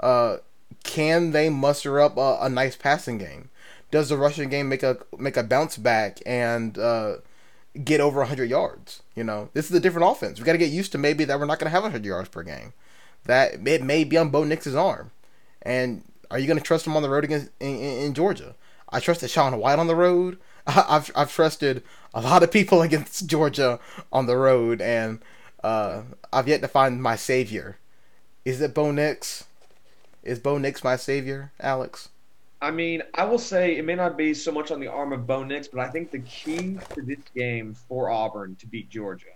uh, 0.00 0.38
can 0.82 1.32
they 1.32 1.48
muster 1.48 2.00
up 2.00 2.16
a, 2.16 2.38
a 2.40 2.48
nice 2.48 2.76
passing 2.76 3.18
game? 3.18 3.50
Does 3.90 4.08
the 4.08 4.16
rushing 4.16 4.48
game 4.48 4.68
make 4.68 4.82
a 4.82 4.98
make 5.16 5.36
a 5.36 5.42
bounce 5.42 5.76
back 5.76 6.18
and 6.26 6.76
uh, 6.76 7.16
get 7.84 8.00
over 8.00 8.20
100 8.20 8.48
yards? 8.48 9.02
You 9.14 9.24
know, 9.24 9.50
this 9.52 9.70
is 9.70 9.76
a 9.76 9.80
different 9.80 10.10
offense. 10.10 10.38
We 10.38 10.44
got 10.44 10.52
to 10.52 10.58
get 10.58 10.70
used 10.70 10.92
to 10.92 10.98
maybe 10.98 11.24
that 11.24 11.38
we're 11.38 11.46
not 11.46 11.58
going 11.58 11.66
to 11.66 11.74
have 11.74 11.82
100 11.82 12.04
yards 12.04 12.28
per 12.28 12.42
game. 12.42 12.72
That 13.24 13.66
it 13.66 13.82
may 13.82 14.04
be 14.04 14.16
on 14.16 14.30
Bo 14.30 14.44
Nix's 14.44 14.74
arm. 14.74 15.10
And 15.62 16.02
are 16.30 16.38
you 16.38 16.46
going 16.46 16.58
to 16.58 16.64
trust 16.64 16.86
him 16.86 16.96
on 16.96 17.02
the 17.02 17.10
road 17.10 17.24
against 17.24 17.50
in, 17.60 17.76
in, 17.76 17.98
in 18.04 18.14
Georgia? 18.14 18.54
I 18.88 19.00
trusted 19.00 19.30
Sean 19.30 19.58
White 19.58 19.78
on 19.78 19.88
the 19.88 19.96
road. 19.96 20.38
I've 20.66 21.10
I've 21.14 21.32
trusted 21.32 21.82
a 22.14 22.20
lot 22.20 22.42
of 22.42 22.50
people 22.50 22.82
against 22.82 23.26
Georgia 23.26 23.80
on 24.12 24.26
the 24.26 24.36
road, 24.36 24.80
and 24.80 25.20
uh, 25.62 26.02
I've 26.32 26.48
yet 26.48 26.62
to 26.62 26.68
find 26.68 27.02
my 27.02 27.16
savior. 27.16 27.78
Is 28.44 28.60
it 28.60 28.74
Bo 28.74 28.90
Nix? 28.92 29.44
Is 30.22 30.38
Bo 30.38 30.58
Nix 30.58 30.82
my 30.82 30.96
savior, 30.96 31.52
Alex? 31.60 32.08
I 32.60 32.70
mean, 32.70 33.02
I 33.14 33.24
will 33.24 33.38
say 33.38 33.76
it 33.76 33.84
may 33.84 33.94
not 33.94 34.16
be 34.16 34.32
so 34.32 34.50
much 34.50 34.70
on 34.70 34.80
the 34.80 34.86
arm 34.86 35.12
of 35.12 35.26
Bo 35.26 35.44
Nix, 35.44 35.68
but 35.68 35.80
I 35.80 35.90
think 35.90 36.10
the 36.10 36.20
key 36.20 36.78
to 36.94 37.02
this 37.02 37.18
game 37.34 37.74
for 37.74 38.10
Auburn 38.10 38.56
to 38.56 38.66
beat 38.66 38.88
Georgia. 38.88 39.26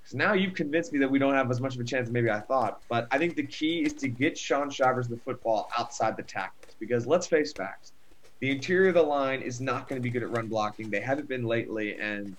Because 0.00 0.14
now 0.14 0.32
you've 0.32 0.54
convinced 0.54 0.92
me 0.92 0.98
that 0.98 1.10
we 1.10 1.18
don't 1.18 1.34
have 1.34 1.50
as 1.50 1.60
much 1.60 1.74
of 1.76 1.80
a 1.80 1.84
chance 1.84 2.08
as 2.08 2.12
maybe 2.12 2.30
I 2.30 2.40
thought. 2.40 2.80
But 2.88 3.06
I 3.12 3.18
think 3.18 3.36
the 3.36 3.46
key 3.46 3.84
is 3.84 3.94
to 3.94 4.08
get 4.08 4.36
Shaun 4.36 4.68
Shivers 4.68 5.06
the 5.06 5.18
football 5.18 5.68
outside 5.78 6.16
the 6.16 6.22
tackles. 6.24 6.74
Because 6.80 7.06
let's 7.06 7.26
face 7.26 7.52
facts, 7.52 7.92
the 8.40 8.50
interior 8.50 8.88
of 8.88 8.94
the 8.94 9.02
line 9.02 9.42
is 9.42 9.60
not 9.60 9.88
going 9.88 10.00
to 10.00 10.02
be 10.02 10.10
good 10.10 10.22
at 10.22 10.30
run 10.30 10.48
blocking. 10.48 10.90
They 10.90 11.00
haven't 11.00 11.28
been 11.28 11.44
lately, 11.44 11.98
and 12.00 12.36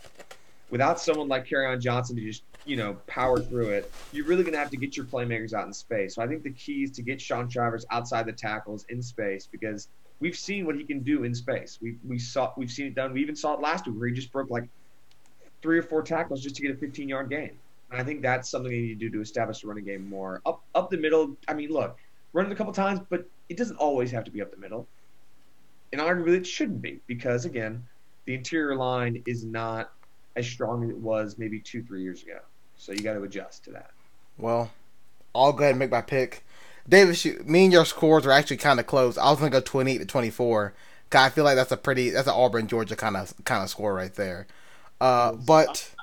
without 0.72 0.99
someone 0.99 1.27
like 1.27 1.48
on 1.53 1.80
Johnson 1.80 2.15
to 2.15 2.22
just 2.23 2.43
you 2.65 2.77
know 2.77 2.98
power 3.07 3.43
through 3.43 3.69
it, 3.72 3.93
you're 4.11 4.26
really 4.26 4.43
going 4.43 4.53
to 4.53 4.60
have 4.60 4.72
to 4.72 4.77
get 4.77 4.98
your 4.98 5.06
playmakers 5.06 5.53
out 5.53 5.68
in 5.68 5.73
space. 5.73 6.15
So 6.15 6.22
I 6.22 6.27
think 6.27 6.43
the 6.43 6.53
key 6.53 6.84
is 6.84 6.91
to 6.91 7.03
get 7.03 7.22
Shaun 7.22 7.49
Shivers 7.49 7.85
outside 7.91 8.26
the 8.26 8.34
tackles 8.34 8.85
in 8.89 9.02
space 9.02 9.48
because 9.52 9.89
we've 10.19 10.35
seen 10.35 10.65
what 10.65 10.76
he 10.76 10.85
can 10.85 11.03
do 11.03 11.23
in 11.23 11.35
space. 11.35 11.77
We 11.81 11.98
we 12.07 12.18
saw 12.18 12.52
we've 12.57 12.72
seen 12.72 12.88
it 12.88 12.95
done. 12.95 13.14
We 13.14 13.22
even 13.22 13.35
saw 13.35 13.53
it 13.53 13.61
last 13.61 13.85
week 13.85 13.98
where 13.98 14.07
he 14.07 14.14
just 14.14 14.31
broke 14.31 14.49
like 14.49 14.69
three 15.61 15.77
or 15.77 15.84
four 15.84 16.02
tackles 16.02 16.41
just 16.41 16.56
to 16.56 16.61
get 16.61 16.72
a 16.72 16.77
15 16.77 17.07
yard 17.07 17.30
gain. 17.30 17.60
And 17.91 17.99
I 17.99 18.03
think 18.03 18.22
that's 18.22 18.49
something 18.49 18.72
they 18.72 18.80
need 18.80 18.99
to 18.99 19.10
do 19.10 19.18
to 19.18 19.22
establish 19.22 19.61
the 19.61 19.68
running 19.68 19.85
game 19.85 20.07
more 20.07 20.41
up 20.45 20.61
up 20.73 20.89
the 20.89 20.98
middle. 20.98 21.35
I 21.48 21.53
mean, 21.53 21.69
look, 21.69 21.98
run 22.34 22.45
it 22.45 22.52
a 22.52 22.56
couple 22.56 22.73
times, 22.73 23.02
but 23.10 23.26
it 23.49 23.57
doesn't 23.57 23.77
always 23.77 24.11
have 24.11 24.23
to 24.26 24.31
be 24.31 24.41
up 24.41 24.52
the 24.52 24.57
middle. 24.57 24.88
And 25.91 25.99
arguably, 25.99 26.38
it 26.38 26.48
shouldn't 26.48 26.81
be 26.81 27.02
because 27.07 27.43
again, 27.45 27.85
the 28.26 28.34
interior 28.34 28.77
line 28.77 29.22
is 29.26 29.45
not 29.45 29.89
as 30.35 30.47
strong 30.47 30.83
as 30.83 30.89
it 30.89 30.97
was 30.97 31.37
maybe 31.37 31.59
two 31.59 31.83
three 31.83 32.01
years 32.03 32.23
ago. 32.23 32.39
So 32.75 32.91
you 32.91 33.01
got 33.01 33.13
to 33.13 33.23
adjust 33.23 33.63
to 33.65 33.71
that. 33.71 33.91
Well, 34.37 34.71
I'll 35.35 35.53
go 35.53 35.59
ahead 35.63 35.71
and 35.71 35.79
make 35.79 35.91
my 35.91 36.01
pick. 36.01 36.43
Davis, 36.87 37.23
you, 37.25 37.43
me 37.45 37.65
and 37.65 37.73
your 37.73 37.85
scores 37.85 38.25
are 38.25 38.31
actually 38.31 38.57
kind 38.57 38.79
of 38.79 38.87
close. 38.87 39.17
I 39.17 39.29
was 39.29 39.39
gonna 39.39 39.51
go 39.51 39.61
twenty 39.61 39.93
eight 39.93 39.97
to 39.99 40.05
twenty 40.05 40.29
four. 40.29 40.73
Cause 41.09 41.21
I 41.25 41.29
feel 41.29 41.43
like 41.43 41.55
that's 41.55 41.71
a 41.71 41.77
pretty 41.77 42.09
that's 42.09 42.27
an 42.27 42.33
Auburn 42.35 42.67
Georgia 42.67 42.95
kind 42.95 43.17
of 43.17 43.33
kind 43.45 43.63
of 43.63 43.69
score 43.69 43.93
right 43.93 44.13
there. 44.15 44.47
Uh, 44.99 45.33
but 45.33 45.93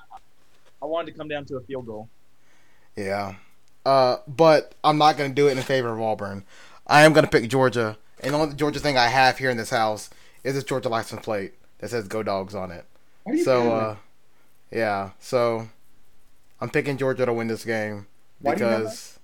I 0.83 0.87
wanted 0.87 1.13
to 1.13 1.19
come 1.19 1.29
down 1.29 1.45
to 1.47 1.57
a 1.57 1.61
field 1.63 1.87
goal. 1.87 2.09
yeah, 2.97 3.35
uh, 3.87 4.19
but 4.27 4.75
I'm 4.85 4.99
not 4.99 5.17
gonna 5.17 5.35
do 5.35 5.49
it 5.49 5.57
in 5.57 5.63
favor 5.63 5.93
of 5.93 6.01
Auburn. 6.01 6.45
I 6.87 7.03
am 7.05 7.13
gonna 7.13 7.27
pick 7.29 7.49
Georgia, 7.49 7.97
and 8.21 8.35
the 8.35 8.39
only 8.39 8.55
Georgia 8.55 8.81
thing 8.81 8.97
I 8.99 9.09
have 9.09 9.39
here 9.39 9.51
in 9.51 9.57
this 9.57 9.71
house 9.71 10.11
is 10.45 10.55
this 10.55 10.65
Georgia 10.65 10.89
license 10.89 11.23
plate 11.23 11.55
that 11.79 11.91
says 11.91 12.09
"Go 12.09 12.23
Dogs" 12.23 12.55
on 12.55 12.71
it. 12.71 12.85
Why 13.25 13.33
do 13.33 13.39
you 13.39 13.45
So, 13.45 13.63
have 13.63 13.71
uh, 13.71 13.95
yeah, 14.71 15.11
so 15.21 15.69
I'm 16.61 16.71
picking 16.71 16.97
Georgia 16.97 17.27
to 17.27 17.33
win 17.33 17.49
this 17.49 17.65
game 17.65 18.07
Why 18.41 18.55
do 18.55 18.65
you 18.65 18.71
because 18.71 19.19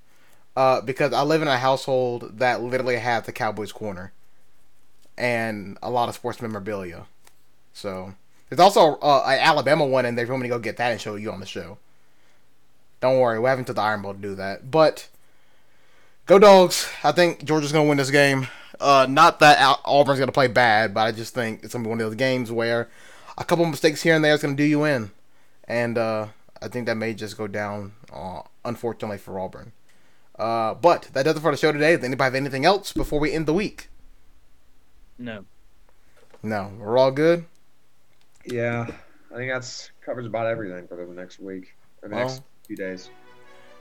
uh, 0.57 0.81
because 0.81 1.13
I 1.13 1.23
live 1.23 1.43
in 1.43 1.49
a 1.49 1.59
household 1.59 2.39
that 2.39 2.63
literally 2.63 2.97
has 2.97 3.25
the 3.25 3.33
Cowboys 3.33 3.73
corner 3.73 4.13
and 5.17 5.79
a 5.83 5.91
lot 5.91 6.09
of 6.09 6.15
sports 6.15 6.41
memorabilia. 6.41 7.07
So 7.73 8.15
there's 8.49 8.61
also 8.61 8.97
uh, 8.97 9.25
an 9.27 9.39
Alabama 9.41 9.85
one, 9.85 10.07
and 10.07 10.17
they 10.17 10.25
want 10.25 10.43
me 10.43 10.49
to 10.49 10.55
go 10.55 10.59
get 10.59 10.77
that 10.77 10.93
and 10.93 11.01
show 11.01 11.17
you 11.17 11.31
on 11.33 11.41
the 11.41 11.47
show. 11.47 11.79
Don't 13.01 13.19
worry, 13.19 13.39
we're 13.39 13.49
having 13.49 13.65
to 13.67 13.73
the 13.73 13.83
Iron 13.83 14.03
Bowl 14.03 14.15
to 14.15 14.19
do 14.19 14.35
that. 14.37 14.71
But 14.71 15.09
go 16.27 16.39
dogs! 16.39 16.89
I 17.03 17.13
think 17.13 17.45
Georgia's 17.45 17.73
gonna 17.73 17.89
win 17.89 17.99
this 17.99 18.11
game. 18.11 18.47
Uh, 18.81 19.07
not 19.09 19.41
that 19.41 19.59
Al- 19.59 19.81
Auburn's 19.85 20.19
gonna 20.19 20.33
play 20.33 20.47
bad, 20.47 20.95
but 20.95 21.01
I 21.03 21.13
just 21.13 21.35
think 21.35 21.65
it's 21.65 21.73
gonna 21.75 21.85
be 21.85 21.91
one 21.91 22.01
of 22.01 22.07
those 22.07 22.17
games 22.17 22.51
where 22.51 22.89
a 23.37 23.45
couple 23.45 23.65
mistakes 23.67 24.03
here 24.03 24.15
and 24.15 24.25
there 24.25 24.35
is 24.35 24.43
gonna 24.43 24.55
do 24.55 24.65
you 24.65 24.85
in, 24.85 25.11
and 25.67 25.99
uh, 25.99 26.29
I 26.61 26.69
think 26.69 26.87
that 26.87 26.97
may 26.97 27.15
just 27.15 27.37
go 27.37 27.47
down, 27.47 27.93
uh, 28.13 28.43
unfortunately 28.65 29.19
for 29.19 29.39
Auburn. 29.39 29.73
Uh, 30.39 30.75
but 30.75 31.11
that 31.13 31.25
does 31.25 31.37
it 31.37 31.41
for 31.41 31.51
the 31.51 31.57
show 31.57 31.73
today. 31.73 31.95
Does 31.97 32.05
anybody 32.05 32.25
have 32.25 32.35
anything 32.35 32.65
else 32.65 32.93
before 32.93 33.21
we 33.21 33.33
end 33.33 33.47
the 33.47 33.55
week? 33.55 33.89
No. 35.19 35.45
No, 36.43 36.73
we're 36.79 36.99
all 36.99 37.11
good. 37.11 37.47
Yeah, 38.45 38.87
I 39.33 39.37
think 39.37 39.51
that's 39.51 39.91
covers 40.05 40.27
about 40.27 40.47
everything 40.47 40.87
for 40.87 40.97
the 40.97 41.07
next 41.13 41.39
week 41.39 41.75
or 42.03 42.09
the 42.09 42.17
Well, 42.17 42.27
next 42.27 42.43
few 42.67 42.77
days. 42.77 43.11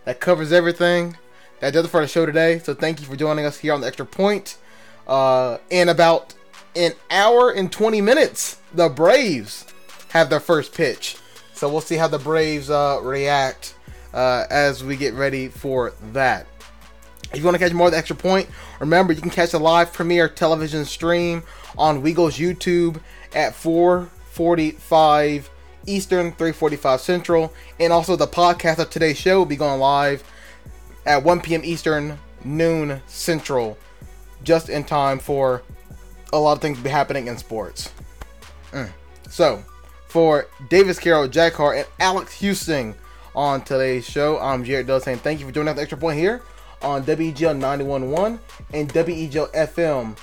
That 0.05 0.19
covers 0.19 0.51
everything. 0.51 1.18
That 1.60 1.73
does 1.73 1.85
it 1.85 1.89
for 1.89 2.01
the 2.01 2.07
show 2.07 2.26
today. 2.26 2.60
So 2.60 2.73
thank 2.73 2.99
you 3.01 3.07
for 3.07 3.15
joining 3.15 3.45
us 3.45 3.60
here 3.60 3.73
on 3.73 3.81
the 3.81 3.91
Xtra 3.91 4.10
Point. 4.10 4.57
Uh, 5.07 5.57
in 5.69 5.89
about 5.89 6.34
an 6.76 6.93
hour 7.11 7.51
and 7.51 7.72
20 7.72 8.01
minutes, 8.01 8.61
the 8.73 8.89
Braves 8.89 9.65
have 10.10 10.30
their 10.30 10.39
first 10.39 10.73
pitch. 10.73 11.18
So 11.64 11.69
we'll 11.69 11.80
see 11.80 11.95
how 11.95 12.10
the 12.10 12.19
Braves 12.19 12.69
uh, 12.69 12.99
react 13.02 13.76
uh, 14.14 14.45
as 14.49 14.84
we 14.84 14.98
get 14.98 15.14
ready 15.14 15.48
for 15.48 15.94
that. 16.11 16.45
If 17.31 17.40
you 17.40 17.45
want 17.45 17.56
to 17.56 17.60
catch 17.60 17.72
more 17.72 17.88
of 17.88 17.94
the 17.94 18.02
Xtra 18.02 18.19
Point, 18.19 18.49
remember 18.81 19.14
you 19.14 19.22
can 19.22 19.30
catch 19.30 19.52
the 19.52 19.61
live 19.61 19.94
premiere 19.94 20.27
television 20.27 20.84
stream 20.84 21.41
on 21.77 22.03
Weagle's 22.03 22.38
YouTube 22.38 22.99
at 23.34 23.53
4:45 23.53 25.48
Eastern, 25.85 26.34
3:45 26.34 26.99
Central, 26.99 27.53
and 27.80 27.94
also 27.94 28.18
the 28.18 28.27
podcast 28.27 28.80
of 28.80 28.90
today's 28.90 29.18
show 29.18 29.38
will 29.38 29.45
be 29.45 29.56
going 29.56 29.80
live 29.80 30.22
at 31.06 31.23
1 31.23 31.40
p.m. 31.40 31.61
Eastern, 31.64 32.19
noon 32.44 33.02
Central, 33.07 33.77
just 34.44 34.68
in 34.68 34.84
time 34.84 35.18
for 35.18 35.64
a 36.34 36.38
lot 36.38 36.57
of 36.57 36.61
things 36.61 36.77
to 36.77 36.84
be 36.84 36.90
happening 36.90 37.27
in 37.27 37.38
sports. 37.38 37.90
Mm. 38.73 38.90
So, 39.30 39.64
for 40.14 40.48
Davis 40.69 40.99
Carroll, 40.99 41.27
Jack 41.27 41.53
Hart, 41.53 41.76
and 41.76 41.88
Alex 41.99 42.40
Houston 42.40 42.94
on 43.34 43.64
today's 43.64 44.06
show, 44.06 44.38
I'm 44.38 44.64
Jared 44.64 44.85
Dove 44.85 45.02
saying 45.02 45.18
thank 45.18 45.40
you 45.40 45.48
for 45.48 45.52
joining 45.52 45.76
us 45.76 45.84
Xtra 45.84 45.99
Point 45.99 46.19
here 46.19 46.44
on 46.84 47.03
WEGL 47.03 47.57
911 47.57 48.40
and 48.73 48.94
WEGLFM.com. 48.94 50.15